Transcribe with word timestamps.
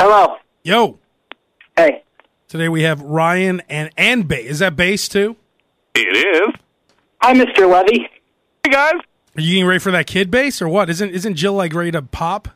Hello. 0.00 0.36
Yo. 0.62 0.98
Hey. 1.76 2.02
Today 2.48 2.68
we 2.68 2.82
have 2.82 3.00
Ryan 3.00 3.62
and 3.68 3.90
and 3.96 4.26
Bay. 4.28 4.44
Is 4.46 4.60
that 4.60 4.76
bass 4.76 5.08
too? 5.08 5.36
It 5.94 6.16
is. 6.16 6.54
Hi, 7.20 7.34
Mr. 7.34 7.68
Levy. 7.70 8.08
Hey 8.64 8.70
guys. 8.70 8.94
Are 9.36 9.40
you 9.40 9.52
getting 9.54 9.66
ready 9.66 9.80
for 9.80 9.90
that 9.92 10.06
kid 10.06 10.30
bass 10.30 10.62
or 10.62 10.68
what? 10.68 10.88
Isn't 10.90 11.10
isn't 11.10 11.34
Jill 11.34 11.52
like 11.54 11.74
ready 11.74 11.90
to 11.90 12.02
pop? 12.02 12.48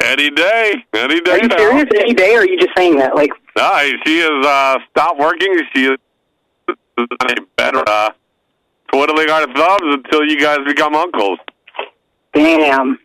Any 0.00 0.30
day. 0.30 0.74
Any 0.94 1.20
day 1.20 1.32
Are 1.32 1.38
you 1.42 1.48
now. 1.48 1.56
serious? 1.56 1.84
Any 1.98 2.14
day, 2.14 2.34
or 2.36 2.40
are 2.40 2.46
you 2.48 2.58
just 2.58 2.72
saying 2.76 2.96
that? 2.98 3.14
Like, 3.16 3.30
No, 3.56 3.80
she 4.04 4.18
has 4.18 4.46
uh, 4.46 4.78
stopped 4.90 5.18
working. 5.18 5.58
She 5.74 5.86
is 5.86 5.96
better 7.56 7.82
uh, 7.86 8.10
twiddling 8.92 9.30
our 9.30 9.46
thumbs 9.54 9.94
until 10.04 10.24
you 10.24 10.38
guys 10.38 10.58
become 10.66 10.94
uncles. 10.94 11.38
damn, 12.34 12.98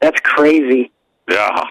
that's 0.00 0.20
crazy. 0.20 0.90
Yeah. 1.30 1.62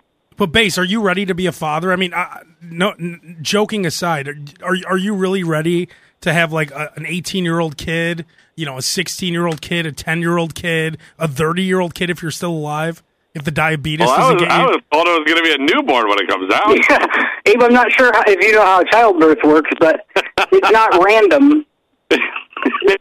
But 0.42 0.52
Bass, 0.52 0.80
are 0.80 0.84
you 0.84 1.02
ready 1.04 1.24
to 1.28 1.36
be 1.36 1.46
a 1.46 1.52
father? 1.52 1.94
I 1.94 1.96
mean, 1.96 2.16
uh, 2.16 2.40
no. 2.64 2.94
N- 3.00 3.38
joking 3.44 3.86
aside, 3.86 4.28
are, 4.28 4.36
are 4.64 4.76
are 4.88 4.98
you 4.98 5.14
really 5.14 5.44
ready 5.44 5.88
to 6.22 6.34
have 6.34 6.52
like 6.52 6.72
a, 6.72 6.92
an 6.96 7.06
eighteen 7.06 7.44
year 7.44 7.60
old 7.60 7.78
kid? 7.78 8.26
You 8.56 8.66
know, 8.66 8.78
a 8.78 8.82
sixteen 8.82 9.34
year 9.34 9.46
old 9.46 9.62
kid, 9.62 9.86
a 9.86 9.92
ten 9.92 10.20
year 10.20 10.40
old 10.40 10.56
kid, 10.56 10.98
a 11.20 11.28
thirty 11.28 11.62
year 11.62 11.80
old 11.80 11.94
kid 11.94 12.10
if 12.10 12.24
you're 12.24 12.32
still 12.32 12.54
alive. 12.54 13.04
If 13.36 13.44
the 13.44 13.52
diabetes 13.52 14.08
Well, 14.08 14.16
I 14.16 14.18
doesn't 14.18 14.36
was, 14.38 14.42
get 14.42 14.52
I 14.52 14.66
was 14.66 14.82
told 14.92 15.08
it 15.08 15.20
was 15.20 15.32
going 15.32 15.38
to 15.38 15.44
be 15.44 15.54
a 15.54 15.76
newborn 15.76 16.10
when 16.10 16.18
it 16.20 16.28
comes 16.28 16.52
out. 16.52 16.76
Yeah. 16.90 17.54
Abe, 17.54 17.62
I'm 17.62 17.74
not 17.74 17.92
sure 17.92 18.12
how, 18.12 18.24
if 18.26 18.44
you 18.44 18.54
know 18.54 18.66
how 18.66 18.82
childbirth 18.86 19.44
works, 19.44 19.70
but 19.80 20.08
it's 20.52 20.72
not 20.72 21.04
random. 21.06 21.68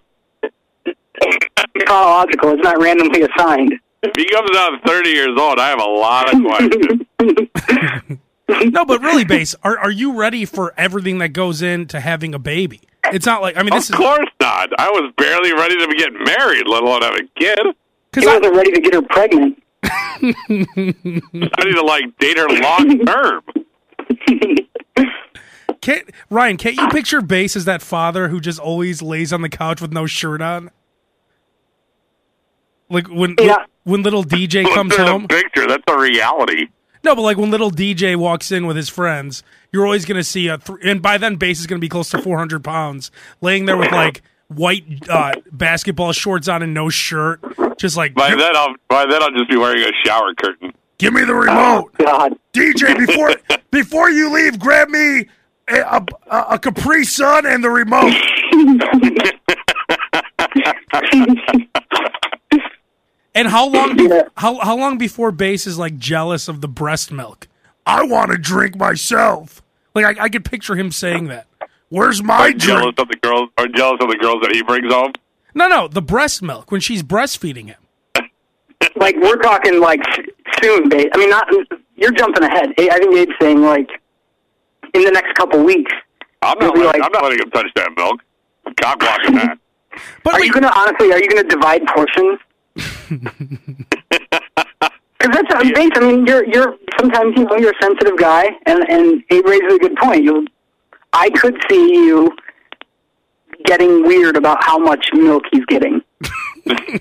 It's 1.23 1.85
chronological. 1.87 2.53
It's 2.53 2.63
not 2.63 2.81
randomly 2.81 3.23
assigned. 3.23 3.75
If 4.03 4.13
he 4.17 4.29
comes 4.31 4.51
out 4.57 4.81
30 4.87 5.11
years 5.11 5.39
old, 5.39 5.59
I 5.59 5.69
have 5.69 5.81
a 5.81 5.85
lot 5.85 6.33
of 6.33 6.43
questions. 6.43 7.03
no, 8.73 8.85
but 8.85 9.03
really, 9.03 9.25
Bass, 9.25 9.55
are 9.63 9.79
are 9.79 9.91
you 9.91 10.15
ready 10.15 10.45
for 10.45 10.73
everything 10.77 11.19
that 11.19 11.31
goes 11.31 11.61
into 11.61 12.01
having 12.01 12.35
a 12.35 12.39
baby? 12.39 12.81
It's 13.13 13.27
not 13.27 13.43
like 13.43 13.57
I 13.57 13.63
mean, 13.63 13.75
this 13.75 13.85
is 13.85 13.91
of 13.91 13.95
is 13.95 14.07
course 14.07 14.31
not. 14.41 14.71
I 14.79 14.89
was 14.91 15.13
barely 15.17 15.53
ready 15.53 15.77
to 15.77 15.95
get 15.97 16.13
married, 16.13 16.67
let 16.67 16.83
alone 16.83 17.03
have 17.03 17.15
a 17.15 17.23
kid. 17.39 17.59
He 18.15 18.27
wasn't 18.27 18.55
ready 18.55 18.73
to 18.73 18.81
get 18.81 18.95
her 18.95 19.03
pregnant. 19.03 19.63
I 19.83 20.35
need 20.49 21.75
to 21.75 21.83
like 21.85 22.17
date 22.19 22.39
her 22.39 22.49
long 22.49 22.99
term. 23.07 23.43
Can't, 25.81 26.11
Ryan, 26.29 26.59
can't 26.59 26.77
you 26.77 26.89
picture 26.89 27.23
Bass 27.23 27.57
as 27.57 27.65
that 27.65 27.81
father 27.81 28.29
who 28.29 28.39
just 28.39 28.59
always 28.59 29.01
lays 29.01 29.33
on 29.33 29.41
the 29.41 29.49
couch 29.49 29.81
with 29.81 29.93
no 29.95 30.05
shirt 30.05 30.43
on? 30.43 30.71
Like 32.91 33.07
when 33.07 33.37
Yeah. 33.41 33.65
When 33.91 34.03
little 34.03 34.23
DJ 34.25 34.65
comes 34.73 34.97
home. 34.97 35.27
picture. 35.27 35.67
That's 35.67 35.83
a 35.89 35.99
reality. 35.99 36.69
No, 37.03 37.15
but 37.17 37.23
like 37.23 37.37
when 37.39 37.51
little 37.51 37.71
DJ 37.71 38.15
walks 38.15 38.53
in 38.53 38.67
with 38.67 38.77
his 38.77 38.89
friends, 38.89 39.43
you're 39.73 39.85
always 39.85 40.05
going 40.05 40.17
to 40.19 40.25
see 40.25 40.49
a. 40.49 40.59
Th- 40.59 40.79
and 40.85 41.03
by 41.03 41.19
then, 41.19 41.37
Bass 41.37 41.59
is 41.59 41.67
going 41.67 41.79
to 41.79 41.85
be 41.85 41.89
close 41.89 42.11
to 42.11 42.19
400 42.23 42.63
pounds, 42.63 43.11
laying 43.41 43.65
there 43.65 43.77
with 43.77 43.91
like 43.91 44.23
white 44.49 44.85
uh, 45.09 45.33
basketball 45.51 46.13
shorts 46.13 46.47
on 46.47 46.63
and 46.63 46.73
no 46.75 46.89
shirt, 46.89 47.41
just 47.79 47.97
like 47.97 48.15
By 48.15 48.35
then, 48.35 48.55
I'll 48.55 48.75
by 48.89 49.07
then 49.07 49.23
I'll 49.23 49.31
just 49.33 49.49
be 49.51 49.57
wearing 49.57 49.83
a 49.83 49.93
shower 50.05 50.35
curtain. 50.35 50.73
give 50.99 51.13
me 51.15 51.25
the 51.25 51.35
remote, 51.35 51.93
God. 51.99 52.39
DJ. 52.53 53.07
Before 53.07 53.35
before 53.71 54.11
you 54.11 54.33
leave, 54.33 54.59
grab 54.59 54.89
me 54.89 55.27
a, 55.69 56.05
a, 56.31 56.37
a 56.51 56.59
Capri 56.59 57.05
Sun 57.05 57.47
and 57.47 57.65
the 57.65 57.71
remote. 57.71 58.13
And 63.35 63.49
how 63.49 63.69
long? 63.69 63.97
Be- 63.97 64.11
how 64.37 64.59
how 64.61 64.77
long 64.77 64.99
before 64.99 65.31
Bass 65.33 65.67
is 65.67 65.79
like 65.79 65.97
jealous 65.99 66.49
of 66.49 66.61
the 66.61 66.69
breast 66.69 67.13
milk? 67.13 67.47
I 67.87 68.03
want 68.05 68.31
to 68.33 68.39
drink 68.39 68.77
myself. 68.77 69.63
Like 69.95 70.19
I, 70.19 70.25
I 70.25 70.29
could 70.29 70.45
picture 70.45 70.75
him 70.77 70.91
saying 70.91 71.27
that. 71.29 71.47
Where's 71.89 72.23
my 72.23 72.49
Or 72.49 72.53
jealous 72.53 72.83
drink? 72.83 72.99
of 73.01 73.09
the 73.09 73.17
girls, 73.17 73.49
or 73.59 73.67
jealous 73.69 73.99
of 74.01 74.09
the 74.11 74.17
girls 74.17 74.39
that 74.43 74.53
he 74.53 74.63
brings 74.63 74.93
home. 74.93 75.13
No, 75.55 75.67
no, 75.69 75.89
the 75.89 76.03
breast 76.03 76.43
milk 76.43 76.71
when 76.71 76.81
she's 76.81 77.03
breastfeeding 77.03 77.67
him. 77.67 77.77
Like 78.97 79.15
we're 79.17 79.37
talking 79.37 79.81
like 79.81 80.01
soon, 80.63 80.89
babe. 80.89 81.09
I 81.15 81.19
mean, 81.19 81.31
not 81.31 81.47
you're 81.97 82.11
jumping 82.13 82.43
ahead. 82.43 82.71
I 82.79 82.99
think 82.99 83.13
Abe's 83.15 83.35
saying 83.41 83.63
like 83.63 83.89
in 84.95 85.05
the 85.05 85.11
next 85.11 85.35
couple 85.37 85.63
weeks. 85.63 85.93
I'm 86.43 86.59
not. 86.59 86.63
You'll 86.63 86.73
be 86.73 86.81
Letting, 86.81 87.01
like- 87.01 87.07
I'm 87.07 87.13
not 87.13 87.23
letting 87.25 87.39
him 87.41 87.51
touch 87.51 87.67
that 87.77 87.91
milk. 87.97 88.21
Cock 88.81 88.99
blocking 88.99 89.35
that. 89.37 89.59
But 90.25 90.35
Are 90.35 90.45
you 90.45 90.53
gonna 90.53 90.71
honestly? 90.75 91.13
Are 91.13 91.19
you 91.21 91.29
gonna 91.29 91.49
divide 91.49 91.87
portions? 91.89 92.41
Because 93.11 93.35
that's 95.35 95.53
how 95.53 95.63
Bates. 95.63 95.97
I 95.97 96.01
mean, 96.01 96.27
you're 96.27 96.47
you're 96.47 96.77
sometimes 96.99 97.35
you 97.37 97.45
know 97.45 97.57
you're 97.57 97.73
a 97.73 97.83
sensitive 97.83 98.17
guy, 98.17 98.49
and 98.67 98.79
and 98.89 99.23
Abe 99.31 99.47
raises 99.47 99.75
a 99.75 99.79
good 99.79 99.97
point. 99.97 100.25
You, 100.25 100.47
I 101.13 101.29
could 101.31 101.57
see 101.69 101.95
you 101.95 102.31
getting 103.65 104.03
weird 104.05 104.37
about 104.37 104.63
how 104.65 104.79
much 104.79 105.09
milk 105.13 105.43
he's 105.53 105.65
getting. 105.67 106.01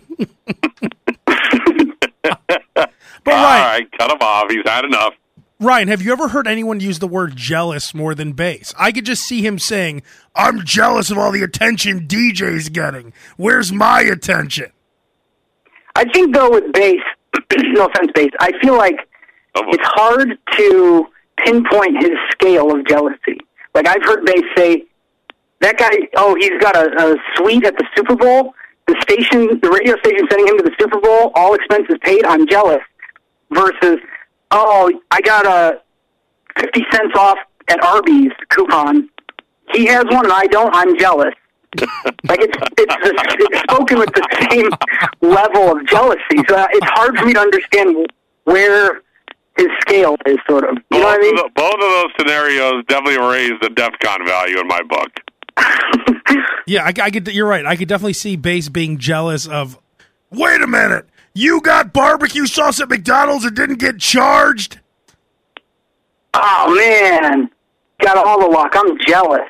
But 3.26 3.34
All 3.34 3.44
Ryan, 3.44 3.82
right, 3.82 3.92
cut 3.98 4.12
him 4.12 4.18
off. 4.22 4.50
He's 4.50 4.64
had 4.66 4.86
enough. 4.86 5.14
Ryan, 5.60 5.90
have 5.90 6.02
you 6.02 6.14
ever 6.14 6.30
heard 6.30 6.48
anyone 6.48 6.80
use 6.80 7.00
the 7.00 7.08
word 7.08 7.36
jealous 7.36 7.94
more 7.94 8.16
than 8.16 8.32
Bass? 8.32 8.74
I 8.80 8.94
could 8.94 9.06
just 9.06 9.24
see 9.24 9.46
him 9.46 9.60
saying, 9.60 10.04
"I'm 10.36 10.64
jealous 10.64 11.12
of 11.12 11.18
all 11.18 11.32
the 11.32 11.44
attention 11.44 12.08
DJ's 12.08 12.70
getting. 12.70 13.12
Where's 13.36 13.74
my 13.74 14.02
attention?" 14.02 14.72
I 15.96 16.06
think 16.12 16.34
though 16.34 16.50
with 16.50 16.72
bass, 16.74 17.02
no 17.58 17.86
offense, 17.86 18.12
bass. 18.14 18.32
I 18.40 18.52
feel 18.62 18.78
like 18.78 18.96
it's 19.56 19.88
hard 19.88 20.38
to 20.58 21.08
pinpoint 21.38 22.02
his 22.02 22.12
scale 22.32 22.76
of 22.76 22.86
jealousy. 22.88 23.40
Like 23.74 23.88
I've 23.88 24.04
heard 24.04 24.26
bass 24.26 24.44
say, 24.58 24.86
that 25.62 25.78
guy, 25.78 25.92
oh, 26.16 26.36
he's 26.36 26.58
got 26.62 26.76
a, 26.76 27.14
a 27.14 27.16
suite 27.36 27.66
at 27.66 27.78
the 27.78 27.86
Super 27.96 28.16
Bowl. 28.16 28.54
The 28.88 28.96
station, 29.02 29.60
the 29.62 29.70
radio 29.70 29.96
station, 30.00 30.26
sending 30.30 30.48
him 30.48 30.58
to 30.58 30.64
the 30.64 30.76
Super 30.80 31.00
Bowl, 31.00 31.32
all 31.36 31.54
expenses 31.54 31.98
paid. 32.02 32.26
I'm 32.26 32.48
jealous. 32.48 32.82
Versus, 33.52 34.00
oh, 34.52 34.92
I 35.12 35.22
got 35.22 35.46
a 35.46 35.82
fifty 36.58 36.86
cents 36.92 37.14
off 37.16 37.38
at 37.68 37.84
Arby's 37.84 38.32
coupon. 38.50 39.10
He 39.74 39.86
has 39.86 40.06
one 40.06 40.26
and 40.26 40.34
I 40.34 40.46
don't. 40.48 40.74
I'm 40.74 40.98
jealous. 40.98 41.34
Like 42.28 42.40
it's 42.42 42.58
it's, 42.78 42.96
it's 43.02 43.60
spoken 43.72 44.00
with 44.00 44.10
the 44.14 44.48
same 44.50 44.70
level 45.22 45.78
of 45.78 45.86
jealousy. 45.86 46.44
So 46.48 46.56
uh, 46.56 46.68
it's 46.72 46.88
hard 46.92 47.18
for 47.18 47.26
me 47.26 47.34
to 47.34 47.40
understand 47.40 48.08
where 48.46 49.02
his 49.58 49.68
scale 49.82 50.16
is. 50.26 50.38
Sort 50.48 50.64
of, 50.64 50.78
you 50.92 51.00
know 51.00 51.06
what 51.06 51.20
I 51.20 51.22
mean? 51.22 51.36
both, 51.36 51.46
of, 51.46 51.54
both 51.54 51.74
of 51.74 51.80
those 51.80 52.12
scenarios 52.20 52.84
definitely 52.88 53.20
raise 53.20 53.54
the 53.62 53.70
DEFCON 53.70 54.26
value 54.26 54.60
in 54.60 54.68
my 54.68 54.82
book. 54.84 55.10
Yeah, 56.70 56.84
I, 56.84 56.94
I 57.02 57.10
could. 57.10 57.28
You're 57.30 57.48
right. 57.48 57.66
I 57.66 57.76
could 57.76 57.88
definitely 57.88 58.14
see 58.14 58.36
Bass 58.36 58.70
being 58.70 59.00
jealous 59.00 59.48
of. 59.48 59.80
Wait 60.30 60.62
a 60.62 60.68
minute! 60.68 61.08
You 61.34 61.62
got 61.62 61.92
barbecue 61.94 62.46
sauce 62.46 62.80
at 62.80 62.90
McDonald's 62.90 63.44
and 63.44 63.56
didn't 63.56 63.80
get 63.80 63.98
charged. 63.98 64.80
Oh 66.36 66.76
man, 66.76 67.50
got 68.02 68.18
all 68.18 68.40
the 68.40 68.48
luck. 68.48 68.74
I'm 68.76 69.00
jealous. 69.08 69.50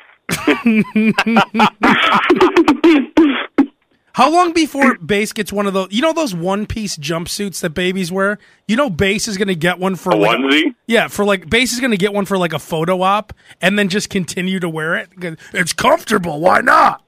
How 4.12 4.28
long 4.30 4.52
before 4.52 4.96
Bass 4.98 5.32
gets 5.32 5.52
one 5.52 5.66
of 5.66 5.72
those? 5.72 5.88
You 5.92 6.02
know 6.02 6.12
those 6.12 6.34
one 6.34 6.66
piece 6.66 6.96
jumpsuits 6.96 7.60
that 7.60 7.70
babies 7.70 8.10
wear. 8.10 8.38
You 8.66 8.76
know 8.76 8.90
Bass 8.90 9.28
is 9.28 9.38
going 9.38 9.48
to 9.48 9.54
get 9.54 9.78
one 9.78 9.94
for 9.94 10.10
A 10.10 10.16
like, 10.16 10.38
onesie? 10.38 10.74
Yeah, 10.86 11.06
for 11.08 11.24
like 11.24 11.48
Bass 11.48 11.72
is 11.72 11.78
going 11.80 11.92
to 11.92 11.96
get 11.96 12.12
one 12.12 12.24
for 12.24 12.36
like 12.36 12.52
a 12.52 12.58
photo 12.58 13.02
op, 13.02 13.32
and 13.62 13.78
then 13.78 13.88
just 13.88 14.10
continue 14.10 14.58
to 14.60 14.68
wear 14.68 14.96
it. 14.96 15.08
'Cause 15.18 15.36
It's 15.54 15.72
comfortable. 15.72 16.40
Why 16.40 16.60
not? 16.60 17.02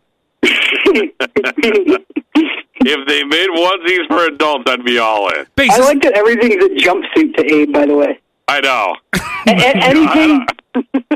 If 2.84 3.06
they 3.08 3.24
made 3.24 3.48
onesies 3.50 4.06
for 4.08 4.26
adults, 4.26 4.64
I'd 4.70 4.84
be 4.84 4.98
all 4.98 5.28
in. 5.34 5.46
Bass, 5.56 5.70
I 5.72 5.80
is- 5.80 5.86
like 5.86 6.02
that 6.02 6.12
everything's 6.14 6.64
a 6.64 6.68
jumpsuit 6.68 7.36
to 7.36 7.44
Abe. 7.54 7.72
By 7.72 7.86
the 7.86 7.94
way, 7.96 8.20
I 8.48 8.60
know. 8.60 8.96
A- 9.14 9.50
a- 9.50 9.76
anything, 9.84 10.46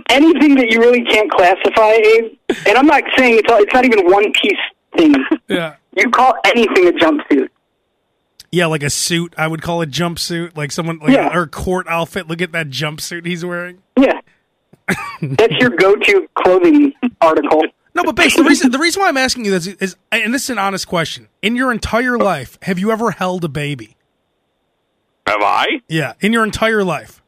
anything 0.08 0.54
that 0.56 0.70
you 0.70 0.80
really 0.80 1.04
can't 1.04 1.30
classify, 1.30 1.92
Abe. 1.92 2.38
And 2.66 2.76
I'm 2.78 2.86
not 2.86 3.02
saying 3.16 3.38
it's 3.38 3.50
all, 3.50 3.58
it's 3.62 3.72
not 3.74 3.84
even 3.84 4.06
one 4.10 4.32
piece 4.32 4.52
thing. 4.96 5.14
yeah, 5.48 5.76
You 5.96 6.10
call 6.10 6.34
anything 6.44 6.88
a 6.88 6.92
jumpsuit. 6.92 7.48
yeah, 8.52 8.66
like 8.66 8.82
a 8.82 8.90
suit. 8.90 9.34
I 9.36 9.46
would 9.48 9.62
call 9.62 9.82
it 9.82 9.90
jumpsuit. 9.90 10.56
Like 10.56 10.72
someone 10.72 10.98
like 11.00 11.10
Yeah. 11.12 11.36
or 11.36 11.46
court 11.46 11.86
outfit. 11.88 12.28
Look 12.28 12.40
at 12.40 12.52
that 12.52 12.68
jumpsuit 12.70 13.26
he's 13.26 13.44
wearing. 13.44 13.82
Yeah, 13.98 14.20
that's 15.22 15.54
your 15.58 15.70
go-to 15.70 16.28
clothing 16.34 16.92
article. 17.20 17.62
No, 17.94 18.04
but 18.04 18.14
Bass, 18.14 18.36
the 18.36 18.44
reason 18.44 18.70
the 18.70 18.78
reason 18.78 19.00
why 19.02 19.08
I'm 19.08 19.16
asking 19.16 19.46
you 19.46 19.50
this 19.50 19.66
is, 19.66 19.96
and 20.12 20.32
this 20.34 20.44
is 20.44 20.50
an 20.50 20.58
honest 20.58 20.86
question. 20.86 21.28
In 21.42 21.56
your 21.56 21.72
entire 21.72 22.18
life, 22.18 22.58
have 22.62 22.78
you 22.78 22.92
ever 22.92 23.12
held 23.12 23.42
a 23.44 23.48
baby? 23.48 23.95
Have 25.26 25.42
I? 25.42 25.80
Yeah, 25.88 26.14
in 26.20 26.32
your 26.32 26.44
entire 26.44 26.84
life. 26.84 27.22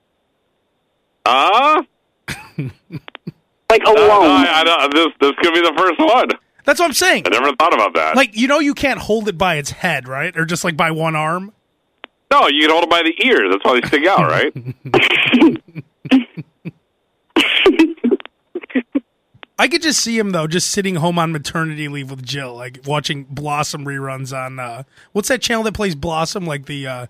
Uh 1.26 1.82
like 2.58 3.82
alone. 3.84 4.06
No, 4.06 4.22
I, 4.22 4.64
I, 4.66 4.84
I 4.84 4.88
this 4.92 5.08
this 5.20 5.32
could 5.42 5.54
be 5.54 5.60
the 5.60 5.74
first 5.76 5.98
one. 5.98 6.28
That's 6.64 6.80
what 6.80 6.86
I'm 6.86 6.92
saying. 6.94 7.24
I 7.26 7.30
never 7.30 7.54
thought 7.56 7.74
about 7.74 7.94
that. 7.94 8.16
Like 8.16 8.36
you 8.36 8.46
know, 8.46 8.58
you 8.60 8.74
can't 8.74 9.00
hold 9.00 9.28
it 9.28 9.38
by 9.38 9.56
its 9.56 9.70
head, 9.70 10.06
right? 10.08 10.36
Or 10.36 10.44
just 10.44 10.64
like 10.64 10.76
by 10.76 10.90
one 10.90 11.16
arm. 11.16 11.52
No, 12.30 12.46
you 12.48 12.66
can 12.66 12.70
hold 12.70 12.84
it 12.84 12.90
by 12.90 13.02
the 13.02 13.14
ears. 13.26 13.50
That's 13.50 13.64
why 13.64 13.80
they 13.80 13.86
stick 13.88 14.06
out, 14.06 14.30
right? 14.30 14.52
I 19.60 19.66
could 19.66 19.82
just 19.82 20.00
see 20.00 20.16
him 20.16 20.30
though, 20.30 20.46
just 20.46 20.70
sitting 20.70 20.96
home 20.96 21.18
on 21.18 21.32
maternity 21.32 21.88
leave 21.88 22.10
with 22.10 22.22
Jill, 22.22 22.54
like 22.54 22.80
watching 22.86 23.24
Blossom 23.24 23.84
reruns 23.84 24.36
on 24.36 24.60
uh, 24.60 24.84
what's 25.12 25.28
that 25.28 25.42
channel 25.42 25.64
that 25.64 25.74
plays 25.74 25.96
Blossom, 25.96 26.46
like 26.46 26.66
the 26.66 26.86
uh, 26.86 27.06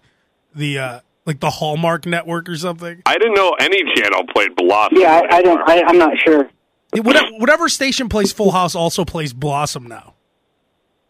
the 0.54 0.78
uh, 0.78 1.00
like 1.24 1.40
the 1.40 1.50
Hallmark 1.50 2.06
Network 2.06 2.48
or 2.48 2.56
something. 2.56 3.02
I 3.06 3.18
didn't 3.18 3.34
know 3.34 3.54
any 3.60 3.82
channel 3.94 4.24
played 4.32 4.56
Blossom. 4.56 4.98
Yeah, 4.98 5.20
I, 5.30 5.36
I 5.36 5.42
don't. 5.42 5.60
I, 5.68 5.82
I'm 5.82 5.98
not 5.98 6.16
sure. 6.18 6.48
Yeah, 6.94 7.02
Whatever, 7.02 7.28
whatever 7.36 7.68
station 7.68 8.08
plays 8.08 8.32
Full 8.32 8.50
House 8.52 8.74
also 8.74 9.04
plays 9.04 9.32
Blossom 9.32 9.86
now. 9.86 10.14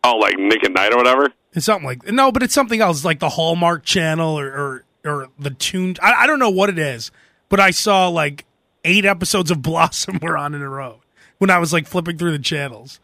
Oh, 0.02 0.17
like 0.17 0.37
Nick 0.38 0.64
at 0.64 0.73
Night 0.73 0.93
or 0.93 0.96
whatever. 0.96 1.29
It's 1.52 1.67
something 1.67 1.87
like 1.87 2.06
no, 2.08 2.32
but 2.32 2.43
it's 2.43 2.55
something 2.55 2.81
else, 2.81 3.05
like 3.05 3.20
the 3.20 3.31
Hallmark 3.31 3.85
Channel 3.85 4.38
or 4.38 4.46
or, 4.49 4.85
or 5.05 5.26
the 5.38 5.50
Tune. 5.50 5.96
I, 6.02 6.25
I 6.25 6.26
don't 6.26 6.38
know 6.38 6.50
what 6.50 6.69
it 6.69 6.79
is, 6.79 7.11
but 7.49 7.61
I 7.61 7.70
saw 7.70 8.08
like 8.08 8.44
eight 8.84 9.05
episodes 9.05 9.50
of 9.50 9.62
Blossom 9.62 10.19
were 10.20 10.37
on 10.37 10.55
in 10.55 10.62
a 10.62 10.69
row 10.69 11.00
when 11.38 11.50
I 11.50 11.58
was 11.58 11.73
like 11.73 11.87
flipping 11.87 12.19
through 12.19 12.32
the 12.32 12.38
channels. 12.38 13.00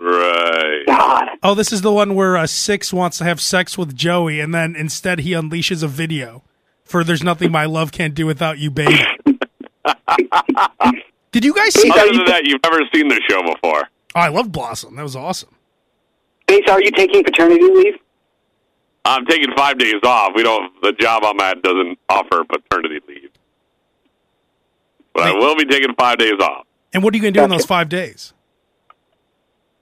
Right. 0.00 0.84
God. 0.86 1.28
Oh, 1.42 1.54
this 1.54 1.72
is 1.72 1.82
the 1.82 1.92
one 1.92 2.14
where 2.14 2.36
uh, 2.36 2.46
Six 2.46 2.92
wants 2.92 3.18
to 3.18 3.24
have 3.24 3.40
sex 3.40 3.78
with 3.78 3.96
Joey, 3.96 4.40
and 4.40 4.54
then 4.54 4.76
instead 4.76 5.20
he 5.20 5.32
unleashes 5.32 5.82
a 5.82 5.88
video 5.88 6.42
for 6.84 7.02
"There's 7.04 7.22
Nothing 7.22 7.50
My 7.50 7.64
Love 7.64 7.92
Can't 7.92 8.14
Do 8.14 8.26
Without 8.26 8.58
You, 8.58 8.70
Baby." 8.70 8.98
Did 11.32 11.44
you 11.44 11.54
guys 11.54 11.74
see 11.74 11.90
Other 11.90 12.00
that? 12.00 12.12
than 12.14 12.24
that, 12.26 12.44
you've 12.44 12.60
never 12.64 12.80
seen 12.94 13.08
the 13.08 13.20
show 13.28 13.42
before. 13.42 13.88
Oh, 14.14 14.20
I 14.20 14.28
love 14.28 14.50
Blossom. 14.50 14.96
That 14.96 15.02
was 15.02 15.14
awesome. 15.16 15.54
Bass, 16.46 16.62
are 16.70 16.82
you 16.82 16.90
taking 16.92 17.22
paternity 17.24 17.64
leave? 17.64 17.94
I'm 19.04 19.24
taking 19.26 19.52
five 19.56 19.78
days 19.78 20.00
off. 20.04 20.32
We 20.34 20.42
don't. 20.42 20.72
The 20.82 20.92
job 20.92 21.24
I'm 21.24 21.38
at 21.40 21.62
doesn't 21.62 21.98
offer 22.08 22.44
paternity 22.44 23.00
leave, 23.06 23.30
but 25.12 25.24
I 25.24 25.32
will 25.32 25.56
be 25.56 25.64
taking 25.64 25.94
five 25.98 26.18
days 26.18 26.38
off. 26.40 26.66
And 26.92 27.02
what 27.02 27.12
are 27.12 27.16
you 27.16 27.22
going 27.22 27.34
to 27.34 27.40
do 27.40 27.44
in 27.44 27.50
those 27.50 27.66
five 27.66 27.88
days? 27.88 28.32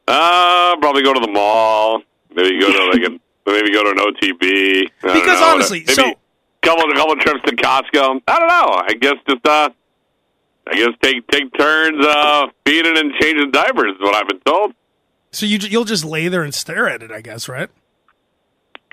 Uh, 0.06 0.76
probably 0.80 1.02
go 1.02 1.14
to 1.14 1.20
the 1.20 1.30
mall. 1.30 2.02
Maybe 2.34 2.60
go 2.60 2.70
to 2.72 2.90
like 2.98 3.02
a 3.10 3.10
maybe 3.50 3.72
go 3.72 3.84
to 3.84 3.90
an 3.90 3.96
OTB. 3.98 4.84
I 5.02 5.14
Because 5.14 5.40
know, 5.40 5.46
honestly, 5.54 5.80
maybe 5.80 5.92
so- 5.94 6.14
couple 6.62 6.90
a 6.90 6.94
couple 6.94 7.16
trips 7.16 7.40
to 7.46 7.56
Costco. 7.56 8.20
I 8.26 8.38
don't 8.38 8.48
know. 8.48 8.82
I 8.88 8.94
guess 9.00 9.14
just 9.28 9.46
uh, 9.46 9.68
I 10.66 10.74
guess 10.74 10.88
take 11.02 11.26
take 11.28 11.56
turns 11.58 12.04
uh 12.04 12.46
feeding 12.66 12.96
and 12.98 13.12
changing 13.20 13.50
diapers 13.50 13.92
is 13.94 14.00
what 14.00 14.14
I've 14.14 14.28
been 14.28 14.40
told. 14.40 14.72
So 15.32 15.46
you 15.46 15.58
you'll 15.58 15.84
just 15.84 16.04
lay 16.04 16.28
there 16.28 16.42
and 16.42 16.54
stare 16.54 16.88
at 16.88 17.02
it, 17.02 17.10
I 17.10 17.20
guess, 17.20 17.48
right? 17.48 17.68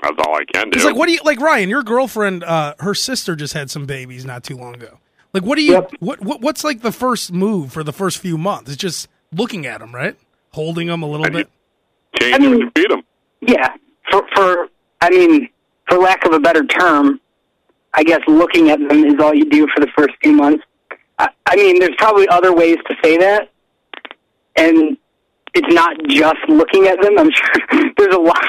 That's 0.02 0.16
all 0.26 0.34
I 0.34 0.44
can 0.52 0.70
do. 0.70 0.76
It's 0.76 0.84
like, 0.84 0.96
what 0.96 1.06
do 1.06 1.12
you 1.12 1.20
like, 1.24 1.40
Ryan? 1.40 1.68
Your 1.68 1.84
girlfriend, 1.84 2.42
uh, 2.42 2.74
her 2.80 2.92
sister 2.92 3.36
just 3.36 3.54
had 3.54 3.70
some 3.70 3.86
babies 3.86 4.24
not 4.24 4.42
too 4.42 4.56
long 4.56 4.74
ago. 4.74 4.98
Like, 5.32 5.44
what 5.44 5.54
do 5.56 5.62
you? 5.62 5.72
Yep. 5.74 5.92
What, 6.00 6.20
what 6.20 6.40
what's 6.40 6.64
like 6.64 6.80
the 6.82 6.90
first 6.92 7.32
move 7.32 7.72
for 7.72 7.84
the 7.84 7.92
first 7.92 8.18
few 8.18 8.36
months? 8.36 8.68
It's 8.70 8.80
just 8.80 9.08
looking 9.32 9.64
at 9.64 9.78
them, 9.80 9.94
right? 9.94 10.16
Holding 10.54 10.88
them 10.88 11.02
a 11.02 11.06
little 11.06 11.26
I 11.26 11.30
bit. 11.30 11.48
Change 12.20 12.34
I 12.34 12.38
mean- 12.38 12.50
them 12.52 12.60
and 12.62 12.72
feed 12.76 12.90
them. 12.90 13.02
Yeah. 13.40 13.74
For 14.10 14.22
for 14.34 14.68
I 15.00 15.10
mean, 15.10 15.48
for 15.88 15.98
lack 15.98 16.24
of 16.24 16.32
a 16.32 16.40
better 16.40 16.64
term, 16.64 17.20
I 17.94 18.04
guess 18.04 18.20
looking 18.26 18.70
at 18.70 18.78
them 18.78 19.04
is 19.04 19.14
all 19.20 19.34
you 19.34 19.44
do 19.48 19.66
for 19.74 19.80
the 19.80 19.88
first 19.96 20.14
few 20.22 20.32
months. 20.32 20.64
I, 21.18 21.28
I 21.46 21.56
mean, 21.56 21.78
there's 21.80 21.94
probably 21.98 22.28
other 22.28 22.54
ways 22.54 22.76
to 22.88 22.96
say 23.02 23.16
that, 23.18 23.50
and 24.56 24.96
it's 25.54 25.74
not 25.74 25.96
just 26.08 26.38
looking 26.48 26.86
at 26.86 27.00
them. 27.02 27.18
I'm 27.18 27.30
sure 27.32 27.92
there's 27.96 28.14
a 28.14 28.18
lot. 28.18 28.44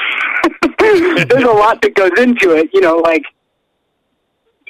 there's 0.78 1.44
a 1.44 1.52
lot 1.52 1.80
that 1.82 1.94
goes 1.94 2.12
into 2.18 2.50
it. 2.52 2.70
You 2.72 2.80
know, 2.82 2.96
like 2.98 3.24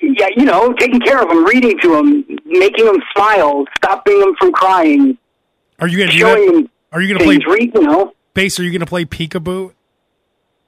yeah, 0.00 0.28
you 0.36 0.44
know, 0.44 0.72
taking 0.74 1.00
care 1.00 1.20
of 1.22 1.28
them, 1.28 1.44
reading 1.44 1.78
to 1.80 1.88
them, 1.96 2.24
making 2.46 2.84
them 2.86 2.96
smile, 3.14 3.64
stopping 3.76 4.18
them 4.20 4.34
from 4.38 4.52
crying, 4.52 5.16
Are 5.80 5.88
you 5.88 5.98
gonna 5.98 6.12
do 6.12 6.18
showing 6.18 6.62
that? 6.62 6.70
Are 6.94 7.02
you 7.02 7.12
gonna 7.12 7.24
play 7.24 7.38
things. 7.38 7.46
Read, 7.46 7.74
you 7.74 8.14
bass? 8.34 8.60
Are 8.60 8.62
you 8.62 8.70
gonna 8.70 8.86
play 8.86 9.04
peekaboo? 9.04 9.72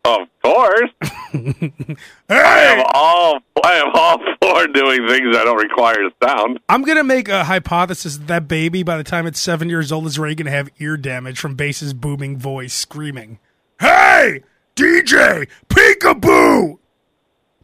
Of 0.05 0.29
course, 0.43 0.91
I 1.03 2.29
am 2.29 2.85
all 2.95 3.39
I 3.65 3.73
am 3.75 3.91
all 3.95 4.19
for 4.41 4.67
doing 4.67 5.07
things 5.07 5.35
that 5.35 5.45
don't 5.45 5.57
require 5.57 5.97
sound. 6.23 6.59
I'm 6.69 6.83
gonna 6.83 7.05
make 7.05 7.29
a 7.29 7.45
hypothesis 7.45 8.17
that 8.17 8.27
that 8.27 8.49
baby, 8.49 8.83
by 8.83 8.97
the 8.97 9.05
time 9.05 9.29
it's 9.29 9.41
seven 9.41 9.69
years 9.69 9.93
old, 9.93 10.07
is 10.07 10.19
already 10.19 10.35
gonna 10.35 10.51
have 10.51 10.69
ear 10.81 10.97
damage 10.97 11.39
from 11.39 11.55
bass's 11.55 11.95
booming 11.95 12.37
voice 12.39 12.75
screaming. 12.75 13.39
Hey, 13.79 14.43
DJ, 14.75 15.49
peekaboo, 15.69 16.79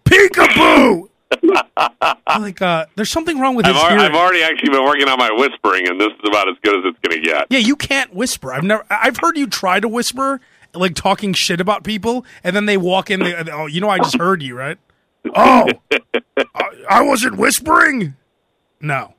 peekaboo. 0.04 1.08
like, 2.40 2.62
uh, 2.62 2.86
there's 2.96 3.10
something 3.10 3.38
wrong 3.38 3.54
with 3.54 3.66
I've, 3.66 3.74
his 3.74 3.82
al- 3.82 3.90
hearing. 3.90 4.04
I've 4.04 4.14
already 4.14 4.42
actually 4.42 4.70
been 4.70 4.84
working 4.84 5.08
on 5.08 5.18
my 5.18 5.30
whispering, 5.32 5.88
and 5.88 6.00
this 6.00 6.08
is 6.08 6.28
about 6.28 6.48
as 6.48 6.56
good 6.62 6.78
as 6.78 6.84
it's 6.84 6.98
going 7.06 7.22
to 7.22 7.28
get. 7.28 7.46
Yeah, 7.50 7.58
you 7.58 7.76
can't 7.76 8.14
whisper. 8.14 8.52
I've 8.52 8.64
never. 8.64 8.84
I've 8.90 9.16
heard 9.18 9.36
you 9.36 9.46
try 9.46 9.80
to 9.80 9.88
whisper, 9.88 10.40
like 10.74 10.94
talking 10.94 11.32
shit 11.32 11.60
about 11.60 11.84
people, 11.84 12.24
and 12.44 12.54
then 12.54 12.66
they 12.66 12.76
walk 12.76 13.10
in. 13.10 13.20
They, 13.20 13.34
oh, 13.34 13.66
you 13.66 13.80
know, 13.80 13.88
I 13.88 13.98
just 13.98 14.18
heard 14.18 14.42
you, 14.42 14.56
right? 14.56 14.78
Oh, 15.34 15.68
I, 16.54 16.64
I 16.88 17.02
wasn't 17.02 17.36
whispering. 17.36 18.14
No. 18.80 19.14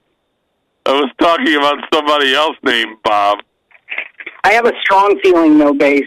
I 0.86 0.92
was 0.92 1.10
talking 1.19 1.56
about 1.56 1.77
somebody 1.94 2.36
else 2.36 2.57
named 2.62 2.98
Bob. 3.04 3.39
I 4.44 4.51
have 4.51 4.65
a 4.65 4.74
strong 4.81 5.18
feeling, 5.24 5.57
though, 5.57 5.74
Bass, 5.74 6.04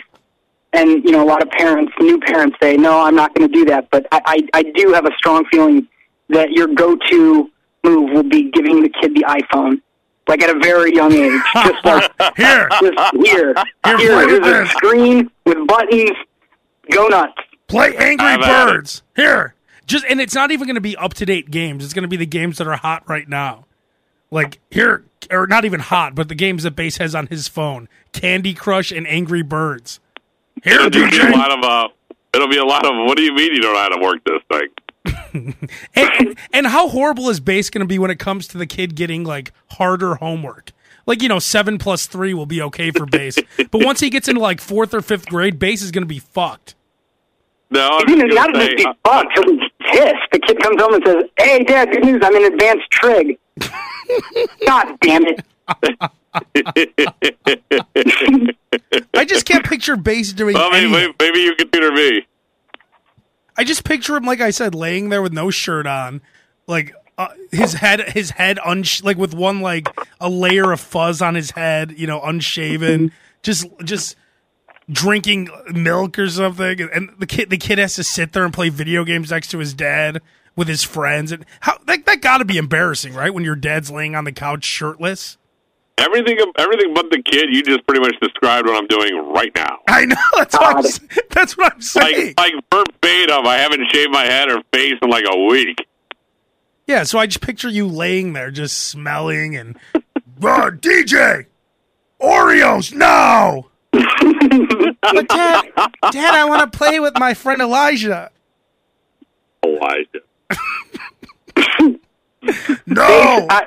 and 0.74 1.02
you 1.02 1.12
know, 1.12 1.24
a 1.24 1.28
lot 1.28 1.42
of 1.42 1.48
parents, 1.50 1.92
new 1.98 2.20
parents, 2.20 2.56
say, 2.62 2.76
"No, 2.76 3.00
I'm 3.00 3.14
not 3.14 3.34
going 3.34 3.50
to 3.50 3.54
do 3.54 3.64
that." 3.66 3.88
But 3.90 4.06
I, 4.12 4.20
I, 4.26 4.48
I 4.52 4.62
do 4.74 4.92
have 4.92 5.06
a 5.06 5.12
strong 5.16 5.46
feeling 5.50 5.88
that 6.28 6.50
your 6.52 6.68
go-to 6.68 7.50
move 7.84 8.10
will 8.12 8.22
be 8.22 8.50
giving 8.50 8.82
the 8.82 8.88
kid 9.00 9.14
the 9.14 9.24
iPhone, 9.28 9.80
like 10.28 10.42
at 10.42 10.54
a 10.54 10.58
very 10.58 10.94
young 10.94 11.12
age, 11.12 11.40
just 11.54 11.84
like 11.84 12.12
Here, 12.36 12.68
just 12.80 13.16
here, 13.24 13.54
Here, 13.84 13.98
here, 13.98 14.28
here's 14.28 14.40
with 14.40 14.46
a 14.46 14.66
screen 14.68 15.30
with 15.44 15.66
buttons. 15.66 16.10
Go 16.90 17.06
nuts! 17.08 17.32
play 17.68 17.96
Angry 17.96 18.26
I've. 18.26 18.40
Birds. 18.40 19.02
Here, 19.14 19.54
just 19.86 20.04
and 20.08 20.20
it's 20.20 20.34
not 20.34 20.50
even 20.50 20.66
going 20.66 20.76
to 20.76 20.80
be 20.80 20.96
up 20.96 21.14
to 21.14 21.26
date 21.26 21.50
games. 21.50 21.84
It's 21.84 21.94
going 21.94 22.02
to 22.02 22.08
be 22.08 22.16
the 22.16 22.26
games 22.26 22.58
that 22.58 22.66
are 22.66 22.76
hot 22.76 23.08
right 23.08 23.28
now. 23.28 23.66
Like 24.30 24.60
here, 24.70 25.04
or 25.30 25.46
not 25.46 25.64
even 25.64 25.80
hot, 25.80 26.14
but 26.14 26.28
the 26.28 26.34
games 26.34 26.64
that 26.64 26.72
Bass 26.72 26.96
has 26.98 27.14
on 27.14 27.28
his 27.28 27.48
phone: 27.48 27.88
Candy 28.12 28.54
Crush 28.54 28.90
and 28.90 29.06
Angry 29.06 29.42
Birds. 29.42 30.00
Here, 30.64 30.80
It'll 30.80 30.90
be 30.90 31.18
a 31.18 31.30
lot 31.30 31.52
of 31.52 31.64
uh, 31.64 31.88
it'll 32.34 32.48
be 32.48 32.58
a 32.58 32.64
lot 32.64 32.84
of. 32.84 32.92
What 33.06 33.16
do 33.16 33.22
you 33.22 33.34
mean 33.34 33.54
you 33.54 33.60
don't 33.60 33.74
know 33.74 33.80
how 33.80 33.88
to 33.88 34.02
work 34.02 34.24
this 34.24 34.42
thing? 34.50 34.68
and, 35.94 36.38
and 36.52 36.66
how 36.66 36.88
horrible 36.88 37.28
is 37.28 37.40
Bass 37.40 37.70
going 37.70 37.80
to 37.80 37.86
be 37.86 37.98
when 37.98 38.10
it 38.10 38.18
comes 38.18 38.46
to 38.48 38.58
the 38.58 38.66
kid 38.66 38.94
getting 38.94 39.24
like 39.24 39.52
harder 39.72 40.16
homework? 40.16 40.72
Like 41.06 41.22
you 41.22 41.28
know, 41.28 41.38
seven 41.38 41.78
plus 41.78 42.06
three 42.06 42.34
will 42.34 42.46
be 42.46 42.60
okay 42.62 42.90
for 42.90 43.06
Bass, 43.06 43.38
but 43.70 43.84
once 43.84 44.00
he 44.00 44.10
gets 44.10 44.28
into 44.28 44.40
like 44.40 44.60
fourth 44.60 44.92
or 44.92 45.00
fifth 45.00 45.26
grade, 45.26 45.58
Bass 45.58 45.82
is 45.82 45.90
going 45.90 46.02
to 46.02 46.08
be 46.08 46.18
fucked. 46.18 46.74
No, 47.70 47.88
I'm 48.00 48.06
just 48.06 48.34
not 48.34 48.52
gonna 48.52 48.64
even 48.64 48.78
say, 48.78 48.84
be 48.84 48.92
fucked. 49.04 49.32
He'll 49.34 49.44
be 49.44 49.58
pissed. 49.80 50.14
The 50.32 50.38
kid 50.38 50.62
comes 50.62 50.80
home 50.80 50.94
and 50.94 51.04
says, 51.04 51.24
"Hey, 51.36 51.64
Dad, 51.64 51.90
good 51.90 52.04
news! 52.04 52.20
I'm 52.22 52.34
in 52.34 52.52
advanced 52.52 52.90
trig." 52.90 53.38
God 54.66 54.96
damn 55.00 55.24
it! 55.26 55.44
I 59.14 59.24
just 59.24 59.46
can't 59.46 59.64
picture 59.64 59.96
Bass 59.96 60.32
doing 60.32 60.54
well, 60.54 60.70
maybe, 60.70 60.86
anything. 60.86 61.14
maybe, 61.18 61.32
maybe 61.32 61.40
you 61.40 61.56
can 61.56 61.70
tutor 61.70 61.92
me. 61.92 62.26
I 63.56 63.64
just 63.64 63.84
picture 63.84 64.16
him, 64.16 64.24
like 64.24 64.40
I 64.40 64.50
said, 64.50 64.74
laying 64.74 65.08
there 65.08 65.22
with 65.22 65.32
no 65.32 65.50
shirt 65.50 65.86
on, 65.86 66.20
like 66.66 66.94
uh, 67.18 67.28
his 67.50 67.74
head, 67.74 68.10
his 68.10 68.30
head 68.30 68.58
unsh- 68.58 69.02
like 69.02 69.16
with 69.16 69.34
one 69.34 69.60
like 69.60 69.88
a 70.20 70.28
layer 70.28 70.72
of 70.72 70.80
fuzz 70.80 71.22
on 71.22 71.34
his 71.34 71.52
head, 71.52 71.94
you 71.96 72.06
know, 72.06 72.20
unshaven, 72.22 73.12
just 73.42 73.66
just 73.84 74.16
drinking 74.90 75.48
milk 75.72 76.18
or 76.18 76.28
something, 76.28 76.80
and 76.92 77.10
the 77.18 77.26
kid 77.26 77.50
the 77.50 77.56
kid 77.56 77.78
has 77.78 77.94
to 77.94 78.04
sit 78.04 78.32
there 78.32 78.44
and 78.44 78.52
play 78.52 78.68
video 78.68 79.04
games 79.04 79.30
next 79.30 79.50
to 79.52 79.58
his 79.58 79.74
dad 79.74 80.20
with 80.54 80.68
his 80.68 80.82
friends, 80.82 81.32
and 81.32 81.44
how 81.60 81.78
that 81.86 82.04
that 82.06 82.20
got 82.20 82.38
to 82.38 82.44
be 82.44 82.58
embarrassing, 82.58 83.14
right? 83.14 83.32
When 83.32 83.44
your 83.44 83.56
dad's 83.56 83.90
laying 83.90 84.14
on 84.14 84.24
the 84.24 84.32
couch 84.32 84.64
shirtless. 84.64 85.38
Everything, 85.98 86.38
everything 86.58 86.92
but 86.94 87.10
the 87.10 87.22
kid. 87.22 87.48
You 87.50 87.62
just 87.62 87.86
pretty 87.86 88.00
much 88.00 88.14
described 88.20 88.68
what 88.68 88.76
I'm 88.76 88.86
doing 88.86 89.32
right 89.32 89.50
now. 89.54 89.78
I 89.88 90.04
know 90.04 90.16
that's 90.36 90.54
what 90.54 90.76
I'm, 90.76 91.08
that's 91.30 91.56
what 91.56 91.72
I'm 91.72 91.80
saying. 91.80 92.34
Like, 92.38 92.52
like 92.54 92.64
verbatim. 92.72 93.46
I 93.46 93.56
haven't 93.56 93.86
shaved 93.92 94.12
my 94.12 94.24
head 94.24 94.50
or 94.50 94.62
face 94.72 94.94
in 95.00 95.08
like 95.08 95.24
a 95.30 95.44
week. 95.46 95.86
Yeah, 96.86 97.02
so 97.02 97.18
I 97.18 97.26
just 97.26 97.40
picture 97.40 97.68
you 97.68 97.86
laying 97.88 98.32
there 98.32 98.50
just 98.50 98.76
smelling 98.78 99.56
and 99.56 99.76
uh, 99.94 100.00
DJ 100.70 101.46
Oreos 102.20 102.92
now. 102.94 103.66
but 103.92 105.28
dad, 105.28 105.64
dad, 106.12 106.34
I 106.34 106.44
want 106.44 106.70
to 106.70 106.78
play 106.78 107.00
with 107.00 107.14
my 107.18 107.34
friend 107.34 107.60
Elijah. 107.60 108.30
Elijah. 109.64 110.20
No. 112.86 113.46
I, 113.50 113.66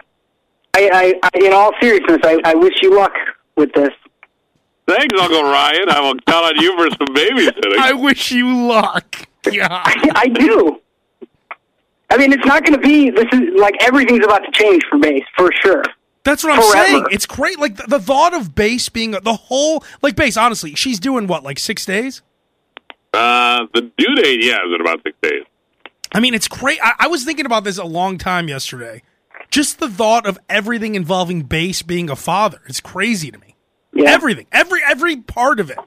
I, 0.79 0.89
I, 0.93 1.29
I, 1.33 1.45
in 1.45 1.53
all 1.53 1.71
seriousness, 1.81 2.19
I, 2.24 2.39
I 2.45 2.55
wish 2.55 2.74
you 2.81 2.95
luck 2.95 3.13
with 3.55 3.71
this. 3.74 3.89
Thanks, 4.88 5.19
Uncle 5.19 5.43
Ryan. 5.43 5.89
I 5.89 6.00
will 6.01 6.15
count 6.21 6.57
on 6.57 6.63
you 6.63 6.75
for 6.77 6.89
some 6.98 7.15
babysitting. 7.15 7.77
I 7.77 7.93
wish 7.93 8.31
you 8.31 8.67
luck. 8.67 9.27
Yeah. 9.51 9.67
I 9.69 10.27
do. 10.27 10.81
I 12.09 12.17
mean, 12.17 12.33
it's 12.33 12.45
not 12.45 12.65
going 12.65 12.79
to 12.79 12.88
be. 12.88 13.12
This 13.12 13.27
is 13.31 13.41
like 13.59 13.75
everything's 13.81 14.25
about 14.25 14.39
to 14.39 14.51
change 14.51 14.83
for 14.89 14.98
Bass 14.98 15.21
for 15.38 15.51
sure. 15.62 15.83
That's 16.24 16.43
what 16.43 16.53
I'm 16.53 16.62
Forever. 16.62 16.88
saying. 16.88 17.05
It's 17.12 17.25
great. 17.25 17.59
Like 17.59 17.75
the, 17.75 17.83
the 17.88 18.00
thought 18.00 18.33
of 18.33 18.55
Bass 18.55 18.89
being 18.89 19.12
the 19.12 19.33
whole 19.33 19.83
like 20.01 20.15
Bass. 20.15 20.38
Honestly, 20.38 20.74
she's 20.74 21.00
doing 21.00 21.27
what 21.27 21.43
like 21.43 21.59
six 21.59 21.86
days. 21.86 22.24
Uh, 23.13 23.67
the 23.74 23.91
due 23.98 24.15
date, 24.15 24.43
yeah, 24.43 24.57
is 24.65 24.74
in 24.74 24.81
about 24.81 25.01
six 25.03 25.15
days. 25.21 25.43
I 26.12 26.19
mean, 26.19 26.33
it's 26.33 26.48
great. 26.48 26.79
I, 26.83 26.93
I 27.00 27.07
was 27.07 27.24
thinking 27.24 27.45
about 27.45 27.63
this 27.63 27.77
a 27.77 27.83
long 27.83 28.17
time 28.17 28.48
yesterday. 28.48 29.03
Just 29.50 29.79
the 29.79 29.89
thought 29.89 30.25
of 30.25 30.38
everything 30.48 30.96
involving 30.96 31.44
Bass 31.44 31.82
being 31.82 32.10
a 32.10 32.15
father. 32.15 32.62
It's 32.68 32.82
crazy 32.82 33.32
to 33.32 33.38
me. 33.38 33.56
Yeah. 33.94 34.12
Everything, 34.12 34.46
every 34.51 34.82
every 34.86 35.18
part 35.18 35.60
of 35.60 35.72
it. 35.72 35.79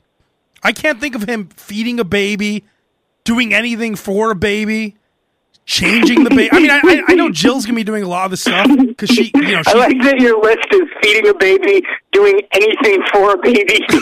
I 0.63 0.73
can't 0.73 1.01
think 1.01 1.15
of 1.15 1.29
him 1.29 1.49
feeding 1.49 2.01
a 2.01 2.05
baby, 2.05 2.65
doing 3.25 3.55
anything 3.55 3.95
for 3.95 4.31
a 4.31 4.35
baby, 4.35 4.97
changing 5.65 6.25
the 6.25 6.31
baby. 6.31 6.51
I 6.53 6.59
mean, 6.59 6.71
I, 6.71 6.81
I, 6.83 7.03
I 7.09 7.15
know 7.15 7.31
Jill's 7.31 7.65
gonna 7.67 7.77
be 7.77 7.85
doing 7.85 8.03
a 8.03 8.09
lot 8.09 8.25
of 8.27 8.33
the 8.33 8.37
stuff 8.37 8.69
because 8.77 9.11
she, 9.11 9.31
you 9.35 9.53
know, 9.53 9.63
I 9.67 9.75
like 9.75 10.03
that 10.03 10.21
your 10.21 10.43
list 10.43 10.67
is 10.73 10.83
feeding 11.03 11.29
a 11.29 11.35
baby, 11.35 11.83
doing 12.13 12.41
anything 12.53 13.03
for 13.13 13.35
a 13.35 13.39
baby. 13.39 13.87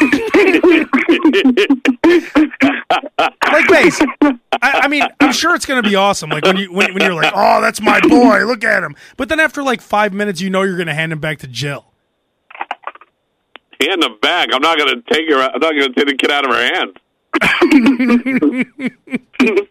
like 3.52 3.68
Bass. 3.68 4.00
I, 4.62 4.80
I 4.82 4.88
mean, 4.88 5.02
I'm 5.20 5.32
sure 5.32 5.54
it's 5.54 5.66
gonna 5.66 5.82
be 5.82 5.94
awesome. 5.94 6.30
Like 6.30 6.44
when 6.44 6.56
you 6.56 6.72
when, 6.72 6.94
when 6.94 7.02
you're 7.02 7.14
like, 7.14 7.32
oh, 7.34 7.60
that's 7.60 7.80
my 7.80 8.00
boy, 8.00 8.44
look 8.44 8.64
at 8.64 8.82
him. 8.82 8.96
But 9.16 9.28
then 9.28 9.38
after 9.40 9.62
like 9.62 9.80
five 9.80 10.12
minutes, 10.12 10.40
you 10.40 10.50
know 10.50 10.62
you're 10.62 10.78
gonna 10.78 10.94
hand 10.94 11.12
him 11.12 11.20
back 11.20 11.38
to 11.40 11.46
Jill. 11.46 11.86
Hand 13.80 14.02
them 14.02 14.18
back. 14.20 14.48
I'm 14.52 14.60
not 14.60 14.76
going 14.76 14.94
to 14.94 15.00
take 15.10 15.26
her. 15.30 15.40
I'm 15.40 15.58
not 15.58 15.72
going 15.72 15.90
to 15.90 15.94
take 15.94 16.06
the 16.06 16.14
kid 16.14 16.30
out 16.30 16.44
of 16.44 16.50
her 16.54 16.60
hands. 16.60 16.92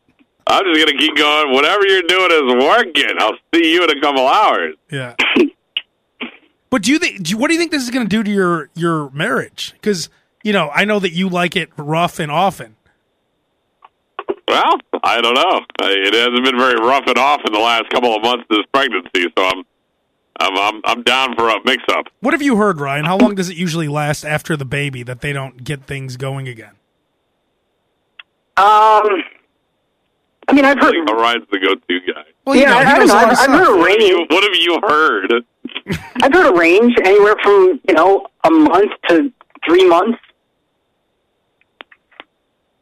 I'm 0.49 0.65
just 0.65 0.85
going 0.85 0.97
to 0.97 1.03
keep 1.03 1.15
going. 1.15 1.53
Whatever 1.53 1.87
you're 1.87 2.01
doing 2.01 2.31
is 2.31 2.65
working. 2.65 3.15
I'll 3.19 3.37
see 3.53 3.71
you 3.71 3.83
in 3.83 3.97
a 3.97 4.01
couple 4.01 4.27
hours. 4.27 4.75
Yeah. 4.91 5.15
but 6.71 6.81
do 6.81 6.91
you 6.91 6.97
think? 6.97 7.23
Do 7.23 7.31
you, 7.31 7.37
what 7.37 7.47
do 7.47 7.53
you 7.53 7.59
think 7.59 7.71
this 7.71 7.83
is 7.83 7.91
going 7.91 8.05
to 8.05 8.09
do 8.09 8.23
to 8.23 8.31
your 8.31 8.69
your 8.73 9.11
marriage? 9.11 9.73
Because 9.73 10.09
you 10.43 10.51
know, 10.51 10.69
I 10.73 10.85
know 10.85 10.99
that 10.99 11.11
you 11.11 11.29
like 11.29 11.55
it 11.55 11.69
rough 11.77 12.19
and 12.19 12.31
often. 12.31 12.75
Well, 14.47 14.77
I 15.03 15.21
don't 15.21 15.35
know. 15.35 15.61
It 15.81 16.13
hasn't 16.13 16.43
been 16.43 16.57
very 16.57 16.75
rough 16.75 17.03
and 17.05 17.17
off 17.19 17.41
in 17.45 17.53
the 17.53 17.59
last 17.59 17.89
couple 17.91 18.15
of 18.15 18.23
months 18.23 18.45
of 18.49 18.57
this 18.57 18.65
pregnancy, 18.73 19.31
so 19.37 19.45
I'm, 19.45 19.63
I'm, 20.39 20.57
I'm, 20.57 20.81
I'm 20.85 21.03
down 21.03 21.35
for 21.35 21.49
a 21.49 21.55
mix-up. 21.63 22.05
What 22.21 22.33
have 22.33 22.41
you 22.41 22.55
heard, 22.55 22.79
Ryan? 22.79 23.05
How 23.05 23.17
long 23.17 23.35
does 23.35 23.49
it 23.49 23.57
usually 23.57 23.87
last 23.87 24.25
after 24.25 24.57
the 24.57 24.65
baby 24.65 25.03
that 25.03 25.21
they 25.21 25.33
don't 25.33 25.63
get 25.63 25.83
things 25.85 26.17
going 26.17 26.47
again? 26.47 26.73
um, 28.57 29.03
I 30.49 30.53
mean, 30.53 30.65
I've 30.65 30.79
heard. 30.79 30.95
Oriion's 31.09 31.45
the 31.51 31.59
go-to 31.59 31.99
guy. 32.11 32.23
Well, 32.45 32.55
you 32.55 32.63
Yeah, 32.63 32.69
know, 32.71 32.77
I, 32.79 32.83
he 32.85 32.91
I 32.91 32.97
don't 32.97 33.07
know. 33.07 33.15
I've, 33.15 33.31
of 33.31 33.37
I've 33.39 33.49
heard 33.51 33.67
a 33.67 33.77
What 33.77 33.89
have 33.91 33.99
range. 33.99 34.03
you, 34.09 34.25
what 34.29 34.43
have 34.43 34.55
you 34.55 34.79
heard? 34.87 35.33
I've 36.23 36.33
heard 36.33 36.53
a 36.55 36.57
range 36.57 36.95
anywhere 37.03 37.35
from 37.43 37.79
you 37.87 37.93
know 37.93 38.25
a 38.43 38.49
month 38.49 38.91
to 39.09 39.31
three 39.67 39.87
months. 39.87 40.17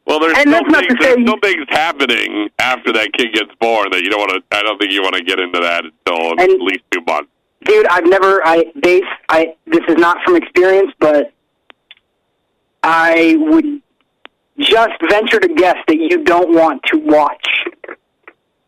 Well, 0.06 0.20
there's 0.20 0.38
And 0.38 0.48
still 0.48 0.52
that's 0.52 0.70
not 0.70 0.80
things, 0.84 0.98
to 0.98 1.02
say- 1.04 1.14
there's 1.14 1.26
still 1.28 1.38
things 1.42 1.66
happening 1.68 2.48
after 2.58 2.92
that 2.94 3.12
kid 3.12 3.34
gets 3.34 3.50
born 3.60 3.88
that 3.92 4.02
you 4.02 4.08
don't 4.08 4.20
want 4.20 4.32
to. 4.50 4.56
I 4.56 4.62
don't 4.62 4.78
think 4.80 4.92
you 4.92 5.02
want 5.02 5.14
to 5.16 5.22
get 5.22 5.38
into 5.38 5.60
that 5.60 5.84
until 5.84 6.40
at 6.40 6.48
least 6.62 6.80
two 6.90 7.02
months. 7.06 7.28
Dude, 7.66 7.86
I've 7.88 8.06
never. 8.06 8.40
I 8.46 8.64
Bass. 8.80 9.02
I. 9.28 9.54
This 9.66 9.82
is 9.88 9.96
not 9.96 10.16
from 10.24 10.36
experience, 10.36 10.92
but 10.98 11.32
I 12.82 13.36
would 13.38 13.82
just 14.58 14.92
venture 15.08 15.40
to 15.40 15.48
guess 15.54 15.76
that 15.86 15.96
you 15.96 16.24
don't 16.24 16.54
want 16.54 16.82
to 16.92 16.98
watch 16.98 17.46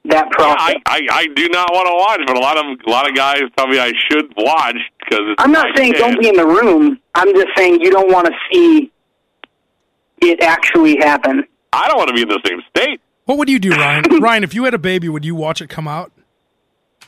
that 0.05 0.27
Yeah, 0.27 0.29
process. 0.31 0.57
I, 0.59 0.77
I, 0.87 1.01
I 1.11 1.27
do 1.35 1.49
not 1.49 1.69
want 1.73 1.87
to 1.89 1.95
watch, 1.95 2.21
but 2.27 2.37
a 2.37 2.41
lot 2.41 2.57
of 2.57 2.65
a 2.87 2.91
lot 2.91 3.09
of 3.09 3.15
guys 3.15 3.43
tell 3.57 3.67
me 3.67 3.79
I 3.79 3.93
should 4.11 4.33
watch 4.37 4.77
because 4.99 5.21
it's 5.23 5.43
I'm 5.43 5.53
not 5.53 5.67
saying 5.77 5.93
kid. 5.93 5.99
don't 5.99 6.21
be 6.21 6.29
in 6.29 6.37
the 6.37 6.47
room. 6.47 6.99
I'm 7.15 7.35
just 7.35 7.49
saying 7.57 7.81
you 7.81 7.91
don't 7.91 8.11
want 8.13 8.27
to 8.27 8.33
see 8.53 8.91
it 10.23 10.43
actually 10.43 10.97
happen. 10.99 11.45
I 11.73 11.89
don't 11.89 11.97
want 11.97 12.09
to 12.09 12.15
be 12.15 12.23
in 12.23 12.29
the 12.29 12.41
same 12.47 12.61
state. 12.75 13.01
What 13.27 13.39
would 13.39 13.49
you 13.49 13.59
do, 13.59 13.71
Ryan? 13.71 14.05
Ryan, 14.21 14.45
if 14.45 14.55
you 14.55 14.65
had 14.65 14.75
a 14.75 14.79
baby, 14.79 15.09
would 15.09 15.25
you 15.25 15.35
watch 15.35 15.61
it 15.63 15.69
come 15.69 15.87
out? 15.87 16.11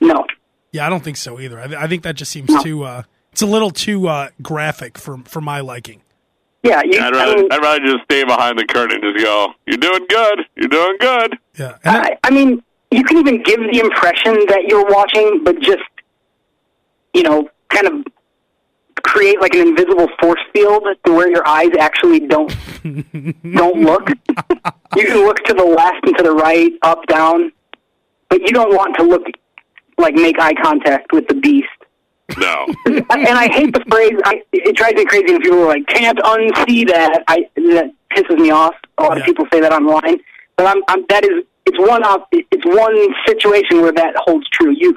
No. 0.01 0.25
Yeah, 0.71 0.87
I 0.87 0.89
don't 0.89 1.03
think 1.05 1.17
so 1.17 1.41
either. 1.41 1.59
I, 1.61 1.67
th- 1.67 1.79
I 1.79 1.87
think 1.89 2.03
that 2.05 2.15
just 2.15 2.31
seems 2.31 2.49
No. 2.49 2.63
too. 2.63 2.85
Uh, 2.85 3.03
it's 3.33 3.43
a 3.43 3.47
little 3.47 3.71
too 3.71 4.07
uh, 4.09 4.29
graphic 4.41 4.99
for 4.99 5.19
for 5.25 5.41
my 5.41 5.61
liking. 5.61 6.03
Yeah, 6.63 6.83
you. 6.85 7.01
I'd 7.01 7.15
I 7.15 7.25
rather 7.25 7.37
mean, 7.37 7.53
I'd 7.53 7.63
rather 7.63 7.81
just 7.81 8.05
stay 8.05 8.25
behind 8.25 8.59
the 8.59 8.65
curtain 8.67 9.01
and 9.03 9.15
just 9.15 9.25
go, 9.25 9.53
"You're 9.67 9.79
doing 9.79 10.07
good. 10.09 10.41
You're 10.57 10.69
doing 10.69 10.97
good." 11.01 11.39
Yeah, 11.59 11.79
I, 11.85 12.17
I 12.23 12.31
mean, 12.31 12.63
you 12.91 13.03
can 13.05 13.19
even 13.19 13.43
give 13.43 13.61
the 13.61 13.81
impression 13.81 14.35
that 14.49 14.65
you're 14.69 14.87
watching, 14.87 15.43
but 15.43 15.61
just 15.61 15.83
you 17.15 17.23
know, 17.23 17.49
kind 17.69 17.87
of 17.87 18.07
create 19.03 19.41
like 19.41 19.55
an 19.55 19.69
invisible 19.69 20.09
force 20.21 20.41
field 20.53 20.85
to 21.05 21.13
where 21.13 21.31
your 21.31 21.47
eyes 21.47 21.71
actually 21.79 22.21
don't 22.21 22.55
don't 23.55 23.81
look. 23.81 24.09
You 24.97 25.07
can 25.07 25.25
look 25.25 25.39
to 25.45 25.55
the 25.55 25.65
left 25.65 26.07
and 26.07 26.17
to 26.19 26.23
the 26.23 26.33
right, 26.33 26.73
up, 26.83 27.07
down, 27.07 27.53
but 28.29 28.41
you 28.43 28.49
don't 28.49 28.75
want 28.75 28.97
to 28.97 29.03
look 29.03 29.23
like 29.99 30.15
make 30.15 30.37
eye 30.39 30.55
contact 30.63 31.13
with 31.13 31.27
the 31.29 31.35
beast. 31.35 31.69
No, 32.39 32.67
and 32.87 33.05
I 33.39 33.49
hate 33.53 33.73
the 33.75 33.85
phrase. 33.91 34.13
I, 34.25 34.43
it 34.53 34.77
drives 34.77 34.95
me 34.95 35.05
crazy 35.05 35.33
when 35.33 35.43
people 35.43 35.59
are 35.61 35.67
like, 35.69 35.87
"Can't 35.87 36.19
unsee 36.19 36.87
that." 36.89 37.23
I 37.29 37.49
that 37.57 37.93
pisses 38.15 38.39
me 38.39 38.51
off. 38.51 38.75
A 38.99 39.03
lot 39.03 39.17
Yeah. 39.17 39.21
of 39.21 39.27
people 39.27 39.47
say 39.53 39.61
that 39.61 39.73
online, 39.73 40.19
but 40.57 40.67
I'm, 40.67 40.83
I'm 40.89 41.05
that 41.09 41.25
is 41.25 41.45
it's 41.67 41.79
one 41.79 42.03
op, 42.05 42.29
it's 42.33 42.65
one 42.65 42.97
situation 43.27 43.83
where 43.83 43.93
that 43.93 44.15
holds 44.17 44.49
true. 44.51 44.71
You 44.77 44.97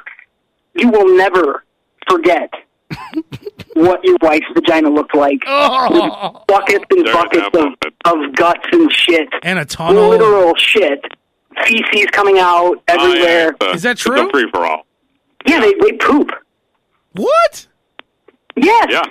you 0.76 0.90
will 0.90 1.16
never 1.16 1.64
forget 2.10 2.52
what 3.74 4.04
your 4.04 4.18
wife's 4.22 4.46
vagina 4.54 4.90
looked 4.90 5.16
like. 5.16 5.40
Oh. 5.88 6.44
Buckets 6.48 6.84
and 6.92 7.06
There's 7.06 7.16
buckets 7.16 7.48
of, 7.54 7.74
of 8.06 8.36
guts 8.36 8.66
and 8.72 8.92
shit, 8.92 9.28
and 9.44 9.60
a 9.60 9.66
tunnel. 9.66 10.10
literal 10.10 10.54
shit, 10.56 11.04
feces 11.66 12.08
coming 12.12 12.40
out 12.40 12.82
everywhere. 12.88 13.56
Oh, 13.62 13.66
yeah, 13.66 13.72
a- 13.72 13.76
Is 13.76 13.84
that 13.84 13.92
It's 13.94 14.02
true? 14.02 14.28
a 14.28 14.30
free 14.32 14.50
for 14.52 14.66
all. 14.66 14.86
yeah, 15.48 15.60
they 15.60 15.74
they 15.80 15.94
poop. 15.94 16.32
What? 17.16 17.68
Yes. 18.56 18.88
Yeah, 18.90 19.04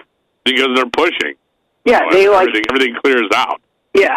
because 0.44 0.68
they're 0.74 0.86
pushing. 0.90 1.34
Yeah, 1.84 2.00
they 2.12 2.28
like 2.28 2.48
everything, 2.48 2.64
everything 2.70 2.94
clears 3.02 3.28
out. 3.34 3.60
yeah. 3.94 4.14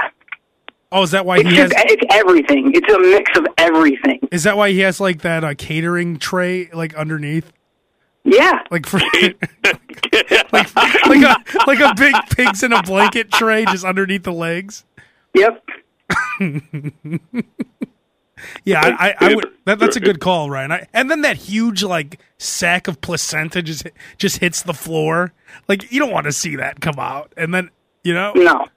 Oh, 0.90 1.04
is 1.04 1.12
that 1.12 1.26
why 1.26 1.40
It's 1.40 1.50
he 1.50 1.56
has? 1.58 1.70
it's 1.76 2.04
everything. 2.16 2.72
It's 2.74 2.94
a 2.94 2.98
mix 3.00 3.38
of 3.38 3.46
everything. 3.58 4.20
Is 4.32 4.44
that 4.44 4.56
why 4.56 4.72
he 4.72 4.80
has 4.80 5.02
like 5.02 5.22
that 5.24 5.44
uh, 5.44 5.54
catering 5.58 6.18
tray 6.18 6.70
like 6.72 6.96
underneath? 6.96 7.52
Yeah. 8.24 8.60
Like 8.72 8.86
for 8.86 8.98
like 10.54 10.76
like 10.76 11.24
a 11.24 11.36
like 11.68 11.80
a 11.82 11.94
big 11.98 12.16
pigs 12.30 12.64
in 12.64 12.72
a 12.72 12.82
blanket 12.84 13.32
tray 13.34 13.66
just 13.66 13.84
underneath 13.84 14.24
the 14.24 14.32
legs. 14.32 14.86
Yep. 15.34 15.62
Yeah, 18.66 18.82
I, 18.82 19.10
I, 19.10 19.16
I 19.32 19.36
would. 19.36 19.46
That, 19.66 19.80
that's 19.80 19.96
a 19.96 20.00
good 20.00 20.20
call, 20.20 20.50
Ryan. 20.50 20.72
I, 20.72 20.88
and 20.94 21.10
then 21.12 21.22
that 21.22 21.38
huge 21.38 21.84
like 21.84 22.20
sack 22.38 22.88
of 22.88 23.02
placenta 23.02 23.62
just 23.62 23.88
just 24.18 24.38
hits 24.38 24.62
the 24.62 24.74
floor. 24.74 25.34
Like 25.68 25.92
you 25.92 26.00
don't 26.00 26.12
want 26.12 26.26
to 26.26 26.32
see 26.32 26.56
that 26.56 26.80
come 26.82 27.00
out. 27.00 27.34
And 27.38 27.54
then 27.54 27.70
you 28.04 28.14
know, 28.14 28.32
No. 28.36 28.68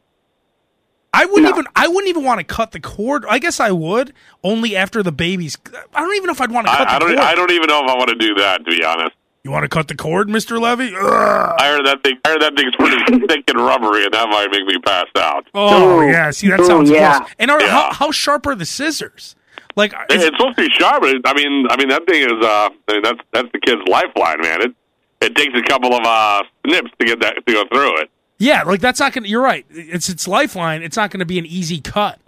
I 1.13 1.25
wouldn't 1.27 1.43
No. 1.45 1.51
even. 1.51 1.67
I 1.75 1.89
wouldn't 1.89 2.09
even 2.09 2.25
want 2.25 2.39
to 2.39 2.45
cut 2.45 2.71
the 2.73 2.81
cord. 2.81 3.25
I 3.29 3.39
guess 3.41 3.59
I 3.61 3.73
would 3.73 4.13
only 4.45 4.77
after 4.77 5.03
the 5.03 5.13
baby's. 5.13 5.59
I 5.95 6.01
don't 6.01 6.15
even 6.15 6.27
know 6.29 6.33
if 6.33 6.41
I'd 6.41 6.53
want 6.53 6.67
to 6.69 6.73
cut 6.73 6.89
I, 6.89 6.97
I 6.97 6.99
the 6.99 7.05
don't. 7.07 7.17
cord. 7.17 7.27
I 7.27 7.35
don't 7.35 7.51
even 7.51 7.67
know 7.69 7.85
if 7.85 7.91
I 7.91 7.95
want 7.97 8.11
to 8.11 8.15
do 8.17 8.35
that. 8.37 8.65
To 8.65 8.71
be 8.71 8.85
honest, 8.85 9.17
You 9.43 9.51
want 9.51 9.65
to 9.65 9.69
cut 9.69 9.89
the 9.89 9.97
cord, 9.97 10.29
Mister 10.29 10.59
Levy? 10.61 10.95
Ugh. 10.95 11.55
I 11.59 11.67
heard 11.69 11.85
that 11.87 12.03
thing. 12.05 12.17
I 12.25 12.29
heard 12.29 12.43
that 12.43 12.55
thing's 12.57 12.77
pretty 12.77 13.27
thick 13.27 13.45
and 13.49 13.59
rubbery, 13.59 14.05
and 14.05 14.15
that 14.15 14.29
might 14.29 14.49
make 14.53 14.65
me 14.67 14.79
pass 14.85 15.07
out. 15.19 15.49
Oh 15.53 16.01
Ooh. 16.01 16.07
yeah, 16.11 16.31
see 16.31 16.49
that 16.49 16.61
Ooh, 16.61 16.65
sounds 16.65 16.89
yeah. 16.91 17.19
gross. 17.19 17.31
And 17.41 17.51
are, 17.51 17.61
how 17.67 17.93
how 17.93 18.11
sharp 18.13 18.47
are 18.47 18.55
the 18.55 18.67
scissors? 18.67 19.35
Like, 19.77 19.93
is- 20.11 20.25
It's 20.25 20.37
supposed 20.37 20.57
to 20.59 20.65
be 20.65 20.71
sharp, 20.79 21.03
but 21.03 21.11
it, 21.11 21.23
I 21.25 21.35
mean, 21.35 21.67
I 21.71 21.77
mean 21.77 21.89
that 21.89 22.05
thing 22.07 22.23
is. 22.23 22.33
Uh, 22.45 22.71
I 22.89 22.93
mean, 22.93 23.03
that's 23.03 23.21
that's 23.33 23.49
the 23.53 23.61
kid's 23.61 23.83
lifeline, 23.89 24.41
man. 24.41 24.63
It 24.63 24.73
it 25.21 25.37
takes 25.37 25.57
a 25.59 25.63
couple 25.63 25.95
of 25.95 26.03
uh, 26.05 26.43
snips 26.67 26.91
to 26.99 27.07
get 27.07 27.21
that 27.21 27.35
to 27.47 27.53
go 27.53 27.65
through 27.73 28.01
it. 28.03 28.11
yeah, 28.39 28.63
like 28.63 28.81
that's 28.81 29.01
not 29.01 29.13
gonna. 29.13 29.29
You're 29.29 29.43
right. 29.43 29.65
It's 29.71 30.09
its 30.09 30.27
lifeline. 30.29 30.83
It's 30.83 30.97
not 30.97 31.11
gonna 31.11 31.25
be 31.27 31.39
an 31.39 31.47
easy 31.47 31.81
cut. 31.81 32.19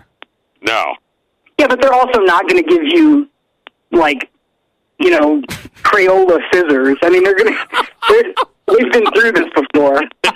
No, 0.64 0.94
Yeah, 1.58 1.66
but 1.66 1.80
they're 1.80 1.92
also 1.92 2.20
not 2.20 2.48
going 2.48 2.62
to 2.62 2.70
give 2.70 2.84
you 2.84 3.28
like 3.90 4.30
you 5.00 5.10
know 5.10 5.42
Crayola 5.82 6.38
scissors. 6.52 6.96
I 7.02 7.10
mean, 7.10 7.24
they're 7.24 7.34
going 7.36 7.52
to. 7.52 8.34
We've 8.68 8.92
been 8.92 9.04
through 9.12 9.32
this 9.32 9.48
before. 9.56 10.02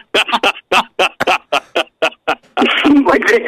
like, 3.06 3.26
they, 3.28 3.46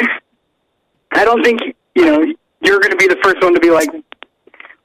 I 1.13 1.25
don't 1.25 1.43
think 1.43 1.61
you 1.95 2.05
know 2.05 2.25
you're 2.63 2.81
going 2.81 2.91
to 2.91 2.97
be 2.97 3.07
the 3.07 3.19
first 3.23 3.43
one 3.43 3.55
to 3.55 3.61
be 3.61 3.71
like, 3.71 3.89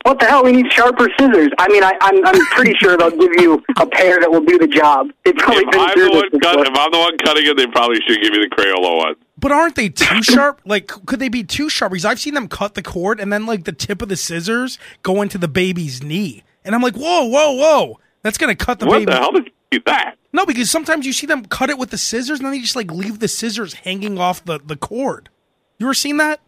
"What 0.04 0.20
the 0.20 0.26
hell? 0.26 0.44
We 0.44 0.52
need 0.52 0.72
sharper 0.72 1.10
scissors." 1.20 1.50
I 1.58 1.68
mean, 1.70 1.84
I, 1.84 1.94
I'm 2.02 2.26
I'm 2.26 2.46
pretty 2.48 2.74
sure 2.80 2.98
they'll 2.98 3.10
give 3.12 3.32
you 3.40 3.64
a 3.80 3.86
pair 3.88 4.20
that 4.20 4.30
will 4.32 4.44
do 4.44 4.58
the 4.58 4.68
job. 4.68 5.10
They've 5.26 5.36
probably 5.36 5.64
if 5.64 5.72
been 5.72 5.80
I'm 5.80 5.94
through 5.94 6.04
the 6.10 6.12
this 6.12 6.32
one 6.32 6.40
cut, 6.42 6.68
if 6.68 6.78
I'm 6.78 6.92
the 6.92 7.00
one 7.00 7.18
cutting 7.20 7.46
it, 7.48 7.58
they 7.58 7.68
probably 7.68 7.98
should 8.08 8.22
give 8.22 8.34
you 8.34 8.48
the 8.48 8.56
Crayola 8.56 8.98
one. 8.98 9.16
But 9.38 9.52
aren't 9.52 9.76
they 9.76 9.90
too 9.90 10.22
sharp? 10.24 10.62
Like, 10.66 10.88
could 10.88 11.20
they 11.20 11.30
be 11.30 11.44
too 11.44 11.70
sharp? 11.70 11.92
Because 11.92 12.06
I've 12.06 12.20
seen 12.20 12.34
them 12.34 12.48
cut 12.48 12.76
the 12.76 12.84
cord 12.84 13.20
and 13.20 13.32
then 13.34 13.46
like 13.46 13.64
the 13.66 13.72
tip 13.74 14.02
of 14.02 14.10
the 14.10 14.16
scissors 14.16 14.78
go 15.02 15.22
into 15.22 15.38
the 15.38 15.48
baby's 15.48 16.02
knee, 16.04 16.44
and 16.64 16.76
I'm 16.76 16.82
like, 16.82 16.96
whoa, 16.96 17.26
whoa, 17.26 17.52
whoa, 17.54 18.00
that's 18.22 18.38
gonna 18.38 18.56
cut 18.56 18.80
the 18.80 18.86
What 18.86 19.00
baby. 19.00 19.12
the 19.12 19.18
hell? 19.18 19.32
Did, 19.32 19.52
see 19.74 19.82
that. 19.86 20.16
No, 20.36 20.46
because 20.48 20.72
sometimes 20.72 21.06
you 21.06 21.14
see 21.14 21.28
them 21.28 21.46
cut 21.46 21.70
it 21.70 21.78
with 21.78 21.92
the 21.92 21.98
scissors, 21.98 22.40
and 22.40 22.46
then 22.48 22.54
they 22.54 22.60
just 22.62 22.76
like 22.76 22.92
leave 22.92 23.20
the 23.20 23.28
scissors 23.28 23.74
hanging 23.74 24.18
off 24.18 24.44
the 24.46 24.60
the 24.64 24.76
cord. 24.78 25.30
You 25.78 25.88
ever 25.88 25.94
seen 25.94 26.18
that? 26.18 26.40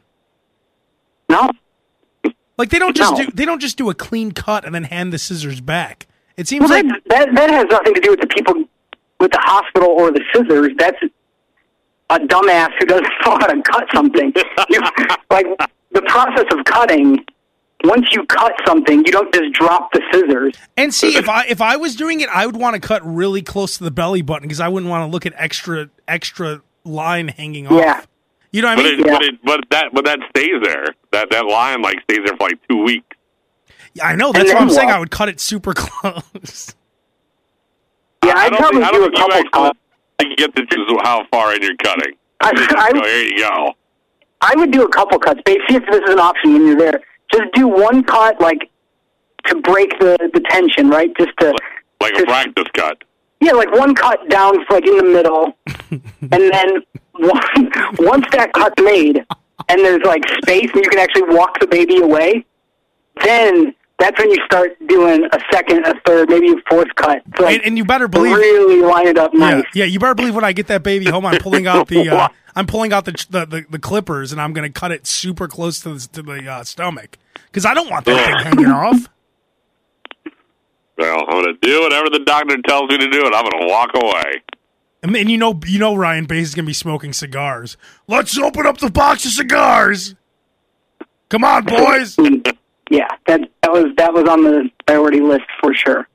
No. 1.29 1.49
Like 2.57 2.69
they 2.69 2.79
don't 2.79 2.95
just 2.95 3.17
No. 3.17 3.25
do 3.25 3.31
they 3.31 3.45
don't 3.45 3.59
just 3.59 3.77
do 3.77 3.89
a 3.89 3.93
clean 3.93 4.31
cut 4.31 4.63
and 4.65 4.73
then 4.73 4.85
hand 4.85 5.11
the 5.11 5.17
scissors 5.17 5.61
back. 5.61 6.07
It 6.37 6.47
seems 6.47 6.61
Well, 6.69 6.83
like 6.83 6.87
that, 6.87 7.01
that 7.09 7.35
that 7.35 7.49
has 7.51 7.65
nothing 7.69 7.93
to 7.95 8.01
do 8.01 8.11
with 8.11 8.21
the 8.21 8.27
people 8.27 8.63
with 9.19 9.31
the 9.31 9.39
hospital 9.41 9.89
or 9.89 10.11
the 10.11 10.21
scissors. 10.33 10.71
That's 10.77 10.97
a 12.09 12.19
dumbass 12.19 12.69
who 12.79 12.85
doesn't 12.85 13.03
know 13.25 13.31
how 13.39 13.47
to 13.47 13.61
cut 13.63 13.85
something. 13.93 14.33
You, 14.69 14.81
like 15.29 15.45
the 15.91 16.01
process 16.03 16.45
of 16.51 16.63
cutting. 16.65 17.25
Once 17.83 18.07
you 18.13 18.25
cut 18.25 18.53
something, 18.65 19.05
you 19.05 19.11
don't 19.11 19.31
just 19.33 19.51
drop 19.53 19.91
the 19.91 20.01
scissors. 20.11 20.55
And 20.75 20.91
see, 20.93 21.17
if 21.17 21.29
I 21.29 21.45
if 21.47 21.61
I 21.61 21.75
was 21.75 21.95
doing 21.95 22.21
it, 22.21 22.29
I 22.29 22.45
would 22.47 22.55
want 22.55 22.73
to 22.73 22.79
cut 22.79 23.01
really 23.05 23.41
close 23.43 23.77
to 23.77 23.83
the 23.83 23.91
belly 23.91 24.21
button 24.23 24.47
because 24.47 24.59
I 24.61 24.69
wouldn't 24.69 24.89
want 24.89 25.07
to 25.07 25.11
look 25.11 25.25
at 25.27 25.33
extra 25.35 25.89
extra 26.07 26.61
line 26.83 27.27
hanging 27.27 27.67
off. 27.67 27.73
Yeah. 27.73 28.01
You 28.55 28.61
know 28.61 28.69
what 28.69 28.79
I 28.79 28.83
But 28.83 28.85
mean? 28.85 28.99
it, 28.99 29.05
Yeah. 29.05 29.11
but 29.13 29.23
it, 29.23 29.35
but 29.43 29.59
that, 29.71 29.85
but 29.93 30.05
that 30.05 30.19
stays 30.29 30.61
there. 30.63 30.85
That 31.11 31.29
that 31.31 31.45
line 31.45 31.81
like 31.81 31.97
stays 32.03 32.19
there 32.25 32.37
for 32.37 32.47
like 32.47 32.59
two 32.69 32.83
weeks. 32.83 33.17
Yeah, 33.93 34.07
I 34.07 34.15
know. 34.15 34.31
That's 34.31 34.45
then 34.47 34.55
what 34.55 34.61
I'm 34.63 34.69
saying. 34.69 34.89
I 34.91 34.97
would 34.99 35.11
cut 35.11 35.27
it 35.27 35.39
super 35.41 35.73
close. 35.75 36.73
Yeah, 38.23 38.33
I 38.35 38.45
I'd 38.45 38.49
don't 38.51 38.59
probably 38.59 38.81
think, 38.81 38.87
I 38.87 38.91
do 38.91 38.99
don't 38.99 39.03
a 39.03 39.05
think 39.11 39.17
you 39.17 39.21
couple 39.21 39.35
actually 39.35 39.51
cuts. 39.51 39.79
you 40.21 40.35
get 40.37 40.55
to 40.55 40.65
choose 40.67 40.91
how 41.03 41.25
far 41.31 41.53
in 41.53 41.61
you're 41.61 41.75
cutting. 41.83 42.13
I- 42.41 42.51
I- 42.77 42.91
go, 42.93 43.03
here 43.03 43.23
you 43.23 43.37
go. 43.39 43.73
I 44.41 44.53
would 44.55 44.71
do 44.71 44.83
a 44.83 44.89
couple 44.89 45.17
cuts. 45.19 45.41
But 45.45 45.57
see 45.69 45.75
if 45.75 45.83
this 45.89 46.01
is 46.01 46.09
an 46.13 46.19
option 46.19 46.53
when 46.53 46.65
you're 46.67 46.75
there. 46.77 47.01
Just 47.33 47.51
do 47.53 47.67
one 47.67 48.03
cut, 48.03 48.39
like 48.39 48.69
to 49.47 49.55
break 49.61 49.97
the 49.99 50.17
the 50.33 50.39
tension, 50.49 50.89
right? 50.89 51.09
Just 51.17 51.31
to 51.39 51.53
Like 52.01 52.13
a 52.13 52.15
Just- 52.17 52.27
practice 52.27 52.65
cut. 52.73 53.03
yeah, 53.41 53.51
like 53.51 53.71
one 53.71 53.95
cut 53.95 54.29
down, 54.29 54.53
like 54.69 54.85
in 54.85 54.97
the 54.97 55.03
middle, 55.03 55.57
and 55.91 56.01
then 56.31 56.69
one, 56.71 56.83
once 57.19 58.25
that 58.31 58.51
cut's 58.53 58.81
made, 58.83 59.23
and 59.69 59.79
there's 59.79 60.03
like 60.03 60.23
space, 60.43 60.69
and 60.73 60.83
you 60.83 60.89
can 60.89 60.99
actually 60.99 61.35
walk 61.35 61.59
the 61.59 61.67
baby 61.67 61.97
away. 62.01 62.45
Then 63.23 63.73
that's 63.97 64.19
when 64.19 64.29
you 64.29 64.37
start 64.45 64.75
doing 64.87 65.23
a 65.31 65.39
second, 65.51 65.85
a 65.85 65.93
third, 66.05 66.29
maybe 66.29 66.49
a 66.51 66.55
fourth 66.69 66.93
cut. 66.95 67.21
So 67.37 67.43
like, 67.45 67.55
And, 67.57 67.65
and 67.67 67.77
you 67.77 67.85
better 67.85 68.07
believe. 68.09 68.35
really 68.35 68.81
line 68.81 69.07
it 69.07 69.17
up 69.17 69.31
Yeah, 69.33 69.39
nice. 69.39 69.65
yeah, 69.73 69.85
you 69.85 69.99
better 69.99 70.15
believe 70.15 70.35
when 70.35 70.43
I 70.43 70.51
get 70.51 70.67
that 70.67 70.83
baby 70.83 71.05
home, 71.05 71.25
I'm 71.25 71.39
pulling 71.39 71.65
out 71.67 71.87
the 71.87 72.09
uh, 72.09 72.27
I'm 72.57 72.67
pulling 72.67 72.91
out 72.91 73.05
the, 73.05 73.11
the 73.29 73.45
the 73.45 73.65
the 73.69 73.79
clippers 73.79 74.31
and 74.33 74.41
I'm 74.41 74.51
going 74.53 74.71
to 74.71 74.79
cut 74.79 74.91
it 74.91 75.07
super 75.07 75.47
close 75.47 75.79
to 75.81 75.93
the 75.93 76.07
to 76.13 76.21
the 76.21 76.45
uh, 76.51 76.63
stomach 76.65 77.17
because 77.45 77.65
I 77.65 77.73
don't 77.73 77.89
want 77.89 78.03
that 78.05 78.43
thing 78.43 78.53
hanging 78.53 78.71
off. 78.71 79.07
Well, 80.97 81.19
I'm 81.21 81.25
going 81.43 81.45
to 81.45 81.57
do 81.61 81.81
whatever 81.81 82.09
the 82.09 82.19
doctor 82.25 82.57
tells 82.67 82.89
me 82.89 82.97
to 82.97 83.09
do, 83.09 83.25
and 83.25 83.35
I'm 83.35 83.43
going 83.49 83.61
to 83.61 83.67
walk 83.67 83.91
away. 83.95 84.41
And, 85.05 85.15
and 85.15 85.29
you 85.29 85.37
know, 85.37 85.59
you 85.67 85.77
know, 85.77 85.95
Ryan 85.95 86.25
Bass 86.25 86.47
is 86.47 86.55
going 86.55 86.65
to 86.65 86.69
be 86.69 86.73
smoking 86.73 87.13
cigars. 87.13 87.77
Let's 88.07 88.37
open 88.39 88.65
up 88.65 88.79
the 88.79 88.89
box 88.89 89.23
of 89.25 89.31
cigars. 89.33 90.15
Come 91.29 91.43
on, 91.43 91.65
boys. 91.65 92.17
Yeah, 92.89 93.07
that 93.27 93.41
that 93.61 93.71
was 93.71 93.85
that 93.97 94.13
was 94.13 94.27
on 94.27 94.43
the 94.43 94.69
priority 94.87 95.21
list 95.21 95.45
for 95.61 95.73
sure. 95.75 96.07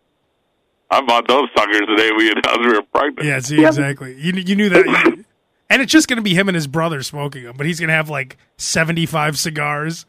I 0.91 1.01
bought 1.03 1.29
those 1.29 1.49
suckers 1.57 1.83
the 1.87 1.97
day 1.97 2.11
we 2.17 2.31
announced 2.33 2.61
we 2.61 2.67
were 2.73 2.83
pregnant. 2.93 3.25
Yeah, 3.29 3.39
see, 3.39 3.61
Yep. 3.61 3.69
exactly. 3.69 4.21
You 4.21 4.33
you 4.35 4.57
knew 4.57 4.69
that. 4.71 5.25
And 5.69 5.81
it's 5.81 5.93
just 5.93 6.09
going 6.09 6.17
to 6.17 6.23
be 6.23 6.35
him 6.35 6.49
and 6.49 6.57
his 6.57 6.67
brother 6.67 7.01
smoking 7.05 7.45
them, 7.45 7.57
but 7.57 7.65
he's 7.65 7.79
going 7.79 7.89
to 7.91 7.95
have 7.95 8.11
like 8.11 8.37
75 8.57 9.39
cigars. 9.39 10.05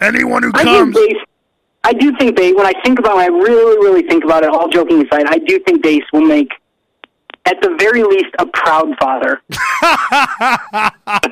Anyone 0.00 0.42
who 0.42 0.52
I 0.54 0.62
comes. 0.64 0.94
Bass. 0.96 1.16
I 1.84 1.92
do 1.92 2.16
think 2.16 2.34
Bass. 2.34 2.54
When 2.56 2.64
I 2.64 2.72
think 2.82 2.98
about, 2.98 3.18
it, 3.18 3.24
I 3.24 3.26
really, 3.26 3.76
really 3.86 4.08
think 4.08 4.24
about 4.24 4.42
it, 4.42 4.48
all 4.48 4.68
joking 4.70 5.04
aside, 5.06 5.26
I 5.26 5.36
do 5.36 5.58
think 5.60 5.82
Bass 5.82 6.02
will 6.14 6.22
make, 6.22 6.48
at 7.46 7.60
the 7.60 7.76
very 7.78 8.02
least, 8.02 8.34
a 8.38 8.46
proud 8.46 8.96
father. 8.98 9.42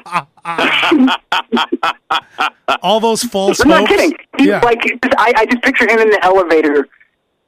all 2.82 3.00
those 3.00 3.22
false 3.24 3.60
I'm 3.60 3.68
not 3.68 3.88
kidding. 3.88 4.12
He's 4.38 4.48
Yeah. 4.48 4.60
like, 4.60 4.80
I, 5.16 5.32
I 5.36 5.46
just 5.46 5.62
picture 5.62 5.88
him 5.88 5.98
in 6.00 6.10
the 6.10 6.22
elevator 6.24 6.88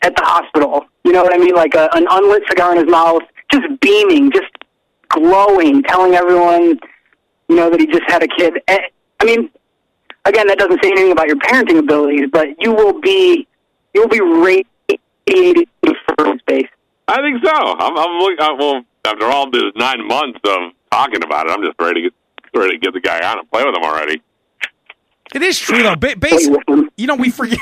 at 0.02 0.14
the 0.16 0.22
hospital. 0.24 0.84
You 1.04 1.12
know 1.12 1.22
what 1.22 1.34
I 1.34 1.38
mean? 1.38 1.54
Like 1.54 1.74
a, 1.74 1.88
an 1.94 2.06
unlit 2.10 2.42
cigar 2.48 2.72
in 2.72 2.78
his 2.78 2.88
mouth, 2.90 3.22
just 3.52 3.66
beaming, 3.80 4.30
just 4.32 4.46
glowing, 5.08 5.82
telling 5.82 6.14
everyone, 6.14 6.78
you 7.48 7.56
know, 7.56 7.70
that 7.70 7.80
he 7.80 7.86
just 7.86 8.02
had 8.06 8.22
a 8.22 8.28
kid. 8.28 8.60
Eh, 8.68 8.78
I 9.20 9.24
mean, 9.24 9.50
again, 10.24 10.46
that 10.46 10.58
doesn't 10.58 10.82
say 10.82 10.90
anything 10.90 11.12
about 11.12 11.26
your 11.26 11.36
parenting 11.36 11.78
abilities, 11.78 12.28
but 12.32 12.48
you 12.60 12.72
will 12.72 13.00
be, 13.00 13.46
you 13.92 14.00
will 14.02 14.08
be 14.08 14.20
radiated 14.20 15.68
for 16.16 16.38
space. 16.38 16.68
I 17.08 17.20
think 17.20 17.44
so. 17.44 17.50
I'm, 17.52 17.96
I'm 17.98 18.18
look, 18.18 18.40
I, 18.40 18.52
well, 18.58 18.82
after 19.04 19.26
all 19.26 19.50
this 19.50 19.64
nine 19.76 20.06
months 20.06 20.38
of 20.44 20.72
talking 20.90 21.22
about 21.22 21.46
it, 21.46 21.52
I'm 21.52 21.62
just 21.62 21.76
ready 21.80 22.02
to 22.02 22.10
get 22.10 22.14
ready 22.60 22.72
to 22.72 22.78
get 22.78 22.94
the 22.94 23.00
guy 23.00 23.20
on 23.28 23.38
and 23.40 23.50
play 23.50 23.64
with 23.64 23.74
him 23.74 23.82
already. 23.82 24.22
It 25.34 25.42
is 25.42 25.58
true 25.58 25.82
though. 25.82 25.96
Ba- 25.96 26.16
Bass, 26.16 26.48
you 26.96 27.06
know, 27.06 27.16
we 27.16 27.30
forget 27.30 27.58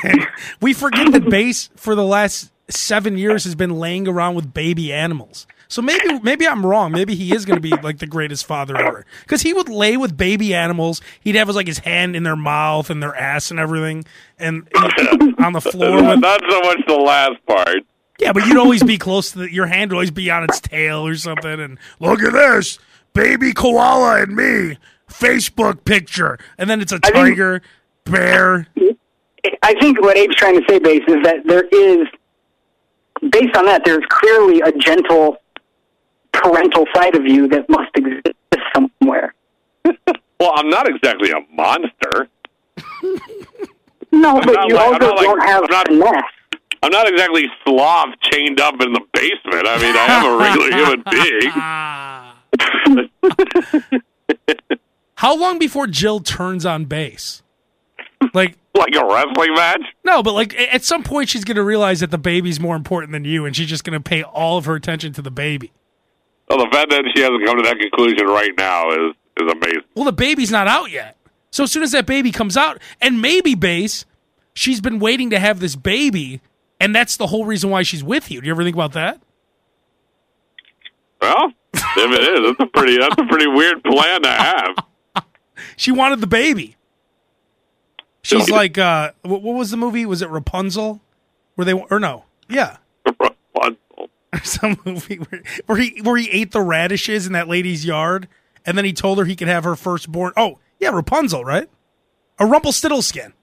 we 0.61 0.73
forget 0.73 1.11
that 1.13 1.29
Bass 1.31 1.71
for 1.77 1.95
the 1.95 2.05
last 2.05 2.53
seven 2.69 3.19
years 3.19 3.45
has 3.45 3.55
been 3.55 3.79
laying 3.79 4.07
around 4.07 4.35
with 4.35 4.53
baby 4.53 4.93
animals. 4.93 5.47
So 5.69 5.81
maybe 5.81 6.21
maybe 6.21 6.47
I'm 6.47 6.67
wrong. 6.67 6.93
Maybe 6.93 7.15
he 7.15 7.35
is 7.35 7.47
going 7.47 7.57
to 7.57 7.63
be 7.63 7.71
like 7.83 7.99
the 7.99 8.07
greatest 8.07 8.45
father 8.45 8.77
ever 8.77 9.07
because 9.23 9.41
he 9.41 9.55
would 9.55 9.71
lay 9.71 9.97
with 9.97 10.19
baby 10.19 10.55
animals. 10.55 11.01
He'd 11.23 11.35
have 11.35 11.47
his 11.47 11.57
like 11.57 11.67
his 11.67 11.79
hand 11.79 12.15
in 12.15 12.25
their 12.25 12.37
mouth 12.37 12.91
and 12.91 13.03
their 13.03 13.17
ass 13.17 13.51
and 13.51 13.59
everything, 13.59 14.05
and 14.39 14.69
on 15.39 15.55
the 15.55 15.63
floor. 15.63 15.97
With, 15.97 16.21
Not 16.21 16.43
so 16.51 16.61
much 16.61 16.79
the 16.87 16.95
last 16.95 17.47
part. 17.47 17.79
Yeah, 18.23 18.33
but 18.33 18.47
you'd 18.47 18.57
always 18.57 18.83
be 18.83 18.99
close 18.99 19.33
to 19.33 19.41
the, 19.41 19.53
your 19.53 19.67
hand 19.67 19.91
would 19.91 19.97
always 19.97 20.11
be 20.11 20.31
on 20.31 20.45
its 20.45 20.61
tail 20.61 21.07
or 21.07 21.15
something. 21.17 21.61
And 21.61 21.79
look 22.01 22.23
at 22.23 22.33
this, 22.33 22.79
baby 23.15 23.53
koala 23.53 24.23
and 24.23 24.35
me, 24.37 24.79
Facebook 25.09 25.85
picture, 25.85 26.39
and 26.59 26.71
then 26.71 26.81
it's 26.81 26.93
a 26.93 26.99
think- 26.99 27.15
tiger, 27.15 27.63
bear. 28.05 28.69
I 29.65 29.75
think 29.81 30.01
what 30.01 30.17
Abe's 30.17 30.37
trying 30.37 30.59
to 30.61 30.65
say, 30.69 30.79
Bass, 30.79 31.01
is 31.09 31.17
that 31.25 31.39
there 31.45 31.65
is, 31.65 32.07
based 33.31 33.57
on 33.57 33.65
that, 33.67 33.83
there's 33.85 34.05
clearly 34.09 34.61
a 34.61 34.71
gentle 34.73 35.37
parental 36.33 36.87
side 36.95 37.17
of 37.17 37.27
you 37.27 37.49
that 37.49 37.69
must 37.69 37.91
exist 37.97 38.29
somewhere. 38.75 39.35
Well, 40.41 40.53
I'm 40.57 40.69
not 40.71 40.89
exactly 40.89 41.31
a 41.31 41.37
monster. 41.55 42.27
No, 44.11 44.41
but 44.41 44.53
not 44.55 44.69
you 44.69 44.75
like- 44.75 44.87
also 44.87 44.99
not 44.99 45.17
like- 45.17 45.25
don't 45.25 45.43
have 45.47 45.63
I'm 45.65 45.71
not- 45.71 45.87
finesse. 45.89 46.25
I'm 46.83 46.91
not 46.91 47.09
exactly 47.09 47.45
sloth 47.65 48.09
chained 48.33 48.61
up 48.61 48.75
in 48.81 48.93
the 48.93 49.01
basement. 49.13 49.67
I 49.69 49.79
mean, 49.81 49.97
I 49.97 50.07
am 50.09 50.27
a 50.27 50.37
regular 50.37 50.71
human 50.77 51.05
being. 51.11 51.51
How 55.17 55.37
long 55.37 55.59
before 55.59 55.87
Jill 55.87 56.21
turns 56.21 56.67
on 56.67 56.87
Bass? 56.87 57.43
Like, 58.35 58.57
Like 58.75 58.95
a 58.95 59.05
wrestling 59.05 59.55
match? 59.55 59.83
no, 60.05 60.23
but 60.23 60.33
like 60.35 60.55
at 60.59 60.83
some 60.85 61.03
point 61.05 61.29
she's 61.29 61.45
going 61.45 61.57
to 61.57 61.63
realize 61.63 62.01
that 62.01 62.11
the 62.11 62.19
baby's 62.19 62.59
more 62.59 62.75
important 62.77 63.13
than 63.13 63.25
you, 63.25 63.45
and 63.45 63.55
she's 63.55 63.69
just 63.69 63.85
going 63.85 64.01
to 64.01 64.01
pay 64.03 64.23
all 64.23 64.59
of 64.59 64.65
her 64.65 64.75
attention 64.75 65.13
to 65.15 65.23
the 65.23 65.31
baby. 65.31 65.71
Well, 66.49 66.59
the 66.59 66.69
fact 66.73 66.91
that 66.91 67.05
she 67.15 67.23
hasn't 67.23 67.45
come 67.47 67.57
to 67.59 67.63
that 67.63 67.79
conclusion 67.79 68.27
right 68.27 68.53
now 68.59 68.91
is 68.91 69.15
is 69.41 69.51
amazing. 69.53 69.83
Well, 69.95 70.05
the 70.05 70.13
baby's 70.13 70.51
not 70.51 70.67
out 70.69 70.91
yet. 70.91 71.17
So 71.51 71.65
as 71.65 71.73
soon 71.73 71.83
as 71.83 71.93
that 71.93 72.07
baby 72.07 72.31
comes 72.33 72.57
out, 72.57 72.79
and 73.01 73.21
maybe 73.23 73.55
Bass, 73.55 74.05
she's 74.55 74.81
been 74.81 74.99
waiting 74.99 75.31
to 75.31 75.39
have 75.39 75.61
this 75.61 75.77
baby, 75.77 76.41
and 76.83 76.95
that's 76.95 77.17
the 77.17 77.29
whole 77.29 77.45
reason 77.45 77.71
why 77.71 77.83
she's 77.85 78.03
with 78.03 78.31
you. 78.31 78.41
Do 78.41 78.47
you 78.47 78.53
ever 78.53 78.65
think 78.65 78.75
about 78.75 78.93
that? 78.93 79.21
Well, 81.21 81.53
if 81.73 81.97
it 81.97 82.21
is, 82.21 82.57
that's 82.59 82.61
a 82.61 82.67
pretty 82.67 82.99
that's 82.99 83.17
a 83.17 83.25
pretty 83.25 83.47
weird 83.47 83.83
plan 83.85 84.23
to 84.23 84.31
have. 84.31 84.77
She 85.77 85.93
wanted 85.93 86.21
the 86.21 86.27
baby. 86.27 86.77
She's 88.23 88.51
like, 88.51 88.79
uh, 88.79 89.13
what, 89.23 89.43
was 89.43 89.71
the 89.71 89.77
movie? 89.77 90.05
Was 90.05 90.21
it 90.21 90.29
Rapunzel? 90.29 91.01
Were 91.57 91.65
they 91.65 91.73
or 91.73 92.01
no? 92.01 92.25
Yeah, 92.49 92.79
Rapunzel. 93.07 94.11
some 94.43 94.77
movie 94.85 95.17
where, 95.17 95.43
where 95.67 95.79
he 95.79 96.01
where 96.03 96.17
he 96.17 96.29
ate 96.31 96.51
the 96.51 96.63
radishes 96.63 97.27
in 97.27 97.33
that 97.35 97.49
lady's 97.49 97.85
yard, 97.85 98.27
and 98.67 98.77
then 98.77 98.85
he 98.85 98.93
told 98.93 99.19
her 99.19 99.25
he 99.25 99.37
could 99.37 99.49
have 99.49 99.63
her 99.63 99.77
firstborn. 99.77 100.33
Oh, 100.37 100.59
yeah, 100.81 100.89
Rapunzel, 100.89 101.45
right? 101.45 101.69
A 102.41 102.47
Rumpelstiltskin. 102.47 103.35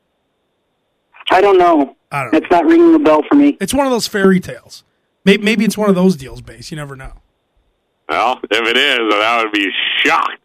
I 1.31 1.41
don't 1.41 1.57
know. 1.57 1.95
I 2.11 2.23
don't 2.23 2.33
know. 2.33 2.37
It's 2.39 2.51
not 2.51 2.65
ringing 2.65 2.95
a 2.95 2.99
bell 2.99 3.21
for 3.29 3.35
me. 3.35 3.57
It's 3.61 3.73
one 3.73 3.85
of 3.85 3.91
those 3.91 4.07
fairy 4.07 4.39
tales. 4.39 4.83
Maybe, 5.25 5.43
maybe 5.43 5.65
it's 5.65 5.77
one 5.77 5.89
of 5.89 5.95
those 5.95 6.15
deals, 6.15 6.41
Bass. 6.41 6.71
You 6.71 6.77
never 6.77 6.95
know. 6.95 7.13
Well, 8.07 8.39
if 8.49 8.67
it 8.67 8.77
is, 8.77 8.99
I 9.13 9.43
would 9.43 9.51
be 9.51 9.67
shocked. 10.03 10.39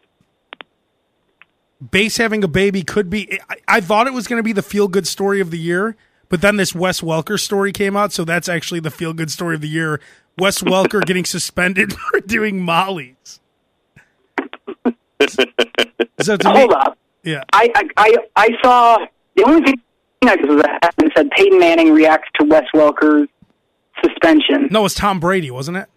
Bass 1.91 2.17
having 2.17 2.43
a 2.43 2.47
baby 2.47 2.83
could 2.83 3.09
be. 3.09 3.39
I, 3.49 3.55
I 3.67 3.81
thought 3.81 4.07
it 4.07 4.13
was 4.13 4.27
going 4.27 4.39
to 4.39 4.43
be 4.43 4.53
the 4.53 4.61
feel 4.61 4.87
good 4.87 5.07
story 5.07 5.39
of 5.41 5.49
the 5.51 5.57
year, 5.57 5.95
but 6.29 6.41
then 6.41 6.57
this 6.57 6.75
Wes 6.75 7.01
Welker 7.01 7.39
story 7.39 7.71
came 7.71 7.95
out, 7.97 8.11
so 8.13 8.23
that's 8.23 8.47
actually 8.47 8.79
the 8.79 8.91
feel 8.91 9.13
good 9.13 9.31
story 9.31 9.55
of 9.55 9.61
the 9.61 9.67
year. 9.67 9.99
Wes 10.37 10.61
Welker 10.61 11.01
getting 11.05 11.25
suspended 11.25 11.93
for 12.11 12.19
doing 12.19 12.59
mollies. 12.61 13.39
So 16.21 16.37
to 16.37 16.53
me, 16.53 16.59
Hold 16.59 16.71
up. 16.73 16.97
yeah, 17.23 17.43
I, 17.51 17.69
I, 17.75 17.83
I, 17.97 18.15
I 18.35 18.47
saw 18.63 18.97
the 19.35 19.43
only 19.43 19.61
thing 19.63 19.75
I 20.27 20.35
was 20.35 20.61
that 20.61 20.79
happened 20.83 21.11
said 21.15 21.29
Peyton 21.31 21.59
Manning 21.59 21.93
reacts 21.93 22.29
to 22.39 22.45
Wes 22.45 22.65
Welker's 22.73 23.27
suspension. 24.03 24.67
No, 24.71 24.81
it 24.81 24.83
was 24.83 24.93
Tom 24.93 25.19
Brady, 25.19 25.51
wasn't 25.51 25.77
it? 25.77 25.87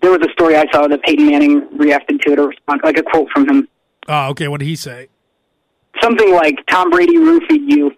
There 0.00 0.10
was 0.10 0.20
a 0.22 0.30
story 0.32 0.56
I 0.56 0.64
saw 0.72 0.86
that 0.86 1.02
Peyton 1.02 1.26
Manning 1.26 1.66
reacted 1.76 2.20
to 2.22 2.32
it 2.32 2.38
or 2.38 2.48
responded, 2.48 2.84
like 2.84 2.98
a 2.98 3.02
quote 3.02 3.28
from 3.30 3.48
him. 3.48 3.68
Oh, 4.06 4.28
okay. 4.28 4.48
What 4.48 4.60
did 4.60 4.66
he 4.66 4.76
say? 4.76 5.08
Something 6.00 6.32
like 6.32 6.64
Tom 6.70 6.90
Brady 6.90 7.16
roofied 7.16 7.68
you. 7.68 7.92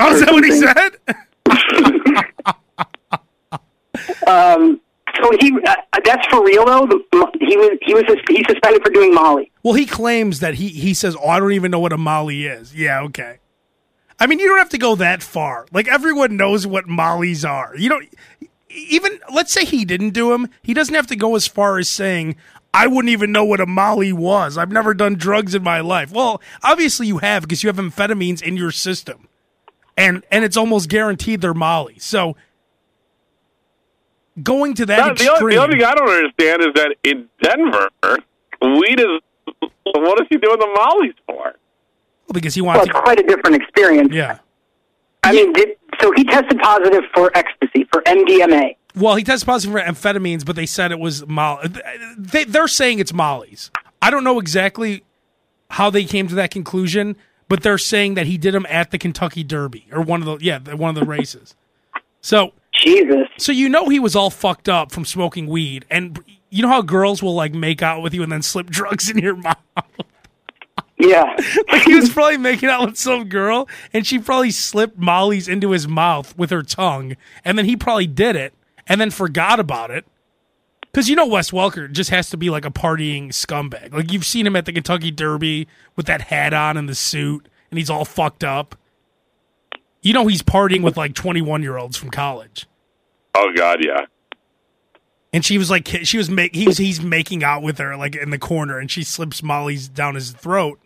Oh, 0.00 0.14
is 0.14 0.20
that 0.20 0.32
what 0.32 0.44
he 0.44 0.52
said? 0.52 0.96
um, 4.26 4.80
so 5.20 5.30
he 5.40 5.52
uh, 5.66 5.74
that's 6.04 6.26
for 6.28 6.44
real 6.44 6.64
though. 6.64 6.86
He 7.40 7.56
was 7.56 7.78
he 7.82 7.94
was 7.94 8.04
he's 8.28 8.46
suspended 8.48 8.82
for 8.84 8.90
doing 8.90 9.14
Molly. 9.14 9.50
Well, 9.62 9.74
he 9.74 9.86
claims 9.86 10.40
that 10.40 10.54
he 10.54 10.68
he 10.68 10.94
says, 10.94 11.16
"Oh, 11.16 11.28
I 11.28 11.38
don't 11.38 11.52
even 11.52 11.70
know 11.70 11.80
what 11.80 11.92
a 11.92 11.98
Molly 11.98 12.46
is." 12.46 12.74
Yeah, 12.74 13.02
okay. 13.02 13.38
I 14.22 14.26
mean, 14.26 14.38
you 14.38 14.46
don't 14.46 14.58
have 14.58 14.68
to 14.68 14.78
go 14.78 14.94
that 14.94 15.20
far. 15.20 15.66
Like 15.72 15.88
everyone 15.88 16.36
knows 16.36 16.64
what 16.64 16.86
Mollies 16.86 17.44
are. 17.44 17.74
You 17.76 17.88
don't 17.88 18.08
even 18.70 19.18
let's 19.34 19.52
say 19.52 19.64
he 19.64 19.84
didn't 19.84 20.10
do 20.10 20.30
them. 20.30 20.48
He 20.62 20.74
doesn't 20.74 20.94
have 20.94 21.08
to 21.08 21.16
go 21.16 21.34
as 21.34 21.48
far 21.48 21.76
as 21.76 21.88
saying, 21.88 22.36
"I 22.72 22.86
wouldn't 22.86 23.10
even 23.10 23.32
know 23.32 23.42
what 23.42 23.58
a 23.58 23.66
Molly 23.66 24.12
was. 24.12 24.56
I've 24.56 24.70
never 24.70 24.94
done 24.94 25.16
drugs 25.16 25.56
in 25.56 25.64
my 25.64 25.80
life." 25.80 26.12
Well, 26.12 26.40
obviously 26.62 27.08
you 27.08 27.18
have 27.18 27.42
because 27.42 27.64
you 27.64 27.66
have 27.66 27.78
amphetamines 27.78 28.40
in 28.40 28.56
your 28.56 28.70
system, 28.70 29.26
and 29.96 30.22
and 30.30 30.44
it's 30.44 30.56
almost 30.56 30.88
guaranteed 30.88 31.40
they're 31.40 31.52
Molly. 31.52 31.98
So 31.98 32.36
going 34.40 34.74
to 34.74 34.86
that 34.86 34.98
No, 34.98 35.04
the, 35.06 35.10
extreme. 35.10 35.32
only, 35.32 35.54
the 35.56 35.62
only 35.62 35.76
thing 35.78 35.84
I 35.84 35.94
don't 35.96 36.08
understand 36.08 36.60
is 36.62 36.74
that 36.76 36.94
in 37.02 37.28
Denver, 37.42 37.88
weed 38.60 39.00
is. 39.00 39.20
What 39.84 40.20
is 40.20 40.28
he 40.30 40.36
doing 40.36 40.58
the 40.60 40.68
mollies 40.78 41.14
for? 41.26 41.56
Because 42.32 42.54
he 42.54 42.60
wants. 42.60 42.78
Well, 42.78 42.86
it's 42.86 43.04
quite 43.04 43.20
a 43.20 43.22
different 43.22 43.56
experience. 43.56 44.12
Yeah. 44.12 44.38
I 45.24 45.32
mean, 45.32 45.52
did, 45.52 45.76
so 46.00 46.12
he 46.16 46.24
tested 46.24 46.58
positive 46.58 47.04
for 47.14 47.30
ecstasy 47.36 47.86
for 47.92 48.02
MDMA. 48.02 48.76
Well, 48.96 49.14
he 49.14 49.24
tested 49.24 49.46
positive 49.46 49.72
for 49.72 49.80
amphetamines, 49.80 50.44
but 50.44 50.56
they 50.56 50.66
said 50.66 50.92
it 50.92 50.98
was 50.98 51.26
Molly. 51.26 51.68
They, 52.18 52.44
they're 52.44 52.68
saying 52.68 52.98
it's 52.98 53.12
Molly's. 53.12 53.70
I 54.00 54.10
don't 54.10 54.24
know 54.24 54.40
exactly 54.40 55.04
how 55.70 55.90
they 55.90 56.04
came 56.04 56.28
to 56.28 56.34
that 56.34 56.50
conclusion, 56.50 57.16
but 57.48 57.62
they're 57.62 57.78
saying 57.78 58.14
that 58.14 58.26
he 58.26 58.36
did 58.36 58.52
them 58.52 58.66
at 58.68 58.90
the 58.90 58.98
Kentucky 58.98 59.44
Derby 59.44 59.86
or 59.92 60.02
one 60.02 60.22
of 60.22 60.26
the 60.26 60.44
yeah 60.44 60.58
one 60.74 60.96
of 60.96 61.00
the 61.00 61.06
races. 61.06 61.54
So 62.20 62.52
Jesus. 62.72 63.28
So 63.38 63.52
you 63.52 63.68
know 63.68 63.88
he 63.88 64.00
was 64.00 64.16
all 64.16 64.30
fucked 64.30 64.68
up 64.68 64.90
from 64.90 65.04
smoking 65.04 65.46
weed, 65.46 65.84
and 65.90 66.18
you 66.50 66.62
know 66.62 66.68
how 66.68 66.82
girls 66.82 67.22
will 67.22 67.34
like 67.34 67.54
make 67.54 67.82
out 67.82 68.02
with 68.02 68.12
you 68.12 68.22
and 68.22 68.32
then 68.32 68.42
slip 68.42 68.66
drugs 68.66 69.08
in 69.08 69.18
your 69.18 69.36
mouth. 69.36 69.56
Yeah. 70.98 71.36
like 71.72 71.82
he 71.82 71.94
was 71.94 72.10
probably 72.10 72.38
making 72.38 72.68
out 72.68 72.86
with 72.86 72.96
some 72.96 73.28
girl, 73.28 73.68
and 73.92 74.06
she 74.06 74.18
probably 74.18 74.50
slipped 74.50 74.98
Molly's 74.98 75.48
into 75.48 75.70
his 75.70 75.88
mouth 75.88 76.36
with 76.36 76.50
her 76.50 76.62
tongue, 76.62 77.16
and 77.44 77.58
then 77.58 77.64
he 77.64 77.76
probably 77.76 78.06
did 78.06 78.36
it, 78.36 78.54
and 78.86 79.00
then 79.00 79.10
forgot 79.10 79.58
about 79.58 79.90
it. 79.90 80.04
Because 80.92 81.08
you 81.08 81.16
know 81.16 81.26
Wes 81.26 81.50
Welker 81.50 81.90
just 81.90 82.10
has 82.10 82.28
to 82.30 82.36
be 82.36 82.50
like 82.50 82.66
a 82.66 82.70
partying 82.70 83.28
scumbag. 83.28 83.94
Like 83.94 84.12
you've 84.12 84.26
seen 84.26 84.46
him 84.46 84.56
at 84.56 84.66
the 84.66 84.72
Kentucky 84.72 85.10
Derby 85.10 85.66
with 85.96 86.06
that 86.06 86.22
hat 86.22 86.52
on 86.52 86.76
and 86.76 86.88
the 86.88 86.94
suit, 86.94 87.48
and 87.70 87.78
he's 87.78 87.88
all 87.88 88.04
fucked 88.04 88.44
up. 88.44 88.76
You 90.02 90.12
know 90.12 90.26
he's 90.26 90.42
partying 90.42 90.82
with 90.82 90.96
like 90.96 91.14
twenty 91.14 91.40
one 91.40 91.62
year 91.62 91.78
olds 91.78 91.96
from 91.96 92.10
college. 92.10 92.66
Oh 93.34 93.50
God, 93.56 93.78
yeah. 93.82 94.04
And 95.32 95.44
she 95.44 95.56
was 95.56 95.70
like, 95.70 95.88
she 95.88 96.18
was 96.18 96.28
make 96.28 96.54
he's 96.54 96.76
he's 96.76 97.00
making 97.00 97.42
out 97.42 97.62
with 97.62 97.78
her 97.78 97.96
like 97.96 98.14
in 98.14 98.30
the 98.30 98.38
corner, 98.38 98.78
and 98.78 98.90
she 98.90 99.02
slips 99.02 99.42
Molly's 99.42 99.88
down 99.88 100.14
his 100.14 100.32
throat, 100.32 100.78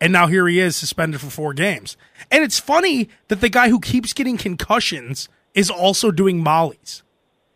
and 0.00 0.12
now 0.12 0.26
here 0.26 0.48
he 0.48 0.58
is 0.58 0.74
suspended 0.74 1.20
for 1.20 1.28
four 1.28 1.52
games. 1.52 1.96
And 2.30 2.42
it's 2.42 2.58
funny 2.58 3.10
that 3.28 3.42
the 3.42 3.50
guy 3.50 3.68
who 3.68 3.78
keeps 3.78 4.12
getting 4.14 4.38
concussions 4.38 5.28
is 5.54 5.68
also 5.68 6.10
doing 6.10 6.42
Molly's. 6.42 7.02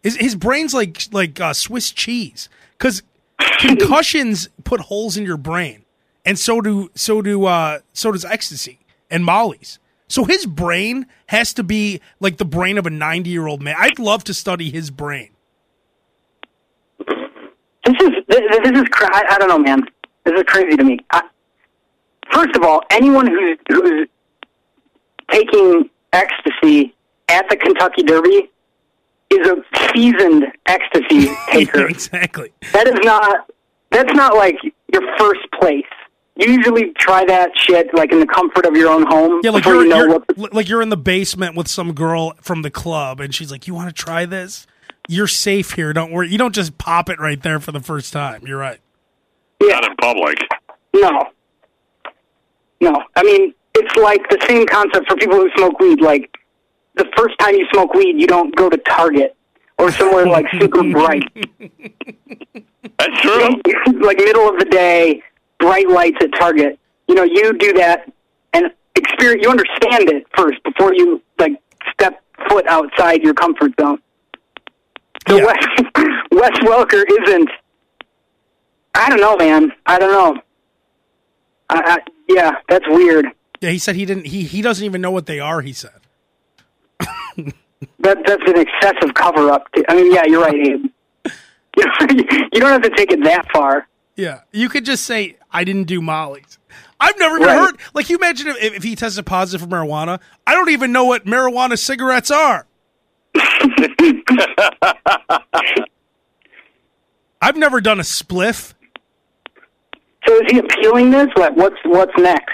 His 0.03 0.17
his 0.17 0.35
brain's 0.35 0.75
like 0.75 1.03
like 1.13 1.41
uh, 1.41 1.55
Swiss 1.55 1.91
cheese 1.91 2.51
because 2.77 3.03
concussions 3.61 4.49
put 4.65 4.81
holes 4.81 5.17
in 5.17 5.25
your 5.25 5.39
brain, 5.39 5.87
and 6.27 6.39
so 6.39 6.61
do 6.61 6.91
so 6.95 7.23
do 7.23 7.47
uh, 7.47 7.79
so 7.95 8.13
does 8.13 8.25
ecstasy 8.25 8.81
and 9.11 9.25
Molly's. 9.25 9.79
So 10.09 10.25
his 10.25 10.45
brain 10.45 11.07
has 11.29 11.55
to 11.55 11.63
be 11.63 12.01
like 12.21 12.37
the 12.37 12.45
brain 12.45 12.77
of 12.77 12.85
a 12.85 12.91
ninety 12.91 13.31
year 13.31 13.47
old 13.47 13.63
man. 13.63 13.77
I'd 13.79 13.99
love 13.99 14.25
to 14.25 14.35
study 14.35 14.71
his 14.71 14.91
brain. 14.91 15.31
This 17.85 17.95
is 18.01 18.11
this, 18.29 18.41
this 18.65 18.79
is 18.81 18.85
cra- 18.91 19.11
I, 19.15 19.25
I 19.31 19.39
don't 19.39 19.49
know, 19.49 19.59
man. 19.59 19.83
This 20.25 20.35
is 20.35 20.43
crazy 20.47 20.77
to 20.77 20.85
me. 20.85 20.99
I, 21.11 21.23
first 22.33 22.57
of 22.57 22.63
all, 22.63 22.81
anyone 22.91 23.27
who's 23.27 23.59
who's 23.69 24.09
taking 25.31 25.91
ecstasy 26.13 26.95
at 27.29 27.49
the 27.49 27.57
Kentucky 27.57 28.03
Derby 28.03 28.51
is 29.31 29.49
a 29.49 29.57
seasoned 29.93 30.45
ecstasy 30.67 31.31
taker. 31.51 31.87
exactly. 31.87 32.53
That 32.73 32.87
is 32.87 32.99
not. 33.03 33.51
That's 33.91 34.13
not 34.15 34.35
like 34.35 34.57
your 34.93 35.03
first 35.19 35.41
place. 35.61 35.85
You 36.37 36.51
usually 36.53 36.93
try 36.99 37.25
that 37.27 37.51
shit 37.57 37.95
like 37.95 38.11
in 38.11 38.19
the 38.19 38.27
comfort 38.27 38.67
of 38.67 38.75
your 38.77 38.91
own 38.91 39.07
home. 39.07 39.41
Yeah, 39.45 39.51
like 39.51 39.65
you're, 39.65 39.83
you 39.85 39.89
know 39.89 39.99
you're- 40.05 40.19
what. 40.35 40.53
like 40.53 40.69
you're 40.69 40.83
in 40.83 40.89
the 40.89 40.97
basement 40.97 41.55
with 41.57 41.69
some 41.69 41.93
girl 41.93 42.35
from 42.41 42.63
the 42.63 42.71
club, 42.71 43.21
and 43.21 43.33
she's 43.35 43.53
like, 43.53 43.69
"You 43.69 43.75
want 43.75 43.95
to 43.95 44.03
try 44.03 44.27
this? 44.27 44.67
You're 45.09 45.29
safe 45.29 45.73
here. 45.73 45.93
Don't 45.93 46.13
worry. 46.13 46.31
You 46.31 46.39
don't 46.39 46.55
just 46.55 46.79
pop 46.79 47.09
it 47.11 47.19
right 47.19 47.43
there 47.43 47.61
for 47.61 47.73
the 47.73 47.81
first 47.81 48.13
time. 48.13 48.47
You're 48.47 48.59
right. 48.59 48.81
Yeah. 49.61 49.75
Not 49.81 49.85
in 49.85 49.97
public. 49.97 50.39
No. 50.95 51.31
No. 52.81 53.03
I 53.17 53.23
mean, 53.23 53.55
it's 53.75 53.97
like 53.97 54.29
the 54.31 54.39
same 54.49 54.67
concept 54.67 55.09
for 55.09 55.17
people 55.17 55.37
who 55.37 55.51
smoke 55.57 55.79
weed. 55.79 56.01
Like, 56.01 56.35
the 56.95 57.07
first 57.17 57.39
time 57.39 57.55
you 57.55 57.67
smoke 57.73 57.93
weed, 57.95 58.19
you 58.19 58.27
don't 58.27 58.55
go 58.55 58.71
to 58.71 58.77
Target 58.79 59.37
or 59.79 59.91
somewhere 59.91 60.27
like 60.27 60.47
super 60.61 60.83
bright. 60.83 61.29
That's 62.99 63.21
true. 63.21 63.49
like, 64.01 64.19
middle 64.19 64.49
of 64.49 64.59
the 64.59 64.69
day, 64.71 65.23
bright 65.59 65.89
lights 65.89 66.19
at 66.23 66.31
Target. 66.39 66.79
You 67.09 67.15
know, 67.15 67.25
you 67.25 67.53
do 67.59 67.73
that 67.75 68.11
and 68.53 68.71
experience, 68.95 69.43
you 69.43 69.51
understand 69.51 70.09
it 70.11 70.27
first 70.37 70.63
before 70.63 70.95
you, 70.95 71.21
like, 71.39 71.53
step 71.93 72.23
foot 72.49 72.67
outside 72.67 73.23
your 73.23 73.35
comfort 73.35 73.73
zone. 73.81 73.99
So 75.29 75.37
Wes, 75.45 75.67
Wes 76.31 76.51
Welker 76.61 77.03
isn't. 77.23 77.51
I 78.95 79.09
don't 79.11 79.21
know, 79.21 79.37
man. 79.37 79.73
I 79.87 79.99
don't 79.99 80.13
know. 80.13 80.43
I, 81.71 81.81
I, 81.85 81.99
yeah, 82.29 82.53
that's 82.69 82.87
weird. 82.89 83.27
Yeah, 83.61 83.71
he 83.71 83.79
said 83.79 83.97
he 83.97 84.05
didn't. 84.05 84.27
He 84.27 84.43
he 84.45 84.61
doesn't 84.63 84.85
even 84.85 85.01
know 85.01 85.11
what 85.11 85.27
they 85.27 85.41
are. 85.41 85.61
He 85.63 85.73
said. 85.73 85.93
That 88.01 88.19
that's 88.27 88.43
an 88.47 88.59
excessive 88.59 89.15
cover 89.15 89.51
up. 89.51 89.67
I 89.89 89.95
mean, 89.95 90.13
yeah, 90.13 90.23
you're 90.27 90.41
right, 90.43 90.55
Abe. 90.55 90.87
you 91.77 92.61
don't 92.61 92.71
have 92.71 92.83
to 92.83 92.91
take 92.97 93.11
it 93.11 93.23
that 93.25 93.47
far. 93.53 93.89
Yeah, 94.17 94.41
you 94.53 94.69
could 94.69 94.85
just 94.85 95.05
say 95.05 95.37
I 95.51 95.65
didn't 95.65 95.85
do 95.85 96.01
Molly's. 96.01 96.59
I've 97.01 97.19
never 97.19 97.37
even 97.37 97.49
Right. 97.49 97.59
heard. 97.59 97.77
Like 97.93 98.09
you 98.09 98.17
imagine 98.17 98.49
if, 98.49 98.57
if 98.75 98.83
he 98.83 98.95
tested 98.95 99.27
positive 99.27 99.69
for 99.69 99.75
marijuana. 99.75 100.21
I 100.47 100.55
don't 100.55 100.71
even 100.71 100.93
know 100.93 101.05
what 101.05 101.25
marijuana 101.27 101.79
cigarettes 101.79 102.31
are. 102.31 102.67
I've 107.41 107.57
never 107.57 107.81
done 107.81 108.01
a 108.01 108.05
spliff. 108.05 108.75
So 110.27 110.35
is 110.37 110.43
he 110.51 110.59
appealing 110.59 111.11
this? 111.11 111.29
What 111.35 111.55
what's 111.57 111.77
what's 111.85 112.13
next? 112.19 112.51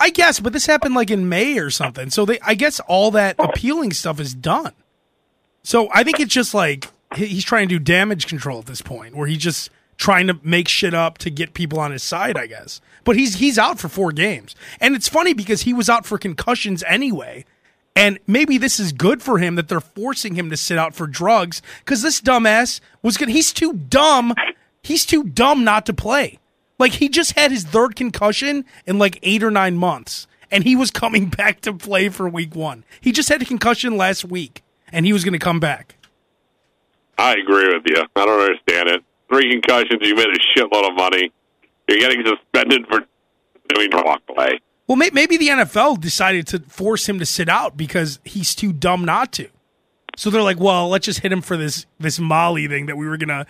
I 0.00 0.10
guess, 0.10 0.38
but 0.38 0.52
this 0.52 0.66
happened 0.66 0.94
like 0.94 1.10
in 1.10 1.28
May 1.28 1.58
or 1.58 1.70
something. 1.70 2.10
So 2.10 2.24
they, 2.24 2.38
I 2.40 2.54
guess, 2.54 2.78
all 2.80 3.10
that 3.12 3.34
appealing 3.40 3.92
stuff 3.92 4.20
is 4.20 4.32
done. 4.32 4.72
So 5.64 5.88
I 5.92 6.04
think 6.04 6.20
it's 6.20 6.32
just 6.32 6.54
like 6.54 6.88
he- 7.16 7.26
he's 7.26 7.44
trying 7.44 7.68
to 7.68 7.74
do 7.78 7.80
damage 7.80 8.28
control 8.28 8.60
at 8.60 8.66
this 8.66 8.80
point, 8.80 9.16
where 9.16 9.26
he's 9.26 9.38
just 9.38 9.70
trying 9.96 10.28
to 10.28 10.38
make 10.44 10.68
shit 10.68 10.94
up 10.94 11.18
to 11.18 11.30
get 11.30 11.52
people 11.54 11.80
on 11.80 11.90
his 11.90 12.04
side. 12.04 12.38
I 12.38 12.46
guess, 12.46 12.80
but 13.02 13.16
he's 13.16 13.36
he's 13.36 13.58
out 13.58 13.80
for 13.80 13.88
four 13.88 14.12
games, 14.12 14.54
and 14.80 14.94
it's 14.94 15.08
funny 15.08 15.34
because 15.34 15.62
he 15.62 15.72
was 15.72 15.88
out 15.88 16.06
for 16.06 16.18
concussions 16.18 16.84
anyway. 16.86 17.44
And 17.98 18.20
maybe 18.28 18.58
this 18.58 18.78
is 18.78 18.92
good 18.92 19.24
for 19.24 19.38
him 19.38 19.56
that 19.56 19.66
they're 19.66 19.80
forcing 19.80 20.36
him 20.36 20.50
to 20.50 20.56
sit 20.56 20.78
out 20.78 20.94
for 20.94 21.08
drugs 21.08 21.60
because 21.80 22.00
this 22.00 22.20
dumbass 22.20 22.78
was 23.02 23.16
gonna. 23.16 23.32
He's 23.32 23.52
too 23.52 23.72
dumb. 23.72 24.34
He's 24.84 25.04
too 25.04 25.24
dumb 25.24 25.64
not 25.64 25.84
to 25.86 25.92
play. 25.92 26.38
Like 26.78 26.92
he 26.92 27.08
just 27.08 27.32
had 27.32 27.50
his 27.50 27.64
third 27.64 27.96
concussion 27.96 28.64
in 28.86 29.00
like 29.00 29.18
eight 29.24 29.42
or 29.42 29.50
nine 29.50 29.76
months, 29.76 30.28
and 30.48 30.62
he 30.62 30.76
was 30.76 30.92
coming 30.92 31.26
back 31.36 31.60
to 31.62 31.72
play 31.72 32.08
for 32.08 32.28
week 32.28 32.54
one. 32.54 32.84
He 33.00 33.10
just 33.10 33.28
had 33.28 33.42
a 33.42 33.44
concussion 33.44 33.96
last 33.96 34.24
week, 34.24 34.62
and 34.92 35.04
he 35.04 35.12
was 35.12 35.24
going 35.24 35.32
to 35.32 35.40
come 35.40 35.58
back. 35.58 35.96
I 37.18 37.32
agree 37.32 37.74
with 37.74 37.82
you. 37.84 38.04
I 38.14 38.24
don't 38.24 38.40
understand 38.40 38.90
it. 38.90 39.02
Three 39.28 39.50
concussions, 39.50 39.98
you 40.02 40.14
made 40.14 40.28
a 40.28 40.38
shitload 40.56 40.88
of 40.88 40.94
money. 40.94 41.32
You're 41.88 41.98
getting 41.98 42.24
suspended 42.24 42.86
for 42.86 43.00
doing 43.70 43.90
walk 43.92 44.22
away. 44.28 44.60
Well, 44.88 44.96
may- 44.96 45.10
maybe 45.12 45.36
the 45.36 45.48
NFL 45.48 46.00
decided 46.00 46.46
to 46.48 46.60
force 46.60 47.08
him 47.08 47.18
to 47.18 47.26
sit 47.26 47.48
out 47.48 47.76
because 47.76 48.18
he's 48.24 48.54
too 48.54 48.72
dumb 48.72 49.04
not 49.04 49.32
to. 49.34 49.48
So 50.16 50.30
they're 50.30 50.42
like, 50.42 50.58
well, 50.58 50.88
let's 50.88 51.04
just 51.04 51.20
hit 51.20 51.30
him 51.30 51.42
for 51.42 51.56
this 51.56 51.86
this 52.00 52.18
Molly 52.18 52.66
thing 52.66 52.86
that 52.86 52.96
we 52.96 53.06
were 53.06 53.16
gonna, 53.16 53.46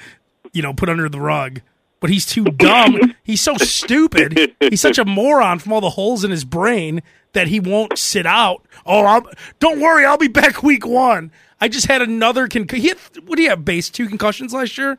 you 0.53 0.61
know, 0.61 0.74
put 0.74 0.88
under 0.90 1.09
the 1.09 1.20
rug. 1.20 1.62
But 2.01 2.11
he's 2.11 2.27
too 2.27 2.44
dumb. 2.44 3.14
he's 3.22 3.40
so 3.40 3.57
stupid. 3.57 4.55
He's 4.61 4.81
such 4.81 4.98
a 4.98 5.05
moron 5.05 5.59
from 5.61 5.72
all 5.72 5.81
the 5.81 5.90
holes 5.90 6.24
in 6.24 6.31
his 6.31 6.44
brain 6.44 7.03
that 7.33 7.48
he 7.48 7.59
won't 7.59 7.98
sit 7.98 8.27
out. 8.27 8.64
Oh, 8.85 9.05
I'm, 9.05 9.22
don't 9.59 9.81
worry, 9.81 10.05
I'll 10.05 10.18
be 10.18 10.29
back 10.29 10.62
week 10.62 10.87
one. 10.87 11.33
I 11.61 11.68
just 11.68 11.87
had 11.87 12.03
another 12.03 12.48
con. 12.48 12.66
He 12.70 12.88
had, 12.88 12.98
what 13.27 13.37
do 13.37 13.42
you 13.42 13.51
have? 13.51 13.64
Bass 13.64 13.88
two 13.90 14.07
concussions 14.07 14.53
last 14.53 14.77
year. 14.79 14.98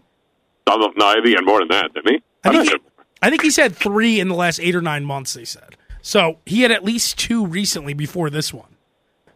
No, 0.68 0.92
I 1.00 1.14
think 1.16 1.28
he 1.28 1.34
had 1.34 1.46
more 1.46 1.60
than 1.60 1.70
that, 1.70 1.94
didn't 1.94 2.12
he? 2.12 2.24
I 2.44 2.52
think, 2.52 2.56
thought 2.56 2.64
he, 2.66 2.70
he 2.70 3.04
I 3.22 3.30
think 3.30 3.42
he's 3.42 3.56
had 3.56 3.76
three 3.76 4.20
in 4.20 4.28
the 4.28 4.36
last 4.36 4.60
eight 4.60 4.76
or 4.76 4.82
nine 4.82 5.06
months. 5.06 5.34
They 5.34 5.46
said 5.46 5.76
so. 6.02 6.38
He 6.46 6.62
had 6.62 6.72
at 6.72 6.84
least 6.84 7.18
two 7.18 7.46
recently 7.46 7.94
before 7.94 8.30
this 8.30 8.54
one. 8.54 8.76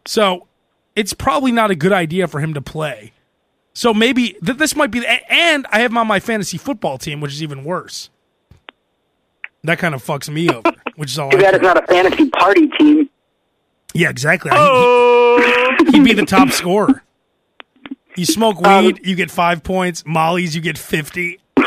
So 0.06 0.46
it's 0.96 1.12
probably 1.12 1.52
not 1.52 1.70
a 1.70 1.74
good 1.74 1.92
idea 1.92 2.28
for 2.28 2.40
him 2.40 2.54
to 2.54 2.60
play. 2.60 3.12
So 3.72 3.92
maybe 3.92 4.36
th- 4.44 4.58
this 4.58 4.76
might 4.76 4.90
be. 4.90 5.00
The, 5.00 5.32
and 5.32 5.66
I 5.70 5.80
have 5.80 5.90
him 5.90 5.98
on 5.98 6.06
my 6.06 6.20
fantasy 6.20 6.58
football 6.58 6.98
team, 6.98 7.20
which 7.20 7.32
is 7.32 7.42
even 7.42 7.64
worse. 7.64 8.10
That 9.64 9.78
kind 9.78 9.94
of 9.94 10.04
fucks 10.04 10.28
me 10.32 10.48
over, 10.48 10.70
which 10.96 11.10
is 11.12 11.18
all. 11.18 11.28
I 11.28 11.30
Too 11.32 11.38
bad 11.38 11.54
it's 11.54 11.62
not 11.62 11.82
a 11.82 11.86
fantasy 11.86 12.30
party 12.30 12.68
team. 12.78 13.08
Yeah, 13.94 14.10
exactly. 14.10 14.50
I- 14.52 15.86
he, 15.90 15.98
would 15.98 16.04
be 16.04 16.12
the 16.12 16.24
top 16.26 16.50
scorer. 16.50 17.02
You 18.16 18.24
smoke 18.26 18.60
weed, 18.60 18.66
Um, 18.68 18.92
you 19.02 19.16
get 19.16 19.30
five 19.30 19.62
points. 19.64 20.04
Molly's, 20.06 20.54
you 20.54 20.60
get 20.60 20.78
fifty. 20.78 21.40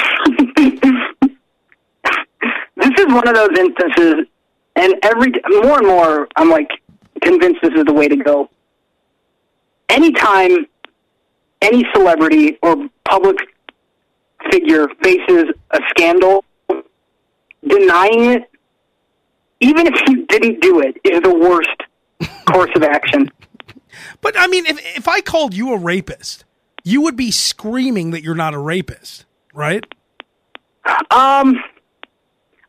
This 2.79 3.05
is 3.05 3.13
one 3.13 3.27
of 3.27 3.36
those 3.36 3.49
instances, 3.57 4.25
and 4.77 4.93
every 5.01 5.31
more 5.63 5.79
and 5.79 5.87
more, 5.87 6.27
I'm 6.35 6.49
like 6.49 6.69
convinced 7.21 7.61
this 7.61 7.73
is 7.73 7.85
the 7.85 7.93
way 7.93 8.07
to 8.07 8.15
go. 8.15 8.49
Anytime 9.89 10.67
any 11.61 11.83
celebrity 11.93 12.57
or 12.61 12.87
public 13.03 13.37
figure 14.51 14.87
faces 15.01 15.45
a 15.71 15.79
scandal, 15.89 16.45
denying 17.65 18.31
it, 18.31 18.51
even 19.59 19.87
if 19.87 19.95
you 20.07 20.25
didn't 20.27 20.61
do 20.61 20.81
it, 20.81 20.97
is 21.03 21.21
the 21.21 21.35
worst 21.35 22.35
course 22.45 22.69
of 22.75 22.83
action. 22.83 23.31
But 24.21 24.35
I 24.37 24.47
mean, 24.47 24.67
if 24.67 24.79
if 24.95 25.07
I 25.07 25.21
called 25.21 25.55
you 25.55 25.73
a 25.73 25.77
rapist, 25.77 26.45
you 26.83 27.01
would 27.01 27.15
be 27.15 27.31
screaming 27.31 28.11
that 28.11 28.23
you're 28.23 28.35
not 28.35 28.53
a 28.53 28.59
rapist, 28.59 29.25
right? 29.53 29.83
Um, 31.09 31.59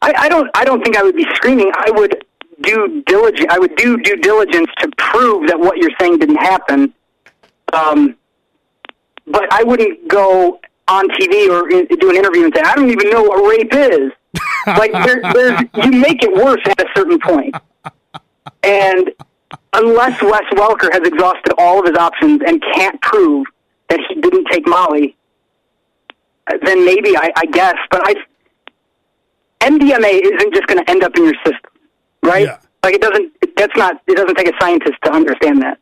I, 0.01 0.15
I 0.17 0.29
don't. 0.29 0.51
I 0.55 0.65
don't 0.65 0.83
think 0.83 0.97
I 0.97 1.03
would 1.03 1.17
be 1.17 1.27
screaming. 1.35 1.71
I 1.75 1.91
would 1.91 2.25
do 2.63 3.03
diligence. 3.07 3.47
I 3.51 3.59
would 3.59 3.77
do 3.77 3.97
due 3.99 4.17
diligence 4.17 4.69
to 4.79 4.91
prove 4.97 5.49
that 5.49 5.59
what 5.59 5.79
you're 5.79 5.91
saying 6.01 6.19
didn't 6.19 6.37
happen. 6.37 6.95
Um, 7.73 8.17
but 9.27 9.53
I 9.53 9.63
wouldn't 9.63 10.09
go 10.09 10.61
on 10.87 11.09
TV 11.11 11.51
or 11.51 11.69
in, 11.71 11.87
do 11.87 12.11
an 12.11 12.17
interview 12.17 12.45
and 12.45 12.55
say, 12.55 12.63
"I 12.65 12.75
don't 12.75 12.91
even 12.91 13.11
know 13.11 13.23
what 13.23 13.49
rape 13.49 13.75
is." 13.75 14.13
like 14.67 14.93
there, 14.93 15.21
there's, 15.33 15.61
you 15.85 15.91
make 15.93 16.23
it 16.23 16.33
worse 16.33 16.61
at 16.67 16.81
a 16.81 16.87
certain 16.95 17.19
point. 17.19 17.55
And 18.63 19.11
unless 19.73 20.21
Wes 20.23 20.45
Welker 20.53 20.93
has 20.93 21.07
exhausted 21.07 21.55
all 21.59 21.81
of 21.81 21.87
his 21.87 21.97
options 21.97 22.43
and 22.47 22.63
can't 22.75 23.01
prove 23.01 23.47
that 23.89 24.01
he 24.09 24.21
didn't 24.21 24.47
take 24.47 24.67
Molly, 24.67 25.17
uh, 26.47 26.59
then 26.63 26.85
maybe 26.85 27.17
I, 27.17 27.31
I 27.37 27.47
guess. 27.47 27.77
But 27.91 28.03
I, 28.05 28.15
MDMA 29.61 30.21
isn't 30.23 30.55
just 30.55 30.67
going 30.67 30.83
to 30.85 30.91
end 30.91 31.03
up 31.03 31.17
in 31.17 31.25
your 31.25 31.35
system, 31.45 31.71
right? 32.23 32.47
Yeah. 32.47 32.59
Like 32.83 32.95
it 32.95 33.01
doesn't. 33.01 33.33
That's 33.57 33.77
not. 33.77 34.01
It 34.07 34.17
doesn't 34.17 34.37
take 34.37 34.49
a 34.49 34.53
scientist 34.61 34.95
to 35.05 35.13
understand 35.13 35.63
that. 35.63 35.79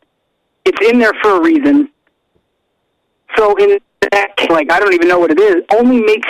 It's 0.64 0.78
in 0.88 0.98
there 0.98 1.12
for 1.22 1.36
a 1.36 1.42
reason. 1.42 1.88
So 3.36 3.54
in 3.56 3.78
that 4.12 4.36
case, 4.36 4.50
like 4.50 4.70
I 4.72 4.80
don't 4.80 4.94
even 4.94 5.08
know 5.08 5.18
what 5.18 5.30
it 5.30 5.40
is, 5.40 5.56
only 5.74 6.00
makes 6.02 6.28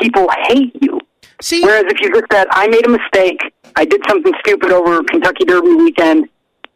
people 0.00 0.28
hate 0.46 0.76
you. 0.80 1.00
See, 1.40 1.62
Whereas 1.62 1.84
if 1.88 2.00
you 2.00 2.12
just 2.12 2.26
said, 2.32 2.46
I 2.52 2.68
made 2.68 2.86
a 2.86 2.90
mistake, 2.90 3.40
I 3.76 3.84
did 3.84 4.00
something 4.08 4.32
stupid 4.40 4.70
over 4.70 5.02
Kentucky 5.02 5.44
Derby 5.44 5.74
weekend, 5.74 6.28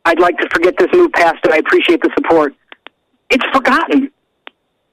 I'd 0.05 0.19
like 0.19 0.37
to 0.39 0.49
forget 0.53 0.75
this, 0.77 0.89
move 0.93 1.13
past 1.13 1.37
it, 1.45 1.53
I 1.53 1.59
appreciate 1.59 2.03
the 2.03 2.11
support, 2.17 2.55
it's 3.31 3.45
forgotten. 3.53 4.11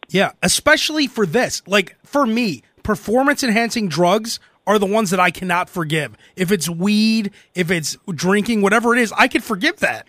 yeah, 0.10 0.32
especially 0.44 1.08
for 1.08 1.26
this. 1.26 1.64
Like 1.66 1.98
for 2.04 2.26
me, 2.28 2.62
performance 2.84 3.44
enhancing 3.44 3.90
drugs 3.90 4.40
are 4.68 4.80
the 4.80 4.86
ones 4.86 5.10
that 5.12 5.20
I 5.20 5.32
cannot 5.32 5.70
forgive. 5.70 6.16
If 6.36 6.52
it's 6.52 6.70
weed, 6.70 7.32
if 7.54 7.70
it's 7.72 7.98
drinking, 8.14 8.62
whatever 8.62 8.96
it 8.96 9.02
is, 9.02 9.14
I 9.18 9.28
could 9.28 9.44
forgive 9.44 9.78
that. 9.78 10.08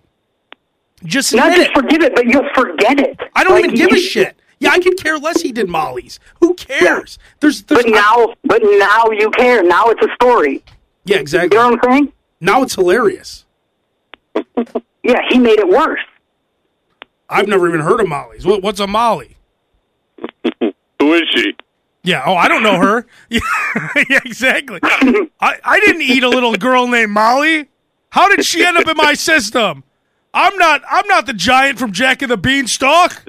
Just 1.04 1.34
Not 1.34 1.48
admit 1.52 1.66
just 1.66 1.70
it. 1.70 1.82
forgive 1.82 2.02
it, 2.02 2.14
but 2.14 2.26
you'll 2.26 2.48
forget 2.54 2.98
it. 3.00 3.18
I 3.34 3.44
don't 3.44 3.52
Like, 3.54 3.64
even 3.64 3.76
give 3.76 3.92
a 3.92 4.00
shit. 4.00 4.36
Yeah, 4.58 4.70
I 4.70 4.78
could 4.78 4.96
care 4.96 5.18
less 5.18 5.42
he 5.42 5.52
did 5.52 5.68
Molly's. 5.68 6.18
Who 6.40 6.54
cares? 6.54 7.18
There's, 7.40 7.62
there's 7.64 7.82
But 7.84 7.90
now, 7.92 8.34
but 8.44 8.62
now 8.62 9.04
you 9.10 9.30
care. 9.32 9.62
Now 9.62 9.86
it's 9.90 10.00
a 10.04 10.08
story. 10.14 10.64
yeah, 11.04 11.18
exactly. 11.18 11.54
You 11.58 11.62
know 11.62 11.70
what 11.72 11.86
I'm 11.86 11.92
saying? 11.92 12.12
Now 12.40 12.62
it's 12.62 12.74
hilarious. 12.74 13.44
Yeah, 15.02 15.20
he 15.28 15.38
made 15.38 15.60
it 15.60 15.68
worse. 15.68 16.00
I've 17.28 17.46
never 17.46 17.68
even 17.68 17.80
heard 17.80 18.00
of 18.00 18.08
Molly's. 18.08 18.44
What, 18.44 18.60
what's 18.64 18.80
a 18.80 18.88
Molly? 18.88 19.36
Who 20.98 21.14
is 21.14 21.22
she? 21.32 21.54
Yeah. 22.06 22.22
Oh, 22.24 22.34
I 22.36 22.46
don't 22.46 22.62
know 22.62 22.78
her. 22.78 23.04
yeah, 23.28 23.40
yeah, 24.08 24.20
exactly. 24.24 24.78
I, 24.82 25.56
I 25.64 25.80
didn't 25.80 26.02
eat 26.02 26.22
a 26.22 26.28
little 26.28 26.54
girl 26.54 26.86
named 26.86 27.10
Molly. 27.10 27.68
How 28.10 28.28
did 28.28 28.44
she 28.44 28.64
end 28.64 28.76
up 28.76 28.86
in 28.86 28.96
my 28.96 29.12
system? 29.12 29.82
I'm 30.32 30.56
not. 30.56 30.82
I'm 30.88 31.06
not 31.08 31.26
the 31.26 31.32
giant 31.32 31.78
from 31.78 31.92
Jack 31.92 32.22
and 32.22 32.30
the 32.30 32.36
Beanstalk. 32.36 33.24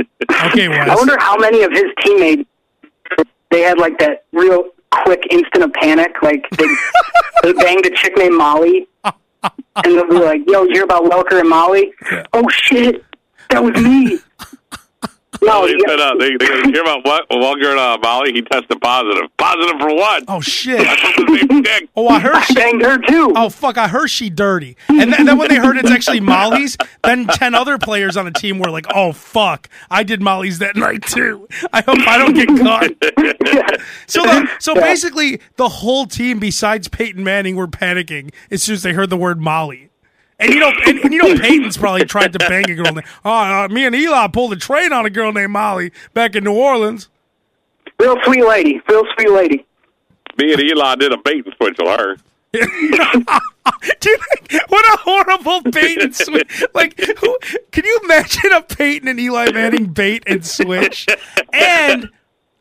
Okay, 0.00 0.68
I 0.68 0.94
wonder 0.94 1.18
how 1.18 1.36
many 1.36 1.62
of 1.62 1.72
his 1.72 1.86
teammates 2.02 2.48
they 3.50 3.62
had 3.62 3.78
like 3.78 3.98
that 3.98 4.24
real 4.32 4.70
quick 4.90 5.26
instant 5.30 5.64
of 5.64 5.72
panic. 5.72 6.12
Like 6.22 6.48
they, 6.50 6.66
they 7.42 7.52
banged 7.54 7.86
a 7.86 7.90
chick 7.90 8.16
named 8.16 8.36
Molly, 8.36 8.86
and 9.04 9.14
they'll 9.84 10.08
be 10.08 10.14
like, 10.14 10.42
"Yo, 10.46 10.62
you 10.64 10.74
hear 10.74 10.84
about 10.84 11.04
Welker 11.04 11.40
and 11.40 11.48
Molly? 11.48 11.92
Oh 12.32 12.48
shit, 12.50 13.04
that 13.50 13.62
was 13.64 13.74
me." 13.82 14.20
No, 15.42 15.66
They 15.66 15.72
yeah, 15.72 15.78
said 15.86 16.00
uh, 16.00 16.14
they, 16.18 16.36
they 16.36 16.70
hear 16.70 16.82
about 16.82 17.04
what 17.04 17.28
Welker 17.30 17.70
and 17.70 17.78
uh, 17.78 17.98
Molly. 18.02 18.32
He 18.32 18.42
tested 18.42 18.80
positive. 18.80 19.30
Positive 19.36 19.80
for 19.80 19.94
what? 19.94 20.24
Oh 20.28 20.40
shit. 20.40 20.86
Oh, 21.96 22.08
I 22.08 22.20
heard. 22.20 22.34
I 22.34 22.42
She, 22.42 22.54
banged 22.54 22.82
her 22.82 22.98
too. 22.98 23.32
oh 23.36 23.48
fuck, 23.48 23.76
I 23.76 23.88
heard 23.88 24.08
she 24.08 24.30
dirty. 24.30 24.76
And 24.88 25.12
then, 25.12 25.26
then 25.26 25.36
when 25.38 25.48
they 25.48 25.56
heard 25.56 25.76
it's 25.76 25.90
actually 25.90 26.20
Molly's, 26.20 26.76
then 27.02 27.26
ten 27.26 27.54
other 27.54 27.78
players 27.78 28.16
on 28.16 28.24
the 28.24 28.30
team 28.30 28.58
were 28.58 28.70
like, 28.70 28.86
"Oh 28.94 29.12
fuck, 29.12 29.68
I 29.90 30.02
did 30.04 30.22
Molly's 30.22 30.58
that 30.60 30.76
night 30.76 31.02
too. 31.02 31.48
I 31.72 31.80
hope 31.82 31.98
I 32.06 32.18
don't 32.18 32.34
get 32.34 32.48
caught." 32.48 32.90
So, 34.06 34.22
the, 34.22 34.48
so 34.58 34.74
Yeah. 34.74 34.80
basically, 34.82 35.40
the 35.56 35.68
whole 35.68 36.06
team, 36.06 36.38
besides 36.38 36.88
Peyton 36.88 37.22
Manning, 37.22 37.56
were 37.56 37.66
panicking 37.68 38.32
as 38.50 38.62
soon 38.62 38.74
as 38.74 38.82
they 38.82 38.92
heard 38.92 39.10
the 39.10 39.16
word 39.16 39.40
Molly. 39.40 39.90
And 40.40 40.54
you 40.54 40.60
know, 40.60 40.72
and, 40.86 40.98
and 40.98 41.12
you 41.12 41.22
know, 41.22 41.40
Peyton's 41.40 41.76
probably 41.76 42.04
tried 42.04 42.32
to 42.32 42.38
bang 42.38 42.70
a 42.70 42.74
girl. 42.74 42.92
Named, 42.92 43.04
oh, 43.24 43.30
uh, 43.30 43.68
me 43.68 43.84
and 43.84 43.94
Eli 43.94 44.28
pulled 44.28 44.52
a 44.52 44.56
train 44.56 44.92
on 44.92 45.04
a 45.04 45.10
girl 45.10 45.32
named 45.32 45.50
Molly 45.50 45.92
back 46.14 46.36
in 46.36 46.44
New 46.44 46.52
Orleans. 46.52 47.08
Real 47.98 48.16
sweet 48.24 48.46
lady, 48.46 48.80
real 48.88 49.02
sweet 49.16 49.30
lady. 49.30 49.66
Me 50.36 50.52
and 50.52 50.62
Eli 50.62 50.94
did 50.94 51.12
a 51.12 51.18
bait 51.18 51.44
and 51.44 51.54
switch 51.56 51.76
with 51.78 51.88
her. 51.88 52.16
Do 52.52 54.10
you 54.10 54.18
think 54.18 54.70
what 54.70 54.94
a 54.94 54.98
horrible 55.02 55.60
bait 55.70 56.00
and 56.00 56.14
switch? 56.14 56.64
Like, 56.72 56.98
who, 56.98 57.38
can 57.72 57.84
you 57.84 58.00
imagine 58.04 58.52
a 58.52 58.62
Peyton 58.62 59.08
and 59.08 59.20
Eli 59.20 59.50
Manning 59.52 59.86
bait 59.86 60.22
and 60.26 60.46
switch? 60.46 61.06
And 61.52 62.08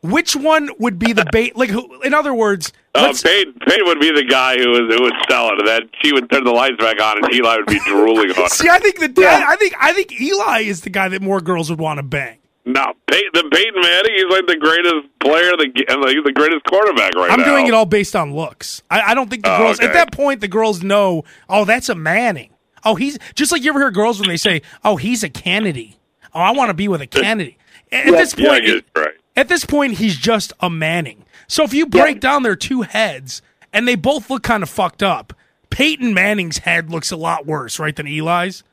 which 0.01 0.35
one 0.35 0.69
would 0.79 0.99
be 0.99 1.13
the 1.13 1.25
bait? 1.31 1.55
Like, 1.57 1.69
who, 1.69 2.01
in 2.01 2.13
other 2.13 2.33
words, 2.33 2.71
Uh, 2.95 3.01
let's, 3.03 3.21
Peyton, 3.23 3.53
Peyton 3.67 3.85
would 3.87 3.99
be 3.99 4.11
the 4.11 4.23
guy 4.23 4.57
who 4.57 4.69
was 4.69 4.95
who 4.95 5.03
would 5.03 5.13
sell 5.29 5.47
it, 5.49 5.59
and 5.59 5.67
then 5.67 5.89
she 6.01 6.13
would 6.13 6.29
turn 6.31 6.43
the 6.43 6.51
lights 6.51 6.77
back 6.77 7.01
on, 7.01 7.23
and 7.23 7.33
Eli 7.33 7.57
would 7.57 7.65
be 7.67 7.79
drooling 7.85 8.29
on 8.31 8.35
her. 8.35 8.47
see. 8.49 8.69
I 8.69 8.79
think 8.79 8.99
the 8.99 9.21
Yeah. 9.21 9.45
I 9.47 9.55
think 9.55 9.73
I 9.79 9.93
think 9.93 10.19
Eli 10.19 10.61
is 10.61 10.81
the 10.81 10.89
guy 10.89 11.07
that 11.09 11.21
more 11.21 11.41
girls 11.41 11.69
would 11.69 11.79
want 11.79 11.97
to 11.97 12.03
bang. 12.03 12.37
No, 12.65 12.83
Peyton, 13.09 13.29
the 13.33 13.43
Peyton 13.49 13.81
Manning, 13.81 14.11
he's 14.13 14.25
like 14.29 14.45
the 14.45 14.57
greatest 14.57 15.19
player, 15.19 15.51
the 15.55 15.85
and 15.87 16.09
he's 16.09 16.23
the 16.25 16.33
greatest 16.33 16.65
quarterback 16.65 17.15
right 17.15 17.29
now. 17.29 17.33
I'm 17.35 17.43
doing 17.43 17.65
it 17.67 17.73
all 17.73 17.85
based 17.85 18.13
on 18.15 18.33
looks. 18.35 18.83
I, 18.91 19.01
I 19.01 19.13
don't 19.13 19.29
think 19.29 19.43
the 19.43 19.53
Oh, 19.55 19.57
girls 19.59 19.79
at 19.79 19.93
that 19.93 20.11
point 20.11 20.41
the 20.41 20.47
girls 20.49 20.83
know. 20.83 21.23
Oh, 21.49 21.63
that's 21.65 21.87
a 21.89 21.95
Manning. 21.95 22.49
Oh, 22.83 22.95
he's 22.95 23.17
just 23.35 23.51
like 23.51 23.63
you 23.63 23.69
ever 23.71 23.79
hear 23.79 23.91
girls 23.91 24.19
when 24.19 24.27
they 24.29 24.37
say, 24.37 24.61
"Oh, 24.83 24.97
he's 24.97 25.23
a 25.23 25.29
Kennedy." 25.29 25.97
Oh, 26.33 26.39
I 26.41 26.51
want 26.51 26.69
to 26.69 26.73
be 26.73 26.87
with 26.89 27.01
a 27.01 27.07
Kennedy. 27.07 27.57
At 27.91 28.05
Yeah. 28.05 28.11
this 28.11 28.33
point, 28.35 28.65
guess 28.65 28.81
you're 28.95 29.03
right. 29.05 29.13
At 29.37 29.47
this 29.47 29.63
point, 29.63 29.93
he's 29.93 30.17
just 30.17 30.51
a 30.59 30.69
Manning. 30.69 31.23
So 31.47 31.63
if 31.63 31.73
you 31.73 31.85
break 31.85 32.19
down 32.19 32.43
their 32.43 32.55
two 32.57 32.81
heads 32.81 33.41
and 33.71 33.87
they 33.87 33.95
both 33.95 34.29
look 34.29 34.43
kind 34.43 34.63
of 34.63 34.69
fucked 34.69 35.01
up, 35.03 35.31
Peyton 35.69 36.13
Manning's 36.13 36.59
head 36.59 36.89
looks 36.89 37.11
a 37.11 37.17
lot 37.17 37.45
worse, 37.45 37.79
right, 37.79 37.95
than 37.95 38.07
Eli's. 38.07 38.63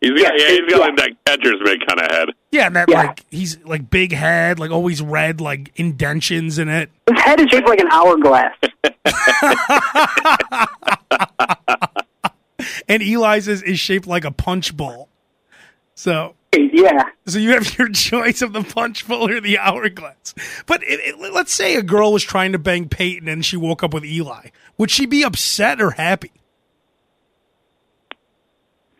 He's 0.00 0.10
got, 0.10 0.20
Yeah, 0.20 0.30
yeah, 0.36 0.48
he's 0.50 0.60
got 0.60 0.70
yeah. 0.70 0.76
like 0.78 0.96
that 0.96 1.10
catcher's 1.26 1.56
mitt 1.60 1.84
kind 1.86 2.00
of 2.00 2.10
head. 2.12 2.28
Yeah, 2.52 2.66
and 2.68 2.76
that 2.76 2.88
Yeah. 2.88 3.02
like 3.02 3.24
he's 3.30 3.58
like 3.64 3.90
big 3.90 4.12
head, 4.12 4.60
like 4.60 4.70
always 4.70 5.02
red, 5.02 5.40
like 5.40 5.72
indentions 5.76 6.58
in 6.58 6.68
it. 6.68 6.90
His 7.10 7.20
head 7.20 7.40
is 7.40 7.48
shaped 7.50 7.66
like 7.66 7.80
an 7.80 7.88
hourglass. 7.90 8.54
And 12.88 13.02
Eli's 13.02 13.48
is, 13.48 13.62
is 13.62 13.78
shaped 13.78 14.06
like 14.06 14.24
a 14.24 14.30
punch 14.30 14.76
bowl. 14.76 15.08
So 15.94 16.34
yeah. 16.56 17.02
So 17.26 17.38
you 17.38 17.50
have 17.50 17.76
your 17.78 17.88
choice 17.90 18.40
of 18.42 18.52
the 18.52 18.62
punch 18.62 19.06
bowl 19.06 19.28
or 19.28 19.40
the 19.40 19.58
hourglass. 19.58 20.34
But 20.66 20.82
it, 20.82 21.00
it- 21.00 21.32
let's 21.32 21.52
say 21.52 21.74
a 21.76 21.82
girl 21.82 22.12
was 22.12 22.22
trying 22.22 22.52
to 22.52 22.58
bang 22.58 22.88
Peyton 22.88 23.28
and 23.28 23.44
she 23.44 23.56
woke 23.56 23.82
up 23.82 23.92
with 23.94 24.04
Eli. 24.04 24.48
Would 24.78 24.90
she 24.90 25.06
be 25.06 25.22
upset 25.22 25.80
or 25.80 25.92
happy? 25.92 26.32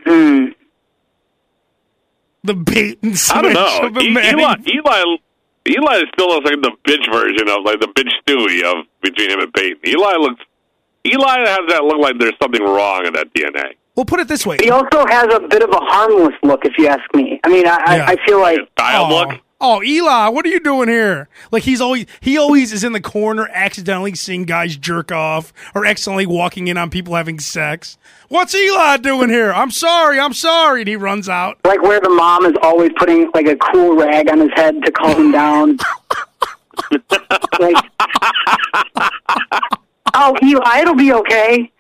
Hmm. 0.05 0.47
The 2.45 2.55
bait 2.55 2.99
and 3.03 3.19
switch 3.19 3.37
I 3.37 3.43
don't 3.43 3.53
know. 3.53 3.89
of 3.89 3.97
a 3.97 4.01
E- 4.01 4.11
Manning. 4.11 4.39
Eli, 4.41 4.57
Eli, 4.67 5.17
Eli 5.69 6.03
still 6.15 6.29
looks 6.29 6.47
like 6.51 6.63
the 6.63 6.73
bitch 6.85 7.11
version 7.13 7.49
of 7.49 7.65
like 7.65 7.81
the 7.81 7.89
bitch 7.89 8.11
Stewie 8.27 8.63
of 8.63 8.87
between 9.03 9.31
him 9.31 9.41
and 9.41 9.53
Peyton. 9.53 9.79
Eli 9.87 10.15
looks. 10.17 10.43
Eli 11.05 11.39
has 11.41 11.61
that 11.69 11.85
look 11.85 11.99
like 11.99 12.19
there's 12.19 12.35
something 12.41 12.63
wrong 12.63 13.07
in 13.07 13.13
that 13.15 13.33
DNA. 13.35 13.75
Well, 13.99 14.05
put 14.05 14.21
it 14.21 14.29
this 14.29 14.47
way. 14.47 14.59
He 14.63 14.71
also 14.71 15.05
has 15.09 15.27
a 15.35 15.41
bit 15.41 15.61
of 15.61 15.71
a 15.71 15.81
harmless 15.81 16.37
look, 16.45 16.65
if 16.65 16.79
you 16.79 16.87
ask 16.87 17.03
me. 17.15 17.41
I 17.43 17.49
mean, 17.49 17.67
I, 17.67 17.97
Yeah. 17.97 18.05
I, 18.05 18.13
I 18.13 18.17
feel 18.25 18.41
like 18.41 18.61
Style 18.79 19.07
oh, 19.07 19.27
look. 19.27 19.41
oh, 19.61 19.83
Eli, 19.83 20.29
what 20.29 20.47
are 20.47 20.49
you 20.51 20.61
doing 20.61 20.89
here? 20.89 21.29
Like 21.51 21.65
he's 21.65 21.81
always 21.81 22.07
he 22.21 22.39
always 22.39 22.73
is 22.73 22.85
in 22.85 22.93
the 22.93 23.01
corner, 23.01 23.49
accidentally 23.53 24.15
seeing 24.15 24.45
guys 24.45 24.77
jerk 24.77 25.11
off 25.11 25.53
or 25.75 25.85
accidentally 25.85 26.27
walking 26.27 26.69
in 26.69 26.79
on 26.79 26.91
people 26.91 27.17
having 27.17 27.41
sex. 27.41 27.99
What's 28.29 28.55
Eli 28.55 28.99
doing 28.99 29.31
here? 29.31 29.53
I'm 29.53 29.73
sorry, 29.73 30.21
I'm 30.21 30.33
sorry, 30.33 30.83
and 30.83 30.89
he 30.89 30.95
runs 30.95 31.29
out. 31.29 31.59
like 31.65 31.83
where 31.83 31.99
the 31.99 32.09
mom 32.09 32.45
is 32.45 32.55
always 32.63 32.93
putting 32.99 33.29
like 33.35 33.49
a 33.49 33.57
cool 33.57 33.97
rag 33.97 34.31
on 34.31 34.39
his 34.39 34.51
head 34.55 34.81
to 34.85 34.93
calm 34.93 35.21
him 35.21 35.33
down. 35.33 35.77
like, 37.59 37.75
oh, 40.15 40.37
Eli, 40.45 40.79
it'll 40.83 40.95
be 40.95 41.13
okay. 41.15 41.73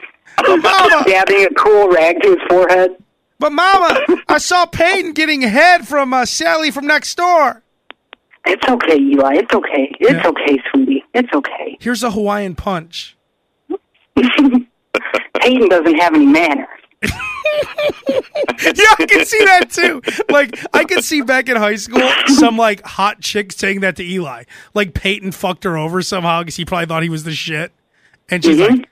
Mama, 0.46 1.04
Dabbing 1.06 1.44
a 1.44 1.54
cool 1.54 1.88
rag 1.90 2.20
to 2.22 2.28
his 2.30 2.38
forehead. 2.48 2.96
but 3.38 3.52
Mama, 3.52 4.00
I 4.28 4.38
saw 4.38 4.66
Peyton 4.66 5.12
getting 5.12 5.42
head 5.42 5.86
from 5.86 6.12
uh, 6.14 6.24
Sally 6.26 6.70
from 6.70 6.86
next 6.86 7.14
door. 7.16 7.62
It's 8.46 8.66
okay, 8.68 8.96
Eli. 8.98 9.36
It's 9.36 9.52
okay. 9.52 9.94
It's 10.00 10.12
Yeah. 10.12 10.26
okay, 10.28 10.58
sweetie. 10.72 11.04
It's 11.14 11.32
okay. 11.34 11.76
Here's 11.80 12.02
a 12.02 12.10
Hawaiian 12.10 12.54
punch. 12.54 13.16
Peyton 14.16 15.68
doesn't 15.68 15.98
have 16.00 16.14
any 16.14 16.26
manners. 16.26 16.66
yeah, 17.02 18.94
I 18.98 19.06
can 19.08 19.24
see 19.24 19.44
that 19.44 19.70
too. 19.70 20.02
Like, 20.28 20.58
I 20.74 20.84
can 20.84 21.02
see 21.02 21.22
back 21.22 21.48
in 21.48 21.56
high 21.56 21.76
school 21.76 22.08
some 22.26 22.56
like 22.56 22.84
hot 22.84 23.20
chick 23.20 23.52
saying 23.52 23.80
that 23.80 23.96
to 23.96 24.04
Eli. 24.04 24.44
Like 24.74 24.94
Peyton 24.94 25.32
fucked 25.32 25.64
her 25.64 25.76
over 25.76 26.02
somehow 26.02 26.40
because 26.42 26.56
he 26.56 26.64
probably 26.64 26.86
thought 26.86 27.02
he 27.02 27.08
was 27.08 27.24
the 27.24 27.32
shit, 27.34 27.72
and 28.28 28.42
she's 28.44 28.56
Mhm. 28.58 28.70
like, 28.70 28.88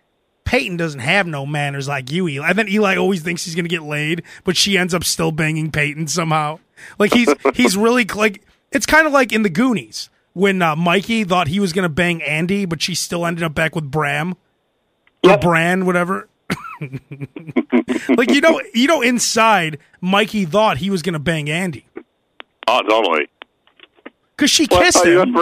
"Peyton 0.47 0.79
doesn't 0.79 1.01
have 1.01 1.27
no 1.27 1.45
manners 1.45 1.87
like 1.87 2.11
you, 2.11 2.27
Eli." 2.27 2.49
And 2.49 2.59
then 2.59 2.69
Eli 2.69 2.97
always 2.97 3.23
thinks 3.23 3.45
he's 3.45 3.55
gonna 3.55 3.69
get 3.69 3.83
laid, 3.83 4.23
but 4.45 4.57
she 4.57 4.79
ends 4.79 4.95
up 4.95 5.05
still 5.05 5.31
banging 5.33 5.71
Peyton 5.71 6.07
somehow. 6.09 6.59
Like 6.99 7.13
he's 7.13 7.29
he's 7.55 7.77
really 7.77 8.05
like 8.07 8.43
it's 8.73 8.87
kind 8.87 9.07
of 9.07 9.13
like 9.13 9.33
in 9.33 9.43
the 9.43 9.51
Goonies 9.51 10.09
when 10.33 10.63
uh, 10.63 10.75
Mikey 10.75 11.25
thought 11.25 11.49
he 11.49 11.61
was 11.61 11.75
gonna 11.75 11.91
bang 11.91 12.23
Andy, 12.23 12.65
but 12.65 12.81
she 12.81 12.95
still 12.95 13.27
ended 13.27 13.45
up 13.45 13.55
back 13.55 13.75
with 13.75 13.91
Bram 13.91 14.33
or 15.23 15.31
Yep. 15.31 15.41
Bran, 15.43 15.85
whatever. 15.87 16.29
like 16.81 18.31
you 18.31 18.41
know, 18.41 18.61
you 18.75 18.87
know, 18.87 19.03
inside 19.03 19.79
Mikey 20.01 20.45
thought 20.45 20.79
he 20.79 20.91
was 20.91 21.03
gonna 21.03 21.19
bang 21.19 21.51
Andy 21.51 21.87
Oh, 22.69 22.83
totally. 22.83 23.29
Because 24.37 24.51
she 24.51 24.66
kissed 24.66 24.99
thought 24.99 25.07
you 25.07 25.18
had 25.18 25.29
him. 25.29 25.35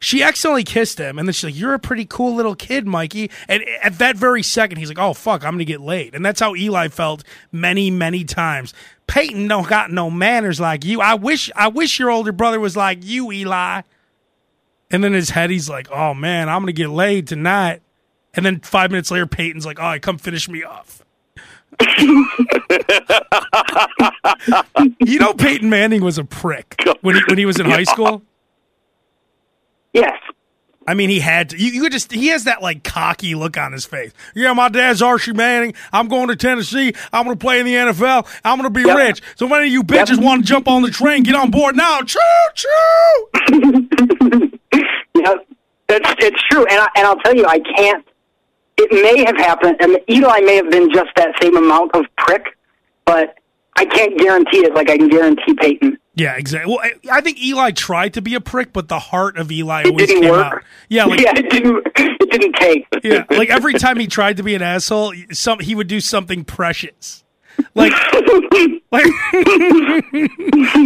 She 0.00 0.22
accidentally 0.22 0.62
kissed 0.62 0.98
him, 0.98 1.18
and 1.18 1.26
then 1.26 1.32
she's 1.32 1.44
like, 1.44 1.58
"You're 1.58 1.74
a 1.74 1.78
pretty 1.78 2.04
cool 2.04 2.34
little 2.34 2.54
kid, 2.54 2.86
Mikey." 2.86 3.30
And 3.48 3.64
at 3.82 3.98
that 3.98 4.16
very 4.16 4.42
second, 4.42 4.78
he's 4.78 4.88
like, 4.88 4.98
"Oh 4.98 5.12
fuck, 5.12 5.44
I'm 5.44 5.54
gonna 5.54 5.64
get 5.64 5.80
laid." 5.80 6.14
And 6.14 6.24
that's 6.24 6.40
how 6.40 6.54
Eli 6.54 6.88
felt 6.88 7.24
many, 7.50 7.90
many 7.90 8.24
times. 8.24 8.72
Peyton 9.08 9.48
don't 9.48 9.68
got 9.68 9.90
no 9.90 10.10
manners 10.10 10.60
like 10.60 10.84
you. 10.84 11.00
I 11.00 11.14
wish, 11.14 11.50
I 11.56 11.68
wish 11.68 11.98
your 11.98 12.10
older 12.10 12.32
brother 12.32 12.60
was 12.60 12.76
like 12.76 13.04
you, 13.04 13.32
Eli. 13.32 13.82
And 14.90 15.02
then 15.02 15.12
his 15.14 15.30
head, 15.30 15.50
he's 15.50 15.68
like, 15.68 15.88
"Oh 15.90 16.14
man, 16.14 16.48
I'm 16.48 16.62
gonna 16.62 16.72
get 16.72 16.90
laid 16.90 17.26
tonight." 17.26 17.82
And 18.34 18.46
then 18.46 18.60
five 18.60 18.90
minutes 18.90 19.10
later, 19.10 19.26
Peyton's 19.26 19.66
like, 19.66 19.80
"All 19.80 19.86
right, 19.86 20.02
come 20.02 20.18
finish 20.18 20.48
me 20.48 20.62
off." 20.62 21.02
you 25.00 25.18
know, 25.18 25.34
Peyton 25.34 25.68
Manning 25.70 26.02
was 26.02 26.18
a 26.18 26.24
prick 26.24 26.74
when 27.02 27.14
he 27.16 27.22
when 27.28 27.38
he 27.38 27.46
was 27.46 27.58
in 27.60 27.66
high 27.66 27.84
school. 27.84 28.22
Yes. 29.92 30.12
I 30.86 30.94
mean, 30.94 31.10
he 31.10 31.20
had 31.20 31.50
to. 31.50 31.58
You, 31.58 31.70
you 31.70 31.82
could 31.82 31.92
just. 31.92 32.10
He 32.12 32.28
has 32.28 32.44
that 32.44 32.62
like 32.62 32.82
cocky 32.82 33.34
look 33.34 33.58
on 33.58 33.72
his 33.72 33.84
face. 33.84 34.12
Yeah, 34.34 34.54
my 34.54 34.70
dad's 34.70 35.02
Archie 35.02 35.34
Manning. 35.34 35.74
I'm 35.92 36.08
going 36.08 36.28
to 36.28 36.36
Tennessee. 36.36 36.94
I'm 37.12 37.26
going 37.26 37.36
to 37.36 37.40
play 37.44 37.60
in 37.60 37.66
the 37.66 37.74
NFL. 37.74 38.26
I'm 38.42 38.58
going 38.58 38.72
to 38.72 38.80
be 38.80 38.86
Yep. 38.86 38.96
rich. 38.96 39.20
So 39.36 39.44
if 39.46 39.52
any 39.52 39.66
of 39.66 39.72
you 39.72 39.82
bitches 39.82 40.16
Yep. 40.16 40.24
want 40.24 40.42
to 40.42 40.48
jump 40.48 40.66
on 40.66 40.80
the 40.82 40.90
train, 40.90 41.24
get 41.24 41.34
on 41.34 41.50
board 41.50 41.76
now. 41.76 42.00
Choo 42.02 42.18
choo. 42.54 43.28
Yeah, 45.14 45.34
that's 45.88 46.14
it's 46.24 46.40
true, 46.48 46.64
and 46.70 46.80
I, 46.80 46.86
and 46.94 47.04
I'll 47.06 47.16
tell 47.16 47.34
you, 47.34 47.44
I 47.44 47.58
can't. 47.58 48.06
It 48.80 48.92
may 48.92 49.24
have 49.24 49.36
happened, 49.36 49.76
and 49.80 49.98
Eli 50.08 50.40
may 50.40 50.56
have 50.56 50.70
been 50.70 50.90
just 50.92 51.10
that 51.16 51.30
same 51.42 51.56
amount 51.56 51.94
of 51.94 52.04
prick, 52.16 52.44
but 53.04 53.34
I 53.76 53.84
can't 53.84 54.16
guarantee 54.18 54.58
it 54.64 54.74
like 54.74 54.88
I 54.90 54.96
can 54.96 55.08
guarantee 55.08 55.54
Peyton. 55.54 55.98
Yeah, 56.14 56.34
exactly. 56.36 56.72
Well, 56.74 56.80
I, 56.82 57.18
I 57.18 57.20
think 57.20 57.40
Eli 57.40 57.70
tried 57.72 58.14
to 58.14 58.22
be 58.22 58.34
a 58.34 58.40
prick, 58.40 58.72
but 58.72 58.88
the 58.88 58.98
heart 58.98 59.36
of 59.38 59.52
Eli 59.52 59.82
It 59.82 59.86
always 59.88 60.06
didn't 60.08 60.22
came 60.22 60.30
work. 60.32 60.46
out. 60.54 60.62
Yeah, 60.88 61.04
like 61.04 61.20
yeah, 61.20 61.32
it 61.36 61.48
didn't. 61.50 61.86
It 61.96 62.30
didn't 62.32 62.56
take. 62.56 62.86
yeah, 63.04 63.24
like 63.30 63.48
every 63.50 63.74
time 63.74 63.98
he 63.98 64.06
tried 64.06 64.36
to 64.36 64.42
be 64.42 64.54
an 64.54 64.60
asshole, 64.62 65.14
some 65.32 65.60
he 65.60 65.74
would 65.74 65.86
do 65.86 66.00
something 66.00 66.44
precious. 66.44 67.24
Like 67.74 67.92
like 68.92 69.06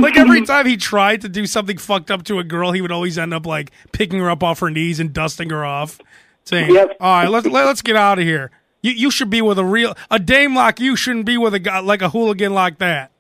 like 0.01 0.17
every 0.17 0.43
time 0.47 0.67
he 0.67 0.77
tried 0.77 1.21
to 1.23 1.29
do 1.29 1.47
something 1.47 1.79
fucked 1.79 2.11
up 2.11 2.25
to 2.25 2.39
a 2.39 2.45
girl, 2.45 2.73
he 2.73 2.81
would 2.81 2.93
always 2.93 3.19
end 3.19 3.35
up 3.35 3.47
like 3.47 3.71
picking 3.93 4.19
her 4.21 4.31
up 4.31 4.43
off 4.43 4.61
her 4.61 4.71
knees 4.71 5.01
and 5.01 5.13
dusting 5.13 5.51
her 5.51 5.65
off, 5.65 5.99
saying, 6.45 6.75
Yep. 6.75 6.97
"All 7.01 7.21
right, 7.23 7.29
let's 7.29 7.47
let, 7.47 7.67
let's 7.67 7.83
get 7.83 7.97
out 7.97 8.19
of 8.19 8.25
here. 8.25 8.51
You 8.83 8.93
you 8.93 9.11
should 9.11 9.31
be 9.31 9.43
with 9.43 9.59
a 9.59 9.65
real 9.65 9.95
a 10.11 10.19
dame 10.19 10.55
like 10.57 10.81
you 10.81 10.97
shouldn't 10.97 11.27
be 11.27 11.39
with 11.39 11.55
a 11.55 11.59
guy 11.59 11.79
like 11.81 12.03
a 12.03 12.09
hooligan 12.11 12.53
like 12.55 12.79
that." 12.79 13.11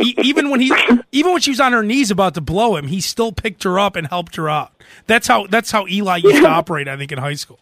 E- 0.00 0.14
even 0.22 0.50
when 0.50 0.60
he 0.60 0.72
even 1.12 1.32
when 1.32 1.40
she 1.40 1.50
was 1.50 1.60
on 1.60 1.72
her 1.72 1.82
knees 1.82 2.10
about 2.10 2.34
to 2.34 2.40
blow 2.40 2.76
him, 2.76 2.86
he 2.88 3.00
still 3.00 3.32
picked 3.32 3.62
her 3.64 3.78
up 3.78 3.94
and 3.96 4.06
helped 4.08 4.36
her 4.36 4.48
out. 4.48 4.72
That's 5.06 5.26
how 5.28 5.46
that's 5.46 5.70
how 5.70 5.86
Eli 5.86 6.16
used 6.18 6.42
to 6.42 6.48
operate. 6.48 6.88
I 6.88 6.96
think 6.96 7.12
in 7.12 7.18
high 7.18 7.34
school. 7.34 7.60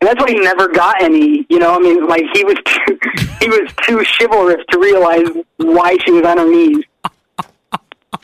And 0.00 0.08
that's 0.08 0.20
why 0.20 0.28
he 0.28 0.38
never 0.38 0.68
got 0.68 1.02
any. 1.02 1.44
You 1.48 1.58
know, 1.58 1.74
I 1.74 1.78
mean, 1.80 2.06
like 2.06 2.22
he 2.34 2.44
was 2.44 2.56
too, 2.64 2.98
he 3.40 3.48
was 3.48 3.70
too 3.82 4.04
chivalrous 4.18 4.62
to 4.70 4.78
realize 4.78 5.26
why 5.56 5.96
she 6.04 6.12
was 6.12 6.24
on 6.24 6.38
her 6.38 6.48
knees. 6.48 6.84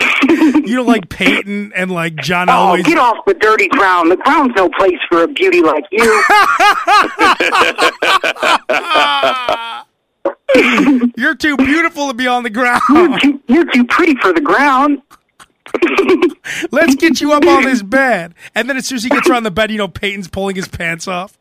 You 0.64 0.76
don't 0.76 0.86
like 0.86 1.08
Peyton 1.10 1.72
and 1.76 1.90
like 1.90 2.16
John 2.16 2.48
Oh, 2.48 2.52
always. 2.52 2.84
get 2.86 2.96
off 2.98 3.18
the 3.26 3.34
dirty 3.34 3.68
ground. 3.68 4.10
The 4.10 4.16
ground's 4.16 4.54
no 4.56 4.70
place 4.70 4.98
for 5.10 5.22
a 5.22 5.28
beauty 5.28 5.60
like 5.60 5.84
you. 5.92 6.00
You're 11.16 11.34
too 11.34 11.56
beautiful 11.56 12.08
to 12.08 12.14
be 12.14 12.26
on 12.26 12.42
the 12.42 12.50
You're 12.52 12.78
ground. 12.78 13.20
too, 13.20 13.40
you're 13.48 13.70
too 13.70 13.84
pretty 13.84 14.14
for 14.16 14.32
the 14.32 14.40
ground. 14.40 15.02
Let's 16.70 16.94
get 16.94 17.20
you 17.20 17.32
up 17.32 17.44
on 17.46 17.64
this 17.64 17.82
bed. 17.82 18.34
And 18.54 18.68
then 18.68 18.76
as 18.76 18.86
soon 18.86 18.96
as 18.96 19.04
he 19.04 19.10
gets 19.10 19.28
her 19.28 19.34
on 19.34 19.42
the 19.42 19.50
bed, 19.50 19.70
you 19.70 19.78
know, 19.78 19.88
Peyton's 19.88 20.28
pulling 20.28 20.56
his 20.56 20.68
pants 20.68 21.08
off. 21.08 21.36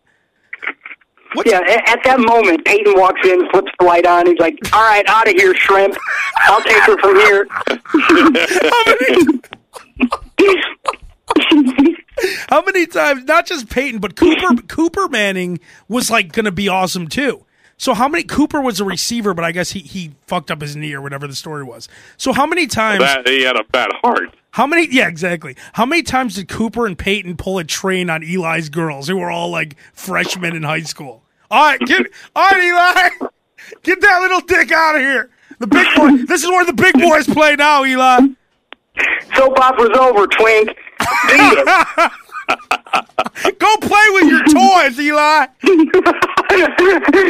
What's, 1.34 1.52
Yeah, 1.52 1.62
at 1.88 2.00
that 2.04 2.20
moment, 2.20 2.64
Peyton 2.66 2.94
walks 2.98 3.22
in, 3.26 3.50
flips 3.50 3.72
the 3.80 3.86
light 3.86 4.06
on. 4.06 4.28
He's 4.28 4.38
like, 4.40 4.58
"All 4.74 4.84
right, 4.84 5.04
out 5.08 5.28
of 5.28 5.34
here, 5.36 5.56
shrimp. 5.56 5.96
I'll 6.38 6.62
take 6.62 6.84
her 6.84 6.98
from 7.00 7.16
here." 7.16 7.48
How 12.50 12.62
many 12.62 12.86
times, 12.86 13.26
not 13.26 13.46
just 13.46 13.70
Peyton, 13.70 14.00
but 14.00 14.16
Cooper 14.16 14.62
Cooper 14.68 15.10
Manning 15.10 15.60
was 15.88 16.10
like 16.10 16.32
going 16.32 16.46
to 16.46 16.52
be 16.52 16.70
awesome 16.70 17.08
too. 17.08 17.46
So 17.78 17.94
how 17.94 18.08
many 18.08 18.24
Cooper 18.24 18.62
was 18.62 18.80
a 18.80 18.86
receiver, 18.86 19.34
but 19.34 19.44
I 19.44 19.52
guess 19.52 19.72
he 19.72 19.80
he 19.80 20.12
fucked 20.28 20.52
up 20.52 20.62
his 20.62 20.76
knee 20.76 20.94
or 20.94 21.02
whatever 21.02 21.28
the 21.28 21.36
story 21.36 21.64
was. 21.64 21.90
So 22.18 22.32
how 22.32 22.46
many 22.46 22.68
times 22.68 23.00
That 23.00 23.28
he 23.28 23.44
had 23.44 23.58
a 23.58 23.64
bad 23.66 23.90
heart. 24.02 24.36
How 24.52 24.68
many? 24.68 24.88
Yeah, 24.92 25.08
exactly. 25.08 25.58
How 25.74 25.86
many 25.86 26.04
times 26.04 26.36
did 26.36 26.48
Cooper 26.48 26.86
and 26.86 26.98
Peyton 26.98 27.36
pull 27.36 27.58
a 27.58 27.64
train 27.64 28.10
on 28.10 28.24
Eli's 28.24 28.70
girls, 28.70 29.08
who 29.08 29.18
were 29.18 29.32
all 29.32 29.50
like 29.50 29.76
freshmen 29.94 30.56
in 30.56 30.64
high 30.64 30.84
school? 30.84 31.23
All 31.54 31.66
right, 31.66 31.80
get, 31.82 32.08
all 32.36 32.50
right, 32.50 32.64
Eli, 32.64 33.28
get 33.84 34.02
that 34.02 34.22
little 34.22 34.40
dick 34.40 34.72
out 34.72 34.96
of 34.96 35.02
here. 35.02 35.30
The 35.60 35.68
big 35.68 35.86
boy. 35.96 36.26
This 36.26 36.44
is 36.44 36.50
where 36.50 36.66
the 36.66 36.74
big 36.74 37.00
boys 37.00 37.28
play 37.28 37.56
now, 37.56 37.86
Eli. 37.86 38.22
Soap 39.36 39.60
opera's 39.60 39.96
over, 39.96 40.26
twink. 40.26 40.76
Beat 42.60 43.46
it. 43.46 43.60
Go 43.60 43.78
play 43.78 44.04
with 44.10 44.30
your 44.30 44.44
toys, 44.46 45.00
Eli. 45.00 45.46
Come 45.64 46.14
play 46.44 46.62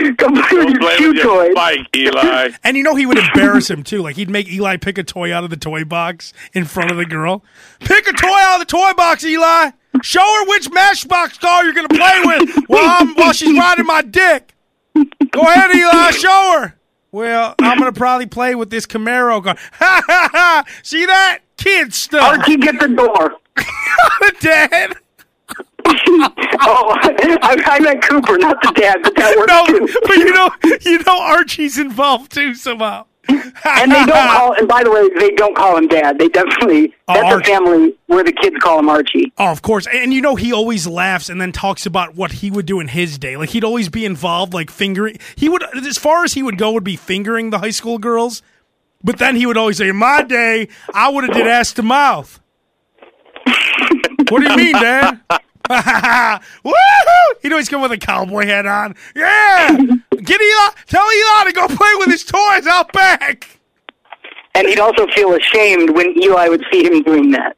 with 0.05 0.17
Don't 0.17 0.35
your 0.69 0.79
play 0.79 0.97
cute 0.97 1.15
with 1.15 1.23
your 1.23 1.45
toys. 1.45 1.55
bike, 1.55 1.87
Eli. 1.95 2.49
And 2.63 2.75
you 2.77 2.83
know 2.83 2.95
he 2.95 3.05
would 3.05 3.17
embarrass 3.17 3.69
him 3.69 3.83
too. 3.83 4.01
Like 4.01 4.15
he'd 4.17 4.29
make 4.29 4.51
Eli 4.51 4.77
pick 4.77 4.97
a 4.97 5.03
toy 5.03 5.33
out 5.33 5.43
of 5.43 5.49
the 5.49 5.57
toy 5.57 5.83
box 5.85 6.33
in 6.53 6.65
front 6.65 6.91
of 6.91 6.97
the 6.97 7.05
girl. 7.05 7.43
Pick 7.79 8.07
a 8.07 8.13
toy 8.13 8.27
out 8.41 8.61
of 8.61 8.67
the 8.67 8.71
toy 8.71 8.91
box, 8.95 9.23
Eli. 9.23 9.71
Show 10.01 10.19
her 10.21 10.45
which 10.49 10.69
Matchbox 10.71 11.37
car 11.37 11.63
you're 11.63 11.73
gonna 11.73 11.87
play 11.87 12.21
with 12.25 12.55
while 12.67 12.83
I'm 12.83 13.13
while 13.15 13.31
she's 13.33 13.57
riding 13.57 13.85
my 13.85 14.01
dick. 14.01 14.53
Go 14.95 15.41
ahead, 15.41 15.73
Eli. 15.75 16.11
Show 16.11 16.59
her. 16.59 16.75
Well, 17.11 17.55
I'm 17.61 17.77
gonna 17.77 17.91
probably 17.93 18.25
play 18.25 18.55
with 18.55 18.69
this 18.71 18.85
Camaro 18.85 19.43
car. 19.43 19.55
Ha 19.73 20.03
ha 20.05 20.29
ha! 20.31 20.63
See 20.81 21.05
that 21.05 21.39
kid 21.57 21.93
stuff, 21.93 22.23
Archie, 22.39 22.57
get 22.57 22.79
the 22.79 22.87
door. 22.89 23.35
Dad. 24.41 24.95
oh, 25.87 26.97
I, 27.01 27.57
I 27.65 27.79
meant 27.79 28.01
Cooper, 28.03 28.37
not 28.37 28.61
the 28.61 28.71
dad, 28.75 28.97
but 29.03 29.15
that 29.15 29.35
works 29.37 29.51
No, 29.51 29.65
too. 29.65 29.99
but 30.03 30.17
you 30.17 30.33
know, 30.33 30.49
you 30.91 30.99
know 31.03 31.19
Archie's 31.21 31.77
involved 31.77 32.31
too 32.31 32.53
somehow. 32.55 33.05
and 33.29 33.91
they 33.91 34.05
don't 34.05 34.07
call. 34.11 34.53
And 34.53 34.67
by 34.67 34.83
the 34.83 34.91
way, 34.91 35.09
they 35.17 35.31
don't 35.31 35.55
call 35.55 35.77
him 35.77 35.87
dad. 35.87 36.19
They 36.19 36.27
definitely 36.27 36.93
Oh, 37.07 37.13
that's 37.13 37.35
a 37.35 37.43
family 37.43 37.95
where 38.07 38.23
the 38.23 38.31
kids 38.33 38.55
call 38.59 38.79
him 38.79 38.89
Archie. 38.89 39.31
Oh, 39.37 39.47
of 39.51 39.61
course. 39.61 39.87
And 39.87 40.13
you 40.13 40.21
know, 40.21 40.35
he 40.35 40.51
always 40.53 40.87
laughs 40.87 41.29
and 41.29 41.39
then 41.39 41.51
talks 41.51 41.85
about 41.85 42.15
what 42.15 42.31
he 42.33 42.51
would 42.51 42.65
do 42.65 42.79
in 42.79 42.89
his 42.89 43.17
day. 43.17 43.35
Like, 43.37 43.49
he'd 43.49 43.63
always 43.63 43.89
be 43.89 44.05
involved, 44.05 44.53
like, 44.53 44.69
fingering. 44.71 45.17
He 45.35 45.47
would, 45.49 45.63
as 45.85 45.97
far 45.97 46.23
as 46.23 46.33
he 46.33 46.43
would 46.43 46.57
go, 46.57 46.71
would 46.73 46.83
be 46.83 46.95
fingering 46.95 47.49
the 47.49 47.59
high 47.59 47.71
school 47.71 47.97
girls. 47.97 48.41
But 49.03 49.19
then 49.19 49.35
he 49.35 49.45
would 49.45 49.57
always 49.57 49.77
say, 49.77 49.89
in 49.89 49.97
my 49.97 50.21
day, 50.23 50.69
I 50.93 51.09
would 51.09 51.25
have 51.25 51.33
did 51.33 51.45
ass 51.47 51.73
to 51.73 51.83
mouth. 51.83 52.39
what 54.29 54.41
do 54.41 54.49
you 54.49 54.55
mean, 54.57 54.73
Dad? 54.73 55.19
Woohoo! 55.69 56.73
He'd 57.41 57.51
always 57.51 57.69
come 57.69 57.81
with 57.81 57.91
a 57.91 57.97
cowboy 57.97 58.45
hat 58.45 58.65
on. 58.65 58.95
Yeah! 59.15 59.69
Get 60.23 60.41
Eli, 60.41 60.69
tell 60.87 61.05
Eli 61.05 61.43
to 61.45 61.53
go 61.53 61.67
play 61.67 61.91
with 61.97 62.09
his 62.09 62.23
toys 62.23 62.67
out 62.67 62.91
back. 62.93 63.59
And 64.55 64.67
he'd 64.67 64.79
also 64.79 65.07
feel 65.07 65.33
ashamed 65.33 65.95
when 65.95 66.17
Eli 66.21 66.47
would 66.47 66.63
see 66.71 66.83
him 66.85 67.01
doing 67.03 67.31
that. 67.31 67.57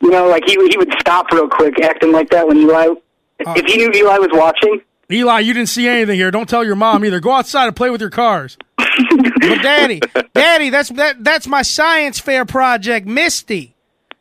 You 0.00 0.10
know, 0.10 0.28
like 0.28 0.44
he 0.46 0.52
he 0.68 0.76
would 0.76 0.92
stop 1.00 1.30
real 1.32 1.48
quick, 1.48 1.80
acting 1.80 2.12
like 2.12 2.30
that 2.30 2.46
when 2.46 2.58
Eli. 2.58 2.88
Uh, 3.46 3.54
if 3.56 3.66
he 3.66 3.76
knew 3.76 3.90
Eli 3.92 4.18
was 4.18 4.30
watching, 4.32 4.80
Eli, 5.10 5.40
you 5.40 5.52
didn't 5.52 5.68
see 5.68 5.88
anything 5.88 6.16
here. 6.16 6.30
Don't 6.30 6.48
tell 6.48 6.64
your 6.64 6.76
mom 6.76 7.04
either. 7.04 7.20
Go 7.20 7.32
outside 7.32 7.66
and 7.66 7.74
play 7.74 7.90
with 7.90 8.00
your 8.00 8.10
cars. 8.10 8.56
but 8.78 9.62
daddy, 9.62 10.00
daddy, 10.34 10.70
that's 10.70 10.90
that 10.90 11.24
that's 11.24 11.46
my 11.48 11.62
science 11.62 12.20
fair 12.20 12.44
project, 12.44 13.06
Misty. 13.06 13.74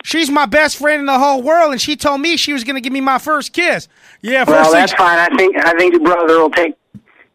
She's 0.03 0.29
my 0.29 0.45
best 0.45 0.77
friend 0.77 1.01
in 1.01 1.05
the 1.05 1.19
whole 1.19 1.41
world, 1.41 1.71
and 1.71 1.81
she 1.81 1.95
told 1.95 2.21
me 2.21 2.37
she 2.37 2.53
was 2.53 2.63
going 2.63 2.75
to 2.75 2.81
give 2.81 2.93
me 2.93 3.01
my 3.01 3.17
first 3.17 3.51
kiss. 3.51 3.87
Yeah, 4.21 4.45
first 4.45 4.71
well, 4.71 4.71
that's 4.71 4.93
fine. 4.93 5.19
I 5.19 5.35
think 5.35 5.57
I 5.57 5.73
think 5.77 5.93
your 5.93 6.03
brother 6.03 6.39
will 6.39 6.49
take 6.49 6.75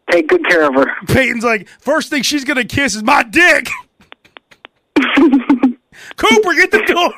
take 0.09 0.27
good 0.27 0.45
care 0.47 0.67
of 0.67 0.73
her. 0.75 0.87
Peyton's 1.07 1.43
like, 1.43 1.67
first 1.79 2.09
thing 2.09 2.23
she's 2.23 2.43
going 2.43 2.57
to 2.57 2.65
kiss 2.65 2.95
is 2.95 3.03
my 3.03 3.23
dick. 3.23 3.69
Cooper, 6.17 6.53
get 6.53 6.71
the 6.71 6.83
door. 6.87 7.13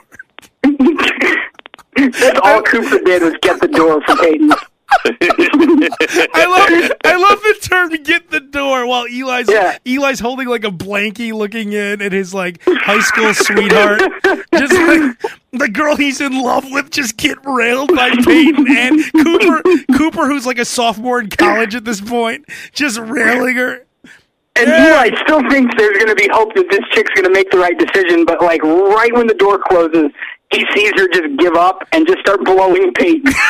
That's 1.95 2.39
all 2.43 2.61
Cooper 2.61 2.99
did 3.03 3.23
was 3.23 3.33
get 3.41 3.59
the 3.61 3.67
door 3.67 4.01
for 4.01 4.15
Peyton. 4.17 4.51
I 6.33 6.45
love 6.45 6.91
I 7.03 7.15
love 7.15 7.39
the 7.41 7.57
term 7.61 7.89
"get 8.03 8.29
the 8.31 8.39
door" 8.39 8.85
while 8.85 9.05
Eli's 9.05 9.49
Yeah. 9.49 9.77
Eli's 9.85 10.19
holding 10.19 10.47
like 10.47 10.63
a 10.63 10.69
blankie, 10.71 11.33
looking 11.33 11.73
in 11.73 12.01
at 12.01 12.11
his 12.11 12.33
like 12.33 12.61
high 12.65 12.99
school 13.01 13.33
sweetheart, 13.33 14.01
just 14.55 14.73
like 14.73 15.17
the 15.53 15.69
girl 15.71 15.95
he's 15.95 16.21
in 16.21 16.39
love 16.41 16.65
with, 16.71 16.91
just 16.91 17.17
get 17.17 17.37
railed 17.45 17.95
by 17.95 18.09
Peyton 18.11 18.65
and 18.69 19.11
Cooper. 19.13 19.61
Cooper, 19.97 20.27
who's 20.27 20.45
like 20.45 20.59
a 20.59 20.65
sophomore 20.65 21.19
in 21.19 21.29
college 21.29 21.75
at 21.75 21.85
this 21.85 22.01
point, 22.01 22.45
just 22.73 22.99
railing 22.99 23.55
her. 23.55 23.83
And 24.55 24.67
Yeah. 24.69 25.03
Eli 25.05 25.21
still 25.23 25.47
thinks 25.49 25.73
there's 25.77 25.97
going 25.97 26.07
to 26.07 26.15
be 26.15 26.27
hope 26.31 26.53
that 26.55 26.67
this 26.71 26.81
chick's 26.91 27.11
going 27.13 27.25
to 27.25 27.31
make 27.31 27.51
the 27.51 27.59
right 27.59 27.77
decision, 27.77 28.25
but 28.25 28.41
like 28.41 28.63
right 28.63 29.13
when 29.13 29.27
the 29.27 29.35
door 29.35 29.59
closes, 29.69 30.11
he 30.51 30.65
sees 30.73 30.91
her 30.95 31.07
just 31.09 31.37
give 31.37 31.55
up 31.55 31.87
and 31.91 32.07
just 32.07 32.19
start 32.19 32.43
blowing 32.43 32.93
Peyton. 32.93 33.33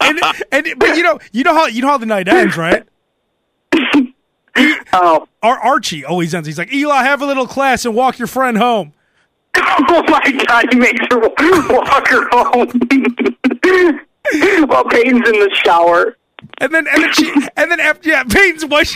And 0.00 0.18
and 0.50 0.78
but 0.78 0.96
you 0.96 1.02
know 1.02 1.18
you 1.32 1.44
know 1.44 1.54
how 1.54 1.66
you 1.66 1.82
know 1.82 1.88
how 1.88 1.98
the 1.98 2.06
night 2.06 2.28
ends, 2.28 2.56
right? 2.56 2.84
oh, 4.92 5.26
Our 5.42 5.58
Archie 5.58 6.04
always 6.04 6.34
ends. 6.34 6.46
He's 6.46 6.58
like, 6.58 6.72
Eli, 6.72 7.02
have 7.02 7.22
a 7.22 7.26
little 7.26 7.46
class 7.46 7.84
and 7.84 7.94
walk 7.94 8.18
your 8.18 8.28
friend 8.28 8.58
home. 8.58 8.92
oh 9.56 10.04
my 10.08 10.44
God! 10.46 10.66
He 10.72 10.78
makes 10.78 11.04
her 11.10 11.18
walk 11.20 12.08
her 12.08 12.28
home 12.30 12.68
while 14.68 14.84
Peyton's 14.84 15.28
in 15.28 15.38
the 15.38 15.50
shower. 15.64 16.16
And 16.58 16.74
then 16.74 16.86
and 16.88 17.02
then 17.04 17.12
she 17.12 17.32
and 17.56 17.70
then 17.70 17.80
after 17.80 18.08
yeah, 18.08 18.24
Peyton's 18.24 18.66
what? 18.66 18.92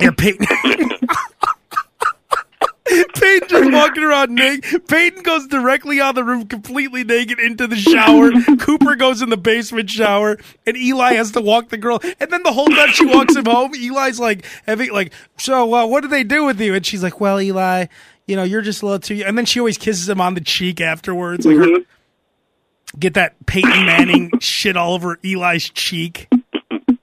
Yeah, 0.00 0.10
Peyton. 0.16 0.46
Peyton 3.14 3.48
just 3.48 3.72
walking 3.72 4.04
around 4.04 4.34
naked. 4.34 4.86
Peyton 4.86 5.22
goes 5.22 5.46
directly 5.46 6.00
out 6.00 6.10
of 6.10 6.14
the 6.16 6.24
room, 6.24 6.46
completely 6.46 7.02
naked, 7.02 7.40
into 7.40 7.66
the 7.66 7.76
shower. 7.76 8.30
Cooper 8.58 8.94
goes 8.94 9.22
in 9.22 9.30
the 9.30 9.36
basement 9.36 9.88
shower, 9.90 10.38
and 10.66 10.76
Eli 10.76 11.14
has 11.14 11.32
to 11.32 11.40
walk 11.40 11.70
the 11.70 11.78
girl. 11.78 12.00
And 12.20 12.30
then 12.30 12.42
the 12.42 12.52
whole 12.52 12.66
time 12.66 12.90
she 12.90 13.06
walks 13.06 13.34
him 13.34 13.46
home, 13.46 13.72
Eli's 13.74 14.20
like 14.20 14.44
having 14.66 14.92
like, 14.92 15.12
so 15.38 15.72
uh, 15.74 15.86
what 15.86 16.02
do 16.02 16.08
they 16.08 16.24
do 16.24 16.44
with 16.44 16.60
you? 16.60 16.74
And 16.74 16.84
she's 16.84 17.02
like, 17.02 17.20
well, 17.20 17.40
Eli, 17.40 17.86
you 18.26 18.36
know, 18.36 18.42
you're 18.44 18.62
just 18.62 18.82
a 18.82 18.86
little 18.86 19.00
too. 19.00 19.22
And 19.24 19.36
then 19.36 19.46
she 19.46 19.60
always 19.60 19.78
kisses 19.78 20.08
him 20.08 20.20
on 20.20 20.34
the 20.34 20.40
cheek 20.40 20.80
afterwards, 20.80 21.46
like 21.46 21.56
her, 21.56 21.78
get 22.98 23.14
that 23.14 23.46
Peyton 23.46 23.86
Manning 23.86 24.30
shit 24.40 24.76
all 24.76 24.94
over 24.94 25.18
Eli's 25.24 25.70
cheek. 25.70 26.28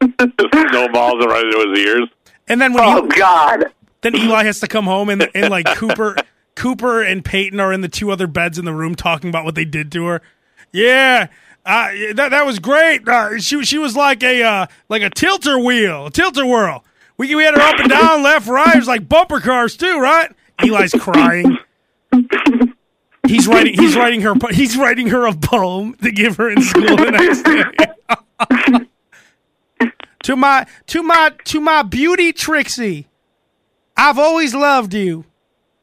Snowballs 0.01 1.25
right 1.25 1.45
into 1.45 1.69
his 1.69 1.79
ears. 1.79 2.09
And 2.47 2.59
then 2.59 2.73
when 2.73 2.83
Oh 2.83 3.03
he, 3.03 3.09
God! 3.19 3.65
Then 4.01 4.15
Eli 4.15 4.43
has 4.43 4.59
to 4.61 4.67
come 4.67 4.85
home 4.85 5.09
and 5.09 5.29
and 5.35 5.49
like 5.49 5.65
Cooper 5.75 6.15
Cooper 6.55 7.01
and 7.03 7.23
Peyton 7.23 7.59
are 7.59 7.71
in 7.71 7.81
the 7.81 7.87
two 7.87 8.11
other 8.11 8.27
beds 8.27 8.57
in 8.57 8.65
the 8.65 8.73
room 8.73 8.95
talking 8.95 9.29
about 9.29 9.45
what 9.45 9.55
they 9.55 9.65
did 9.65 9.91
to 9.93 10.05
her. 10.07 10.21
Yeah. 10.71 11.27
Uh, 11.65 11.91
that 12.15 12.29
that 12.29 12.45
was 12.45 12.57
great. 12.59 13.07
Uh, 13.07 13.37
she 13.39 13.63
she 13.63 13.77
was 13.77 13.95
like 13.95 14.23
a 14.23 14.41
uh, 14.41 14.65
like 14.89 15.03
a 15.03 15.09
tilter 15.11 15.59
wheel, 15.59 16.07
a 16.07 16.11
Tilt-A-Whirl. 16.11 16.83
We 17.17 17.35
we 17.35 17.43
had 17.43 17.53
her 17.53 17.61
up 17.61 17.79
and 17.79 17.89
down, 17.89 18.23
left, 18.23 18.47
right. 18.47 18.75
It 18.75 18.79
was 18.79 18.87
like 18.87 19.07
bumper 19.07 19.39
cars 19.39 19.77
too, 19.77 19.99
right? 19.99 20.31
Eli's 20.63 20.91
crying. 20.93 21.59
He's 23.27 23.47
writing. 23.47 23.75
He's 23.75 23.95
writing 23.95 24.21
her. 24.21 24.33
He's 24.49 24.75
writing 24.75 25.07
her 25.09 25.27
a 25.27 25.33
poem 25.35 25.93
to 26.01 26.11
give 26.11 26.37
her 26.37 26.49
in 26.49 26.61
school 26.63 26.97
the 26.97 27.11
next 27.11 27.43
day. 27.43 28.77
to 30.23 30.35
my 30.35 30.65
to 30.87 31.03
my 31.03 31.33
to 31.45 31.61
my 31.61 31.83
beauty 31.83 32.33
Trixie. 32.33 33.07
I've 33.95 34.19
always 34.19 34.55
loved 34.55 34.93
you. 34.93 35.25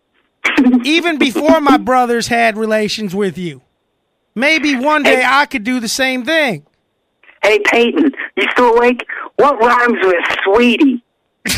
Even 0.84 1.18
before 1.18 1.60
my 1.60 1.76
brothers 1.76 2.28
had 2.28 2.56
relations 2.56 3.14
with 3.14 3.36
you. 3.36 3.62
Maybe 4.34 4.76
one 4.76 5.02
day 5.02 5.22
I 5.24 5.46
could 5.46 5.64
do 5.64 5.80
the 5.80 5.88
same 5.88 6.24
thing. 6.24 6.64
Hey 7.42 7.60
Peyton, 7.60 8.12
you 8.36 8.44
still 8.52 8.76
awake? 8.76 9.06
What 9.36 9.58
rhymes 9.60 9.98
with 10.02 10.24
sweetie? 10.44 11.04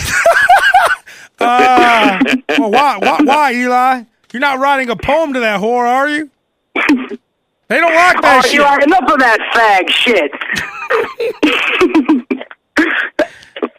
Uh, 1.41 2.19
well, 2.59 2.71
why, 2.71 2.99
why, 2.99 3.19
why, 3.25 3.53
Eli? 3.55 4.03
You're 4.33 4.41
not 4.41 4.59
writing 4.59 4.91
a 4.91 4.97
poem 4.97 5.33
to 5.33 5.41
that 5.41 5.61
whore, 5.61 5.87
are 5.87 6.09
you? 6.09 6.31
They 7.69 7.79
don't 7.79 7.95
like 7.95 8.21
that 8.21 8.43
oh, 8.45 8.49
shit. 8.49 8.61
Eli, 8.61 8.83
enough 8.83 9.11
of 9.11 9.19
that 9.21 9.39
fag 9.55 9.89
shit. 9.89 10.31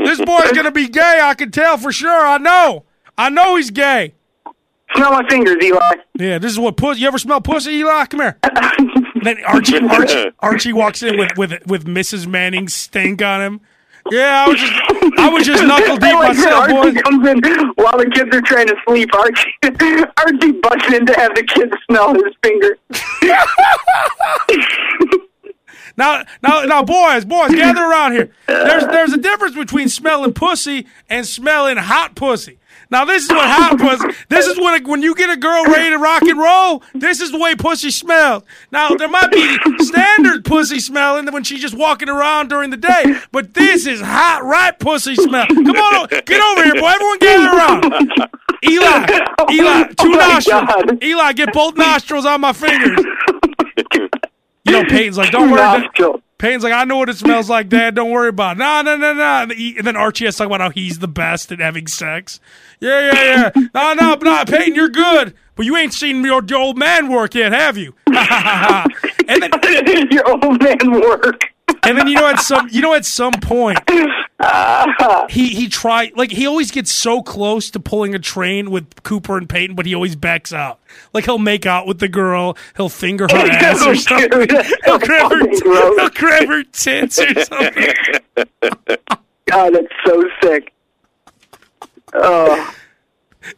This 0.03 0.19
boy's 0.19 0.51
gonna 0.51 0.71
be 0.71 0.87
gay. 0.87 1.19
I 1.21 1.33
can 1.33 1.51
tell 1.51 1.77
for 1.77 1.91
sure. 1.91 2.25
I 2.25 2.37
know. 2.37 2.85
I 3.17 3.29
know 3.29 3.55
he's 3.55 3.71
gay. 3.71 4.13
Smell 4.95 5.11
my 5.11 5.27
fingers, 5.29 5.55
Eli. 5.63 5.95
Yeah, 6.19 6.37
this 6.37 6.51
is 6.51 6.59
what 6.59 6.75
pussy. 6.75 7.01
You 7.01 7.07
ever 7.07 7.17
smell 7.17 7.39
pussy, 7.39 7.71
Eli? 7.75 8.05
Come 8.05 8.19
here. 8.19 8.37
then 9.23 9.37
Archie, 9.45 9.79
Archie, 9.79 10.31
Archie 10.39 10.73
walks 10.73 11.01
in 11.01 11.17
with 11.17 11.37
with 11.37 11.65
with 11.65 11.85
Mrs. 11.85 12.27
Manning's 12.27 12.73
stink 12.73 13.21
on 13.21 13.41
him. 13.41 13.61
Yeah, 14.09 14.45
I 14.45 14.49
was 14.49 14.59
just, 14.59 14.73
I 15.19 15.29
was 15.29 15.45
just 15.45 15.63
knuckle 15.63 15.95
deep 15.95 16.13
like 16.15 16.35
myself, 16.35 16.69
Archie 16.69 16.91
boy. 16.93 17.01
comes 17.01 17.27
in 17.27 17.39
while 17.75 17.97
the 17.97 18.09
kids 18.13 18.35
are 18.35 18.41
trying 18.41 18.67
to 18.67 18.75
sleep. 18.87 19.13
Archie, 19.13 19.53
Archie 20.17 20.51
busts 20.59 20.93
in 20.93 21.05
to 21.05 21.13
have 21.13 21.35
the 21.35 21.43
kids 21.43 21.71
smell 21.87 22.13
his 22.15 22.33
finger. 22.41 22.77
Now, 25.97 26.23
now, 26.41 26.63
now, 26.63 26.83
boys, 26.83 27.25
boys, 27.25 27.51
gather 27.51 27.81
around 27.83 28.13
here. 28.13 28.31
There's 28.47 28.85
there's 28.85 29.13
a 29.13 29.17
difference 29.17 29.55
between 29.55 29.89
smelling 29.89 30.33
pussy 30.33 30.87
and 31.09 31.25
smelling 31.25 31.77
hot 31.77 32.15
pussy. 32.15 32.57
Now, 32.89 33.05
this 33.05 33.23
is 33.23 33.29
what 33.29 33.47
hot 33.49 33.79
pussy. 33.79 34.17
This 34.29 34.47
is 34.47 34.57
when 34.59 34.83
when 34.85 35.01
you 35.01 35.15
get 35.15 35.29
a 35.29 35.37
girl 35.37 35.63
ready 35.65 35.89
to 35.91 35.97
rock 35.97 36.23
and 36.23 36.37
roll. 36.37 36.83
This 36.93 37.21
is 37.21 37.31
the 37.31 37.37
way 37.39 37.55
pussy 37.55 37.89
smells. 37.91 38.43
Now, 38.71 38.89
there 38.89 39.07
might 39.07 39.31
be 39.31 39.57
standard 39.83 40.43
pussy 40.45 40.79
smelling 40.79 41.25
when 41.31 41.43
she's 41.43 41.61
just 41.61 41.75
walking 41.77 42.09
around 42.09 42.49
during 42.49 42.69
the 42.69 42.77
day, 42.77 43.15
but 43.31 43.53
this 43.53 43.85
is 43.87 44.01
hot, 44.01 44.43
right 44.43 44.77
pussy 44.77 45.15
smell. 45.15 45.45
Come 45.47 45.69
on, 45.69 46.07
get 46.25 46.41
over 46.41 46.63
here, 46.63 46.75
boy. 46.81 46.89
Everyone, 46.89 47.19
gather 47.19 47.57
around. 47.57 48.29
Eli, 48.63 49.07
oh 49.39 49.51
Eli, 49.51 49.83
two 49.87 49.95
Oh 49.99 50.09
nostrils. 50.11 50.67
God. 50.67 51.03
Eli, 51.03 51.31
get 51.33 51.53
both 51.53 51.75
nostrils 51.75 52.25
on 52.25 52.41
my 52.41 52.53
fingers. 52.53 52.99
You 54.71 54.83
know, 54.83 54.89
Peyton's 54.89 55.17
like, 55.17 55.31
don't 55.31 55.51
worry. 55.51 55.61
Nostril. 55.61 56.21
Payne's 56.37 56.63
like, 56.63 56.73
I 56.73 56.85
know 56.85 56.97
what 56.97 57.09
it 57.09 57.17
smells 57.17 57.51
like, 57.51 57.69
Dad. 57.69 57.93
Don't 57.93 58.09
worry 58.09 58.29
about 58.29 58.55
it. 58.55 58.59
No, 58.59 58.81
no, 58.81 58.97
no, 58.97 59.13
no. 59.13 59.43
And 59.43 59.51
and 59.51 59.85
then 59.85 59.95
Archie 59.95 60.25
has 60.25 60.35
to 60.35 60.39
talk 60.39 60.47
about 60.47 60.59
how 60.59 60.69
he's 60.71 60.97
the 60.97 61.07
best 61.07 61.51
at 61.51 61.59
having 61.59 61.85
sex. 61.85 62.39
Yeah, 62.79 63.11
yeah, 63.13 63.51
yeah. 63.55 63.67
No, 63.75 63.93
no, 63.93 64.15
no, 64.15 64.43
Peyton, 64.45 64.73
you're 64.73 64.89
good. 64.89 65.35
But 65.55 65.67
you 65.67 65.77
ain't 65.77 65.93
seen 65.93 66.23
your, 66.23 66.43
your 66.43 66.59
old 66.59 66.79
man 66.79 67.09
work 67.09 67.35
yet, 67.35 67.51
have 67.51 67.77
you? 67.77 67.93
and 68.07 69.43
then 69.43 70.07
Your 70.11 70.27
old 70.27 70.63
man 70.63 70.91
work. 71.01 71.50
And 71.83 71.97
then 71.97 72.07
you 72.07 72.15
know 72.15 72.27
at 72.27 72.39
some 72.39 72.67
you 72.71 72.81
know 72.81 72.93
at 72.93 73.05
some 73.05 73.33
point 73.33 73.79
he 75.29 75.49
he 75.49 75.67
tried 75.67 76.15
like 76.15 76.31
he 76.31 76.47
always 76.47 76.71
gets 76.71 76.91
so 76.91 77.21
close 77.21 77.69
to 77.71 77.79
pulling 77.79 78.15
a 78.15 78.19
train 78.19 78.71
with 78.71 79.03
Cooper 79.03 79.37
and 79.37 79.47
Peyton, 79.47 79.75
but 79.75 79.85
he 79.85 79.93
always 79.93 80.15
backs 80.15 80.53
out. 80.53 80.79
Like 81.13 81.25
he'll 81.25 81.37
make 81.37 81.65
out 81.65 81.87
with 81.87 81.99
the 81.99 82.07
girl, 82.07 82.57
he'll 82.75 82.89
finger 82.89 83.27
her 83.29 83.37
ass 83.51 83.85
or 83.85 83.95
something. 83.95 84.47
He'll 84.85 84.99
grab 84.99 85.31
her, 85.31 85.49
he'll 85.49 86.09
grab 86.09 86.47
her 86.47 86.63
tits 86.63 87.19
or 87.19 87.33
something. 87.45 87.93
God, 89.45 89.73
that's 89.73 89.87
so 90.05 90.23
sick. 90.41 90.73
Oh, 92.13 92.75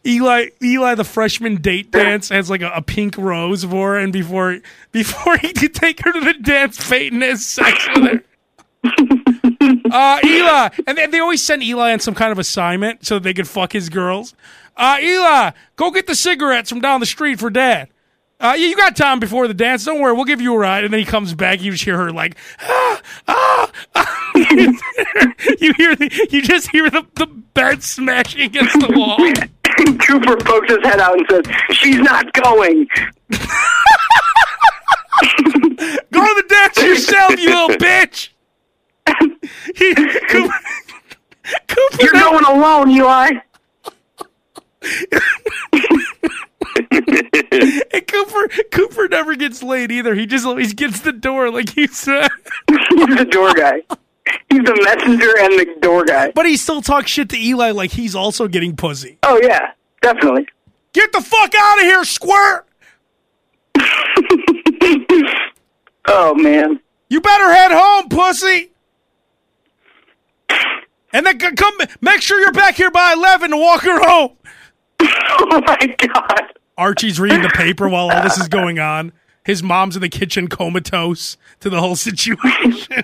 Eli 0.06 0.48
Eli 0.62 0.96
the 0.96 1.04
freshman 1.04 1.62
date 1.62 1.92
dance 1.92 2.30
has 2.30 2.50
like 2.50 2.62
a, 2.62 2.72
a 2.76 2.82
pink 2.82 3.18
rose 3.18 3.64
for 3.64 3.94
her, 3.94 4.00
and 4.00 4.14
before 4.14 4.60
before 4.92 5.38
he 5.42 5.54
could 5.54 5.74
take 5.74 6.04
her 6.04 6.12
to 6.12 6.20
the 6.20 6.34
dance, 6.34 6.90
Peyton 6.90 7.22
has 7.22 7.46
sex 7.46 7.88
with 7.96 8.04
her. 8.06 8.24
uh, 9.92 10.20
Eli, 10.26 10.70
and 10.88 10.98
they, 10.98 11.08
they 11.08 11.20
always 11.20 11.46
send 11.46 11.64
Eli 11.64 11.94
on 11.94 12.00
some 12.00 12.16
kind 12.16 12.32
of 12.32 12.40
assignment 12.40 13.06
so 13.06 13.20
they 13.20 13.34
could 13.34 13.48
fuck 13.48 13.72
his 13.74 13.90
girls. 13.90 14.34
Uh, 14.76 14.98
Eli, 15.02 15.52
go 15.76 15.92
get 15.92 16.08
the 16.08 16.16
cigarettes 16.16 16.70
from 16.70 16.82
down 16.82 17.00
the 17.00 17.06
street 17.06 17.40
for 17.40 17.50
Dad. 17.50 17.90
Uh, 18.40 18.56
yeah, 18.58 18.68
you 18.68 18.76
got 18.76 18.96
time 18.96 19.22
before 19.22 19.48
the 19.48 19.54
dance. 19.54 19.86
Don't 19.86 20.02
worry, 20.02 20.14
we'll 20.14 20.26
give 20.26 20.42
you 20.42 20.54
a 20.54 20.58
ride. 20.58 20.84
And 20.84 20.92
then 20.92 21.00
he 21.00 21.06
comes 21.06 21.34
back. 21.34 21.62
You 21.62 21.72
just 21.72 21.86
hear 21.86 21.96
her 21.96 22.12
like, 22.12 22.36
ah, 22.60 23.02
ah, 23.30 23.72
ah. 23.96 24.32
you 24.36 25.74
hear, 25.78 25.96
the, 25.96 26.28
you 26.30 26.42
just 26.42 26.70
hear 26.70 26.90
the, 26.90 27.06
the 27.16 27.28
bed 27.28 27.84
smashing 27.84 28.42
against 28.42 28.78
the 28.82 28.92
wall. 28.92 29.18
Cooper 30.00 30.38
pokes 30.38 30.70
his 30.70 30.84
head 30.84 31.00
out 31.00 31.18
and 31.18 31.26
says, 31.30 31.56
"She's 31.72 32.00
not 32.00 32.32
going." 32.34 32.88
Go 36.12 36.22
to 36.22 36.34
the 36.42 36.46
dance 36.48 36.78
yourself, 36.78 37.40
you 37.40 37.50
little 37.50 37.70
bitch. 37.78 38.30
He, 39.76 39.94
Cooper, 39.96 40.54
Cooper 41.68 41.98
You're 42.00 42.14
going 42.14 42.46
alone, 42.46 42.90
Eli. 42.92 43.32
and 47.92 48.08
Cooper, 48.08 48.48
Cooper 48.72 49.08
never 49.10 49.36
gets 49.36 49.62
laid 49.62 49.92
either. 49.92 50.16
He 50.16 50.26
just 50.26 50.46
always 50.46 50.74
gets 50.74 51.02
the 51.02 51.14
door, 51.14 51.52
like 51.52 51.76
you 51.76 51.88
said. 51.88 52.30
He's 52.70 53.18
the 53.18 53.28
door 53.30 53.54
guy. 53.54 53.82
He's 54.50 54.64
the 54.64 54.80
messenger 54.84 55.38
and 55.40 55.60
the 55.60 55.76
door 55.82 56.06
guy. 56.06 56.32
But 56.32 56.46
he 56.46 56.56
still 56.58 56.82
talks 56.82 57.12
shit 57.12 57.30
to 57.30 57.38
Eli 57.38 57.72
like 57.72 57.92
he's 57.92 58.16
also 58.16 58.48
getting 58.48 58.76
pussy. 58.76 59.18
Oh 59.24 59.40
yeah, 59.42 59.72
definitely. 60.02 60.48
Get 60.94 61.12
the 61.12 61.22
fuck 61.22 61.54
out 61.56 61.80
of 61.80 61.84
here, 61.84 62.04
squirt! 62.04 62.68
Oh 66.06 66.36
man. 66.36 66.82
You 67.10 67.22
better 67.22 67.54
head 67.54 67.72
home, 67.72 68.10
pussy. 68.10 68.72
And 71.14 71.26
then 71.26 71.38
come, 71.40 71.74
make 72.02 72.22
sure 72.22 72.40
you're 72.42 72.52
back 72.52 72.76
here 72.76 72.92
by 72.92 73.14
eleven 73.14 73.52
to 73.52 73.58
walk 73.58 73.84
her 73.84 74.00
home. 74.06 74.32
Oh 75.40 75.62
my 75.66 75.96
god. 75.98 76.54
Archie's 76.78 77.20
reading 77.20 77.42
the 77.42 77.50
paper 77.50 77.88
while 77.90 78.10
all 78.12 78.24
this 78.24 78.38
is 78.38 78.48
going 78.48 78.80
on. 78.80 79.12
His 79.46 79.62
mom's 79.64 79.96
in 79.96 80.02
the 80.02 80.10
kitchen 80.10 80.48
comatose 80.48 81.38
to 81.60 81.70
the 81.70 81.80
whole 81.82 81.96
situation. 82.08 83.04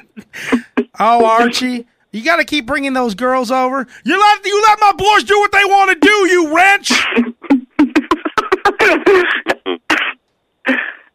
oh, 1.00 1.26
Archie, 1.26 1.86
you 2.12 2.24
got 2.24 2.38
to 2.38 2.46
keep 2.46 2.66
bringing 2.66 2.94
those 2.94 3.16
girls 3.16 3.52
over. 3.52 3.86
You 4.06 4.20
let 4.20 4.46
you 4.46 4.62
let 4.68 4.80
my 4.80 4.94
boys 4.94 5.24
do 5.24 5.38
what 5.40 5.52
they 5.52 5.66
want 5.66 5.92
to 5.92 6.08
do. 6.08 6.30
You 6.30 6.56
wrench. 6.56 6.92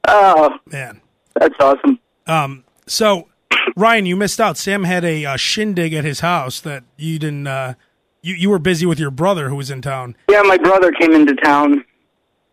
Oh, 0.06 0.58
Man. 0.70 1.00
that's 1.34 1.54
awesome. 1.58 1.98
Um. 2.26 2.64
So, 2.86 3.28
Ryan, 3.74 4.04
you 4.04 4.16
missed 4.16 4.38
out. 4.38 4.58
Sam 4.58 4.84
had 4.84 5.02
a 5.04 5.24
uh, 5.24 5.36
shindig 5.36 5.94
at 5.94 6.04
his 6.04 6.20
house 6.20 6.60
that 6.60 6.84
you 6.98 7.18
didn't. 7.18 7.46
Uh, 7.46 7.74
you 8.22 8.34
you 8.34 8.50
were 8.50 8.58
busy 8.58 8.84
with 8.84 8.98
your 8.98 9.10
brother 9.10 9.48
who 9.48 9.56
was 9.56 9.70
in 9.70 9.80
town. 9.80 10.14
Yeah, 10.30 10.42
my 10.42 10.58
brother 10.58 10.92
came 10.92 11.12
into 11.14 11.34
town 11.36 11.82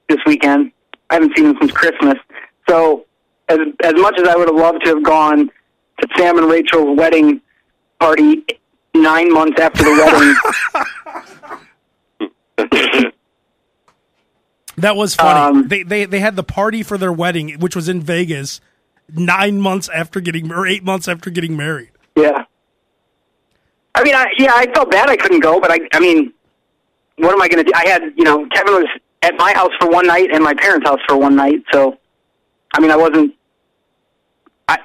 this 0.08 0.20
weekend. 0.26 0.72
I 1.10 1.16
haven't 1.16 1.36
seen 1.36 1.48
him 1.48 1.58
since 1.60 1.74
Christmas. 1.74 2.16
So, 2.70 3.06
as 3.50 3.60
as 3.84 3.94
much 3.96 4.20
as 4.20 4.28
I 4.28 4.36
would 4.36 4.48
have 4.48 4.56
loved 4.56 4.84
to 4.86 4.96
have 4.96 5.04
gone 5.04 5.50
to 6.02 6.08
Sam 6.18 6.38
and 6.38 6.50
Rachel's 6.50 6.98
wedding 6.98 7.42
party 8.00 8.44
nine 8.94 9.32
months 9.34 9.60
after 9.60 9.84
the 9.84 10.36
wedding, 12.58 13.12
That 14.78 14.96
was 14.96 15.16
funny. 15.16 15.60
Um, 15.60 15.68
they, 15.68 15.84
they 15.84 16.06
they 16.06 16.20
had 16.20 16.36
the 16.36 16.44
party 16.44 16.82
for 16.82 16.98
their 16.98 17.12
wedding, 17.12 17.60
which 17.60 17.76
was 17.76 17.88
in 17.88 18.02
Vegas, 18.02 18.62
nine 19.14 19.60
months 19.62 19.90
after 19.90 20.20
getting 20.20 20.52
or 20.52 20.66
eight 20.66 20.84
months 20.84 21.08
after 21.08 21.30
getting 21.30 21.56
married. 21.56 21.92
yeah. 22.16 22.46
I 23.94 24.04
mean, 24.06 24.16
I, 24.16 24.26
yeah, 24.38 24.54
I 24.56 24.72
felt 24.74 24.90
bad 24.90 25.10
I 25.10 25.18
couldn't 25.18 25.42
go, 25.42 25.60
but 25.60 25.70
I, 25.70 25.80
I 25.94 26.00
mean, 26.00 26.34
what 27.18 27.34
am 27.34 27.42
I 27.42 27.50
going 27.50 27.64
to 27.64 27.70
do? 27.70 27.74
I 27.76 27.90
had, 27.90 28.02
you 28.16 28.24
know, 28.24 28.48
Kevin 28.56 28.74
was 28.74 28.88
at 29.22 29.36
my 29.36 29.52
house 29.54 29.72
for 29.82 29.90
one 29.90 30.08
night 30.08 30.30
and 30.32 30.42
my 30.42 30.54
parents' 30.54 30.88
house 30.88 31.02
for 31.10 31.18
one 31.18 31.36
night, 31.36 31.62
so, 31.74 31.98
I 32.74 32.80
mean, 32.80 32.92
I 32.92 32.96
wasn't, 32.96 33.36
I, 34.68 34.78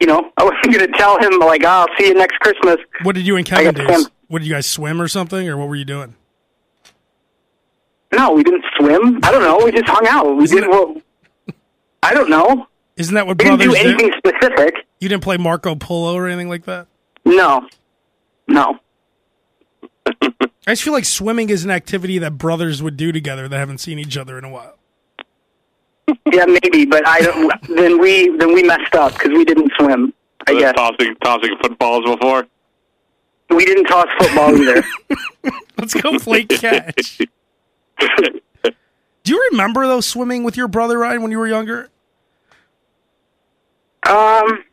you 0.00 0.06
know, 0.06 0.30
I 0.36 0.44
wasn't 0.44 0.74
going 0.74 0.90
to 0.90 0.98
tell 0.98 1.18
him 1.18 1.38
like, 1.40 1.62
oh, 1.64 1.68
I'll 1.68 1.86
see 1.98 2.06
you 2.08 2.14
next 2.14 2.38
Christmas. 2.40 2.76
What 3.02 3.14
did 3.14 3.26
you 3.26 3.36
and 3.36 3.46
Kevin 3.46 3.74
do? 3.74 4.06
What 4.28 4.40
did 4.40 4.48
you 4.48 4.54
guys 4.54 4.66
swim 4.66 5.00
or 5.00 5.08
something, 5.08 5.48
or 5.48 5.56
what 5.56 5.68
were 5.68 5.76
you 5.76 5.84
doing? 5.86 6.14
No, 8.12 8.32
we 8.32 8.42
didn't 8.42 8.64
swim. 8.78 9.20
I 9.22 9.30
don't 9.30 9.42
know. 9.42 9.64
We 9.64 9.70
just 9.70 9.86
hung 9.86 10.06
out. 10.08 10.34
We 10.36 10.44
Isn't 10.44 10.62
did 10.62 10.68
what? 10.68 11.02
I 12.02 12.14
don't 12.14 12.30
know. 12.30 12.66
Isn't 12.96 13.14
that 13.14 13.26
what 13.26 13.38
We 13.38 13.44
didn't 13.44 13.58
brothers 13.58 13.74
do 13.74 13.82
do? 13.82 13.88
anything 13.88 14.12
specific. 14.18 14.74
You 15.00 15.08
didn't 15.08 15.22
play 15.22 15.36
Marco 15.36 15.74
Polo 15.74 16.14
or 16.14 16.26
anything 16.26 16.48
like 16.48 16.64
that. 16.64 16.86
No, 17.24 17.66
no. 18.48 18.78
I 20.06 20.72
just 20.72 20.82
feel 20.82 20.92
like 20.94 21.04
swimming 21.04 21.50
is 21.50 21.64
an 21.64 21.70
activity 21.70 22.18
that 22.18 22.38
brothers 22.38 22.82
would 22.82 22.96
do 22.96 23.12
together 23.12 23.46
that 23.46 23.56
haven't 23.56 23.78
seen 23.78 23.98
each 23.98 24.16
other 24.16 24.38
in 24.38 24.44
a 24.44 24.50
while. 24.50 24.77
Yeah, 26.32 26.46
maybe, 26.46 26.84
but 26.86 27.06
I 27.06 27.20
don't. 27.20 27.52
then 27.76 27.98
we 28.00 28.34
then 28.36 28.54
we 28.54 28.62
messed 28.62 28.94
up 28.94 29.12
because 29.14 29.30
we 29.30 29.44
didn't 29.44 29.72
swim. 29.78 30.12
I 30.46 30.58
guess 30.58 30.74
tossing 30.74 31.14
tossing 31.22 31.56
footballs 31.62 32.04
before. 32.04 32.46
we 33.50 33.64
didn't 33.64 33.84
toss 33.86 34.06
football 34.18 34.56
either. 34.56 34.82
Let's 35.78 35.94
go 35.94 36.18
play 36.18 36.44
catch. 36.44 37.18
Do 37.98 39.32
you 39.34 39.48
remember 39.50 39.86
though 39.86 40.00
swimming 40.00 40.44
with 40.44 40.56
your 40.56 40.68
brother 40.68 40.98
Ryan 40.98 41.20
when 41.22 41.30
you 41.30 41.38
were 41.38 41.48
younger? 41.48 41.90
um, 44.06 44.64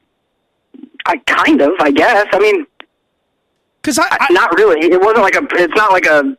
I 1.05 1.17
kind 1.27 1.61
of, 1.61 1.71
I 1.79 1.91
guess. 1.91 2.27
I 2.31 2.39
mean, 2.39 2.65
Because 3.81 3.99
I, 3.99 4.07
I 4.09 4.27
not 4.31 4.55
really. 4.55 4.85
It 4.87 5.01
wasn't 5.01 5.23
like 5.23 5.35
a. 5.35 5.45
It's 5.61 5.75
not 5.75 5.91
like 5.91 6.05
a 6.05 6.37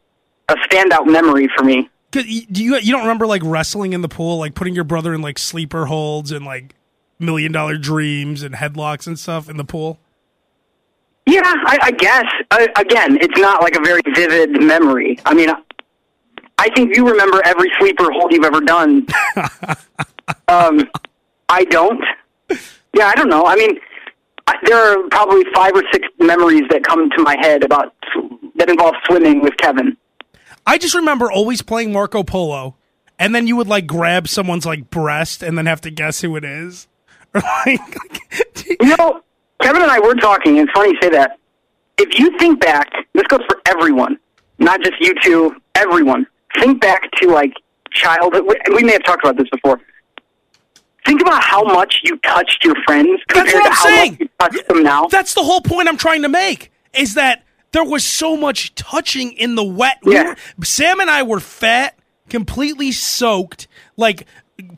a 0.49 0.55
standout 0.69 1.07
memory 1.07 1.49
for 1.57 1.65
me. 1.65 1.91
'Cause 2.17 2.47
do 2.51 2.65
you 2.65 2.77
you 2.77 2.93
don't 2.93 3.03
remember 3.03 3.27
like 3.27 3.43
wrestling 3.45 3.93
in 3.93 4.03
the 4.03 4.09
pool, 4.09 4.39
like 4.39 4.55
putting 4.55 4.75
your 4.75 4.85
brother 4.85 5.15
in 5.15 5.21
like 5.23 5.39
sleeper 5.39 5.87
holds 5.87 6.33
and 6.33 6.45
like 6.45 6.75
million 7.19 7.53
dollar 7.53 7.77
dreams 7.77 8.43
and 8.43 8.55
headlocks 8.55 9.07
and 9.07 9.19
stuff 9.19 9.49
in 9.49 9.57
the 9.57 9.65
pool. 9.65 9.99
Yeah, 11.27 11.43
I, 11.45 11.79
I 11.83 11.91
guess. 11.91 12.25
I, 12.53 12.69
again, 12.77 13.19
it's 13.21 13.39
not 13.39 13.61
like 13.61 13.75
a 13.77 13.81
very 13.81 14.01
vivid 14.15 14.63
memory. 14.63 15.19
I 15.25 15.35
mean, 15.35 15.51
I 16.59 16.69
think 16.71 16.97
you 16.97 17.07
remember 17.09 17.43
every 17.45 17.71
sleeper 17.81 18.11
hold 18.13 18.33
you've 18.33 18.45
ever 18.45 18.61
done. 18.61 19.07
um, 20.49 20.89
I 21.49 21.65
don't. 21.65 22.03
Yeah, 22.95 23.09
I 23.09 23.15
don't 23.15 23.29
know. 23.29 23.45
I 23.45 23.57
mean, 23.57 23.77
I, 24.47 24.55
there 24.65 24.79
are 24.79 25.09
probably 25.11 25.43
five 25.53 25.73
or 25.75 25.83
six 25.93 26.07
memories 26.21 26.63
that 26.71 26.85
come 26.85 27.11
to 27.11 27.23
my 27.23 27.37
head 27.41 27.65
about 27.65 27.93
that 28.55 28.71
involve 28.71 28.95
swimming 29.07 29.43
with 29.43 29.57
Kevin. 29.57 29.97
I 30.67 30.79
just 30.79 30.95
remember 30.95 31.31
always 31.31 31.63
playing 31.63 31.93
Marco 31.93 32.23
Polo, 32.23 32.77
and 33.19 33.35
then 33.35 33.47
you 33.47 33.57
would 33.57 33.69
like 33.69 33.87
grab 33.87 34.29
someone's 34.29 34.67
like 34.67 34.91
breast 34.91 35.43
and 35.43 35.57
then 35.57 35.67
have 35.67 35.81
to 35.83 35.91
guess 35.91 36.21
who 36.21 36.37
it 36.37 36.45
is. 36.45 36.89
Or 37.35 37.43
like, 37.67 37.81
You 38.81 38.97
know, 38.97 39.21
Kevin 39.61 39.83
and 39.83 39.91
I 39.91 40.01
were 40.01 40.15
talking. 40.15 40.59
and 40.59 40.67
It's 40.69 40.73
funny 40.77 40.91
you 40.93 40.99
say 41.03 41.11
that. 41.11 41.39
If 41.99 42.19
you 42.19 42.37
think 42.39 42.61
back, 42.61 42.91
this 43.13 43.25
goes 43.25 43.41
for 43.49 43.61
everyone, 43.67 44.19
not 44.59 44.81
just 44.81 44.95
you 45.01 45.15
two. 45.23 45.55
Everyone, 45.75 46.27
think 46.59 46.81
back 46.81 47.03
to 47.21 47.29
like 47.29 47.53
childhood. 47.91 48.45
we- 48.47 48.75
We 48.75 48.85
may 48.85 48.93
have 48.93 49.05
talked 49.05 49.23
about 49.25 49.37
this 49.37 49.49
before. 49.51 49.81
Think 51.05 51.21
about 51.21 51.43
how 51.43 51.63
much 51.63 52.01
you 52.05 52.17
touched 52.19 52.65
your 52.65 52.75
friends 52.87 53.21
compared 53.29 53.65
to 53.65 53.71
how 53.71 53.85
saying. 53.85 54.11
much 54.13 54.21
you 54.21 54.29
touch 54.41 54.67
them 54.67 54.83
now. 54.83 55.07
That's 55.07 55.35
the 55.35 55.43
whole 55.43 55.61
point 55.61 55.89
I'm 55.89 55.97
trying 55.99 56.23
to 56.23 56.29
make. 56.29 56.73
Is 56.95 57.15
that 57.15 57.45
there 57.73 57.85
was 57.85 58.05
so 58.05 58.37
much 58.37 58.75
touching 58.75 59.33
in 59.33 59.55
the 59.55 59.65
wet. 59.65 59.99
We 60.03 60.15
were- 60.15 60.37
Sam 60.65 61.01
and 61.01 61.11
I 61.11 61.23
were 61.23 61.41
fat, 61.41 61.99
completely 62.29 62.93
soaked, 62.93 63.69
like 63.97 64.27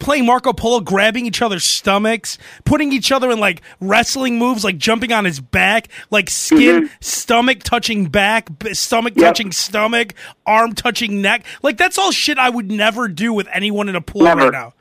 playing 0.00 0.26
Marco 0.26 0.52
Polo, 0.52 0.80
grabbing 0.80 1.24
each 1.24 1.40
other's 1.40 1.62
stomachs, 1.64 2.36
putting 2.64 2.92
each 2.92 3.12
other 3.12 3.30
in 3.30 3.38
like 3.38 3.62
wrestling 3.80 4.36
moves, 4.38 4.64
like 4.64 4.76
jumping 4.76 5.12
on 5.12 5.24
his 5.24 5.38
back, 5.38 5.86
like 6.10 6.28
skin, 6.28 6.90
stomach 7.00 7.62
touching 7.62 8.06
back, 8.06 8.48
b- 8.58 8.74
stomach 8.74 9.12
Mm-hmm. 9.12 9.20
Yep. 9.20 9.28
touching 9.28 9.52
stomach, 9.52 10.14
arm 10.46 10.74
touching 10.74 11.22
neck. 11.22 11.44
Like 11.62 11.76
that's 11.76 11.96
all 11.96 12.10
shit 12.10 12.38
I 12.38 12.50
would 12.50 12.70
never 12.70 13.06
do 13.06 13.32
with 13.32 13.46
anyone 13.52 13.88
in 13.88 13.94
a 13.94 14.00
pool 14.00 14.22
Never. 14.22 14.42
right 14.42 14.52
now. 14.52 14.74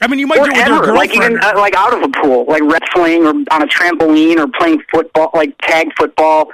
I 0.00 0.06
mean, 0.06 0.18
you 0.20 0.26
might 0.28 0.38
or 0.38 0.44
do 0.44 0.50
it 0.52 0.56
with 0.56 0.66
your 0.68 0.76
girlfriend. 0.78 0.96
like 0.96 1.14
even 1.14 1.38
uh, 1.42 1.52
like 1.56 1.74
out 1.74 1.92
of 1.92 2.02
a 2.02 2.08
pool, 2.08 2.46
like 2.48 2.62
wrestling 2.62 3.24
or 3.26 3.30
on 3.30 3.62
a 3.62 3.66
trampoline 3.66 4.38
or 4.38 4.46
playing 4.58 4.80
football, 4.90 5.30
like 5.34 5.54
tag 5.60 5.88
football. 5.98 6.48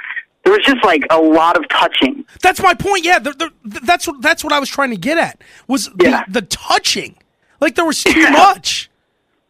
There 0.45 0.53
was 0.53 0.63
just 0.65 0.85
like 0.85 1.03
a 1.11 1.19
lot 1.19 1.57
of 1.57 1.69
touching. 1.69 2.25
That's 2.43 2.63
my 2.63 2.75
point. 2.75 3.05
Yeah, 3.05 3.19
the, 3.19 3.33
the, 3.65 3.81
that's 3.81 4.07
what 4.07 4.21
that's 4.23 4.45
what 4.45 4.53
I 4.53 4.61
was 4.61 4.69
trying 4.69 4.91
to 4.91 4.97
get 4.97 5.19
at 5.19 5.41
was 5.69 5.89
Yeah. 6.01 6.25
the, 6.29 6.41
the 6.41 6.47
touching. 6.47 7.17
Like 7.61 7.75
there 7.75 7.85
was 7.85 8.03
too 8.03 8.31
much. 8.31 8.91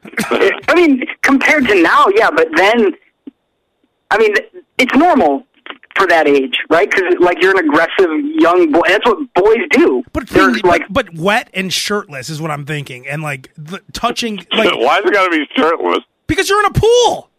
I 0.18 0.74
mean, 0.74 1.04
compared 1.22 1.66
to 1.68 1.82
now, 1.82 2.06
yeah, 2.14 2.30
but 2.30 2.48
then, 2.54 2.92
I 4.10 4.18
mean, 4.18 4.34
it's 4.78 4.94
normal 4.94 5.44
for 5.96 6.06
that 6.08 6.26
age, 6.28 6.58
right? 6.68 6.90
Because 6.90 7.14
like 7.20 7.40
you're 7.40 7.58
an 7.58 7.64
aggressive 7.66 8.10
young 8.38 8.70
boy. 8.70 8.82
That's 8.86 9.06
what 9.06 9.32
boys 9.34 9.58
do. 9.70 10.02
But 10.12 10.28
they're 10.28 10.52
thing- 10.52 10.62
like, 10.64 10.82
but, 10.90 11.06
but 11.06 11.14
wet 11.18 11.48
and 11.54 11.72
shirtless 11.72 12.28
is 12.28 12.40
what 12.40 12.50
I'm 12.50 12.66
thinking, 12.66 13.06
and 13.08 13.22
like 13.22 13.50
the 13.56 13.80
touching, 13.92 14.36
like 14.52 14.66
is 14.68 14.74
it 14.74 15.12
got 15.12 15.24
to 15.24 15.30
be 15.30 15.46
shirtless? 15.56 16.00
because 16.26 16.48
you're 16.48 16.60
in 16.60 16.66
a 16.66 16.72
pool. 16.74 17.30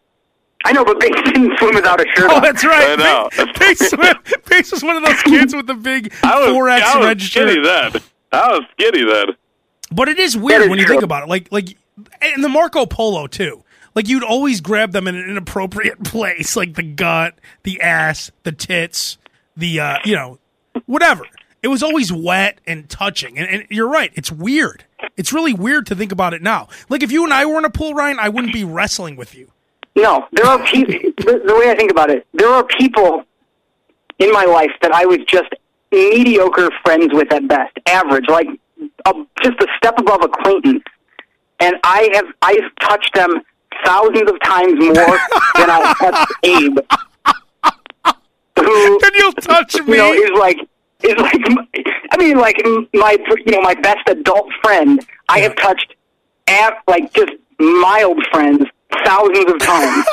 I 0.66 0.72
know, 0.72 0.84
but 0.84 0.98
Bates 1.00 1.20
didn't 1.24 1.56
swim 1.58 1.74
without 1.74 2.00
a 2.00 2.04
shirt 2.16 2.30
Oh, 2.30 2.36
on. 2.36 2.42
that's 2.42 2.64
right. 2.64 2.90
I 2.90 2.96
know. 2.96 3.28
Pace, 3.54 3.94
Pace, 3.94 4.14
Pace 4.44 4.72
was 4.72 4.82
one 4.82 4.96
of 4.96 5.04
those 5.04 5.22
kids 5.22 5.54
with 5.54 5.66
the 5.66 5.74
big 5.74 6.12
I 6.22 6.40
was, 6.40 6.50
four 6.50 6.68
X 6.68 6.84
I 6.86 6.98
was 6.98 7.06
red 7.06 7.20
skinny 7.22 7.60
then. 7.62 7.92
I 8.32 8.48
was 8.52 8.62
skinny 8.72 9.04
then. 9.04 9.26
But 9.92 10.08
it 10.08 10.18
is 10.18 10.36
weird 10.36 10.62
is 10.62 10.68
when 10.68 10.78
you 10.78 10.84
true. 10.84 10.94
think 10.94 11.04
about 11.04 11.22
it. 11.22 11.28
Like 11.28 11.50
like 11.52 11.76
and 12.20 12.42
the 12.42 12.48
Marco 12.48 12.84
Polo 12.86 13.26
too. 13.28 13.62
Like 13.94 14.08
you'd 14.08 14.24
always 14.24 14.60
grab 14.60 14.92
them 14.92 15.06
in 15.08 15.14
an 15.14 15.30
inappropriate 15.30 16.02
place, 16.04 16.56
like 16.56 16.74
the 16.74 16.82
gut, 16.82 17.34
the 17.62 17.80
ass, 17.80 18.30
the 18.42 18.52
tits, 18.52 19.16
the 19.56 19.78
uh, 19.80 19.98
you 20.04 20.14
know, 20.16 20.38
whatever. 20.86 21.24
It 21.62 21.68
was 21.68 21.82
always 21.82 22.12
wet 22.12 22.60
and 22.66 22.88
touching. 22.88 23.38
And, 23.38 23.48
and 23.48 23.66
you're 23.70 23.88
right, 23.88 24.12
it's 24.14 24.30
weird. 24.30 24.84
It's 25.16 25.32
really 25.32 25.54
weird 25.54 25.86
to 25.86 25.94
think 25.94 26.12
about 26.12 26.34
it 26.34 26.42
now. 26.42 26.68
Like 26.88 27.02
if 27.02 27.10
you 27.10 27.24
and 27.24 27.32
I 27.32 27.46
were 27.46 27.58
in 27.58 27.64
a 27.64 27.70
pool, 27.70 27.94
Ryan, 27.94 28.18
I 28.20 28.28
wouldn't 28.28 28.52
be 28.52 28.64
wrestling 28.64 29.16
with 29.16 29.34
you. 29.34 29.50
No, 29.96 30.26
there 30.32 30.46
are 30.46 30.64
people. 30.66 30.92
the, 31.16 31.42
the 31.44 31.54
way 31.54 31.70
I 31.70 31.74
think 31.74 31.90
about 31.90 32.10
it, 32.10 32.26
there 32.34 32.50
are 32.50 32.62
people 32.64 33.24
in 34.18 34.30
my 34.30 34.44
life 34.44 34.70
that 34.82 34.92
I 34.92 35.06
was 35.06 35.18
just 35.26 35.48
mediocre 35.90 36.70
friends 36.84 37.08
with 37.12 37.32
at 37.32 37.48
best, 37.48 37.76
average, 37.86 38.28
like 38.28 38.46
a, 39.06 39.12
just 39.42 39.58
a 39.58 39.66
step 39.78 39.98
above 39.98 40.22
acquaintance, 40.22 40.84
and 41.60 41.76
I 41.82 42.10
have 42.12 42.26
I've 42.42 42.76
touched 42.80 43.14
them 43.14 43.40
thousands 43.84 44.30
of 44.30 44.38
times 44.42 44.74
more 44.74 44.92
than 45.56 45.70
I 45.70 45.94
touched 45.98 46.32
Abe, 46.42 46.78
who 48.58 49.00
And 49.02 49.14
you'll 49.14 49.32
touch 49.32 49.74
you 49.76 49.96
know 49.96 50.12
is 50.12 50.30
like 50.38 50.58
is 51.04 51.16
like 51.16 51.40
I 52.10 52.16
mean 52.18 52.36
like 52.36 52.60
my 52.92 53.16
you 53.46 53.52
know 53.52 53.62
my 53.62 53.74
best 53.74 54.06
adult 54.08 54.50
friend. 54.62 55.04
I 55.30 55.40
have 55.40 55.56
touched 55.56 55.94
at 56.48 56.74
like 56.86 57.12
just 57.14 57.32
mild 57.58 58.22
friends 58.30 58.66
thousands 59.04 59.52
of 59.52 59.58
times. 59.60 60.06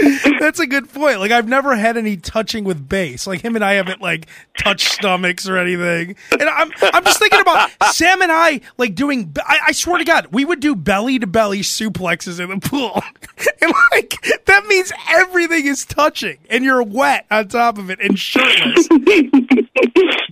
That's 0.40 0.60
a 0.60 0.66
good 0.66 0.92
point. 0.92 1.20
Like 1.20 1.30
I've 1.30 1.48
never 1.48 1.74
had 1.74 1.96
any 1.96 2.16
touching 2.16 2.64
with 2.64 2.88
Bass. 2.88 3.26
Like 3.26 3.40
him 3.40 3.56
and 3.56 3.64
I 3.64 3.74
haven't 3.74 4.00
like 4.00 4.26
touched 4.58 4.92
stomachs 4.92 5.48
or 5.48 5.56
anything. 5.56 6.16
And 6.32 6.42
I'm 6.42 6.70
I'm 6.82 7.04
just 7.04 7.18
thinking 7.18 7.40
about 7.40 7.70
Sam 7.92 8.22
and 8.22 8.30
I 8.30 8.60
like 8.76 8.94
doing. 8.94 9.34
I, 9.38 9.58
I 9.68 9.72
swear 9.72 9.98
to 9.98 10.04
God, 10.04 10.28
we 10.32 10.44
would 10.44 10.60
do 10.60 10.76
belly 10.76 11.18
to 11.18 11.26
belly 11.26 11.60
suplexes 11.60 12.40
in 12.40 12.50
the 12.50 12.68
pool, 12.68 13.02
and 13.62 13.72
like 13.92 14.14
that 14.44 14.66
means 14.66 14.92
everything 15.08 15.66
is 15.66 15.84
touching, 15.84 16.38
and 16.50 16.64
you're 16.64 16.82
wet 16.82 17.26
on 17.30 17.48
top 17.48 17.78
of 17.78 17.90
it 17.90 18.00
and 18.00 18.18
shirtless. 18.18 18.88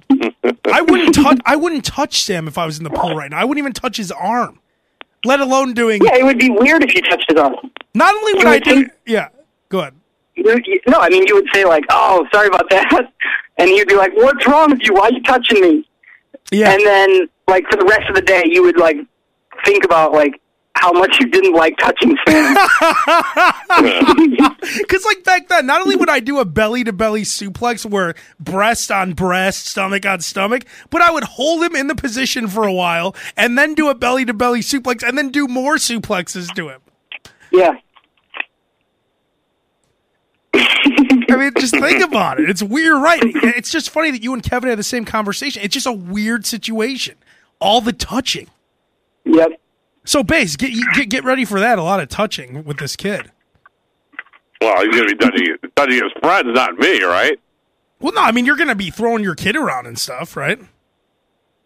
I 0.73 0.81
wouldn't 0.83 1.15
touch. 1.15 1.39
I 1.45 1.57
wouldn't 1.57 1.85
touch 1.85 2.23
Sam 2.23 2.49
if 2.49 2.59
I 2.59 2.67
was 2.67 2.79
in 2.79 2.85
the 2.85 2.91
pool 2.91 3.15
right 3.15 3.31
now. 3.31 3.39
I 3.39 3.45
wouldn't 3.45 3.63
even 3.63 3.73
touch 3.73 3.97
his 3.97 4.11
arm, 4.13 4.61
let 5.25 5.41
alone 5.41 5.75
doing. 5.75 6.03
Yeah, 6.05 6.17
it 6.17 6.25
would 6.25 6.39
be 6.39 6.51
weird 6.51 6.83
if 6.83 6.95
you 6.95 7.03
touched 7.03 7.27
his 7.29 7.39
arm. 7.39 7.55
Not 7.95 8.15
only 8.15 8.35
would 8.35 8.43
You 8.43 8.49
I 8.49 8.53
would 8.55 8.65
do. 8.65 8.71
think- 8.75 8.93
Yeah, 9.07 9.29
go 9.69 9.81
ahead. 9.81 9.95
You- 10.37 10.61
you- 10.67 10.81
No, 10.89 10.99
I 10.99 11.09
mean 11.11 11.27
you 11.27 11.35
would 11.37 11.47
say 11.55 11.65
like, 11.65 11.85
"Oh, 11.91 12.27
sorry 12.33 12.49
about 12.49 12.69
that," 12.71 12.91
and 13.59 13.69
he'd 13.69 13.87
be 13.89 13.95
like, 13.95 14.13
"What's 14.17 14.47
wrong 14.47 14.71
with 14.71 14.81
you? 14.83 14.95
Why 14.95 15.03
are 15.09 15.13
you 15.13 15.23
touching 15.23 15.61
me?" 15.61 15.89
Yeah. 16.51 16.73
And 16.73 16.85
then, 16.85 17.29
like 17.49 17.65
for 17.71 17.77
the 17.77 17.85
rest 17.85 18.09
of 18.09 18.15
the 18.17 18.23
day, 18.23 18.43
you 18.47 18.63
would 18.65 18.79
like 18.79 18.97
think 19.65 19.85
about 19.85 20.13
like 20.13 20.41
how 20.77 20.93
much 20.93 21.19
you 21.21 21.27
didn't 21.29 21.55
like 21.55 21.77
touching 21.79 22.17
Sam. 22.27 22.57
Because 24.79 25.05
like 25.05 25.25
back 25.25 25.49
then, 25.49 25.67
not 25.67 25.83
only 25.83 25.97
would 25.97 26.09
I 26.09 26.21
do 26.21 26.41
a 26.41 26.45
belly 26.45 26.85
to 26.85 26.93
belly 26.93 27.23
suplex 27.23 27.85
where 27.89 28.15
breast 28.41 28.91
on 28.91 29.13
breast, 29.13 29.67
stomach 29.67 30.05
on 30.07 30.21
stomach, 30.21 30.65
but 30.91 31.01
I 31.01 31.11
would 31.11 31.25
hold 31.25 31.63
him 31.63 31.77
in 31.77 31.87
the 31.87 31.95
position 31.95 32.49
for 32.49 32.65
a 32.67 32.73
while 32.73 33.15
and 33.37 33.57
then 33.57 33.75
do 33.75 33.89
a 33.89 33.95
belly 33.95 34.25
to 34.25 34.35
belly 34.35 34.61
suplex 34.61 35.07
and 35.07 35.17
then 35.17 35.31
do 35.31 35.47
more 35.47 35.77
suplexes 35.77 36.53
to 36.55 36.69
him. 36.71 36.81
yeah. 37.53 37.75
I 40.55 41.37
mean, 41.37 41.53
just 41.59 41.75
think 41.75 42.03
about 42.05 42.39
it. 42.41 42.49
It's 42.49 42.63
weird, 42.63 43.03
right? 43.03 43.21
It's 43.25 43.73
just 43.73 43.91
funny 43.91 44.11
that 44.13 44.23
you 44.23 44.33
and 44.35 44.43
Kevin 44.43 44.71
had 44.71 44.79
the 44.79 44.85
same 44.85 45.05
conversation. 45.05 45.63
It's 45.65 45.75
just 45.75 45.87
a 45.87 45.93
weird 45.93 46.47
situation. 46.47 47.17
All 47.61 47.81
the 47.81 47.93
touching. 47.93 48.49
Yep. 49.25 49.61
So, 50.05 50.23
Bass, 50.23 50.57
get 50.57 50.73
get 50.95 51.09
get 51.09 51.25
ready 51.25 51.45
for 51.45 51.59
that. 51.61 51.79
A 51.79 51.83
lot 51.83 52.01
of 52.01 52.09
touching 52.09 52.65
with 52.65 52.79
this 52.79 52.97
kid. 52.97 53.31
Well, 54.61 54.85
he's 54.85 54.95
gonna 54.95 55.07
be 55.07 55.17
touching, 55.17 55.57
touching 55.77 56.03
his 56.03 56.13
friends, 56.21 56.49
not 56.55 56.79
me, 56.79 57.03
right? 57.03 57.39
Well, 58.05 58.13
no, 58.13 58.21
I 58.21 58.33
mean 58.33 58.45
you're 58.45 58.57
going 58.57 58.69
to 58.69 58.75
be 58.75 58.91
throwing 58.91 59.25
your 59.25 59.35
kid 59.35 59.57
around 59.57 59.87
and 59.87 59.99
stuff, 59.99 60.37
right? 60.37 60.59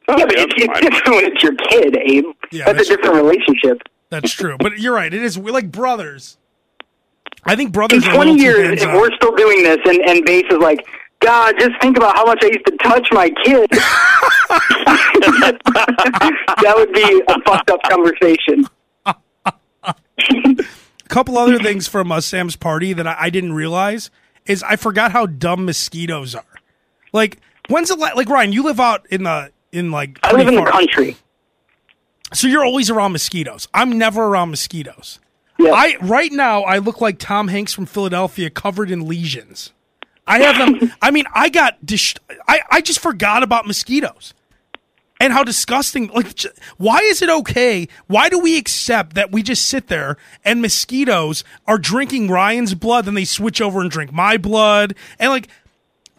Oh, 0.07 0.17
yeah, 0.17 0.25
but 0.25 0.35
it's, 0.37 0.55
it's 0.57 0.81
different 0.81 1.09
when 1.09 1.25
it's 1.25 1.43
your 1.43 1.55
kid, 1.57 1.97
Abe. 1.97 2.25
Yeah, 2.53 2.67
that's, 2.67 2.79
that's 2.79 2.91
a 2.91 2.97
different 2.97 3.17
relationship. 3.17 3.83
That's 4.11 4.33
true. 4.33 4.57
But 4.57 4.79
you're 4.79 4.95
right. 4.95 5.13
It 5.13 5.23
is 5.23 5.37
we're 5.37 5.53
like 5.53 5.73
brothers. 5.73 6.39
I 7.45 7.57
think 7.57 7.73
brothers 7.73 8.07
are 8.07 8.11
a 8.11 8.15
20 8.15 8.31
little 8.33 8.45
years, 8.45 8.83
if 8.83 8.93
we're 8.93 9.15
still 9.17 9.35
doing 9.35 9.65
this, 9.65 9.79
and 9.85 9.99
and 10.09 10.25
Bass 10.25 10.45
is 10.51 10.59
like, 10.59 10.87
God, 11.21 11.55
just 11.59 11.81
think 11.81 11.97
about 11.97 12.17
how 12.17 12.25
much 12.27 12.39
I 12.43 12.47
used 12.47 12.67
to 12.67 12.77
touch 12.77 13.09
my 13.11 13.31
kid. 13.45 13.69
that 16.63 16.75
would 16.77 16.93
be 16.93 17.23
a 17.29 17.41
fucked 17.43 17.71
up 17.71 17.83
conversation. 17.83 18.67
A 19.05 19.95
couple 21.09 21.37
other 21.39 21.59
things 21.59 21.89
from 21.89 22.13
uh, 22.13 22.21
Sam's 22.21 22.57
party 22.57 22.93
that 22.93 23.07
I, 23.07 23.17
I 23.19 23.31
didn't 23.31 23.53
realize 23.53 24.11
is 24.47 24.63
I 24.63 24.77
forgot 24.77 25.13
how 25.13 25.27
dumb 25.27 25.65
mosquitoes 25.65 26.35
are. 26.35 26.45
Like 27.13 27.39
when's 27.69 27.89
the 27.89 27.97
la- 27.97 28.13
like 28.15 28.29
Ryan? 28.29 28.53
You 28.53 28.63
live 28.65 28.81
out 28.81 29.07
in 29.11 29.25
the 29.25 29.53
in 29.73 29.91
like 29.91 30.19
I 30.23 30.33
live 30.33 30.49
in 30.49 30.55
the 30.57 30.65
country. 30.65 31.17
so 32.33 32.47
you're 32.49 32.65
always 32.65 32.91
around 32.91 33.13
mosquitoes. 33.13 33.69
I'm 33.73 33.99
never 33.99 34.25
around 34.25 34.51
mosquitoes. 34.51 35.21
Yeah. 35.59 35.73
I 35.73 35.97
right 36.01 36.33
now 36.33 36.63
I 36.63 36.79
look 36.79 37.01
like 37.01 37.19
Tom 37.19 37.49
Hanks 37.49 37.73
from 37.73 37.87
Philadelphia, 37.87 38.51
covered 38.51 38.91
in 38.91 39.07
lesions. 39.07 39.73
I 40.29 40.39
have 40.41 40.59
them. 40.59 40.93
I 41.03 41.11
mean, 41.11 41.25
I 41.35 41.49
got. 41.49 41.79
I 42.47 42.61
I 42.71 42.81
just 42.81 43.01
forgot 43.01 43.43
about 43.43 43.67
mosquitoes 43.67 44.35
and 45.21 45.33
how 45.33 45.43
disgusting. 45.43 46.09
Like, 46.15 46.41
why 46.77 46.99
is 46.99 47.23
it 47.23 47.29
okay? 47.31 47.89
Why 48.07 48.29
do 48.29 48.39
we 48.39 48.57
accept 48.57 49.15
that 49.15 49.33
we 49.33 49.43
just 49.43 49.67
sit 49.67 49.89
there 49.89 50.17
and 50.45 50.63
mosquitoes 50.63 51.43
are 51.67 51.79
drinking 51.79 52.29
Ryan's 52.29 52.75
blood, 52.75 53.07
then 53.07 53.15
they 53.15 53.25
switch 53.25 53.61
over 53.61 53.81
and 53.81 53.91
drink 53.91 54.13
my 54.13 54.37
blood, 54.37 54.95
and 55.19 55.31
like. 55.31 55.49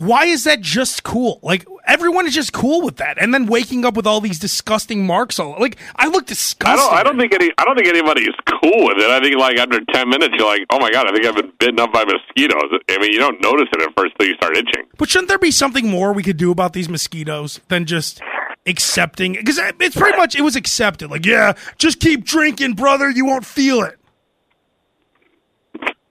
Why 0.01 0.28
is 0.28 0.45
that 0.45 0.62
just 0.62 1.03
cool? 1.03 1.41
Like 1.43 1.66
everyone 1.90 2.26
is 2.28 2.34
just 2.34 2.54
cool 2.54 2.82
with 2.82 2.98
that, 2.98 3.18
and 3.22 3.34
then 3.34 3.48
waking 3.48 3.84
up 3.84 3.96
with 3.96 4.08
all 4.08 4.22
these 4.22 4.40
disgusting 4.40 5.06
marks. 5.06 5.40
All 5.40 5.56
like 5.60 5.78
I 5.96 6.08
look 6.08 6.24
I 6.24 6.28
disgusting. 6.28 6.78
don't. 6.78 6.94
I 6.94 7.04
don't 7.04 7.20
think 7.20 7.34
any. 7.34 7.52
I 7.58 7.66
don't 7.66 7.76
think 7.76 7.88
anybody 7.90 8.22
is 8.22 8.36
cool 8.46 8.86
with 8.88 8.98
it. 9.00 9.10
I 9.10 9.20
think 9.20 9.36
like 9.38 9.58
after 9.58 9.80
ten 9.92 10.10
minutes, 10.10 10.36
you're 10.38 10.48
like, 10.48 10.62
oh 10.72 10.80
my 10.80 10.92
god, 10.92 11.08
I 11.08 11.12
think 11.12 11.26
I've 11.26 11.36
been 11.36 11.52
bitten 11.60 11.80
up 11.80 11.92
by 11.92 12.06
mosquitoes. 12.06 12.80
I 12.90 12.98
mean, 13.00 13.12
you 13.12 13.20
don't 13.20 13.42
notice 13.42 13.68
it 13.74 13.82
at 13.82 13.90
first 13.98 14.14
till 14.20 14.28
you 14.30 14.36
start 14.36 14.56
itching. 14.56 14.84
But 14.98 15.10
shouldn't 15.10 15.28
there 15.28 15.40
be 15.40 15.52
something 15.52 15.90
more 15.90 16.14
we 16.14 16.24
could 16.24 16.38
do 16.38 16.52
about 16.52 16.74
these 16.74 16.88
mosquitoes 16.88 17.60
than 17.68 17.86
just 17.86 18.22
accepting? 18.66 19.34
Because 19.34 19.58
it's 19.80 19.96
pretty 19.96 20.18
much 20.18 20.36
it 20.36 20.42
was 20.42 20.56
accepted. 20.56 21.10
Like, 21.10 21.26
yeah, 21.26 21.54
just 21.78 22.00
keep 22.00 22.24
drinking, 22.24 22.74
brother. 22.74 23.10
You 23.10 23.26
won't 23.26 23.46
feel 23.46 23.84
it. 23.84 23.98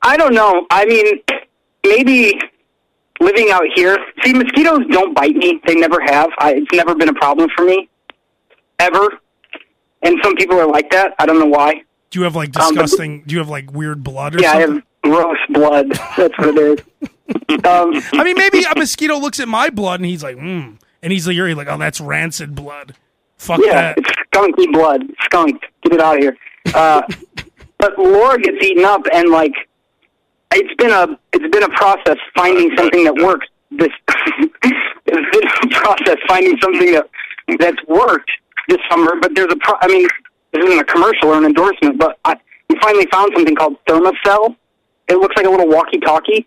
I 0.03 0.16
don't 0.16 0.35
know. 0.35 0.66
I 0.70 0.85
mean, 0.87 1.20
maybe 1.85 2.39
living 3.21 3.51
out 3.51 3.64
here. 3.75 3.97
See, 4.25 4.33
mosquitoes 4.33 4.81
don't 4.91 5.14
bite 5.14 5.35
me. 5.37 5.61
They 5.66 5.75
never 5.75 6.01
have. 6.07 6.31
I, 6.39 6.55
it's 6.55 6.73
never 6.73 6.95
been 6.95 7.09
a 7.09 7.14
problem 7.14 7.49
for 7.57 7.64
me, 7.64 7.89
ever. 8.79 9.09
And 10.03 10.16
some 10.23 10.35
people 10.37 10.59
are 10.61 10.66
like 10.66 10.91
that. 10.91 11.14
I 11.19 11.27
don't 11.27 11.39
know 11.39 11.47
why. 11.47 11.83
Do 12.11 12.19
you 12.19 12.25
have 12.25 12.37
like 12.37 12.49
Um, 12.59 12.75
but- 12.75 12.83
disgusting? 12.83 13.23
do 13.27 13.33
you 13.35 13.39
have 13.41 13.49
like 13.49 13.73
weird 13.73 14.03
blood 14.05 14.35
or 14.37 14.41
Yeah, 14.41 14.53
I 14.53 14.61
have 14.61 14.83
gross 15.03 15.39
blood. 15.51 15.91
That's 16.16 16.37
what 16.39 16.57
it 16.57 16.81
is. 16.81 17.09
Um, 17.64 17.91
I 18.14 18.25
mean, 18.25 18.37
maybe 18.39 18.62
a 18.64 18.75
mosquito 18.75 19.19
looks 19.19 19.39
at 19.39 19.49
my 19.49 19.69
blood 19.69 20.01
and 20.01 20.07
he's 20.07 20.23
like, 20.23 20.39
hmm, 20.39 20.77
and 21.03 21.12
he's 21.12 21.27
like, 21.27 21.37
you're 21.37 21.55
like, 21.55 21.69
oh, 21.69 21.77
that's 21.77 22.01
rancid 22.01 22.55
blood. 22.55 22.95
Fuck 23.37 23.61
yeah, 23.62 23.93
that. 23.95 23.99
it's 23.99 24.11
skunky 24.33 24.73
blood. 24.73 25.03
Skunk. 25.25 25.61
Get 25.83 25.93
it 25.93 26.01
out 26.01 26.16
of 26.16 26.23
here. 26.23 26.37
Uh, 26.75 27.03
but 27.79 27.99
Laura 27.99 28.39
gets 28.39 28.64
eaten 28.64 28.85
up, 28.85 29.03
and 29.12 29.29
like, 29.29 29.53
it's 30.55 30.74
been 30.76 30.90
a 30.90 31.18
it's 31.32 31.49
been 31.55 31.62
a 31.62 31.68
process 31.76 32.16
finding 32.34 32.74
something 32.76 33.05
that 33.05 33.14
works. 33.16 33.46
This 33.70 33.90
it's 34.62 35.05
been 35.07 35.70
a 35.70 35.74
process 35.80 36.16
finding 36.26 36.59
something 36.61 36.92
that 36.92 37.09
that's 37.59 37.82
worked 37.86 38.30
this 38.68 38.78
summer. 38.90 39.14
But 39.20 39.34
there's 39.34 39.53
a 39.53 39.57
pro- 39.57 39.78
I 39.80 39.88
mean, 39.88 40.09
this 40.53 40.64
isn't 40.64 40.78
a 40.78 40.84
commercial 40.84 41.28
or 41.30 41.38
an 41.38 41.44
endorsement, 41.44 41.99
but 41.99 42.18
I, 42.24 42.36
we 42.68 42.78
finally 42.80 43.07
found 43.11 43.32
something 43.34 43.55
called 43.57 43.76
Thermacell. 43.86 44.57
It 45.09 45.16
looks 45.16 45.34
like 45.36 45.46
a 45.46 45.51
little 45.51 45.68
walkie-talkie. 45.68 46.46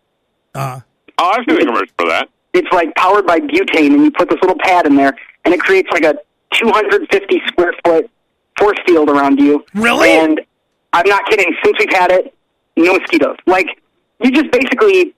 Uh, 0.53 0.81
Oh, 1.17 1.31
I've 1.35 1.45
seen 1.47 1.59
the 1.59 1.65
commercial 1.65 1.93
for 1.99 2.07
that. 2.07 2.29
It's 2.53 2.67
like 2.71 2.95
powered 2.95 3.27
by 3.27 3.39
butane, 3.39 3.93
and 3.93 4.03
you 4.05 4.11
put 4.11 4.27
this 4.29 4.39
little 4.41 4.57
pad 4.59 4.87
in 4.87 4.95
there, 4.95 5.15
and 5.45 5.53
it 5.53 5.59
creates 5.59 5.87
like 5.91 6.03
a 6.03 6.15
250 6.55 7.41
square 7.47 7.73
foot 7.85 8.09
force 8.57 8.77
field 8.87 9.07
around 9.09 9.39
you. 9.39 9.63
Really? 9.75 10.09
And 10.09 10.41
I'm 10.93 11.07
not 11.07 11.23
kidding. 11.29 11.55
Since 11.63 11.77
we've 11.79 11.93
had 11.93 12.09
it, 12.11 12.33
no 12.75 12.97
mosquitoes. 12.97 13.37
Like 13.45 13.67
you 14.23 14.31
just 14.31 14.51
basically 14.51 15.13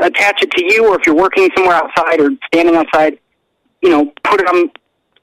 attach 0.00 0.42
it 0.42 0.50
to 0.52 0.64
you, 0.64 0.88
or 0.88 0.98
if 0.98 1.06
you're 1.06 1.14
working 1.14 1.48
somewhere 1.56 1.76
outside 1.76 2.20
or 2.20 2.30
standing 2.46 2.76
outside, 2.76 3.18
you 3.82 3.90
know, 3.90 4.12
put 4.24 4.40
it 4.40 4.46
on, 4.46 4.70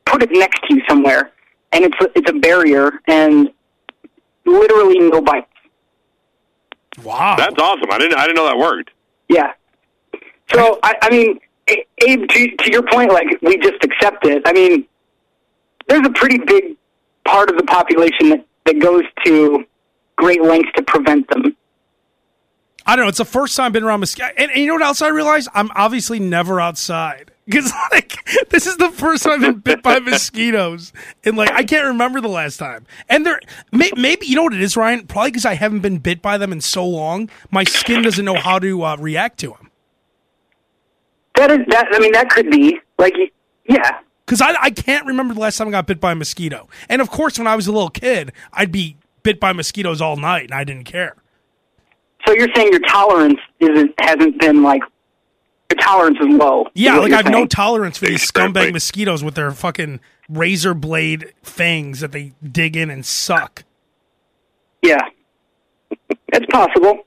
put 0.06 0.22
it 0.24 0.32
next 0.32 0.62
to 0.68 0.76
you 0.76 0.82
somewhere, 0.88 1.32
and 1.72 1.86
it's 1.86 1.98
a, 2.02 2.08
it's 2.16 2.30
a 2.30 2.34
barrier, 2.34 2.92
and 3.08 3.50
literally 4.46 5.00
no 5.00 5.22
bites. 5.22 5.48
wow. 7.04 7.36
That's 7.38 7.60
awesome. 7.60 7.90
I 7.92 7.98
didn't 7.98 8.18
I 8.18 8.24
didn't 8.24 8.36
know 8.36 8.46
that 8.46 8.58
worked. 8.58 8.92
Yeah. 9.28 9.54
So 10.52 10.80
I, 10.84 10.96
I 11.04 11.10
mean, 11.10 11.40
Abe, 12.08 12.28
to, 12.28 12.56
to 12.58 12.72
your 12.72 12.84
point, 12.84 13.12
like 13.12 13.28
we 13.42 13.58
just 13.58 13.84
accept 13.84 14.26
it. 14.26 14.42
I 14.46 14.54
mean, 14.54 14.86
there's 15.88 16.06
a 16.06 16.12
pretty 16.12 16.40
big 16.40 16.76
part 17.26 17.50
of 17.50 17.58
the 17.58 17.64
population 17.64 18.30
that, 18.30 18.46
that 18.66 18.80
goes 18.80 19.04
to 19.26 19.66
great 20.16 20.42
lengths 20.42 20.72
to 20.76 20.84
prevent 20.84 21.30
them. 21.30 21.56
I 22.90 22.96
don't 22.96 23.06
know. 23.06 23.10
It's 23.10 23.20
the 23.20 23.26
first 23.26 23.56
time 23.56 23.68
I've 23.68 23.74
been 23.74 23.84
around 23.84 24.00
mosquitoes. 24.00 24.34
And, 24.36 24.50
and 24.50 24.60
you 24.60 24.66
know 24.66 24.74
what 24.74 24.82
else 24.82 25.04
I 25.04 25.10
realized? 25.10 25.48
I'm 25.54 25.70
obviously 25.76 26.20
never 26.20 26.60
outside. 26.60 27.30
Because, 27.46 27.72
like, 27.92 28.18
this 28.50 28.66
is 28.66 28.78
the 28.78 28.90
first 28.90 29.22
time 29.22 29.34
I've 29.34 29.42
been 29.42 29.60
bit 29.60 29.84
by 29.84 30.00
mosquitoes. 30.00 30.92
And, 31.24 31.38
like, 31.38 31.52
I 31.52 31.64
can't 31.66 31.86
remember 31.86 32.20
the 32.20 32.30
last 32.30 32.58
time. 32.58 32.88
And 33.08 33.28
they're, 33.28 33.42
may, 33.72 33.92
maybe, 33.96 34.26
you 34.26 34.36
know 34.36 34.42
what 34.42 34.56
it 34.56 34.62
is, 34.62 34.76
Ryan? 34.76 35.06
Probably 35.06 35.30
because 35.30 35.46
I 35.46 35.54
haven't 35.54 35.82
been 35.82 36.00
bit 36.00 36.24
by 36.24 36.40
them 36.40 36.52
in 36.52 36.62
so 36.62 36.84
long, 36.84 37.30
my 37.52 37.64
skin 37.64 38.02
doesn't 38.02 38.26
know 38.26 38.40
how 38.40 38.58
to 38.58 38.84
uh, 38.84 38.98
react 38.98 39.40
to 39.42 39.50
them. 39.50 39.70
That 41.36 41.52
is 41.52 41.60
that. 41.68 41.90
I 41.92 42.00
mean, 42.00 42.14
that 42.14 42.32
could 42.32 42.50
be 42.50 42.80
like, 42.98 43.14
yeah. 43.68 44.00
Because 44.26 44.42
I, 44.42 44.56
I 44.60 44.72
can't 44.72 45.06
remember 45.06 45.36
the 45.36 45.42
last 45.42 45.60
time 45.60 45.68
I 45.68 45.72
got 45.72 45.86
bit 45.86 46.02
by 46.02 46.14
a 46.14 46.16
mosquito. 46.16 46.68
And, 46.90 47.04
of 47.04 47.12
course, 47.12 47.38
when 47.38 47.46
I 47.46 47.56
was 47.56 47.68
a 47.68 47.72
little 47.72 47.92
kid, 47.92 48.32
I'd 48.52 48.72
be 48.72 48.98
bit 49.22 49.40
by 49.40 49.54
mosquitoes 49.54 50.02
all 50.02 50.16
night, 50.16 50.46
and 50.46 50.56
I 50.56 50.64
didn't 50.64 50.86
care. 50.86 51.16
So 52.30 52.36
you're 52.36 52.50
saying 52.54 52.70
your 52.72 52.82
tolerance 52.82 53.40
isn't 53.60 53.92
hasn't 54.00 54.40
been 54.40 54.62
like 54.62 54.84
your 55.72 55.80
tolerance 55.82 56.18
is 56.22 56.28
low. 56.28 56.68
Yeah, 56.76 57.00
what 57.00 57.10
like 57.10 57.14
I 57.14 57.24
have 57.24 57.32
no 57.32 57.48
tolerance 57.48 57.98
for 57.98 58.06
these 58.06 58.22
Exactly. 58.22 58.54
scumbag 58.68 58.74
mosquitoes 58.74 59.24
with 59.24 59.34
their 59.34 59.50
fucking 59.50 60.00
razor 60.30 60.76
blade 60.76 61.34
fangs 61.42 62.02
that 62.02 62.12
they 62.12 62.34
dig 62.44 62.78
in 62.78 62.92
and 62.92 63.04
suck. 63.04 63.64
yeah, 64.84 65.02
that's 66.32 66.46
possible. 66.52 67.00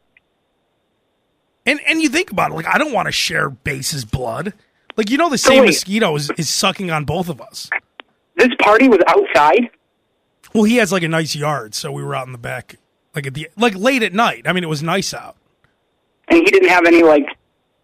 And 1.66 1.78
and 1.86 2.02
you 2.02 2.08
think 2.08 2.32
about 2.32 2.50
it, 2.50 2.54
like 2.54 2.66
I 2.66 2.76
don't 2.76 2.92
want 2.92 3.06
to 3.06 3.12
share 3.12 3.48
Bass's 3.48 4.04
blood. 4.04 4.54
Like 4.96 5.08
you 5.08 5.18
know, 5.18 5.30
the 5.30 5.38
same 5.38 5.60
wait. 5.60 5.66
mosquito 5.66 6.16
is, 6.16 6.32
is 6.36 6.48
sucking 6.48 6.90
on 6.90 7.04
both 7.04 7.28
of 7.28 7.40
us. 7.40 7.70
This 8.34 8.48
party 8.60 8.88
was 8.88 8.98
outside. 9.06 9.70
Well, 10.52 10.64
he 10.64 10.78
has 10.78 10.90
like 10.90 11.04
a 11.04 11.08
nice 11.08 11.36
yard, 11.36 11.76
so 11.76 11.92
we 11.92 12.02
were 12.02 12.16
out 12.16 12.26
in 12.26 12.32
the 12.32 12.38
back, 12.38 12.74
like 13.14 13.26
at 13.26 13.34
the 13.34 13.48
like 13.56 13.74
late 13.74 14.02
at 14.02 14.12
night. 14.12 14.42
I 14.46 14.52
mean, 14.52 14.64
it 14.64 14.68
was 14.68 14.82
nice 14.82 15.12
out. 15.14 15.36
and 16.28 16.38
he 16.38 16.44
didn't 16.44 16.68
have 16.68 16.86
any 16.86 17.02
like 17.02 17.26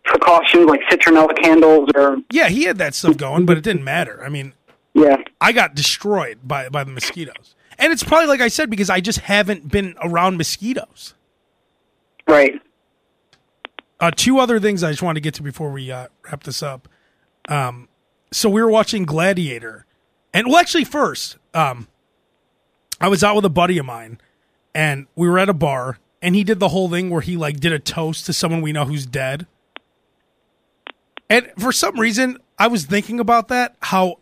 precautions 0.05 0.67
like 0.67 0.81
citronella 0.91 1.37
candles 1.43 1.91
or 1.95 2.17
Yeah, 2.31 2.49
he 2.49 2.65
had 2.65 2.79
that 2.79 2.95
stuff 2.95 3.17
going, 3.17 3.45
but 3.47 3.59
it 3.59 3.65
didn't 3.65 3.85
matter. 3.85 4.23
I 4.25 4.29
mean, 4.29 4.55
yeah 4.95 5.17
I 5.41 5.53
got 5.53 5.75
destroyed 5.75 6.39
by 6.45 6.69
by 6.69 6.85
the 6.85 6.91
mosquitoes, 6.93 7.55
and 7.79 7.93
it's 7.93 8.03
probably 8.03 8.27
like 8.27 8.41
I 8.41 8.49
said 8.49 8.71
because 8.71 8.89
I 8.91 9.01
just 9.01 9.21
haven't 9.21 9.71
been 9.71 9.95
around 10.03 10.37
mosquitoes. 10.39 11.15
right 12.27 12.61
Uh, 14.01 14.11
two 14.15 14.39
other 14.39 14.59
things 14.61 14.83
I 14.83 14.91
just 14.91 15.03
wanted 15.03 15.17
to 15.17 15.21
get 15.21 15.35
to 15.35 15.43
before 15.43 15.71
we 15.71 15.91
uh, 15.91 16.07
wrap 16.25 16.45
this 16.45 16.63
up. 16.63 16.89
Um, 17.49 17.89
so 18.31 18.49
we 18.49 18.63
were 18.63 18.71
watching 18.71 19.05
Gladiator, 19.05 19.85
and 20.33 20.47
well, 20.47 20.57
actually, 20.59 20.85
first, 20.85 21.37
um, 21.55 21.89
I 23.01 23.09
was 23.09 23.25
out 23.25 23.35
with 23.37 23.45
a 23.45 23.51
buddy 23.51 23.79
of 23.79 23.87
mine, 23.87 24.21
and 24.75 25.07
we 25.15 25.29
were 25.29 25.39
at 25.39 25.49
a 25.49 25.55
bar, 25.55 25.99
and 26.23 26.35
he 26.35 26.45
did 26.45 26.61
the 26.61 26.69
whole 26.69 26.89
thing 26.89 27.11
where 27.11 27.21
he 27.21 27.37
like 27.37 27.61
did 27.61 27.73
a 27.73 27.79
toast 27.79 28.27
to 28.27 28.33
someone 28.33 28.61
we 28.61 28.73
know 28.73 28.85
who's 28.85 29.07
dead. 29.07 29.47
And 31.31 31.51
for 31.59 31.73
some 31.73 31.99
reason, 32.01 32.39
I 32.59 32.69
was 32.69 32.87
thinking 32.87 33.21
about 33.21 33.49
that. 33.49 33.77
How 33.83 34.19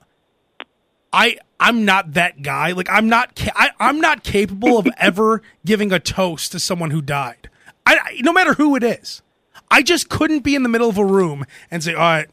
I 1.12 1.38
I'm 1.58 1.84
not 1.84 2.12
that 2.12 2.42
guy. 2.42 2.72
Like 2.72 2.90
I'm 2.90 3.08
not 3.08 3.34
ca- 3.36 3.52
I, 3.54 3.70
I'm 3.78 4.00
not 4.00 4.24
capable 4.24 4.78
of 4.78 4.88
ever 4.98 5.42
giving 5.64 5.92
a 5.92 5.98
toast 5.98 6.52
to 6.52 6.60
someone 6.60 6.90
who 6.90 7.00
died. 7.00 7.48
I, 7.88 8.20
no 8.20 8.32
matter 8.32 8.54
who 8.54 8.74
it 8.74 8.82
is. 8.82 9.22
I 9.70 9.82
just 9.82 10.08
couldn't 10.08 10.40
be 10.40 10.54
in 10.54 10.62
the 10.62 10.68
middle 10.68 10.88
of 10.88 10.98
a 10.98 11.04
room 11.04 11.44
and 11.70 11.82
say, 11.82 11.94
"All 11.94 12.00
right, 12.00 12.28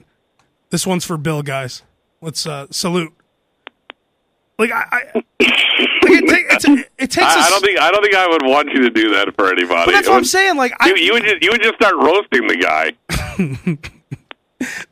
this 0.70 0.86
one's 0.86 1.06
for 1.06 1.18
Bill, 1.18 1.42
guys. 1.42 1.84
Let's 2.22 2.46
uh, 2.46 2.68
salute." 2.70 3.14
Like 4.60 4.72
I, 4.72 5.12
I 5.40 5.88
like 6.04 6.24
it, 6.24 6.28
ta- 6.30 6.56
it's 6.56 6.66
it 6.98 7.12
takes. 7.12 7.18
I, 7.26 7.50
don't 7.50 7.62
think 7.64 7.80
I 7.80 7.92
don't 7.92 8.02
think 8.04 8.16
I 8.16 8.28
would 8.28 8.44
want 8.46 8.70
you 8.74 8.82
to 8.82 8.90
do 8.90 9.10
that 9.16 9.34
for 9.36 9.48
anybody. 9.52 9.86
But 9.86 9.92
that's 9.94 10.08
It 10.08 10.10
what 10.12 10.16
I'm 10.18 10.22
would- 10.22 10.28
saying. 10.28 10.58
Like 10.58 10.74
I, 10.80 10.90
You, 10.90 10.96
you 10.98 11.14
would 11.14 11.24
just 11.24 11.42
you 11.44 11.52
would 11.52 11.62
just 11.62 11.76
start 11.76 11.96
roasting 11.96 12.48
the 12.48 12.58
guy. 12.58 13.78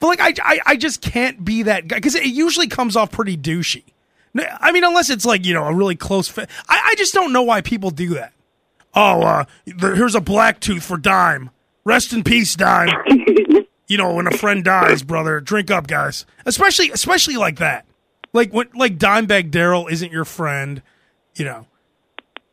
But 0.01 0.07
like 0.07 0.19
I, 0.19 0.33
I, 0.43 0.59
I 0.65 0.75
just 0.75 1.01
can't 1.01 1.45
be 1.45 1.63
that 1.63 1.87
guy 1.87 1.95
because 1.95 2.15
it 2.15 2.25
usually 2.25 2.67
comes 2.67 2.97
off 2.97 3.09
pretty 3.11 3.37
douchey. 3.37 3.83
No, 4.33 4.43
I 4.59 4.73
mean, 4.73 4.83
unless 4.83 5.09
it's 5.09 5.25
like 5.25 5.45
you 5.45 5.53
know 5.53 5.63
a 5.65 5.73
really 5.73 5.95
close 5.95 6.27
fit. 6.27 6.49
I, 6.67 6.89
I 6.91 6.95
just 6.97 7.13
don't 7.13 7.31
know 7.31 7.43
why 7.43 7.61
people 7.61 7.89
do 7.89 8.09
that. 8.15 8.33
Oh, 8.93 9.21
uh, 9.21 9.45
there, 9.65 9.95
here's 9.95 10.15
a 10.15 10.19
black 10.19 10.59
tooth 10.59 10.83
for 10.83 10.97
Dime. 10.97 11.51
Rest 11.85 12.11
in 12.11 12.23
peace, 12.25 12.53
Dime. 12.55 12.89
you 13.87 13.97
know, 13.97 14.13
when 14.13 14.27
a 14.27 14.31
friend 14.31 14.61
dies, 14.63 15.03
brother, 15.03 15.39
drink 15.39 15.71
up, 15.71 15.87
guys. 15.87 16.25
Especially, 16.45 16.91
especially 16.91 17.37
like 17.37 17.57
that. 17.59 17.85
Like 18.33 18.51
when, 18.53 18.67
like 18.75 18.97
Dimebag 18.97 19.51
Darrell 19.51 19.87
isn't 19.87 20.11
your 20.11 20.25
friend. 20.25 20.81
You 21.35 21.45
know, 21.45 21.65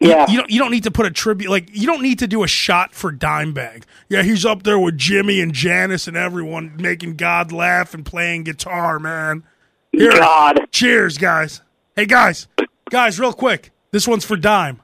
yeah 0.01 0.31
you 0.31 0.39
don't 0.39 0.51
you 0.51 0.59
don't 0.59 0.71
need 0.71 0.85
to 0.85 0.91
put 0.91 1.07
a 1.07 1.11
tribute 1.11 1.51
like 1.51 1.69
you 1.73 1.87
don't 1.87 2.03
need 2.03 2.21
to 2.21 2.27
do 2.27 2.43
a 2.43 2.49
shot 2.49 2.95
for 2.95 3.13
Dimebag. 3.13 3.85
Yeah, 4.09 4.23
he's 4.23 4.45
up 4.45 4.63
there 4.63 4.79
with 4.79 4.97
Jimi 4.97 5.43
and 5.43 5.53
Janis 5.53 6.07
and 6.07 6.17
everyone 6.17 6.77
making 6.77 7.17
God 7.17 7.53
laugh 7.53 7.95
and 7.95 8.07
playing 8.07 8.45
guitar, 8.45 8.99
man. 8.99 9.45
Here, 9.93 10.13
God 10.13 10.71
cheers, 10.71 11.19
guys. 11.19 11.63
Hey 11.97 12.07
guys, 12.07 12.47
guys, 12.91 13.19
real 13.19 13.33
quick. 13.33 13.73
This 13.91 14.07
one's 14.07 14.25
for 14.25 14.37
Dime. 14.37 14.81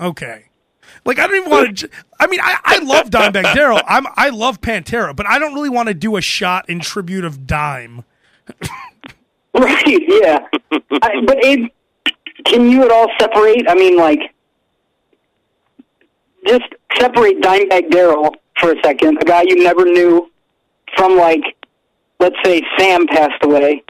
Okay. 0.00 0.46
Like 1.04 1.18
I 1.18 1.26
don't 1.26 1.36
even 1.36 1.50
want 1.50 1.78
to. 1.78 1.90
I 2.18 2.26
mean, 2.26 2.40
I, 2.40 2.58
I 2.64 2.78
love 2.78 3.10
Dimebag 3.10 3.54
Darrell. 3.54 3.80
I'm 3.86 4.06
I 4.16 4.30
love 4.30 4.60
Pantera, 4.60 5.14
but 5.14 5.26
I 5.26 5.38
don't 5.38 5.54
really 5.54 5.70
want 5.70 5.88
to 5.88 5.94
do 5.94 6.16
a 6.16 6.20
shot 6.20 6.68
in 6.68 6.80
tribute 6.80 7.24
of 7.24 7.46
Dime. 7.46 8.04
right 9.54 9.84
yeah 9.86 10.46
I, 11.02 11.20
but 11.26 11.44
Abe, 11.44 11.68
can 12.46 12.70
you 12.70 12.84
at 12.84 12.90
all 12.90 13.08
separate 13.18 13.68
I 13.68 13.74
mean 13.74 13.96
like 13.96 14.20
just 16.46 16.64
separate 16.98 17.40
Dimebag 17.40 17.90
Darrell 17.90 18.34
for 18.60 18.72
a 18.72 18.82
second 18.82 19.18
a 19.20 19.24
guy 19.24 19.42
you 19.42 19.62
never 19.62 19.84
knew 19.84 20.30
from 20.96 21.16
like 21.16 21.42
let's 22.20 22.36
say 22.44 22.62
Sam 22.78 23.06
passed 23.06 23.42
away 23.42 23.82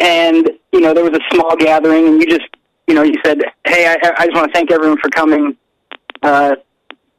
and 0.00 0.50
you 0.72 0.80
know 0.80 0.92
there 0.94 1.04
was 1.04 1.18
a 1.18 1.34
small 1.34 1.56
gathering 1.56 2.06
and 2.08 2.20
you 2.20 2.26
just 2.26 2.48
you 2.86 2.94
know 2.94 3.02
you 3.02 3.14
said 3.24 3.40
hey 3.66 3.86
I, 3.86 3.96
I 4.18 4.26
just 4.26 4.36
want 4.36 4.52
to 4.52 4.52
thank 4.52 4.70
everyone 4.70 4.98
for 4.98 5.10
coming 5.10 5.56
uh 6.22 6.56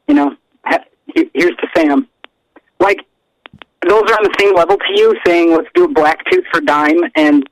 you 0.08 0.14
know 0.14 0.36
ha- 0.66 0.84
here's 1.14 1.56
to 1.58 1.68
Sam. 1.76 2.08
Like 2.80 3.00
those 3.88 4.04
are 4.04 4.14
on 4.14 4.24
the 4.24 4.36
same 4.40 4.56
level 4.56 4.78
to 4.78 4.94
you 4.96 5.16
saying 5.26 5.52
let's 5.52 5.70
do 5.74 5.86
a 5.86 5.88
black 5.88 6.24
tooth 6.32 6.46
for 6.52 6.62
dime 6.62 7.00
and 7.16 7.48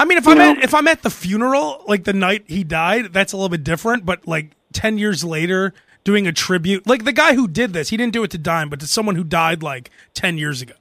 I 0.00 0.04
mean, 0.06 0.16
if 0.18 0.24
You 0.24 0.32
I'm 0.32 0.38
know? 0.38 0.50
at 0.52 0.64
if 0.64 0.72
I'm 0.74 0.88
at 0.88 1.02
the 1.02 1.10
funeral, 1.10 1.84
like 1.86 2.04
the 2.04 2.12
night 2.14 2.44
he 2.48 2.64
died, 2.64 3.12
that's 3.12 3.32
a 3.32 3.36
little 3.36 3.50
bit 3.50 3.62
different. 3.62 4.06
But 4.06 4.26
like 4.26 4.52
ten 4.72 4.96
years 4.98 5.22
later, 5.24 5.74
doing 6.04 6.26
a 6.26 6.32
tribute, 6.32 6.86
like 6.86 7.04
the 7.04 7.12
guy 7.12 7.34
who 7.34 7.46
did 7.46 7.72
this, 7.74 7.90
he 7.90 7.96
didn't 7.98 8.14
do 8.14 8.22
it 8.24 8.30
to 8.30 8.38
Dime, 8.38 8.70
but 8.70 8.80
to 8.80 8.86
someone 8.86 9.14
who 9.14 9.24
died 9.24 9.62
like 9.62 9.90
ten 10.14 10.38
years 10.38 10.62
ago. 10.62 10.74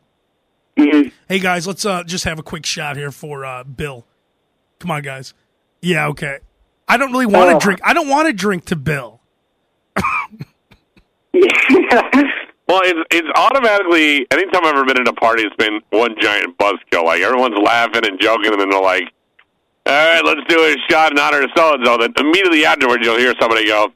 Mhm. 0.78 1.12
Hey 1.28 1.40
guys, 1.40 1.68
let's 1.68 1.84
uh 1.86 2.04
just 2.04 2.24
have 2.24 2.40
a 2.40 2.44
quick 2.44 2.66
shot 2.66 2.96
here 2.96 3.12
for 3.12 3.44
uh 3.46 3.64
Bill. 3.66 4.06
Come 4.80 4.92
on, 4.92 5.02
guys. 5.02 5.34
Yeah, 5.82 6.08
okay. 6.08 6.40
I 6.88 6.96
don't 6.98 7.12
really 7.12 7.26
want 7.26 7.50
to 7.52 7.56
Oh. 7.58 7.60
drink. 7.60 7.82
I 7.84 7.94
don't 7.94 8.08
want 8.08 8.28
to 8.28 8.34
drink 8.34 8.66
to 8.66 8.76
Bill. 8.78 9.20
Well, 12.70 12.82
it's 12.86 13.00
it's 13.12 13.28
automatically. 13.36 14.28
Anytime 14.32 14.64
I've 14.64 14.76
ever 14.76 14.86
been 14.86 15.02
in 15.02 15.08
a 15.08 15.14
party, 15.14 15.42
it's 15.44 15.56
been 15.56 15.82
one 15.90 16.14
giant 16.22 16.56
buzzkill. 16.60 17.04
Like 17.04 17.22
everyone's 17.22 17.58
laughing 17.58 18.06
and 18.06 18.20
joking, 18.22 18.52
and 18.52 18.62
then 18.62 18.70
they're 18.70 18.80
like, 18.80 19.04
"All 19.88 19.94
right, 19.94 20.24
let's 20.24 20.42
do 20.48 20.60
a 20.64 20.76
shot 20.90 21.12
in 21.12 21.18
honor 21.18 21.42
of 21.42 21.50
so 21.58 21.74
and 21.74 21.84
so." 21.86 21.98
Then 21.98 22.14
immediately 22.18 22.66
afterwards, 22.66 23.04
you'll 23.04 23.18
hear 23.18 23.34
somebody 23.42 23.66
go, 23.66 23.92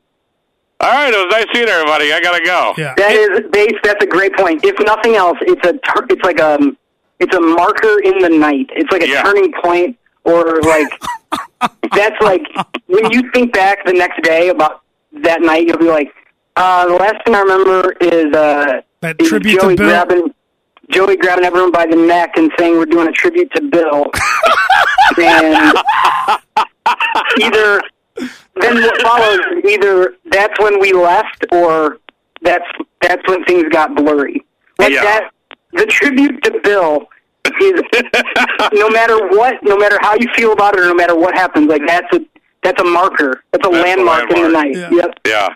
"All 0.80 0.89
right, 0.91 1.13
it 1.13 1.17
was 1.17 1.28
nice 1.30 1.45
seeing 1.53 1.69
everybody. 1.69 2.11
I 2.11 2.19
gotta 2.19 2.43
go." 2.43 2.74
Yeah. 2.80 2.95
that 2.97 3.11
is 3.11 3.41
Bass 3.51 3.74
that's 3.84 4.03
a 4.03 4.07
great 4.07 4.36
point 4.36 4.65
if 4.65 4.76
nothing 4.86 5.15
else 5.15 5.38
it's 5.41 5.65
a 5.67 5.74
tur- 5.74 6.07
it's 6.09 6.24
like 6.24 6.39
a 6.39 6.57
it's 7.19 7.36
a 7.36 7.39
marker 7.39 7.99
in 8.01 8.17
the 8.19 8.30
night 8.30 8.71
it's 8.71 8.91
like 8.91 9.03
a 9.03 9.07
Yeah. 9.07 9.21
turning 9.21 9.53
point 9.63 9.97
or 10.24 10.59
like 10.63 10.88
that's 11.95 12.19
like 12.21 12.41
when 12.88 13.11
you 13.11 13.30
think 13.32 13.53
back 13.53 13.86
the 13.86 13.93
next 13.93 14.21
day 14.24 14.49
about 14.49 14.82
that 15.21 15.41
night, 15.43 15.67
you'll 15.67 15.78
be 15.78 15.86
like, 15.86 16.11
uh, 16.56 16.88
the 16.88 16.93
last 16.95 17.24
thing 17.26 17.36
I 17.36 17.39
remember 17.41 17.91
is 18.01 18.34
uh, 18.36 18.82
That 19.01 19.16
is 19.20 19.28
tribute 19.30 19.56
to 19.56 19.62
Joey 19.62 19.76
Bill. 19.76 19.88
grabbing 19.88 20.34
Joey 20.89 21.16
grabbing 21.18 21.45
everyone 21.45 21.72
by 21.72 21.86
the 21.86 21.95
neck 21.95 22.32
and 22.36 22.51
saying 22.60 22.78
we're 22.78 22.86
doing 22.86 23.08
a 23.08 23.12
tribute 23.12 23.51
to 23.56 23.62
Bill. 23.62 24.06
and 25.18 25.78
either 27.41 27.82
then 28.56 28.82
what 28.82 29.01
follows 29.01 29.39
either 29.68 30.16
that's 30.26 30.58
when 30.60 30.80
we 30.80 30.93
left 30.93 31.45
or 31.51 31.97
that's 32.41 32.66
that's 33.01 33.22
when 33.28 33.43
things 33.45 33.64
got 33.72 33.95
blurry. 33.95 34.45
Like 34.78 34.91
Yeah. 34.91 35.04
that 35.04 35.30
the 35.74 35.86
tribute 35.86 36.43
to 36.43 36.60
Bill 36.64 37.08
is 37.62 37.82
no 38.74 38.89
matter 38.89 39.18
what, 39.30 39.56
no 39.64 39.78
matter 39.78 39.97
how 40.01 40.16
you 40.16 40.28
feel 40.36 40.51
about 40.54 40.76
it, 40.76 40.82
or 40.82 40.86
no 40.86 40.93
matter 40.93 41.16
what 41.16 41.34
happens, 41.36 41.68
like 41.68 41.82
that's 41.88 42.08
a 42.14 42.20
that's 42.64 42.82
a 42.82 42.86
marker. 42.86 43.43
That's 43.51 43.68
a 43.68 43.72
That's 43.72 43.84
a 43.84 43.88
landmark, 43.88 44.32
in 44.32 44.43
the 44.43 44.49
night. 44.49 44.76
Yeah. 44.76 44.89
Yep. 44.91 45.20
Yeah. 45.28 45.49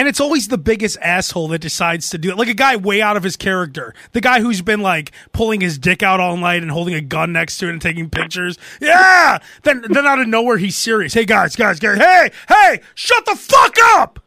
And 0.00 0.08
it's 0.08 0.18
always 0.18 0.48
the 0.48 0.56
biggest 0.56 0.96
asshole 1.02 1.48
that 1.48 1.58
decides 1.58 2.08
to 2.08 2.16
do 2.16 2.30
it. 2.30 2.38
Like 2.38 2.48
a 2.48 2.54
guy 2.54 2.74
way 2.74 3.02
out 3.02 3.18
of 3.18 3.22
his 3.22 3.36
character. 3.36 3.92
The 4.12 4.22
guy 4.22 4.40
who's 4.40 4.62
been 4.62 4.80
like 4.80 5.12
pulling 5.32 5.60
his 5.60 5.76
dick 5.76 6.02
out 6.02 6.20
all 6.20 6.38
night 6.38 6.62
and 6.62 6.70
holding 6.70 6.94
a 6.94 7.02
gun 7.02 7.34
next 7.34 7.58
to 7.58 7.66
it 7.66 7.72
and 7.72 7.82
taking 7.82 8.08
pictures. 8.08 8.56
Yeah. 8.80 9.40
Then 9.62 9.84
then 9.90 10.06
out 10.06 10.18
of 10.18 10.26
nowhere 10.26 10.56
he's 10.56 10.74
serious. 10.74 11.12
Hey 11.12 11.26
guys, 11.26 11.54
guys, 11.54 11.78
guys. 11.78 11.98
Hey, 11.98 12.30
hey, 12.48 12.80
shut 12.94 13.26
the 13.26 13.36
fuck 13.36 13.76
up. 13.92 14.20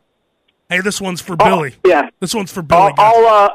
Hey, 0.69 0.81
this 0.81 1.01
one's 1.01 1.21
for 1.21 1.35
Billy. 1.35 1.73
yeah. 1.83 2.07
This 2.19 2.35
one's 2.35 2.51
for 2.51 2.61
Billy. 2.61 2.93
All, 2.95 3.25
all 3.25 3.25
uh, 3.25 3.49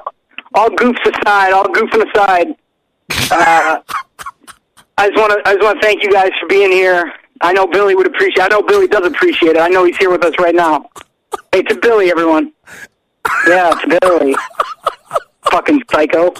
all 0.54 0.70
goofs 0.70 1.06
aside, 1.06 1.52
all 1.52 1.66
goofing 1.66 2.04
aside. 2.12 2.48
Uh, 3.30 3.78
I 4.98 5.08
just 5.08 5.16
want 5.16 5.34
to 5.34 5.48
I 5.48 5.54
just 5.54 5.62
want 5.62 5.80
to 5.80 5.86
thank 5.86 6.02
you 6.02 6.10
guys 6.10 6.30
for 6.40 6.48
being 6.48 6.72
here. 6.72 7.12
I 7.42 7.52
know 7.52 7.68
Billy 7.68 7.94
would 7.94 8.08
appreciate. 8.08 8.42
I 8.42 8.48
know 8.48 8.60
Billy 8.60 8.88
does 8.88 9.06
appreciate 9.06 9.54
it. 9.54 9.60
I 9.60 9.68
know 9.68 9.84
he's 9.84 9.96
here 9.98 10.10
with 10.10 10.24
us 10.24 10.34
right 10.40 10.56
now. 10.56 10.90
Hey, 11.52 11.62
to 11.62 11.74
Billy, 11.76 12.10
everyone. 12.10 12.52
Yeah, 13.46 13.72
it's 13.74 14.00
Billy. 14.00 14.34
Fucking 15.50 15.82
psycho. 15.90 16.32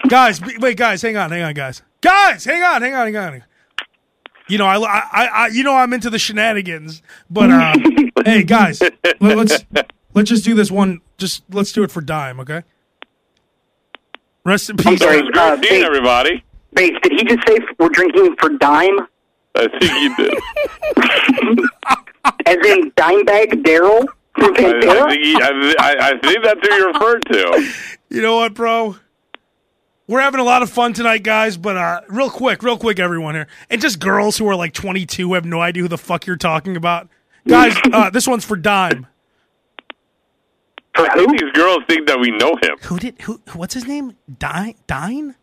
guys, 0.08 0.42
wait, 0.60 0.78
guys, 0.78 1.02
hang 1.02 1.18
on, 1.18 1.32
hang 1.32 1.44
on, 1.44 1.54
guys, 1.54 1.82
guys, 2.02 2.46
hang 2.46 2.62
on, 2.64 2.82
hang 2.82 2.94
on, 2.94 3.14
hang 3.14 3.16
on. 3.16 3.44
You 4.50 4.58
know, 4.58 4.66
I, 4.66 4.78
I, 4.78 5.26
I 5.26 5.48
you 5.48 5.64
know, 5.64 5.76
I'm 5.76 5.94
into 5.94 6.10
the 6.10 6.20
shenanigans, 6.20 7.02
but 7.30 7.50
uh, 7.50 7.74
hey, 8.26 8.44
guys, 8.44 8.82
let, 8.82 9.22
let's 9.38 9.66
let's 10.14 10.30
just 10.30 10.44
do 10.44 10.54
this 10.54 10.70
one. 10.70 11.00
Just 11.18 11.44
let's 11.50 11.72
do 11.72 11.84
it 11.84 11.92
for 11.92 12.02
dime, 12.02 12.40
okay? 12.42 12.64
Rest 14.46 14.70
in 14.70 14.78
peace. 14.78 15.00
sorry. 15.00 15.20
It 15.20 15.24
was 15.24 15.32
great 15.32 15.44
Uh, 15.44 15.62
seeing 15.62 15.82
hey. 15.82 15.86
everybody. 15.86 16.44
Bass, 16.74 16.92
did 17.02 17.14
he 17.14 17.24
just 17.24 17.48
say 17.48 17.58
we're 17.80 17.90
drinking 17.90 18.36
for 18.40 18.50
dime? 18.50 19.08
I 19.56 19.68
think 19.80 19.92
you 20.02 20.16
did. 20.18 20.34
As 22.46 22.58
in 22.66 22.92
Dimebag 22.92 23.64
Darrell 23.64 24.06
from 24.36 24.56
I, 24.56 24.74
I, 24.82 25.10
think 25.10 25.24
he, 25.24 25.36
I, 25.36 25.74
I, 25.80 25.96
I 26.10 26.18
think 26.20 26.44
that's 26.44 26.68
who 26.68 26.74
you 26.74 26.88
referred 26.88 27.26
to. 27.32 27.72
You 28.10 28.22
know 28.22 28.38
what, 28.38 28.54
bro? 28.54 28.98
We're 30.08 30.22
having 30.22 30.40
a 30.40 30.44
lot 30.44 30.62
of 30.62 30.70
fun 30.70 30.94
tonight, 30.94 31.24
guys. 31.24 31.56
But 31.58 31.78
uh, 31.78 32.02
real 32.10 32.30
quick, 32.30 32.64
real 32.64 32.78
quick, 32.78 33.00
everyone 33.00 33.36
here, 33.36 33.48
and 33.70 33.82
just 33.82 34.00
girls 34.00 34.38
who 34.38 34.48
are 34.48 34.56
like 34.56 34.74
22 34.74 35.28
who 35.28 35.34
have 35.36 35.46
no 35.46 35.62
idea 35.62 35.84
who 35.84 35.90
the 35.90 35.98
fuck 35.98 36.26
you're 36.26 36.36
talking 36.36 36.76
about, 36.76 37.08
guys. 37.48 37.76
uh, 37.94 38.10
this 38.10 38.28
one's 38.28 38.46
for 38.46 38.58
dime. 38.58 39.08
For 40.96 41.08
who? 41.10 41.28
these 41.28 41.52
girls 41.54 41.80
think 41.88 42.08
that 42.08 42.20
we 42.20 42.32
know 42.32 42.56
him. 42.62 42.78
Who 42.84 43.00
did 43.00 43.22
who? 43.22 43.42
What's 43.54 43.74
his 43.74 43.88
name? 43.88 44.16
Dine? 44.40 44.76
Dine? 44.88 45.36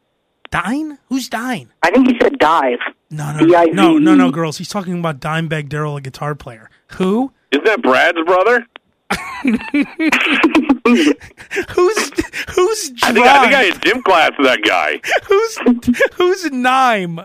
Dine? 0.51 0.99
Who's 1.09 1.29
Dine? 1.29 1.73
I 1.83 1.91
think 1.91 2.09
he 2.09 2.19
said 2.21 2.39
dive. 2.39 2.79
No, 3.11 3.33
no, 3.33 3.47
D-I-V-E. 3.47 3.73
no, 3.75 3.99
no, 3.99 4.15
no, 4.15 4.31
girls. 4.31 4.59
He's 4.59 4.69
talking 4.69 4.99
about 4.99 5.21
Dimebag 5.21 5.69
Darrell, 5.69 5.97
a 5.97 6.01
guitar 6.01 6.35
player. 6.35 6.71
Who? 6.93 7.33
Isn't 7.53 7.65
that 7.65 7.83
Brad's 7.83 8.19
brother? 8.25 8.67
Who's 11.75 12.11
who's 12.55 12.93
I 13.03 13.13
think, 13.13 13.27
I 13.27 13.41
think 13.43 13.55
I 13.55 13.63
Dime? 13.65 13.73
had 13.73 13.83
gym 13.83 14.03
class 14.03 14.31
with 14.39 14.47
that 14.47 14.63
guy. 14.65 15.01
Who's 15.27 15.59
who's 16.15 16.53
Nime? 16.53 17.17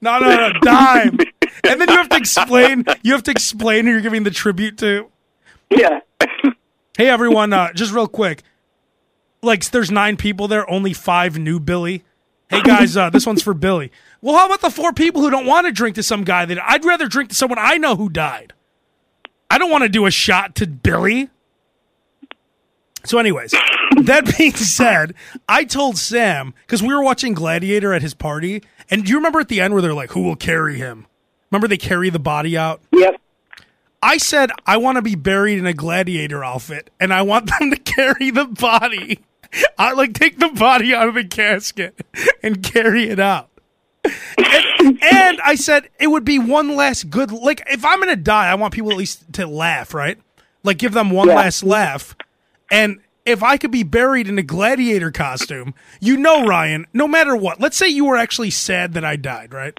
No, 0.00 0.18
no, 0.18 0.36
no, 0.36 0.52
Dime. 0.60 1.18
And 1.66 1.80
then 1.80 1.88
you 1.88 1.96
have 1.96 2.08
to 2.10 2.16
explain. 2.16 2.84
You 3.02 3.12
have 3.12 3.22
to 3.22 3.30
explain 3.30 3.86
who 3.86 3.92
you're 3.92 4.00
giving 4.02 4.22
the 4.24 4.30
tribute 4.30 4.76
to. 4.78 5.08
Yeah. 5.70 6.00
Hey 6.98 7.08
everyone, 7.08 7.52
uh, 7.54 7.72
just 7.72 7.92
real 7.94 8.08
quick. 8.08 8.42
Like 9.40 9.64
there's 9.70 9.90
nine 9.90 10.16
people 10.18 10.46
there, 10.46 10.68
only 10.70 10.92
five 10.92 11.38
knew 11.38 11.58
Billy. 11.60 12.04
Hey 12.50 12.62
guys, 12.62 12.96
uh, 12.96 13.10
this 13.10 13.26
one's 13.26 13.42
for 13.42 13.54
Billy. 13.54 13.90
Well, 14.20 14.36
how 14.36 14.46
about 14.46 14.60
the 14.60 14.70
four 14.70 14.92
people 14.92 15.22
who 15.22 15.30
don't 15.30 15.46
want 15.46 15.66
to 15.66 15.72
drink 15.72 15.96
to 15.96 16.02
some 16.02 16.24
guy 16.24 16.44
that 16.44 16.58
I'd 16.62 16.84
rather 16.84 17.08
drink 17.08 17.30
to 17.30 17.34
someone 17.34 17.58
I 17.58 17.78
know 17.78 17.96
who 17.96 18.08
died. 18.08 18.52
I 19.50 19.58
don't 19.58 19.70
want 19.70 19.82
to 19.82 19.88
do 19.88 20.06
a 20.06 20.10
shot 20.10 20.54
to 20.56 20.66
Billy. 20.66 21.30
So, 23.04 23.18
anyways, 23.18 23.52
that 24.02 24.34
being 24.38 24.52
said, 24.54 25.14
I 25.48 25.64
told 25.64 25.98
Sam 25.98 26.54
because 26.66 26.82
we 26.82 26.94
were 26.94 27.02
watching 27.02 27.34
Gladiator 27.34 27.92
at 27.92 28.02
his 28.02 28.14
party, 28.14 28.62
and 28.90 29.04
do 29.04 29.10
you 29.10 29.16
remember 29.16 29.40
at 29.40 29.48
the 29.48 29.60
end 29.60 29.74
where 29.74 29.82
they're 29.82 29.94
like, 29.94 30.12
"Who 30.12 30.22
will 30.22 30.36
carry 30.36 30.78
him?" 30.78 31.06
Remember 31.50 31.68
they 31.68 31.76
carry 31.76 32.10
the 32.10 32.18
body 32.18 32.56
out. 32.56 32.80
Yep. 32.92 33.20
I 34.02 34.18
said 34.18 34.50
I 34.66 34.76
want 34.76 34.96
to 34.96 35.02
be 35.02 35.14
buried 35.14 35.58
in 35.58 35.66
a 35.66 35.72
gladiator 35.72 36.42
outfit, 36.44 36.90
and 36.98 37.12
I 37.12 37.22
want 37.22 37.50
them 37.58 37.70
to 37.70 37.76
carry 37.78 38.30
the 38.30 38.46
body. 38.46 39.20
I 39.78 39.92
like 39.92 40.14
take 40.14 40.38
the 40.38 40.48
body 40.48 40.94
out 40.94 41.08
of 41.08 41.14
the 41.14 41.24
casket 41.24 42.00
and 42.42 42.62
carry 42.62 43.04
it 43.08 43.20
out. 43.20 43.50
And, 44.04 44.98
and 45.02 45.40
I 45.42 45.54
said 45.54 45.88
it 45.98 46.08
would 46.08 46.24
be 46.24 46.38
one 46.38 46.76
last 46.76 47.10
good. 47.10 47.32
Like 47.32 47.62
if 47.70 47.84
I'm 47.84 48.00
gonna 48.00 48.16
die, 48.16 48.50
I 48.50 48.54
want 48.54 48.74
people 48.74 48.90
at 48.90 48.96
least 48.96 49.32
to 49.34 49.46
laugh, 49.46 49.94
right? 49.94 50.18
Like 50.62 50.78
give 50.78 50.92
them 50.92 51.10
one 51.10 51.28
Yeah. 51.28 51.36
last 51.36 51.62
laugh. 51.62 52.14
And 52.70 53.00
if 53.24 53.42
I 53.42 53.56
could 53.56 53.70
be 53.70 53.82
buried 53.82 54.28
in 54.28 54.38
a 54.38 54.42
gladiator 54.42 55.10
costume, 55.10 55.74
you 56.00 56.16
know, 56.16 56.44
Ryan, 56.44 56.86
no 56.92 57.08
matter 57.08 57.34
what, 57.34 57.60
let's 57.60 57.76
say 57.76 57.88
you 57.88 58.04
were 58.04 58.16
actually 58.16 58.50
sad 58.50 58.92
that 58.94 59.04
I 59.04 59.16
died, 59.16 59.54
right? 59.54 59.78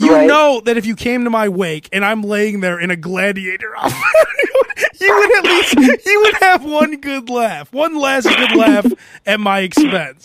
You 0.00 0.14
Right. 0.14 0.26
know 0.26 0.62
that 0.64 0.76
if 0.78 0.86
you 0.86 0.96
came 0.96 1.24
to 1.24 1.30
my 1.30 1.48
wake 1.48 1.88
and 1.92 2.04
I'm 2.04 2.22
laying 2.22 2.60
there 2.60 2.80
in 2.80 2.90
a 2.90 2.96
gladiator 2.96 3.76
outfit, 3.76 4.00
you 5.00 5.14
would 5.14 5.36
at 5.38 5.44
least 5.44 6.06
you 6.06 6.20
would 6.22 6.34
have 6.40 6.64
one 6.64 6.96
good 7.00 7.28
laugh, 7.28 7.70
one 7.72 7.94
last 7.96 8.26
good 8.26 8.56
laugh 8.56 8.86
at 9.26 9.38
my 9.40 9.60
expense. 9.60 10.24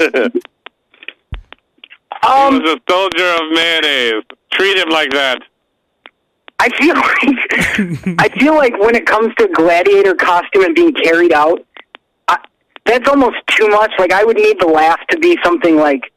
Um, 2.24 2.54
He 2.54 2.60
was 2.60 2.80
a 2.80 2.92
soldier 2.92 3.28
of 3.36 3.52
mayonnaise. 3.52 4.24
Treat 4.54 4.78
him 4.78 4.90
like 4.90 5.10
that. 5.12 5.40
I 6.60 6.70
feel 6.80 6.96
like 8.16 8.16
I 8.20 8.30
feel 8.40 8.56
like 8.56 8.80
when 8.80 8.96
it 8.96 9.06
comes 9.06 9.34
to 9.40 9.48
gladiator 9.50 10.14
costume 10.16 10.64
and 10.64 10.74
being 10.74 10.94
carried 10.94 11.34
out, 11.34 11.60
I, 12.30 12.38
that's 12.86 13.10
almost 13.10 13.38
too 13.48 13.68
much. 13.68 13.92
Like 14.00 14.14
I 14.14 14.24
would 14.24 14.38
need 14.38 14.60
the 14.62 14.68
laugh 14.68 15.00
to 15.10 15.20
be 15.20 15.38
something 15.44 15.76
like 15.76 16.14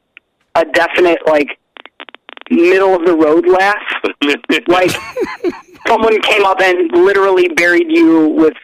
a 0.55 0.65
definite 0.65 1.19
like 1.27 1.59
middle 2.51 2.95
of 2.95 3.05
the 3.07 3.15
road 3.17 3.47
laugh. 3.47 3.83
Like 4.69 4.91
someone 5.87 6.21
came 6.23 6.45
up 6.45 6.61
and 6.61 6.91
literally 6.93 7.49
buried 7.49 7.91
you 7.91 8.29
with 8.29 8.55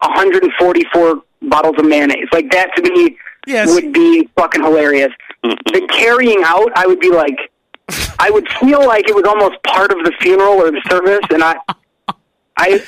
144 0.00 1.22
bottles 1.42 1.74
of 1.78 1.84
mayonnaise. 1.86 2.26
Like 2.32 2.50
that 2.52 2.70
to 2.76 2.82
me 2.82 3.16
Yes. 3.46 3.72
would 3.72 3.92
be 3.92 4.28
fucking 4.36 4.62
hilarious. 4.62 5.10
the 5.42 5.88
carrying 5.90 6.42
out, 6.44 6.70
I 6.76 6.86
would 6.86 7.00
be 7.00 7.10
like, 7.10 7.36
I 8.18 8.30
would 8.30 8.46
feel 8.60 8.86
like 8.86 9.08
it 9.08 9.14
was 9.14 9.24
almost 9.24 9.60
part 9.64 9.90
of 9.90 9.98
the 10.04 10.12
funeral 10.20 10.52
or 10.54 10.70
the 10.70 10.80
service, 10.88 11.24
and 11.30 11.42
I, 11.42 11.56
I, 12.58 12.84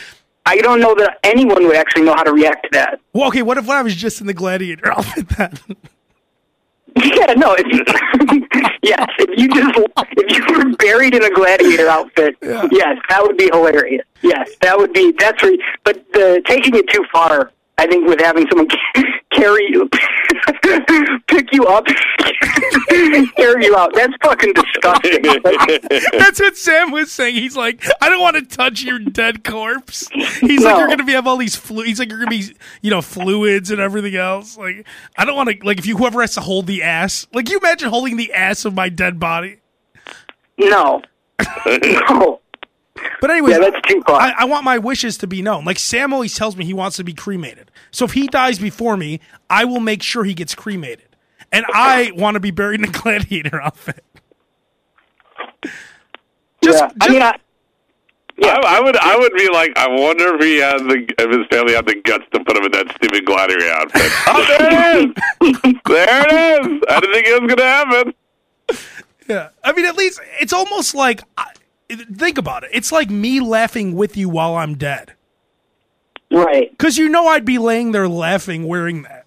I 0.47 0.57
don't 0.59 0.79
know 0.81 0.95
that 0.97 1.19
anyone 1.25 1.67
would 1.67 1.75
actually 1.77 2.03
know 2.05 2.15
how 2.15 2.23
to 2.23 2.33
react 2.33 2.65
to 2.65 2.69
that. 2.75 3.01
Well, 3.15 3.29
okay, 3.29 3.43
what 3.43 3.57
if 3.59 3.69
I 3.71 3.83
was 3.83 3.97
just 3.97 4.21
in 4.21 4.27
the 4.27 4.35
gladiator 4.35 4.93
outfit 4.97 5.29
then? 5.31 5.59
Yeah, 7.03 7.35
no. 7.35 7.55
If 7.59 7.67
you, 7.73 8.47
yes, 8.83 9.07
if 9.19 9.39
you 9.39 9.49
just 9.49 9.73
if 10.17 10.37
you 10.37 10.57
were 10.57 10.77
buried 10.77 11.15
in 11.15 11.25
a 11.25 11.31
gladiator 11.31 11.89
outfit, 11.89 12.37
yes, 12.43 12.99
that 13.09 13.23
would 13.23 13.37
be 13.37 13.49
hilarious. 13.53 14.05
Yes, 14.23 14.51
that 14.61 14.77
would 14.77 14.93
be 14.93 15.13
that's 15.19 15.43
re- 15.43 15.63
but 15.85 16.05
the 16.13 16.43
taking 16.47 16.75
it 16.75 16.89
too 16.89 17.05
far. 17.13 17.53
I 17.79 17.87
think 17.87 18.07
with 18.07 18.21
having 18.21 18.47
someone 18.49 18.69
carry 19.33 19.67
you, 19.71 19.89
pick 21.27 21.53
you 21.53 21.65
up, 21.65 21.87
carry 23.37 23.65
you 23.65 23.77
out. 23.77 23.93
That's 23.95 24.13
fucking 24.23 24.53
disgusting. 24.53 25.23
That's 26.13 26.39
what 26.41 26.57
Sam 26.57 26.91
was 26.91 27.11
saying. 27.11 27.35
He's 27.35 27.57
like, 27.57 27.85
I 28.01 28.09
don't 28.09 28.21
want 28.21 28.37
to 28.37 28.57
touch 28.57 28.83
your 28.83 28.99
dead 28.99 29.43
corpse. 29.43 30.09
He's 30.13 30.63
like, 30.65 30.77
you're 30.77 30.89
gonna 30.89 31.05
be 31.05 31.13
have 31.13 31.27
all 31.27 31.39
these 31.39 31.57
flu. 31.57 31.83
He's 31.83 31.99
like, 31.99 32.11
you're 32.11 32.19
gonna 32.19 32.31
be, 32.31 32.55
you 32.83 32.91
know, 32.91 33.03
fluids 33.03 33.71
and 33.71 33.81
everything 33.81 34.17
else. 34.17 34.57
Like, 34.57 34.87
I 35.17 35.25
don't 35.25 35.35
want 35.37 35.49
to. 35.51 35.67
Like, 35.67 35.79
if 35.79 35.87
you 35.87 35.97
whoever 35.97 36.21
has 36.21 36.35
to 36.35 36.41
hold 36.41 36.67
the 36.67 36.83
ass, 36.83 37.27
like, 37.33 37.49
you 37.51 37.59
imagine 37.59 37.89
holding 37.89 38.17
the 38.17 38.33
ass 38.33 38.65
of 38.65 38.75
my 38.75 38.89
dead 38.91 39.19
body. 39.19 39.61
no, 40.59 41.03
no. 41.67 42.42
But 43.21 43.31
anyways, 43.31 43.53
Yeah, 43.59 43.71
that's 43.71 43.89
too 43.89 44.03
far. 44.07 44.21
I, 44.21 44.35
I 44.39 44.45
want 44.45 44.65
my 44.65 44.79
wishes 44.79 45.17
to 45.19 45.27
be 45.27 45.43
known. 45.43 45.65
Like 45.65 45.79
Sam 45.79 46.13
always 46.13 46.35
tells 46.35 46.57
me 46.57 46.65
he 46.65 46.75
wants 46.75 46.97
to 46.99 47.05
be 47.05 47.15
cremated. 47.15 47.71
So 47.91 48.05
if 48.05 48.13
he 48.13 48.27
dies 48.27 48.59
before 48.59 48.97
me, 48.97 49.21
I 49.49 49.65
will 49.65 49.81
make 49.81 50.03
sure 50.03 50.25
he 50.25 50.35
gets 50.35 50.55
cremated. 50.55 51.17
and 51.51 51.65
I 51.73 52.13
want 52.17 52.35
to 52.35 52.41
be 52.41 52.51
buried 52.51 52.81
in 52.81 52.89
a 52.89 52.93
gladiator 52.93 53.61
outfit. 53.61 54.05
Just, 56.63 56.79
yeah. 56.83 56.91
I 57.01 57.09
mean, 57.09 57.23
I, 57.23 57.37
yeah. 58.39 58.61
I, 58.63 58.79
I 58.79 58.81
would, 58.81 58.97
I 58.97 59.17
would 59.17 59.33
be 59.35 59.49
like, 59.53 59.73
I 59.77 59.89
wonder 59.89 60.35
if 60.37 60.43
he 60.43 60.59
has 60.59 60.81
the, 60.83 61.15
if 61.19 61.31
his 61.39 61.47
family 61.51 61.75
had 61.75 61.87
the 61.87 61.97
guts 62.05 62.25
to 62.33 62.45
put 62.45 62.57
him 62.57 62.65
in 62.65 62.73
that 62.73 62.95
stupid 62.97 63.25
gladiator 63.25 63.69
outfit. 63.71 64.03
oh, 64.29 64.45
there 64.49 64.99
it 64.99 65.05
is. 65.05 65.81
There 65.87 66.27
it 66.27 66.67
is. 66.67 66.83
I 66.89 67.01
didn't 67.01 67.15
think 67.15 67.27
it 67.27 67.43
was 67.43 67.55
going 67.55 67.57
to 67.57 67.65
happen. 67.65 68.15
Yeah, 69.29 69.49
I 69.65 69.73
mean, 69.73 69.87
at 69.87 69.97
least 69.97 70.21
it's 70.41 70.53
almost 70.53 70.95
like 70.95 71.23
I, 71.37 71.47
think 71.97 72.39
about 72.39 72.65
it. 72.65 72.71
It's 72.73 72.93
like 72.93 73.11
me 73.11 73.41
laughing 73.41 73.95
with 73.95 74.17
you 74.17 74.29
while 74.29 74.57
I'm 74.57 74.77
dead, 74.77 75.15
right. 76.31 76.71
because 76.71 76.99
you 76.99 77.09
know 77.09 77.27
I'd 77.27 77.45
be 77.45 77.59
laying 77.59 77.93
there 77.93 78.09
laughing 78.09 78.67
wearing 78.67 79.03
that. 79.03 79.27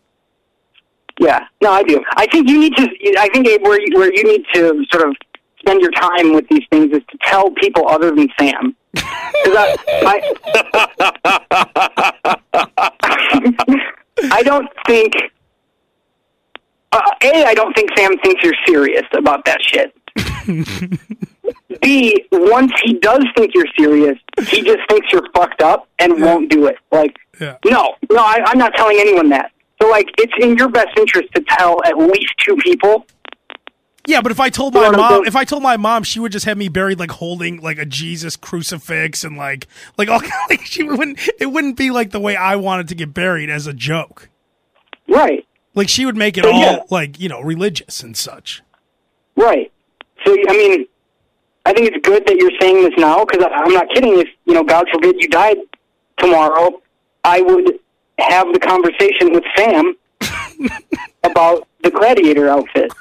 Yeah, 1.20 1.45
no, 1.61 1.72
I 1.72 1.84
do. 1.84 2.03
I 2.18 2.28
think 2.28 2.49
you 2.49 2.59
need 2.59 2.76
to. 2.76 2.89
I 3.18 3.30
think 3.34 3.47
where 3.63 3.80
you, 3.80 3.97
where 3.97 4.13
you 4.13 4.24
need 4.24 4.43
to 4.53 4.86
sort 4.91 5.07
of 5.07 5.16
spend 5.59 5.82
your 5.82 5.91
time 5.91 6.34
with 6.34 6.47
these 6.49 6.63
things 6.70 6.91
is 6.93 7.01
to 7.09 7.18
tell 7.24 7.49
people 7.51 7.88
other 7.88 8.11
than 8.11 8.28
Sam. 8.39 8.76
I, 8.97 9.78
I, 9.88 10.36
I 14.32 14.43
don't 14.43 14.68
think. 14.86 15.13
Uh, 16.91 17.01
a, 17.24 17.45
I 17.45 17.53
don't 17.53 17.74
think 17.74 17.89
Sam 17.97 18.18
thinks 18.20 18.43
you're 18.43 18.53
serious 18.66 19.05
about 19.13 19.45
that 19.45 19.61
shit. 19.61 19.93
B, 21.82 22.26
once 22.32 22.71
he 22.84 22.93
does 22.99 23.23
think 23.36 23.51
you're 23.53 23.67
serious, 23.78 24.17
he 24.47 24.61
just 24.61 24.80
thinks 24.89 25.07
you're 25.11 25.28
fucked 25.34 25.61
up 25.61 25.88
and 25.99 26.21
won't 26.21 26.49
do 26.51 26.67
it. 26.67 26.78
Like, 26.91 27.15
Yeah. 27.39 27.57
no, 27.65 27.95
no, 28.11 28.17
I, 28.23 28.41
I'm 28.45 28.57
not 28.57 28.73
telling 28.76 28.97
anyone 28.99 29.30
that. 29.30 29.51
So, 29.82 29.89
like, 29.89 30.07
it's 30.17 30.34
in 30.41 30.55
your 30.57 30.69
best 30.69 30.89
interest 30.97 31.30
to 31.36 31.43
tell 31.49 31.82
at 31.86 31.97
least 31.97 32.34
two 32.45 32.55
people. 32.57 33.05
Yeah, 34.07 34.21
but 34.21 34.32
if 34.32 34.39
I 34.39 34.49
told 34.49 34.73
my 34.76 34.82
know 34.82 34.91
what 34.91 34.99
I'm 34.99 35.11
mom, 35.13 35.26
if 35.26 35.36
I 35.36 35.43
told 35.45 35.63
my 35.63 35.78
mom, 35.78 36.03
she 36.03 36.19
would 36.19 36.32
just 36.32 36.45
have 36.45 36.57
me 36.59 36.69
buried 36.69 36.99
like 36.99 37.09
holding 37.11 37.59
like 37.61 37.80
a 37.80 37.86
Jesus 37.86 38.36
crucifix 38.38 39.23
and 39.23 39.36
like 39.36 39.67
like 39.97 40.09
all 40.11 40.21
like 40.47 40.61
she 40.63 40.84
wouldn't. 40.84 41.17
It 41.39 41.47
wouldn't 41.47 41.76
be 41.76 41.89
like 41.89 42.11
the 42.11 42.19
way 42.19 42.36
I 42.36 42.55
wanted 42.55 42.88
to 42.89 42.95
get 42.95 43.15
buried 43.15 43.49
as 43.49 43.65
a 43.65 43.73
joke. 43.73 44.30
Right, 45.07 45.45
Like 45.73 45.89
she 45.89 46.05
would 46.05 46.15
make 46.15 46.38
it 46.38 46.43
So, 46.43 46.51
all 46.51 46.59
yeah. 46.61 46.84
like 46.91 47.19
you 47.19 47.30
know 47.30 47.41
religious 47.41 48.03
and 48.03 48.15
such. 48.15 48.61
right. 49.36 49.71
So, 50.26 50.36
I 50.49 50.53
mean, 50.53 50.86
I 51.66 51.74
think 51.74 51.88
it's 51.88 52.05
good 52.07 52.26
that 52.28 52.36
you're 52.38 52.51
saying 52.59 52.84
this 52.84 52.93
now 52.97 53.26
because 53.26 53.45
I'm 53.51 53.74
not 53.74 53.89
kidding. 53.89 54.20
If, 54.20 54.30
you 54.45 54.53
know, 54.53 54.63
God 54.63 54.86
forbid 54.93 55.16
you 55.20 55.28
died 55.28 55.57
tomorrow, 56.18 56.82
I 57.24 57.41
would 57.41 57.80
have 58.20 58.53
the 58.53 58.59
conversation 58.59 59.34
with 59.34 59.43
Sam 59.57 59.95
about 61.24 61.68
the 61.84 61.89
gladiator 61.91 62.49
outfit. 62.49 62.91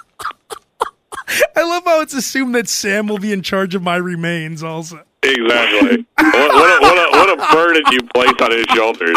I 1.57 1.63
love 1.63 1.85
how 1.85 2.01
it's 2.01 2.15
assumed 2.15 2.55
that 2.55 2.69
Sam 2.69 3.07
will 3.07 3.19
be 3.19 3.33
in 3.33 3.43
charge 3.43 3.75
of 3.75 3.83
my 3.83 3.97
remains. 3.97 4.63
Also, 4.63 5.03
Exactly. 5.23 6.07
what, 6.17 6.35
what, 6.35 6.53
a, 6.53 6.81
what, 6.83 6.99
a, 6.99 7.11
what 7.11 7.51
a 7.51 7.55
burden 7.55 7.83
you 7.93 8.01
place 8.15 8.35
on 8.41 8.51
his 8.51 8.67
shoulders. 8.75 9.17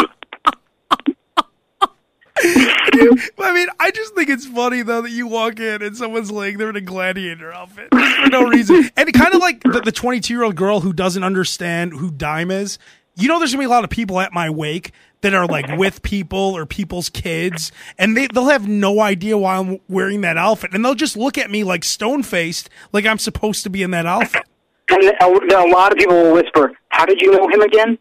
I 2.40 3.52
mean, 3.54 3.68
I 3.80 3.90
just 3.90 4.14
think 4.14 4.28
it's 4.28 4.46
funny 4.46 4.82
though 4.82 5.02
that 5.02 5.10
you 5.10 5.26
walk 5.26 5.60
in 5.60 5.82
and 5.82 5.96
someone's 5.96 6.30
laying 6.30 6.58
there 6.58 6.70
in 6.70 6.76
a 6.76 6.80
gladiator 6.80 7.52
outfit 7.52 7.88
for 7.90 8.28
no 8.30 8.44
reason, 8.44 8.90
and 8.96 9.12
kind 9.12 9.34
of 9.34 9.40
like 9.40 9.62
the 9.62 9.92
22 9.92 10.32
year 10.32 10.42
old 10.44 10.56
girl 10.56 10.80
who 10.80 10.92
doesn't 10.92 11.24
understand 11.24 11.92
who 11.92 12.10
Dime 12.10 12.50
is. 12.50 12.78
You 13.16 13.26
know, 13.26 13.38
there's 13.38 13.52
gonna 13.52 13.62
be 13.62 13.66
a 13.66 13.70
lot 13.70 13.84
of 13.84 13.90
people 13.90 14.20
at 14.20 14.32
my 14.32 14.48
wake 14.48 14.92
that 15.22 15.34
are 15.34 15.46
like 15.46 15.76
with 15.76 16.02
people 16.02 16.38
or 16.56 16.66
people's 16.66 17.08
kids, 17.08 17.72
and 17.98 18.16
they 18.16 18.28
they'll 18.28 18.48
have 18.48 18.68
no 18.68 19.00
idea 19.00 19.36
why 19.36 19.56
I'm 19.56 19.78
wearing 19.88 20.20
that 20.20 20.36
outfit, 20.36 20.72
and 20.72 20.84
they'll 20.84 20.94
just 20.94 21.16
look 21.16 21.36
at 21.36 21.50
me 21.50 21.64
like 21.64 21.82
stone 21.82 22.22
faced, 22.22 22.70
like 22.92 23.06
I'm 23.06 23.18
supposed 23.18 23.64
to 23.64 23.70
be 23.70 23.82
in 23.82 23.90
that 23.90 24.06
outfit. 24.06 24.44
And 24.90 25.04
a, 25.04 25.26
a 25.26 25.68
lot 25.68 25.92
of 25.92 25.98
people 25.98 26.14
will 26.14 26.32
whisper, 26.32 26.72
How 26.90 27.04
did 27.04 27.20
you 27.20 27.32
know 27.32 27.48
him 27.48 27.60
again? 27.60 27.98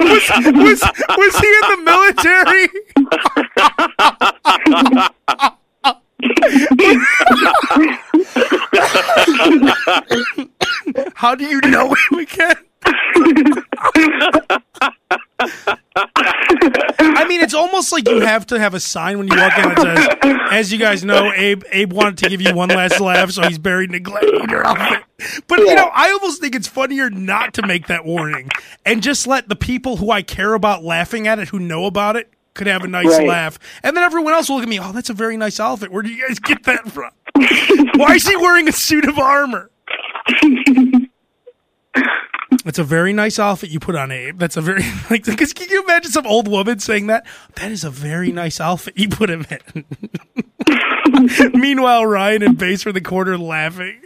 Was 0.00 0.26
was 0.46 0.80
was 1.18 1.38
he 1.38 1.48
in 1.48 1.64
the 1.70 1.76
military? 1.84 2.66
How 11.14 11.34
do 11.34 11.44
you 11.44 11.60
know 11.60 11.94
him 11.94 12.18
again? 12.20 12.56
I 15.42 17.24
mean, 17.28 17.40
it's 17.40 17.54
almost 17.54 17.92
like 17.92 18.08
you 18.08 18.20
have 18.20 18.46
to 18.46 18.58
have 18.58 18.74
a 18.74 18.80
sign 18.80 19.18
when 19.18 19.28
you 19.28 19.36
walk 19.36 19.56
in 19.58 19.68
that 19.68 19.80
says, 20.22 20.38
"As 20.50 20.72
you 20.72 20.78
guys 20.78 21.04
know, 21.04 21.32
Abe 21.34 21.62
Abe 21.72 21.92
wanted 21.92 22.18
to 22.18 22.28
give 22.28 22.40
you 22.40 22.54
one 22.54 22.68
last 22.68 23.00
laugh, 23.00 23.30
so 23.30 23.42
he's 23.42 23.58
buried 23.58 23.90
in 23.90 23.96
a 23.96 24.00
gladiator 24.00 24.64
outfit." 24.66 25.02
But 25.48 25.58
you 25.60 25.74
know, 25.74 25.90
I 25.94 26.10
almost 26.12 26.40
think 26.40 26.54
it's 26.54 26.68
funnier 26.68 27.10
not 27.10 27.54
to 27.54 27.66
make 27.66 27.86
that 27.88 28.04
warning 28.04 28.50
and 28.86 29.02
just 29.02 29.26
let 29.26 29.48
the 29.48 29.56
people 29.56 29.96
who 29.98 30.10
I 30.10 30.22
care 30.22 30.54
about 30.54 30.82
laughing 30.84 31.26
at 31.26 31.38
it, 31.38 31.48
who 31.48 31.58
know 31.58 31.84
about 31.86 32.16
it, 32.16 32.30
could 32.54 32.66
have 32.66 32.82
a 32.84 32.88
nice 32.88 33.06
Right. 33.06 33.26
laugh, 33.28 33.58
and 33.82 33.96
then 33.96 34.04
everyone 34.04 34.32
else 34.34 34.48
will 34.48 34.56
look 34.56 34.64
at 34.64 34.68
me. 34.68 34.78
Oh, 34.80 34.92
that's 34.92 35.10
a 35.10 35.14
very 35.14 35.36
nice 35.36 35.60
outfit. 35.60 35.90
Where 35.92 36.02
do 36.02 36.10
you 36.10 36.26
guys 36.26 36.38
get 36.38 36.62
that 36.64 36.90
from? 36.90 37.10
Why 37.98 38.14
is 38.14 38.26
he 38.26 38.36
wearing 38.36 38.68
a 38.68 38.72
suit 38.72 39.06
of 39.06 39.18
armor? 39.18 39.70
It's 42.66 42.78
a 42.78 42.84
very 42.84 43.12
nice 43.12 43.38
outfit 43.38 43.70
you 43.70 43.80
put 43.80 43.96
on, 43.96 44.10
Abe. 44.10 44.38
That's 44.38 44.56
a 44.56 44.60
very 44.60 44.82
like. 45.10 45.24
Because 45.24 45.52
can 45.52 45.68
you 45.70 45.82
imagine 45.82 46.10
some 46.10 46.26
old 46.26 46.48
woman 46.48 46.78
saying 46.78 47.06
that? 47.06 47.26
That 47.56 47.72
is 47.72 47.84
a 47.84 47.90
very 47.90 48.32
nice 48.32 48.60
outfit 48.60 48.98
you 48.98 49.08
put 49.08 49.30
him 49.30 49.46
in. 49.50 49.84
Meanwhile, 51.54 52.06
Ryan 52.06 52.42
and 52.42 52.62
are 52.62 52.66
in 52.66 52.94
the 52.94 53.00
corner 53.00 53.38
laughing. 53.38 54.00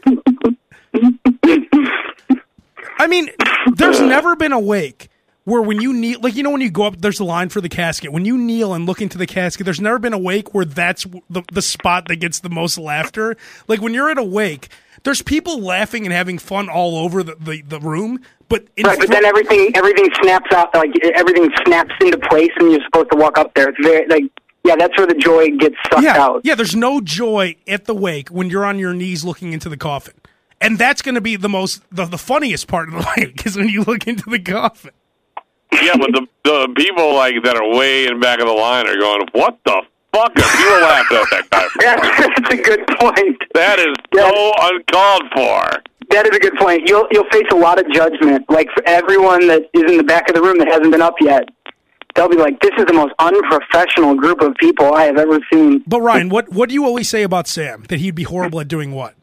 I 2.99 3.07
mean, 3.09 3.31
there's 3.75 4.01
never 4.01 4.37
been 4.37 4.53
a 4.53 4.61
wake 4.61 5.11
where 5.45 5.61
when 5.61 5.81
you 5.81 5.93
kneel, 5.93 6.21
like 6.21 6.35
you 6.35 6.43
know, 6.43 6.51
when 6.51 6.61
you 6.61 6.71
go 6.71 6.85
up, 6.85 7.01
there's 7.01 7.21
a 7.21 7.25
line 7.25 7.49
for 7.49 7.61
the 7.61 7.69
casket. 7.69 8.13
When 8.13 8.25
you 8.25 8.39
kneel 8.39 8.73
and 8.73 8.87
look 8.87 9.03
into 9.03 9.19
the 9.19 9.27
casket, 9.27 9.65
there's 9.65 9.81
never 9.81 9.99
been 9.99 10.13
a 10.13 10.19
wake 10.19 10.55
where 10.55 10.65
that's 10.65 11.05
the 11.29 11.43
the 11.53 11.63
spot 11.63 12.09
that 12.09 12.17
gets 12.17 12.41
the 12.41 12.51
most 12.51 12.79
laughter. 12.79 13.37
Like 13.69 13.81
when 13.81 13.95
you're 13.95 14.11
at 14.11 14.19
a 14.19 14.23
wake, 14.25 14.69
there's 15.05 15.23
people 15.23 15.61
laughing 15.61 16.05
and 16.05 16.13
having 16.13 16.39
fun 16.39 16.69
all 16.69 16.97
over 16.97 17.23
the 17.23 17.37
the, 17.37 17.63
the 17.63 17.81
room, 17.81 18.21
but 18.49 18.67
in 18.77 18.87
Right, 18.87 18.99
but 18.99 19.09
then 19.09 19.25
everything 19.25 19.71
everything 19.75 20.09
snaps 20.21 20.53
out 20.53 20.75
like 20.75 20.93
everything 21.15 21.49
snaps 21.65 21.95
into 22.01 22.19
place 22.19 22.51
and 22.59 22.73
you're 22.73 22.85
supposed 22.85 23.11
to 23.13 23.17
walk 23.17 23.39
up 23.39 23.55
there. 23.55 23.69
It's 23.69 23.79
very 23.83 24.07
like 24.09 24.25
yeah, 24.65 24.77
that's 24.77 24.97
where 24.97 25.07
the 25.07 25.15
joy 25.15 25.51
gets 25.59 25.77
sucked 25.91 26.03
yeah, 26.03 26.17
out. 26.19 26.41
yeah, 26.43 26.55
there's 26.55 26.75
no 26.75 27.03
joy 27.03 27.57
at 27.69 27.85
the 27.85 27.95
wake 27.95 28.31
when 28.31 28.49
you're 28.49 28.65
on 28.65 28.79
your 28.79 28.95
knees 28.95 29.23
looking 29.23 29.53
into 29.53 29.69
the 29.69 29.77
coffin. 29.77 30.15
And 30.59 30.79
that's 30.79 31.03
going 31.03 31.17
to 31.17 31.21
be 31.21 31.37
the 31.37 31.51
most, 31.51 31.83
the, 31.93 32.07
the 32.07 32.17
funniest 32.17 32.67
part 32.67 32.89
of 32.89 32.95
the 32.95 33.07
wake 33.19 33.45
is 33.45 33.57
when 33.57 33.69
you 33.69 33.83
look 33.83 34.07
into 34.07 34.31
the 34.31 34.39
coffin. 34.39 34.93
Yeah, 35.83 35.97
but 35.99 36.13
the 36.13 36.27
the 36.45 36.73
people 36.77 37.15
like 37.15 37.35
that 37.43 37.57
are 37.57 37.77
way 37.77 38.07
in 38.07 38.21
back 38.21 38.39
of 38.39 38.47
the 38.47 38.53
line 38.53 38.87
are 38.87 38.97
going, 38.97 39.27
"What 39.33 39.59
the 39.65 39.83
fuck?" 40.15 40.31
Are 40.31 40.57
people 40.57 40.81
laughing 40.87 41.19
at 41.19 41.31
that 41.31 41.47
guy? 41.51 41.67
Yeah, 41.83 41.97
that's 41.99 42.55
a 42.55 42.57
good 42.63 42.87
point. 43.01 43.43
That 43.55 43.79
is 43.81 43.95
Yeah. 44.15 44.31
so 44.31 44.53
uncalled 44.63 45.25
for. 45.35 45.83
That 46.11 46.27
is 46.31 46.37
a 46.37 46.41
good 46.41 46.55
point. 46.57 46.83
You'll 46.89 47.07
you'll 47.11 47.29
face 47.33 47.49
a 47.51 47.57
lot 47.57 47.81
of 47.81 47.91
judgment. 47.93 48.49
Like 48.49 48.69
for 48.75 48.83
everyone 48.87 49.49
that 49.49 49.63
is 49.75 49.91
in 49.91 49.97
the 49.97 50.05
back 50.05 50.29
of 50.29 50.35
the 50.37 50.43
room 50.43 50.59
that 50.59 50.69
hasn't 50.69 50.93
been 50.93 51.03
up 51.03 51.15
yet, 51.21 51.49
they'll 52.15 52.29
be 52.29 52.37
like, 52.37 52.61
"This 52.61 52.71
is 52.79 52.85
the 52.87 52.93
most 52.93 53.13
unprofessional 53.19 54.15
group 54.15 54.41
of 54.41 54.55
people 54.57 54.95
I 54.95 55.05
have 55.05 55.19
ever 55.19 55.39
seen." 55.53 55.83
But 55.87 56.01
Ryan, 56.03 56.29
what, 56.29 56.51
what 56.51 56.69
do 56.69 56.75
you 56.75 56.85
always 56.85 57.09
say 57.09 57.23
about 57.25 57.49
Sam? 57.49 57.85
That 57.89 57.99
he'd 58.01 58.15
be 58.15 58.23
horrible 58.23 58.61
at 58.61 58.69
doing 58.69 58.93
what? 58.93 59.15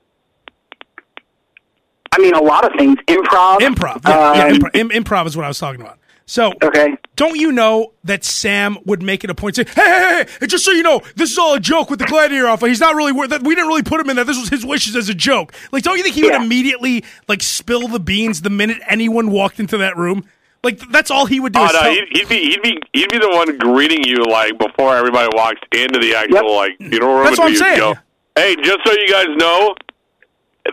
I 2.13 2.19
mean, 2.19 2.33
a 2.33 2.41
lot 2.43 2.65
of 2.65 2.71
things. 2.77 2.97
Improv. 3.07 3.59
Improv. 3.59 4.01
Yeah, 4.07 4.33
yeah 4.33 4.43
um, 4.47 4.53
improv, 4.57 4.75
Im- 4.75 4.89
improv 4.89 5.25
is 5.27 5.37
what 5.37 5.45
I 5.45 5.47
was 5.47 5.59
talking 5.59 5.79
about. 5.81 5.97
So, 6.31 6.53
Okay. 6.63 6.95
don't 7.17 7.35
you 7.37 7.51
know 7.51 7.91
that 8.05 8.23
Sam 8.23 8.77
would 8.85 9.03
make 9.03 9.25
it 9.25 9.29
a 9.29 9.35
point 9.35 9.55
to 9.55 9.65
say, 9.67 9.71
hey, 9.75 9.81
hey, 9.83 9.99
hey, 10.23 10.25
hey, 10.39 10.47
just 10.47 10.63
so 10.63 10.71
you 10.71 10.81
know, 10.81 11.01
this 11.17 11.29
is 11.29 11.37
all 11.37 11.55
a 11.55 11.59
joke 11.59 11.89
with 11.89 11.99
the 11.99 12.05
gladiator 12.05 12.47
outfit. 12.47 12.69
He's 12.69 12.79
not 12.79 12.95
really, 12.95 13.11
wor- 13.11 13.27
that 13.27 13.43
we 13.43 13.53
didn't 13.53 13.67
really 13.67 13.83
put 13.83 13.99
him 13.99 14.09
in 14.09 14.15
there. 14.15 14.23
This 14.23 14.39
was 14.39 14.47
his 14.47 14.65
wishes 14.65 14.95
as 14.95 15.09
a 15.09 15.13
joke. 15.13 15.51
Like, 15.73 15.83
don't 15.83 15.97
you 15.97 16.03
think 16.03 16.15
he 16.15 16.21
Yeah. 16.25 16.37
would 16.37 16.45
immediately, 16.45 17.03
like, 17.27 17.41
spill 17.43 17.89
the 17.89 17.99
beans 17.99 18.43
the 18.43 18.49
minute 18.49 18.77
anyone 18.87 19.29
walked 19.29 19.59
into 19.59 19.77
that 19.79 19.97
room? 19.97 20.23
Like, 20.63 20.77
th- 20.79 20.89
that's 20.89 21.11
all 21.11 21.25
he 21.25 21.41
would 21.41 21.51
do. 21.51 21.59
Oh 21.59 21.65
is 21.65 21.73
no, 21.73 21.81
tell- 21.81 21.91
he'd, 21.91 22.07
he'd 22.13 22.29
be 22.29 22.37
he'd 22.51 22.61
be 22.61 22.79
he'd 22.93 23.09
be 23.09 23.17
the 23.19 23.29
one 23.29 23.57
greeting 23.57 24.05
you 24.05 24.23
like 24.23 24.57
before 24.57 24.95
everybody 24.95 25.27
walks 25.35 25.59
into 25.73 25.99
the 25.99 26.15
actual 26.15 26.35
Yep. 26.35 26.45
like 26.45 26.77
funeral 26.77 27.15
room. 27.15 27.25
That's 27.25 27.39
what 27.39 27.45
I'm 27.47 27.51
you'd 27.51 27.59
saying. 27.59 27.77
Go, 27.79 27.95
hey, 28.37 28.55
just 28.63 28.77
so 28.85 28.93
you 28.93 29.07
guys 29.09 29.27
know, 29.35 29.75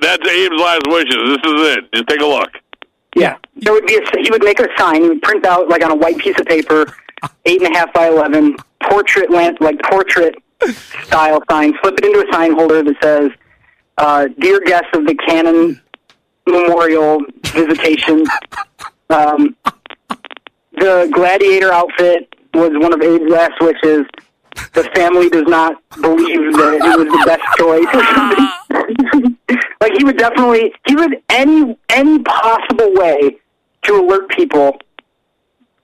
that's 0.00 0.22
Abe's 0.22 0.60
last 0.60 0.82
wishes. 0.86 1.16
This 1.16 1.52
is 1.52 1.76
it. 1.78 1.92
Just 1.94 2.06
take 2.06 2.20
a 2.20 2.26
look. 2.26 2.50
Yeah. 3.18 3.36
There 3.56 3.72
would 3.72 3.86
be 3.86 3.96
a, 3.96 4.02
he 4.22 4.30
would 4.30 4.44
make 4.44 4.60
a 4.60 4.68
sign, 4.78 5.02
he 5.02 5.08
would 5.08 5.22
print 5.22 5.44
out 5.44 5.68
like 5.68 5.82
on 5.84 5.90
a 5.90 5.96
white 5.96 6.18
piece 6.18 6.38
of 6.38 6.46
paper, 6.46 6.86
eight 7.44 7.62
and 7.62 7.74
a 7.74 7.78
half 7.78 7.92
by 7.92 8.08
eleven, 8.08 8.56
portrait 8.88 9.30
lamp 9.30 9.60
like 9.60 9.80
portrait 9.82 10.34
style 11.04 11.40
sign, 11.50 11.72
flip 11.80 11.94
it 11.98 12.04
into 12.04 12.26
a 12.26 12.32
sign 12.32 12.52
holder 12.54 12.82
that 12.82 12.94
says, 13.02 13.30
uh, 13.98 14.26
Dear 14.38 14.60
guests 14.60 14.88
of 14.94 15.06
the 15.06 15.14
Kanan 15.14 15.80
Memorial 16.46 17.20
Visitation, 17.46 18.24
um, 19.10 19.56
the 20.72 21.08
gladiator 21.12 21.72
outfit 21.72 22.34
was 22.54 22.70
one 22.74 22.92
of 22.92 23.00
Abe's 23.00 23.28
last 23.30 23.60
wishes. 23.60 24.06
the 24.74 24.84
family 24.94 25.28
does 25.28 25.46
not 25.46 25.80
believe 26.00 26.52
that 26.54 26.74
it 26.82 26.98
was 26.98 27.08
the 27.08 27.22
best 27.26 27.42
choice. 27.58 29.34
like 29.80 29.92
he 29.96 30.04
would 30.04 30.16
definitely 30.18 30.72
he 30.86 30.94
would 30.96 31.22
any 31.30 31.76
any 31.88 32.18
possible 32.20 32.92
way 32.94 33.36
to 33.82 33.94
alert 33.94 34.28
people 34.30 34.78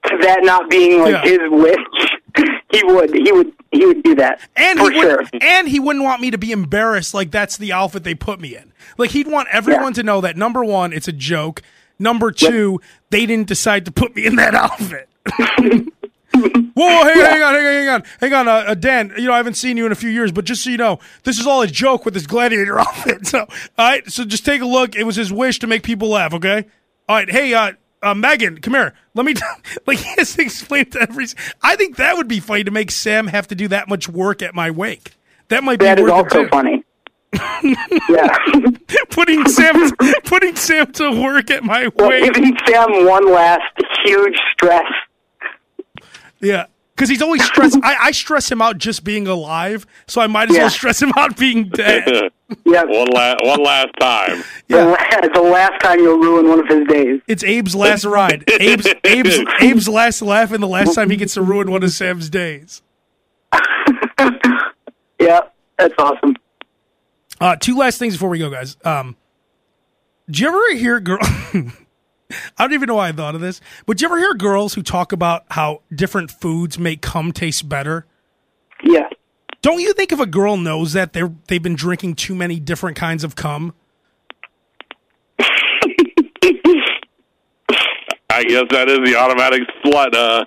to 0.05 0.17
that 0.21 0.39
not 0.43 0.69
being 0.69 1.01
like 1.01 1.13
Yeah. 1.13 1.23
his 1.23 1.39
wish. 1.49 1.77
he 2.71 2.83
would 2.83 3.13
he 3.13 3.31
would 3.31 3.51
he 3.71 3.85
would 3.85 4.03
do 4.03 4.15
that 4.15 4.39
And 4.55 4.77
for 4.79 4.91
he 4.91 4.99
sure. 5.01 5.23
and 5.41 5.67
he 5.67 5.79
wouldn't 5.79 6.03
want 6.05 6.21
me 6.21 6.29
to 6.31 6.37
be 6.37 6.51
embarrassed 6.51 7.13
like 7.13 7.31
that's 7.31 7.57
the 7.57 7.71
outfit 7.73 8.03
they 8.03 8.15
put 8.15 8.39
me 8.39 8.55
in. 8.55 8.71
Like 8.97 9.11
he'd 9.11 9.27
want 9.27 9.47
everyone 9.51 9.87
Yeah. 9.93 10.01
to 10.01 10.03
know 10.03 10.21
that 10.21 10.37
number 10.37 10.63
one, 10.63 10.93
it's 10.93 11.07
a 11.07 11.11
joke. 11.13 11.61
Number 11.97 12.29
two, 12.31 12.81
they 13.09 13.25
didn't 13.25 13.47
decide 13.47 13.85
to 13.85 13.91
put 13.91 14.15
me 14.15 14.25
in 14.25 14.35
that 14.35 14.53
outfit. 14.65 15.07
Whoa, 16.75 16.87
hang, 17.05 17.15
hang 17.15 17.41
on, 17.41 17.53
hang 17.53 17.65
on, 17.65 17.73
hang 17.73 17.89
on, 17.89 18.03
hang 18.19 18.33
on, 18.33 18.47
uh, 18.49 18.51
uh, 18.67 18.73
Dan. 18.75 19.13
You 19.17 19.27
know 19.27 19.33
I 19.33 19.37
haven't 19.37 19.53
seen 19.55 19.77
you 19.77 19.85
in 19.85 19.91
a 19.93 19.95
few 19.95 20.09
years, 20.09 20.31
but 20.33 20.43
just 20.45 20.63
so 20.63 20.69
you 20.69 20.77
know, 20.77 20.99
this 21.23 21.39
is 21.39 21.47
all 21.47 21.61
a 21.61 21.67
joke 21.67 22.03
with 22.03 22.13
this 22.13 22.27
gladiator 22.27 22.77
outfit. 22.81 23.25
So, 23.27 23.39
all 23.39 23.47
right, 23.77 24.05
so 24.11 24.25
just 24.25 24.45
take 24.45 24.61
a 24.61 24.65
look. 24.65 24.93
It 24.95 25.05
was 25.05 25.15
his 25.15 25.31
wish 25.31 25.59
to 25.59 25.67
make 25.67 25.83
people 25.83 26.09
laugh. 26.09 26.33
Okay, 26.33 26.65
all 27.07 27.15
right. 27.15 27.29
Hey, 27.29 27.53
uh, 27.53 27.71
uh, 28.03 28.13
Megan, 28.13 28.59
come 28.59 28.73
here. 28.73 28.93
Let 29.13 29.25
me 29.25 29.35
like 29.87 29.97
he 29.99 30.09
has 30.17 30.35
to 30.35 30.41
explain 30.41 30.89
to 30.91 31.01
every. 31.01 31.27
I 31.61 31.75
think 31.77 31.95
that 31.95 32.17
would 32.17 32.27
be 32.27 32.41
funny 32.41 32.65
to 32.65 32.71
make 32.71 32.91
Sam 32.91 33.27
have 33.27 33.47
to 33.47 33.55
do 33.55 33.67
that 33.69 33.87
much 33.87 34.09
work 34.09 34.41
at 34.41 34.53
my 34.53 34.69
wake. 34.69 35.13
That 35.47 35.63
might 35.63 35.79
be 35.79 35.85
That 35.85 35.99
is 35.99 36.09
also 36.09 36.47
funny. 36.49 36.83
yeah. 37.63 38.37
putting 39.09 39.45
Sam 39.47 39.91
putting 40.23 40.55
Sam 40.55 40.91
to 40.93 41.21
work 41.21 41.51
at 41.51 41.63
my 41.63 41.89
well, 41.95 42.09
wake. 42.09 42.33
giving 42.33 42.57
Sam 42.67 43.05
one 43.05 43.31
last 43.31 43.61
huge 44.05 44.37
stress. 44.53 44.85
Yeah. 46.45 46.65
Because 46.95 47.09
he's 47.09 47.21
always 47.21 47.43
stressed. 47.43 47.77
I, 47.83 47.95
I 48.03 48.11
stress 48.11 48.49
him 48.49 48.61
out 48.61 48.77
just 48.77 49.03
being 49.03 49.27
alive, 49.27 49.85
so 50.07 50.21
I 50.21 50.27
might 50.27 50.49
as 50.49 50.55
Yeah. 50.55 50.61
well 50.63 50.69
stress 50.69 51.01
him 51.01 51.11
out 51.17 51.35
being 51.37 51.69
dead. 51.69 52.31
Yeah. 52.63 52.83
one 52.83 53.07
last 53.07 53.37
one 53.43 53.63
last 53.63 53.89
time. 53.99 54.43
The, 54.67 54.85
la- 54.85 55.27
the 55.33 55.41
last 55.41 55.81
time 55.81 55.99
you'll 55.99 56.19
ruin 56.19 56.47
one 56.47 56.59
of 56.59 56.67
his 56.67 56.87
days. 56.87 57.19
It's 57.27 57.43
Abe's 57.43 57.73
last 57.75 58.05
ride. 58.05 58.43
Abe's 58.61 58.85
Abe's 59.03 59.39
Abe's 59.59 59.89
last 59.89 60.21
laugh, 60.21 60.51
and 60.51 60.61
the 60.61 60.67
last 60.67 60.93
time 60.93 61.09
he 61.09 61.17
gets 61.17 61.33
to 61.33 61.41
ruin 61.41 61.71
one 61.71 61.81
of 61.83 61.89
Sam's 61.91 62.29
days. 62.29 62.83
Yeah, 65.19 65.39
that's 65.77 65.93
awesome. 65.97 66.35
Uh, 67.41 67.55
two 67.55 67.75
last 67.77 67.97
things 67.97 68.13
before 68.13 68.29
we 68.29 68.37
go, 68.39 68.49
guys. 68.49 68.77
Um, 68.85 69.15
do 70.29 70.43
you 70.43 70.49
ever 70.49 70.75
hear 70.77 70.99
girl? 70.99 71.19
I 72.29 72.63
don't 72.63 72.73
even 72.73 72.87
know 72.87 72.95
why 72.95 73.09
I 73.09 73.11
thought 73.11 73.35
of 73.35 73.41
this, 73.41 73.61
but 73.85 73.97
do 73.97 74.03
you 74.03 74.07
ever 74.07 74.17
hear 74.17 74.33
girls 74.33 74.73
who 74.73 74.81
talk 74.81 75.11
about 75.11 75.45
how 75.51 75.81
different 75.93 76.31
foods 76.31 76.79
make 76.79 77.01
cum 77.01 77.31
taste 77.31 77.69
better? 77.69 78.05
Yeah. 78.83 79.07
Don't 79.61 79.79
you 79.79 79.93
think 79.93 80.11
if 80.11 80.19
a 80.19 80.25
girl 80.25 80.57
knows 80.57 80.93
that 80.93 81.13
they're 81.13 81.31
they've 81.47 81.61
been 81.61 81.75
drinking 81.75 82.15
too 82.15 82.35
many 82.35 82.59
different 82.59 82.97
kinds 82.97 83.23
of 83.23 83.35
cum? 83.35 83.73
I 88.29 88.43
guess 88.43 88.65
that 88.71 88.89
is 88.89 88.99
the 89.05 89.15
automatic 89.17 89.61
slut. 89.83 90.13
Uh, 90.13 90.45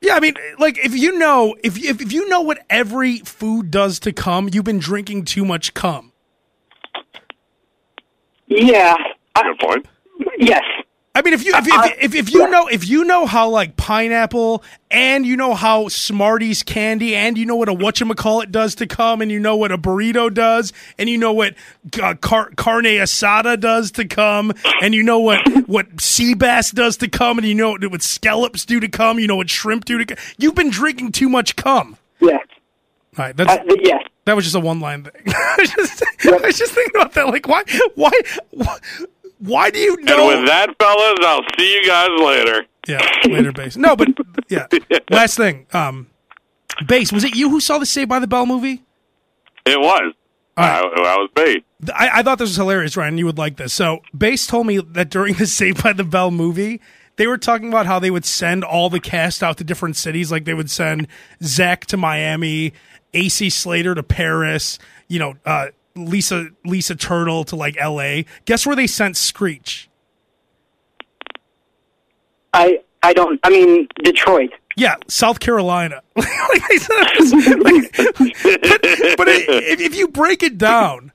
Yeah, 0.00 0.16
I 0.16 0.20
mean, 0.20 0.34
like 0.58 0.78
if 0.84 0.94
you 0.94 1.16
know 1.18 1.54
if 1.64 1.78
if, 1.82 2.00
if 2.02 2.12
you 2.12 2.28
know 2.28 2.42
what 2.42 2.64
every 2.68 3.18
food 3.20 3.70
does 3.70 3.98
to 4.00 4.12
cum, 4.12 4.50
you've 4.52 4.64
been 4.64 4.78
drinking 4.78 5.24
too 5.24 5.44
much 5.44 5.74
cum. 5.74 6.12
Yeah. 8.46 8.94
I, 9.36 9.42
good 9.42 9.58
point. 9.58 9.86
Yes. 10.38 10.62
I 11.16 11.22
mean, 11.22 11.32
if 11.32 11.44
you 11.44 11.52
if, 11.54 11.64
Uh, 11.72 11.82
if, 12.00 12.04
if, 12.06 12.14
if 12.16 12.32
you 12.34 12.40
yeah. 12.40 12.46
know 12.48 12.66
if 12.66 12.88
you 12.88 13.04
know 13.04 13.24
how 13.24 13.48
like 13.48 13.76
pineapple 13.76 14.64
and 14.90 15.24
you 15.24 15.36
know 15.36 15.54
how 15.54 15.86
Smarties 15.86 16.64
candy 16.64 17.14
and 17.14 17.38
you 17.38 17.46
know 17.46 17.54
what 17.54 17.68
a 17.68 17.72
whatchamacallit 17.72 18.50
does 18.50 18.74
to 18.76 18.88
come 18.88 19.20
and 19.22 19.30
you 19.30 19.38
know 19.38 19.54
what 19.54 19.70
a 19.70 19.78
burrito 19.78 20.32
does 20.34 20.72
and 20.98 21.08
you 21.08 21.16
know 21.16 21.32
what 21.32 21.54
uh, 22.02 22.14
car- 22.20 22.50
carne 22.56 22.84
asada 22.86 23.58
does 23.60 23.92
to 23.92 24.04
come 24.06 24.52
and 24.82 24.92
you 24.92 25.04
know 25.04 25.20
what 25.20 25.38
what 25.68 26.00
sea 26.00 26.34
bass 26.34 26.72
does 26.72 26.96
to 26.96 27.06
come 27.08 27.38
and 27.38 27.46
you 27.46 27.54
know 27.54 27.70
what, 27.70 27.88
what 27.92 28.02
scallops 28.02 28.64
do 28.64 28.80
to 28.80 28.88
come 28.88 29.20
you 29.20 29.28
know 29.28 29.36
what 29.36 29.48
shrimp 29.48 29.84
do 29.84 29.98
to 29.98 30.04
cum. 30.04 30.16
You've 30.36 30.56
been 30.56 30.70
drinking 30.70 31.12
too 31.12 31.28
much 31.28 31.54
cum. 31.54 31.96
Yeah. 32.20 32.38
All 33.16 33.24
right, 33.26 33.36
that's 33.36 33.52
Uh, 33.52 33.76
yes. 33.82 34.02
that 34.24 34.34
was 34.34 34.44
just 34.46 34.56
a 34.56 34.60
one 34.60 34.80
line 34.80 35.04
thing. 35.04 35.12
I, 35.28 35.54
was 35.60 35.70
just, 35.70 36.02
I 36.26 36.30
was 36.44 36.58
just 36.58 36.72
thinking 36.72 37.00
about 37.00 37.12
that. 37.12 37.28
Like, 37.28 37.46
why, 37.46 37.62
why, 37.94 38.10
why, 38.50 38.78
why 39.44 39.70
do 39.70 39.78
you 39.78 39.96
know? 40.02 40.30
And 40.30 40.40
with 40.40 40.48
that, 40.48 40.74
fellas, 40.80 41.18
I'll 41.22 41.42
see 41.58 41.74
you 41.74 41.86
guys 41.86 42.08
later. 42.18 42.64
yeah, 42.88 43.08
later 43.26 43.52
Bass. 43.52 43.76
No, 43.76 43.94
but 43.94 44.08
yeah. 44.48 44.66
Last 45.10 45.36
thing, 45.36 45.66
um, 45.72 46.08
Bass. 46.86 47.12
Was 47.12 47.24
it 47.24 47.36
you 47.36 47.50
who 47.50 47.60
saw 47.60 47.78
the 47.78 47.86
Saved 47.86 48.08
by 48.08 48.18
the 48.18 48.26
Bell 48.26 48.46
movie? 48.46 48.82
It 49.66 49.80
was. 49.80 50.14
I, 50.56 50.78
I 50.78 51.16
was 51.16 51.30
me. 51.36 51.64
I, 51.92 52.20
I 52.20 52.22
thought 52.22 52.38
this 52.38 52.50
was 52.50 52.56
hilarious, 52.56 52.96
Ryan. 52.96 53.18
You 53.18 53.26
would 53.26 53.38
like 53.38 53.56
this. 53.56 53.72
So, 53.72 54.02
Bass 54.16 54.46
told 54.46 54.66
me 54.66 54.78
that 54.78 55.10
during 55.10 55.34
the 55.34 55.46
Saved 55.48 55.82
by 55.82 55.92
the 55.92 56.04
Bell 56.04 56.30
movie, 56.30 56.80
they 57.16 57.26
were 57.26 57.38
talking 57.38 57.68
about 57.68 57.86
how 57.86 57.98
they 57.98 58.10
would 58.10 58.24
send 58.24 58.64
all 58.64 58.88
the 58.88 59.00
cast 59.00 59.42
out 59.42 59.58
to 59.58 59.64
different 59.64 59.96
cities. 59.96 60.30
Like 60.30 60.44
they 60.44 60.54
would 60.54 60.70
send 60.70 61.08
Zach 61.42 61.86
to 61.86 61.96
Miami, 61.96 62.72
AC 63.12 63.50
Slater 63.50 63.94
to 63.94 64.02
Paris, 64.02 64.78
you 65.08 65.18
know, 65.18 65.34
uh, 65.44 65.68
Lisa 65.96 66.48
Lisa 66.64 66.94
Turtle 66.94 67.44
to 67.44 67.56
like 67.56 67.76
L.A. 67.78 68.26
Guess 68.46 68.66
where 68.66 68.74
they 68.76 68.86
sent 68.86 69.16
Screech? 69.16 69.88
I 72.52 72.80
I 73.02 73.12
don't. 73.12 73.38
I 73.42 73.50
mean 73.50 73.88
Detroit. 74.02 74.50
Yeah, 74.76 74.96
South 75.08 75.38
Carolina. 75.38 76.02
like 76.16 76.68
they 76.68 76.78
said, 76.78 76.98
like- 77.60 77.96
but 77.96 78.80
but 79.16 79.28
if, 79.28 79.80
if 79.80 79.94
you 79.94 80.08
break 80.08 80.42
it 80.42 80.58
down, 80.58 81.12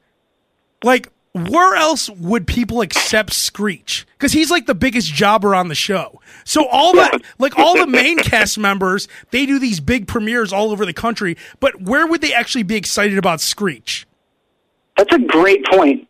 like 0.83 1.09
where 1.33 1.75
else 1.75 2.09
would 2.09 2.47
people 2.47 2.81
accept 2.81 3.33
Screech? 3.33 4.07
Because 4.17 4.31
he's 4.31 4.49
like 4.49 4.65
the 4.65 4.75
biggest 4.75 5.13
jobber 5.13 5.53
on 5.53 5.67
the 5.67 5.75
show. 5.75 6.21
So 6.45 6.65
all 6.67 6.93
the 6.93 7.21
like 7.37 7.57
all 7.59 7.75
the 7.77 7.87
main 7.87 8.17
cast 8.19 8.57
members, 8.57 9.07
they 9.31 9.45
do 9.45 9.59
these 9.59 9.79
big 9.81 10.07
premieres 10.07 10.53
all 10.53 10.71
over 10.71 10.85
the 10.85 10.93
country. 10.93 11.35
But 11.59 11.81
where 11.81 12.07
would 12.07 12.21
they 12.21 12.33
actually 12.33 12.63
be 12.63 12.75
excited 12.77 13.17
about 13.17 13.41
Screech? 13.41 14.07
That's 14.99 15.13
a 15.15 15.19
great 15.19 15.63
point. 15.65 16.07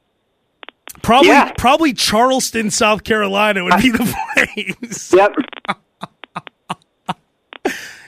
Probably 1.03 1.29
Yeah. 1.29 1.51
probably 1.57 1.93
Charleston, 1.93 2.71
South 2.71 3.03
Carolina 3.03 3.63
would 3.63 3.77
be 3.81 3.89
the 3.91 4.15
place. 4.33 5.13
Yep. 5.13 5.35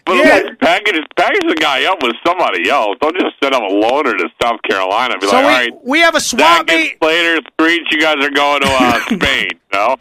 But 0.03 0.15
Yeah. 0.17 0.29
like, 0.33 0.59
package 0.59 1.03
package 1.15 1.43
the 1.47 1.55
guy 1.55 1.85
up 1.85 2.01
with 2.01 2.15
somebody 2.25 2.67
else. 2.69 2.97
Don't 2.99 3.15
just 3.15 3.35
send 3.41 3.53
him 3.53 3.61
a 3.61 3.69
loaner 3.69 4.17
to 4.17 4.27
South 4.41 4.59
Carolina. 4.67 5.15
Be 5.19 5.27
So 5.27 5.33
like, 5.33 5.43
we, 5.45 5.47
all 5.47 5.57
right, 5.59 5.71
we 5.85 5.99
have 5.99 6.15
a 6.15 6.19
swap 6.19 6.67
Zach 6.67 6.71
and 6.71 6.81
meet. 6.81 6.97
Slater, 7.01 7.39
Screech, 7.53 7.87
you 7.91 8.01
guys 8.01 8.15
are 8.25 8.31
going 8.31 8.61
to 8.61 8.67
uh, 8.67 8.99
Spain. 9.05 9.49
No, 9.71 9.95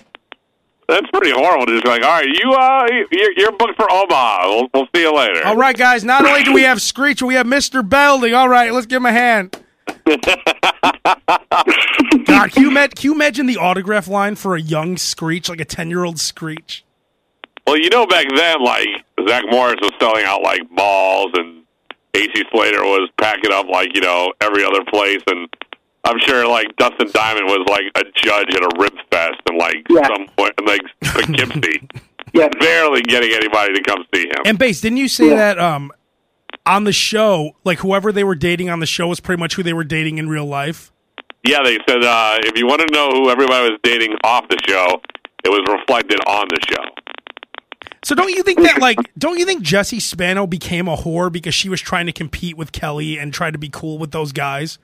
that's 0.89 1.07
pretty 1.13 1.31
horrible. 1.33 1.67
Just 1.67 1.85
like, 1.87 2.03
all 2.03 2.09
right, 2.13 2.27
you 2.27 2.51
uh, 2.51 2.87
you're, 3.13 3.33
you're 3.37 3.53
booked 3.53 3.77
for 3.77 3.93
Omaha. 3.93 4.49
We'll, 4.49 4.69
we'll 4.73 4.89
see 4.95 5.03
you 5.03 5.15
later. 5.15 5.45
All 5.47 5.57
right, 5.57 5.77
guys. 5.77 6.03
Not 6.03 6.25
only 6.27 6.45
do 6.45 6.55
we 6.55 6.63
have 6.63 6.81
Screech, 6.81 7.23
we 7.23 7.35
have 7.35 7.47
Mr. 7.47 7.87
Belding. 7.87 8.33
All 8.33 8.49
right, 8.49 8.73
let's 8.73 8.87
give 8.87 8.97
him 9.03 9.07
a 9.07 9.13
hand. 9.13 9.55
God, 12.27 12.53
can 12.53 12.63
you, 12.63 12.71
ima- 12.71 12.89
can 12.89 13.05
you 13.05 13.15
imagine 13.15 13.47
the 13.47 13.57
autograph 13.57 14.09
line 14.09 14.35
for 14.37 14.55
a 14.57 14.61
young 14.61 14.97
Screech, 14.97 15.49
like 15.49 15.61
a 15.61 15.65
ten-year-old 15.65 16.19
Screech? 16.19 16.85
Well, 17.67 17.77
you 17.79 17.91
know, 17.91 18.07
back 18.07 18.27
then, 18.35 18.63
like 18.65 18.89
Zach 19.29 19.45
Morris 19.51 19.77
was 19.83 19.93
selling 20.01 20.25
out 20.25 20.43
like 20.43 20.63
balls, 20.75 21.31
and 21.35 21.63
AC 22.15 22.45
Slater 22.51 22.83
was 22.83 23.11
packing 23.21 23.53
up 23.53 23.67
like 23.69 23.95
you 23.95 24.01
know 24.01 24.33
every 24.41 24.65
other 24.65 24.85
place, 24.91 25.23
and 25.29 25.49
I'm 26.05 26.19
sure 26.21 26.47
like 26.49 26.75
Dustin 26.77 27.11
Diamond 27.13 27.47
was 27.47 27.67
like 27.69 27.85
a 27.95 28.03
judge 28.17 28.55
at 28.55 28.63
a 28.63 28.71
rib 28.79 28.95
fest, 29.11 29.41
and 29.49 29.59
like 29.59 29.77
Yeah. 29.89 30.07
some 30.09 30.27
point 30.37 30.53
in 30.59 30.65
like 30.67 30.81
Poughkeepsie, 31.03 31.89
Yep. 32.33 32.53
barely 32.61 33.03
getting 33.03 33.33
anybody 33.33 33.75
to 33.75 33.83
come 33.83 34.05
see 34.15 34.27
him. 34.29 34.43
And 34.45 34.59
Bass, 34.59 34.81
didn't 34.81 34.99
you 34.99 35.09
say 35.09 35.29
Yeah. 35.29 35.37
that 35.37 35.59
um, 35.61 35.93
on 36.71 36.85
the 36.85 36.93
show, 36.93 37.57
like 37.65 37.79
whoever 37.79 38.13
they 38.13 38.25
were 38.25 38.37
dating 38.37 38.71
on 38.71 38.79
the 38.79 38.87
show 38.87 39.09
was 39.09 39.19
pretty 39.19 39.41
much 39.41 39.55
who 39.57 39.63
they 39.63 39.73
were 39.73 39.85
dating 39.85 40.19
in 40.19 40.29
real 40.29 40.47
life? 40.47 40.93
Yeah, 41.45 41.63
they 41.65 41.79
said 41.89 42.05
uh, 42.05 42.39
if 42.43 42.57
you 42.57 42.67
want 42.67 42.87
to 42.87 42.95
know 42.95 43.11
who 43.11 43.31
everybody 43.31 43.71
was 43.71 43.79
dating 43.83 44.15
off 44.23 44.49
the 44.49 44.59
show, 44.69 45.01
it 45.45 45.49
was 45.49 45.63
reflected 45.69 46.21
on 46.27 46.47
the 46.49 46.61
show. 46.71 46.85
So 48.05 48.15
don't 48.15 48.31
you 48.31 48.43
think 48.43 48.61
that 48.61 48.81
like 48.81 48.99
don't 49.19 49.39
you 49.39 49.45
think 49.45 49.63
Jesse 49.63 50.01
Spano 50.01 50.47
became 50.47 50.87
a 50.89 50.97
whore 50.97 51.31
because 51.31 51.55
she 51.55 51.69
was 51.69 51.81
trying 51.81 52.07
to 52.07 52.13
compete 52.13 52.57
with 52.57 52.73
Kelly 52.73 53.19
and 53.19 53.35
try 53.35 53.51
to 53.51 53.59
be 53.59 53.69
cool 53.69 53.99
with 53.99 54.13
those 54.13 54.33
guys? 54.33 54.79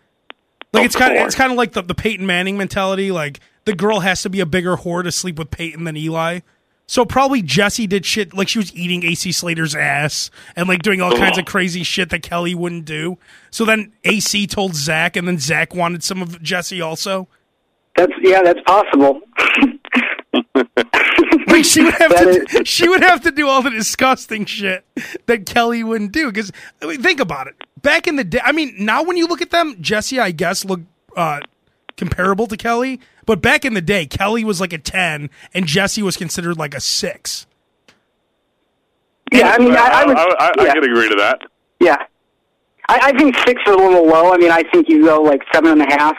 Like 0.73 0.83
Of 0.83 0.87
it's 0.87 0.97
kind 0.97 1.17
of 1.17 1.27
it's 1.27 1.35
kind 1.35 1.53
of 1.53 1.57
like 1.57 1.73
the, 1.73 1.83
the 1.83 1.95
Peyton 1.95 2.27
Manning 2.27 2.59
mentality. 2.59 3.13
Like 3.13 3.41
the 3.65 3.75
girl 3.75 4.01
has 4.01 4.23
to 4.23 4.31
be 4.31 4.41
a 4.41 4.47
bigger 4.47 4.77
whore 4.77 5.03
to 5.03 5.13
sleep 5.13 5.39
with 5.39 5.51
Peyton 5.51 5.85
than 5.85 5.97
Eli. 5.97 6.41
So 6.87 7.05
probably 7.05 7.43
Jesse 7.43 7.87
did 7.87 8.07
shit 8.07 8.33
like 8.33 8.49
she 8.49 8.59
was 8.59 8.75
eating 8.75 9.05
AC 9.05 9.33
Slater's 9.33 9.75
ass 9.75 10.31
and 10.55 10.69
like 10.69 10.83
doing 10.83 11.01
all 11.01 11.17
kinds 11.17 11.37
of 11.37 11.45
crazy 11.45 11.83
shit 11.83 12.11
that 12.11 12.23
Kelly 12.23 12.55
wouldn't 12.55 12.85
do. 12.85 13.19
So 13.51 13.65
then 13.65 13.93
AC 14.05 14.47
told 14.47 14.77
Zach, 14.77 15.17
and 15.17 15.27
then 15.27 15.39
Zach 15.39 15.75
wanted 15.75 16.05
some 16.05 16.23
of 16.23 16.41
Jesse 16.43 16.81
also. 16.81 17.27
That's 17.97 18.13
yeah. 18.23 18.43
That's 18.43 18.61
possible. 18.63 19.21
Like 21.47 21.65
she 21.65 21.83
would 21.83 21.95
have 21.95 22.11
That 22.11 22.49
to. 22.51 22.65
She 22.65 22.89
would 22.89 23.03
have 23.03 23.23
to 23.23 23.31
do 23.31 23.49
all 23.49 23.63
the 23.63 23.71
disgusting 23.71 24.45
shit 24.47 24.85
that 25.27 25.47
Kelly 25.47 25.85
wouldn't 25.85 26.13
do. 26.13 26.31
Because 26.31 26.53
I 26.83 26.87
mean, 26.87 27.03
think 27.03 27.21
about 27.21 27.47
it. 27.47 27.55
Back 27.83 28.07
in 28.07 28.17
the 28.17 28.25
day, 28.25 28.41
I 28.45 28.53
mean, 28.53 28.75
now 28.79 29.03
when 29.03 29.17
you 29.17 29.27
look 29.27 29.41
at 29.41 29.51
them, 29.51 29.77
Jesse, 29.81 30.19
I 30.19 30.33
guess, 30.33 30.65
look 30.65 30.81
uh, 31.17 31.41
comparable 31.97 32.47
to 32.47 32.57
Kelly. 32.57 33.01
But 33.25 33.43
back 33.43 33.65
in 33.65 33.75
the 33.75 33.81
day, 33.81 34.07
Kelly 34.07 34.45
was 34.45 34.61
like 34.61 34.73
a 34.73 34.79
ten, 34.79 35.31
and 35.53 35.67
Jesse 35.67 36.03
was 36.03 36.17
considered 36.17 36.57
like 36.57 36.75
a 36.75 36.81
six. 36.81 37.47
Yeah, 39.33 39.51
I 39.51 39.59
mean, 39.59 39.73
I, 39.73 39.87
I 39.87 40.07
would. 40.07 40.17
I, 40.17 40.25
I, 40.41 40.53
I 40.59 40.73
could 40.75 40.85
agree 40.85 41.09
to 41.09 41.17
that. 41.17 41.41
yeah. 41.81 41.97
I, 42.89 43.01
I 43.13 43.19
think 43.19 43.37
six 43.39 43.61
is 43.67 43.75
a 43.75 43.77
little 43.77 44.07
low. 44.07 44.33
I 44.33 44.37
mean, 44.37 44.53
I 44.53 44.63
think 44.71 44.89
you 44.89 45.05
go 45.05 45.21
like 45.21 45.43
seven 45.53 45.73
and 45.73 45.83
a 45.83 45.97
half. 45.97 46.17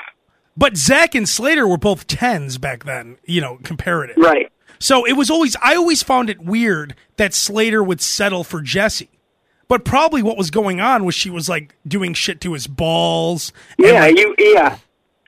But 0.57 0.75
Zach 0.75 1.15
and 1.15 1.29
Slater 1.29 1.67
were 1.67 1.77
both 1.77 2.07
tens 2.07 2.57
back 2.57 2.83
then. 2.83 3.17
You 3.25 3.41
know, 3.41 3.59
comparative. 3.63 4.17
Right. 4.17 4.51
So 4.79 5.05
it 5.05 5.13
was 5.13 5.29
always 5.29 5.55
I 5.61 5.75
always 5.75 6.03
found 6.03 6.29
it 6.29 6.41
weird 6.41 6.95
that 7.15 7.33
Slater 7.33 7.83
would 7.83 8.01
settle 8.01 8.43
for 8.43 8.61
Jesse. 8.61 9.09
But 9.67 9.83
probably 9.85 10.23
what 10.23 10.37
was 10.37 10.49
going 10.49 10.79
on 10.79 11.03
was 11.05 11.15
she 11.15 11.29
was 11.29 11.49
like 11.49 11.75
doing 11.87 12.13
shit 12.13 12.41
to 12.41 12.53
his 12.53 12.67
balls. 12.67 13.51
Yeah, 13.77 14.01
like, 14.01 14.17
you. 14.17 14.35
Yeah. 14.37 14.77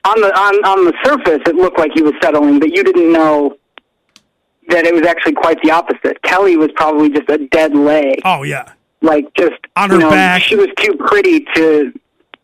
On 0.04 0.20
the 0.20 0.28
on 0.38 0.54
on 0.64 0.84
the 0.86 0.94
surface, 1.04 1.40
it 1.46 1.54
looked 1.56 1.78
like 1.78 1.90
he 1.94 2.02
was 2.02 2.14
settling, 2.22 2.58
but 2.58 2.74
you 2.74 2.82
didn't 2.82 3.12
know 3.12 3.56
that 4.68 4.86
it 4.86 4.94
was 4.94 5.02
actually 5.06 5.32
quite 5.34 5.60
the 5.62 5.70
opposite. 5.70 6.20
Kelly 6.22 6.56
was 6.56 6.70
probably 6.76 7.10
just 7.10 7.28
a 7.28 7.38
dead 7.48 7.74
leg. 7.76 8.20
oh 8.24 8.42
yeah. 8.42 8.72
like 9.02 9.26
just 9.34 9.52
On 9.76 9.90
you 9.90 9.96
her 9.96 10.00
know, 10.02 10.10
back. 10.10 10.42
She 10.42 10.56
was 10.56 10.68
too 10.78 10.94
pretty 11.06 11.40
to 11.54 11.92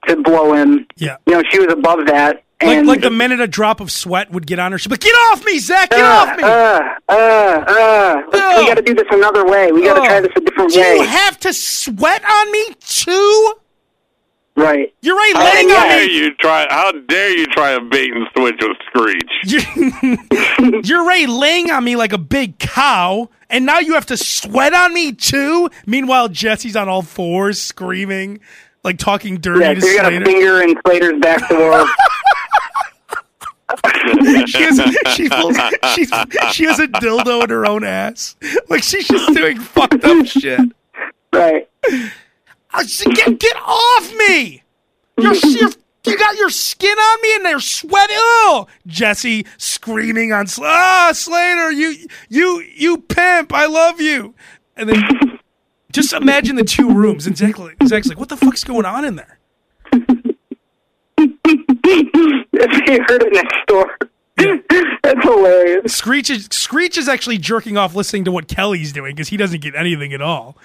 to 0.08 0.16
blow 0.22 0.52
him. 0.52 0.86
Yeah. 0.96 1.16
You 1.26 1.34
know, 1.34 1.42
she 1.50 1.58
was 1.58 1.72
above 1.72 2.06
that. 2.06 2.42
And 2.60 2.86
like 2.86 3.02
the 3.02 3.10
minute 3.10 3.40
a 3.40 3.46
drop 3.46 3.80
of 3.80 3.90
sweat 3.92 4.30
would 4.32 4.46
get 4.46 4.58
on 4.58 4.72
her, 4.72 4.78
she'd 4.78 4.88
be 4.88 4.94
like, 4.94 5.00
Get 5.00 5.14
off 5.30 5.44
me, 5.44 5.58
Zach, 5.58 5.90
get 5.90 6.00
uh, 6.00 6.04
off 6.08 6.36
me. 6.38 6.42
Uh, 6.42 6.80
uh, 7.08 7.12
uh, 7.14 8.22
let's- 8.32 8.58
We 8.60 8.66
got 8.66 8.74
to 8.76 8.82
do 8.82 8.94
this 8.94 9.04
another 9.10 9.44
way. 9.46 9.72
We 9.72 9.82
got 9.84 9.94
to 9.94 10.00
Oh. 10.00 10.04
try 10.06 10.20
this 10.20 10.30
a 10.36 10.40
different 10.40 10.72
Do 10.72 10.80
way. 10.80 10.96
you 10.96 11.02
have 11.04 11.38
to 11.40 11.52
sweat 11.52 12.22
on 12.24 12.52
me 12.52 12.64
too? 12.80 13.54
Right. 14.56 14.92
You're 15.02 15.16
right 15.16 15.34
laying 15.54 15.68
yeah. 15.68 15.74
on 15.76 15.88
Dare 15.88 16.06
me. 16.06 16.16
you 16.16 16.34
try? 16.36 16.66
How 16.70 16.92
dare 16.92 17.36
you 17.36 17.46
try 17.46 17.70
a 17.70 17.80
bait 17.80 18.12
and 18.14 18.26
switch 18.36 18.56
with 18.60 18.76
Screech? 18.88 20.82
You're 20.88 21.04
right. 21.04 21.28
laying 21.28 21.70
on 21.70 21.84
me 21.84 21.96
like 21.96 22.12
a 22.12 22.18
big 22.18 22.58
cow, 22.58 23.28
and 23.50 23.66
now 23.66 23.78
you 23.78 23.94
have 23.94 24.06
to 24.06 24.16
sweat 24.16 24.74
on 24.74 24.92
me 24.94 25.12
too. 25.12 25.68
Meanwhile, 25.86 26.28
Jesse's 26.30 26.76
on 26.76 26.88
all 26.88 27.02
fours, 27.02 27.60
screaming, 27.60 28.40
like 28.84 28.98
talking 28.98 29.38
dirty 29.38 29.60
Yeah. 29.60 29.74
to 29.74 29.80
So 29.80 29.86
you 29.86 29.96
got 29.98 30.12
a 30.12 30.24
finger 30.24 30.62
in 30.62 30.74
Slater's 30.86 31.20
back 31.20 31.48
door. 31.48 31.86
she 34.46 34.62
has 34.62 34.80
she, 35.14 35.28
she's, 35.94 36.10
she 36.52 36.64
has 36.64 36.78
a 36.78 36.86
dildo 36.86 37.42
in 37.44 37.50
her 37.50 37.66
own 37.66 37.84
ass. 37.84 38.36
Like 38.68 38.82
she's 38.82 39.08
just 39.08 39.34
doing 39.34 39.58
fucked 39.58 40.04
up 40.04 40.26
shit. 40.26 40.60
right. 41.32 41.68
I 42.70 42.84
said, 42.84 43.14
Get 43.14 43.38
get 43.38 43.56
off 43.56 44.12
me! 44.16 44.62
You're, 45.18 45.34
you're 45.34 45.70
you 46.06 46.18
got 46.18 46.36
your 46.36 46.50
skin 46.50 46.96
on 46.96 47.22
me 47.22 47.34
and 47.36 47.44
they're 47.44 47.60
sweating. 47.60 48.16
Oh, 48.18 48.66
Jesse 48.86 49.46
screaming 49.58 50.32
on 50.32 50.46
Sl- 50.46 50.64
ah 50.66 51.10
Slater, 51.14 51.70
you 51.72 52.06
you 52.28 52.62
you 52.74 52.98
pimp, 52.98 53.52
I 53.52 53.66
love 53.66 54.00
you. 54.00 54.34
And 54.76 54.88
then 54.90 55.38
just 55.92 56.12
imagine 56.12 56.56
the 56.56 56.64
two 56.64 56.92
rooms. 56.92 57.26
And 57.26 57.36
Zach, 57.36 57.58
like- 57.58 57.76
Zach's 57.86 58.08
like, 58.08 58.18
what 58.18 58.28
the 58.28 58.36
fuck's 58.36 58.62
going 58.64 58.84
on 58.84 59.04
in 59.04 59.16
there? 59.16 59.38
if 61.18 62.88
you 62.88 63.04
heard 63.08 63.22
it 63.22 63.32
next 63.32 63.56
door. 63.66 63.96
That's 65.02 65.24
hilarious. 65.24 65.94
Screech 65.94 66.28
is 66.30 66.48
Screech 66.50 66.98
is 66.98 67.08
actually 67.08 67.38
jerking 67.38 67.76
off 67.78 67.94
listening 67.94 68.24
to 68.24 68.32
what 68.32 68.48
Kelly's 68.48 68.92
doing 68.92 69.14
because 69.14 69.28
he 69.28 69.36
doesn't 69.38 69.62
get 69.62 69.74
anything 69.74 70.12
at 70.12 70.20
all. 70.20 70.56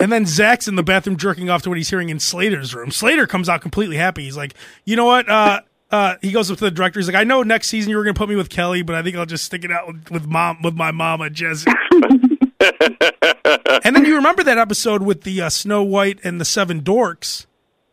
And 0.00 0.12
then 0.12 0.26
Zach's 0.26 0.68
in 0.68 0.76
the 0.76 0.82
bathroom 0.82 1.16
jerking 1.16 1.50
off 1.50 1.62
to 1.62 1.68
what 1.68 1.78
he's 1.78 1.90
hearing 1.90 2.08
in 2.08 2.20
Slater's 2.20 2.74
room. 2.74 2.90
Slater 2.90 3.26
comes 3.26 3.48
out 3.48 3.60
completely 3.60 3.96
happy. 3.96 4.24
He's 4.24 4.36
like, 4.36 4.54
you 4.84 4.96
know 4.96 5.04
what? 5.06 5.28
Uh, 5.28 5.60
uh, 5.90 6.16
he 6.20 6.32
goes 6.32 6.50
up 6.50 6.58
to 6.58 6.64
the 6.64 6.70
director. 6.70 6.98
He's 6.98 7.06
like, 7.06 7.16
I 7.16 7.24
know 7.24 7.42
next 7.42 7.68
season 7.68 7.90
you 7.90 7.96
were 7.96 8.04
going 8.04 8.14
to 8.14 8.18
put 8.18 8.28
me 8.28 8.36
with 8.36 8.50
Kelly, 8.50 8.82
but 8.82 8.94
I 8.94 9.02
think 9.02 9.16
I'll 9.16 9.26
just 9.26 9.44
stick 9.44 9.64
it 9.64 9.70
out 9.70 9.86
with, 9.86 10.10
with 10.10 10.26
mom 10.26 10.62
with 10.62 10.74
my 10.74 10.90
mama 10.90 11.30
Jesse. 11.30 11.70
and 13.84 13.94
then 13.94 14.04
you 14.04 14.16
remember 14.16 14.42
that 14.42 14.58
episode 14.58 15.02
with 15.02 15.22
the 15.22 15.42
uh, 15.42 15.50
Snow 15.50 15.82
White 15.82 16.18
and 16.24 16.40
the 16.40 16.44
Seven 16.44 16.82
Dorks. 16.82 17.46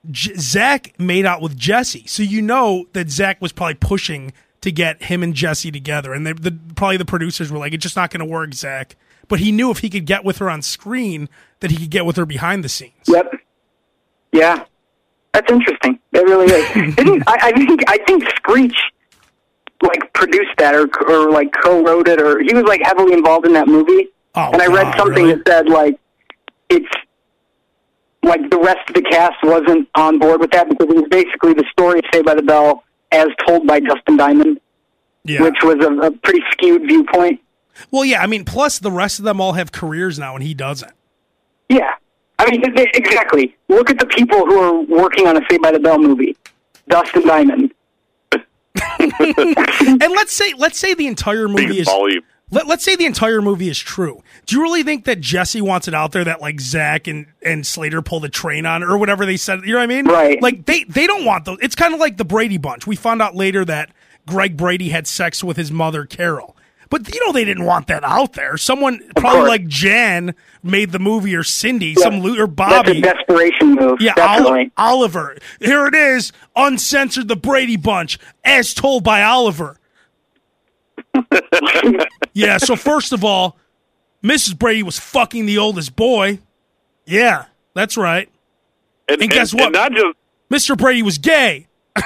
J- 0.09 0.33
Zach 0.35 0.99
made 0.99 1.25
out 1.25 1.41
with 1.41 1.57
Jesse, 1.57 2.05
so 2.07 2.23
you 2.23 2.41
know 2.41 2.85
that 2.91 3.09
Zach 3.09 3.41
was 3.41 3.53
probably 3.53 3.75
pushing 3.75 4.33
to 4.59 4.71
get 4.71 5.03
him 5.03 5.23
and 5.23 5.33
Jesse 5.33 5.71
together, 5.71 6.13
and 6.13 6.27
they, 6.27 6.33
the, 6.33 6.57
probably 6.75 6.97
the 6.97 7.05
producers 7.05 7.51
were 7.51 7.59
like, 7.59 7.73
"It's 7.73 7.83
just 7.83 7.95
not 7.95 8.09
going 8.11 8.19
to 8.19 8.25
work, 8.25 8.53
Zach." 8.53 8.97
But 9.27 9.39
he 9.39 9.51
knew 9.51 9.71
if 9.71 9.79
he 9.79 9.89
could 9.89 10.05
get 10.05 10.23
with 10.23 10.37
her 10.39 10.49
on 10.49 10.61
screen, 10.61 11.29
that 11.61 11.71
he 11.71 11.77
could 11.77 11.89
get 11.89 12.05
with 12.05 12.17
her 12.17 12.25
behind 12.25 12.63
the 12.63 12.69
scenes. 12.69 12.93
Yep. 13.07 13.33
Yeah. 14.31 14.65
That's 15.33 15.51
interesting. 15.51 15.99
It 16.11 16.19
really 16.19 16.45
is. 16.45 16.95
Didn't 16.95 17.23
I, 17.27 17.37
I 17.47 17.51
think 17.53 17.81
I 17.87 17.97
think 18.05 18.23
Screech 18.35 18.75
like 19.81 20.13
produced 20.13 20.51
that 20.59 20.75
or 20.75 20.87
or 21.09 21.31
like 21.31 21.51
co-wrote 21.63 22.07
it 22.07 22.21
or 22.21 22.39
he 22.41 22.53
was 22.53 22.63
like 22.65 22.81
heavily 22.83 23.13
involved 23.13 23.45
in 23.45 23.53
that 23.53 23.67
movie. 23.67 24.09
Oh, 24.35 24.51
and 24.51 24.61
I 24.61 24.67
read 24.67 24.83
God, 24.85 24.97
something 24.97 25.23
really? 25.25 25.35
that 25.35 25.47
said 25.47 25.69
like 25.69 25.99
it's 26.69 26.87
like 28.23 28.49
the 28.49 28.59
rest 28.59 28.87
of 28.89 28.95
the 28.95 29.01
cast 29.01 29.35
wasn't 29.43 29.87
on 29.95 30.19
board 30.19 30.39
with 30.39 30.51
that 30.51 30.69
because 30.69 30.87
it 30.87 30.95
was 30.95 31.07
basically 31.09 31.53
the 31.53 31.65
story 31.71 31.99
of 31.99 32.05
Saved 32.13 32.25
by 32.25 32.35
the 32.35 32.41
Bell 32.43 32.83
as 33.11 33.27
told 33.45 33.67
by 33.67 33.79
Dustin 33.79 34.17
Diamond, 34.17 34.59
Yeah. 35.25 35.41
which 35.43 35.57
was 35.63 35.75
a, 35.85 35.91
a 36.07 36.11
pretty 36.11 36.41
skewed 36.51 36.83
viewpoint. 36.83 37.41
Well, 37.91 38.05
yeah. 38.05 38.21
I 38.21 38.27
mean, 38.27 38.45
plus 38.45 38.79
the 38.79 38.91
rest 38.91 39.19
of 39.19 39.25
them 39.25 39.41
all 39.41 39.53
have 39.53 39.71
careers 39.71 40.19
now, 40.19 40.35
and 40.35 40.43
he 40.43 40.53
doesn't. 40.53 40.91
Yeah. 41.69 41.93
I 42.39 42.49
mean, 42.49 42.61
th- 42.61 42.75
th- 42.75 42.89
exactly. 42.93 43.55
Look 43.69 43.89
at 43.89 43.99
the 43.99 44.05
people 44.05 44.39
who 44.45 44.59
are 44.59 44.81
working 44.81 45.27
on 45.27 45.37
a 45.37 45.41
Saved 45.49 45.61
by 45.61 45.71
the 45.71 45.79
Bell 45.79 45.97
movie. 45.99 46.35
Dustin 46.87 47.25
Diamond. 47.25 47.73
And 48.75 50.11
let's 50.13 50.33
say, 50.33 50.53
let's 50.57 50.77
say 50.79 50.93
the 50.93 51.07
entire 51.07 51.47
movie 51.47 51.79
is. 51.79 51.89
Let, 52.51 52.67
let's 52.67 52.83
say 52.83 52.95
the 52.95 53.05
entire 53.05 53.41
movie 53.41 53.67
is 53.67 53.79
true. 53.79 54.21
Do 54.45 54.55
you 54.55 54.61
really 54.61 54.83
think 54.83 55.05
that 55.05 55.19
Jesse 55.19 55.61
wants 55.61 55.87
it 55.87 55.93
out 55.93 56.11
there 56.11 56.23
that 56.23 56.41
like 56.41 56.59
Zach 56.61 57.07
and, 57.07 57.25
and 57.41 57.65
Slater 57.65 58.01
pull 58.01 58.19
the 58.19 58.29
train 58.29 58.65
on 58.65 58.83
or 58.83 58.97
whatever 58.97 59.25
they 59.25 59.37
said? 59.37 59.61
You 59.65 59.73
know 59.73 59.79
what 59.79 59.83
I 59.83 59.87
mean? 59.87 60.05
Right. 60.05 60.41
Like 60.41 60.65
they, 60.65 60.83
they 60.83 61.07
don't 61.07 61.25
want 61.25 61.45
those. 61.45 61.57
It's 61.61 61.75
kind 61.75 61.93
of 61.93 61.99
like 61.99 62.17
the 62.17 62.25
Brady 62.25 62.57
Bunch. 62.57 62.85
We 62.85 62.95
found 62.95 63.21
out 63.21 63.35
later 63.35 63.65
that 63.65 63.89
Greg 64.27 64.55
Brady 64.55 64.89
had 64.89 65.07
sex 65.07 65.43
with 65.43 65.57
his 65.57 65.71
mother, 65.71 66.05
Carol. 66.05 66.55
But 66.93 67.11
you 67.11 67.25
know 67.25 67.31
they 67.31 67.43
didn't 67.43 67.65
want 67.65 67.87
that 67.87 68.03
out 68.03 68.33
there. 68.33 68.55
Someone 68.55 69.01
probably 69.15 69.47
like 69.49 69.65
Jan 69.65 70.35
made 70.61 70.91
the 70.91 70.99
movie 70.99 71.35
or 71.35 71.41
Cindy, 71.43 71.95
Yeah. 71.97 72.03
some 72.03 72.21
lo- 72.21 72.35
or 72.35 72.45
That's 72.45 72.51
Bobby. 72.55 72.99
a 72.99 73.01
desperation 73.01 73.73
move. 73.73 73.99
Yeah, 73.99 74.13
Oli- 74.45 74.71
Oliver. 74.77 75.35
Here 75.59 75.87
it 75.87 75.95
is, 75.95 76.31
uncensored 76.55 77.27
the 77.29 77.35
Brady 77.35 77.77
Bunch, 77.77 78.19
as 78.45 78.75
told 78.75 79.03
by 79.03 79.23
Oliver. 79.23 79.79
yeah, 82.33 82.57
so 82.59 82.75
first 82.75 83.11
of 83.11 83.23
all, 83.25 83.57
Mrs. 84.23 84.55
Brady 84.55 84.83
was 84.83 84.99
fucking 84.99 85.47
the 85.47 85.57
oldest 85.57 85.95
boy. 85.95 86.37
Yeah, 87.07 87.45
that's 87.73 87.97
right. 87.97 88.29
And, 89.09 89.19
And 89.19 89.31
guess 89.31 89.51
what? 89.51 89.63
And 89.63 89.73
not 89.73 89.91
just, 89.93 90.15
Mr. 90.69 90.77
Brady 90.77 91.01
was 91.01 91.17
gay. 91.17 91.65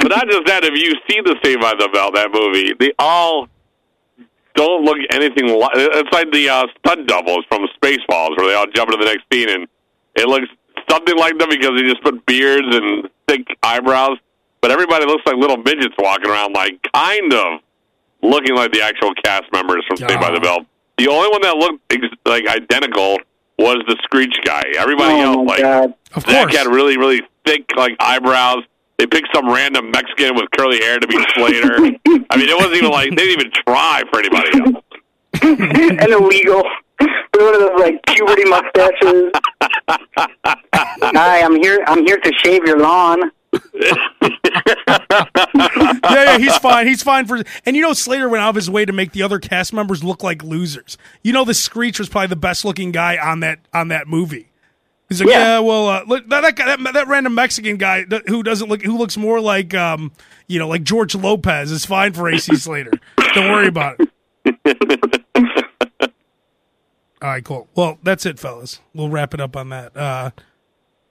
but 0.00 0.08
not 0.08 0.28
just 0.28 0.46
that. 0.46 0.64
If 0.64 0.74
you 0.74 0.92
see 1.08 1.20
the 1.20 1.36
Saved 1.44 1.60
by 1.60 1.72
the 1.78 1.88
Bell 1.92 2.10
that 2.12 2.30
movie, 2.32 2.72
they 2.78 2.92
all 2.98 3.48
don't 4.54 4.84
look 4.84 4.98
anything 5.10 5.48
like. 5.58 5.70
It's 5.74 6.12
like 6.12 6.30
the 6.32 6.48
uh, 6.48 6.66
stunt 6.78 7.06
doubles 7.08 7.44
from 7.48 7.66
Spaceballs, 7.82 8.36
where 8.36 8.48
they 8.48 8.54
all 8.54 8.66
jump 8.74 8.90
into 8.92 9.04
the 9.04 9.10
next 9.12 9.24
scene, 9.32 9.48
and 9.48 9.66
it 10.16 10.28
looks 10.28 10.46
something 10.90 11.16
like 11.16 11.38
them 11.38 11.48
because 11.48 11.70
they 11.76 11.82
just 11.88 12.02
put 12.02 12.24
beards 12.26 12.66
and 12.70 13.08
thick 13.28 13.46
eyebrows. 13.62 14.18
But 14.60 14.70
everybody 14.70 15.06
looks 15.06 15.22
like 15.26 15.36
little 15.36 15.56
midgets 15.56 15.94
walking 15.98 16.30
around, 16.30 16.52
like 16.52 16.78
kind 16.94 17.32
of 17.32 17.60
looking 18.22 18.54
like 18.54 18.72
the 18.72 18.82
actual 18.82 19.12
cast 19.24 19.44
members 19.52 19.84
from 19.88 19.96
Saved 19.96 20.20
by 20.20 20.30
the 20.30 20.40
Bell. 20.40 20.66
The 20.98 21.08
only 21.08 21.28
one 21.30 21.42
that 21.42 21.56
looked 21.56 21.80
ex- 21.92 22.14
like 22.26 22.46
identical 22.46 23.18
was 23.58 23.78
the 23.88 23.96
Screech 24.02 24.36
guy. 24.44 24.62
Everybody 24.76 25.14
Oh 25.14 25.32
else, 25.40 25.48
like 25.48 25.60
god. 25.60 25.94
Of 26.14 26.22
Zach 26.24 26.48
course. 26.48 26.56
had 26.56 26.66
really, 26.68 26.96
really 26.98 27.22
thick 27.46 27.64
like 27.76 27.96
eyebrows. 27.98 28.64
They 28.98 29.06
picked 29.06 29.28
some 29.34 29.50
random 29.50 29.90
Mexican 29.90 30.34
with 30.36 30.50
curly 30.56 30.78
hair 30.78 30.98
to 30.98 31.06
be 31.06 31.16
Slater. 31.34 31.74
I 31.76 32.36
mean, 32.36 32.48
it 32.48 32.56
wasn't 32.56 32.76
even 32.76 32.90
like 32.90 33.10
they 33.10 33.16
didn't 33.16 33.40
even 33.40 33.52
try 33.66 34.02
for 34.10 34.18
anybody 34.20 34.60
else. 34.60 34.84
and 35.42 36.12
illegal. 36.12 36.62
With 37.00 37.42
one 37.42 37.54
of 37.54 37.60
those 37.60 37.80
like 37.80 38.00
puberty 38.06 38.44
mustaches. 38.44 39.32
Hi, 40.74 41.42
I'm 41.42 41.56
here. 41.60 41.82
I'm 41.86 42.04
here 42.06 42.18
to 42.18 42.32
shave 42.44 42.64
your 42.66 42.78
lawn. 42.78 43.18
yeah, 43.74 43.94
yeah, 46.04 46.38
he's 46.38 46.56
fine. 46.58 46.86
He's 46.86 47.02
fine 47.02 47.26
for. 47.26 47.42
And 47.66 47.76
you 47.76 47.82
know, 47.82 47.92
Slater 47.92 48.28
went 48.28 48.42
out 48.42 48.50
of 48.50 48.54
his 48.54 48.70
way 48.70 48.84
to 48.84 48.92
make 48.92 49.12
the 49.12 49.22
other 49.22 49.38
cast 49.38 49.72
members 49.72 50.02
look 50.02 50.22
like 50.22 50.42
losers. 50.42 50.96
You 51.22 51.32
know, 51.32 51.44
the 51.44 51.54
Screech 51.54 51.98
was 51.98 52.08
probably 52.08 52.28
the 52.28 52.36
best 52.36 52.64
looking 52.64 52.92
guy 52.92 53.18
on 53.18 53.40
that 53.40 53.58
on 53.74 53.88
that 53.88 54.06
movie. 54.06 54.51
He's 55.18 55.20
like, 55.20 55.30
yeah, 55.34 55.54
Yeah. 55.54 55.58
well, 55.60 55.88
uh, 55.88 56.04
look, 56.06 56.28
that 56.28 56.40
that, 56.42 56.56
guy, 56.56 56.76
that 56.76 56.92
that 56.94 57.08
random 57.08 57.34
Mexican 57.34 57.76
guy 57.76 58.04
who 58.26 58.42
doesn't 58.42 58.68
look 58.68 58.82
who 58.82 58.96
looks 58.96 59.16
more 59.16 59.40
like 59.40 59.74
um, 59.74 60.12
you 60.48 60.58
know, 60.58 60.68
like 60.68 60.82
George 60.82 61.14
Lopez 61.14 61.70
is 61.70 61.84
fine 61.86 62.12
for 62.12 62.28
AC 62.28 62.54
Slater. 62.56 62.92
Don't 63.34 63.50
worry 63.50 63.68
about 63.68 63.96
it. 63.98 64.08
All 67.22 67.28
right, 67.28 67.44
cool. 67.44 67.68
Well, 67.76 67.98
that's 68.02 68.26
it, 68.26 68.40
fellas. 68.40 68.80
We'll 68.94 69.08
wrap 69.08 69.32
it 69.32 69.40
up 69.40 69.56
on 69.56 69.68
that. 69.68 69.96
Uh, 69.96 70.30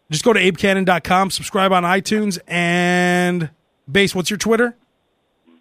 just 0.09 0.25
go 0.25 0.33
to 0.33 0.39
abekanan.com, 0.41 1.31
subscribe 1.31 1.71
on 1.71 1.83
iTunes, 1.83 2.37
and 2.47 3.49
Bass, 3.89 4.13
what's 4.13 4.29
your 4.29 4.37
Twitter? 4.37 4.75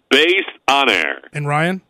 Bass 0.09 0.43
on 0.67 0.89
air. 0.89 1.21
And 1.31 1.47
Ryan? 1.47 1.81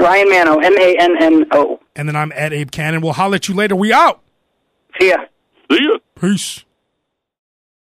Ryan 0.00 0.28
Manno, 0.28 0.58
M 0.58 0.76
A 0.76 0.96
N 0.98 1.22
N 1.22 1.44
O. 1.52 1.80
And 1.94 2.08
then 2.08 2.16
I'm 2.16 2.32
at 2.32 2.52
Abe 2.52 2.70
Kanan. 2.72 3.02
We'll 3.02 3.12
holler 3.12 3.36
at 3.36 3.48
you 3.48 3.54
later. 3.54 3.76
We 3.76 3.92
out. 3.92 4.20
See 5.00 5.08
ya. 5.10 5.16
See 5.70 5.82
ya. 5.82 5.98
Peace. 6.20 6.65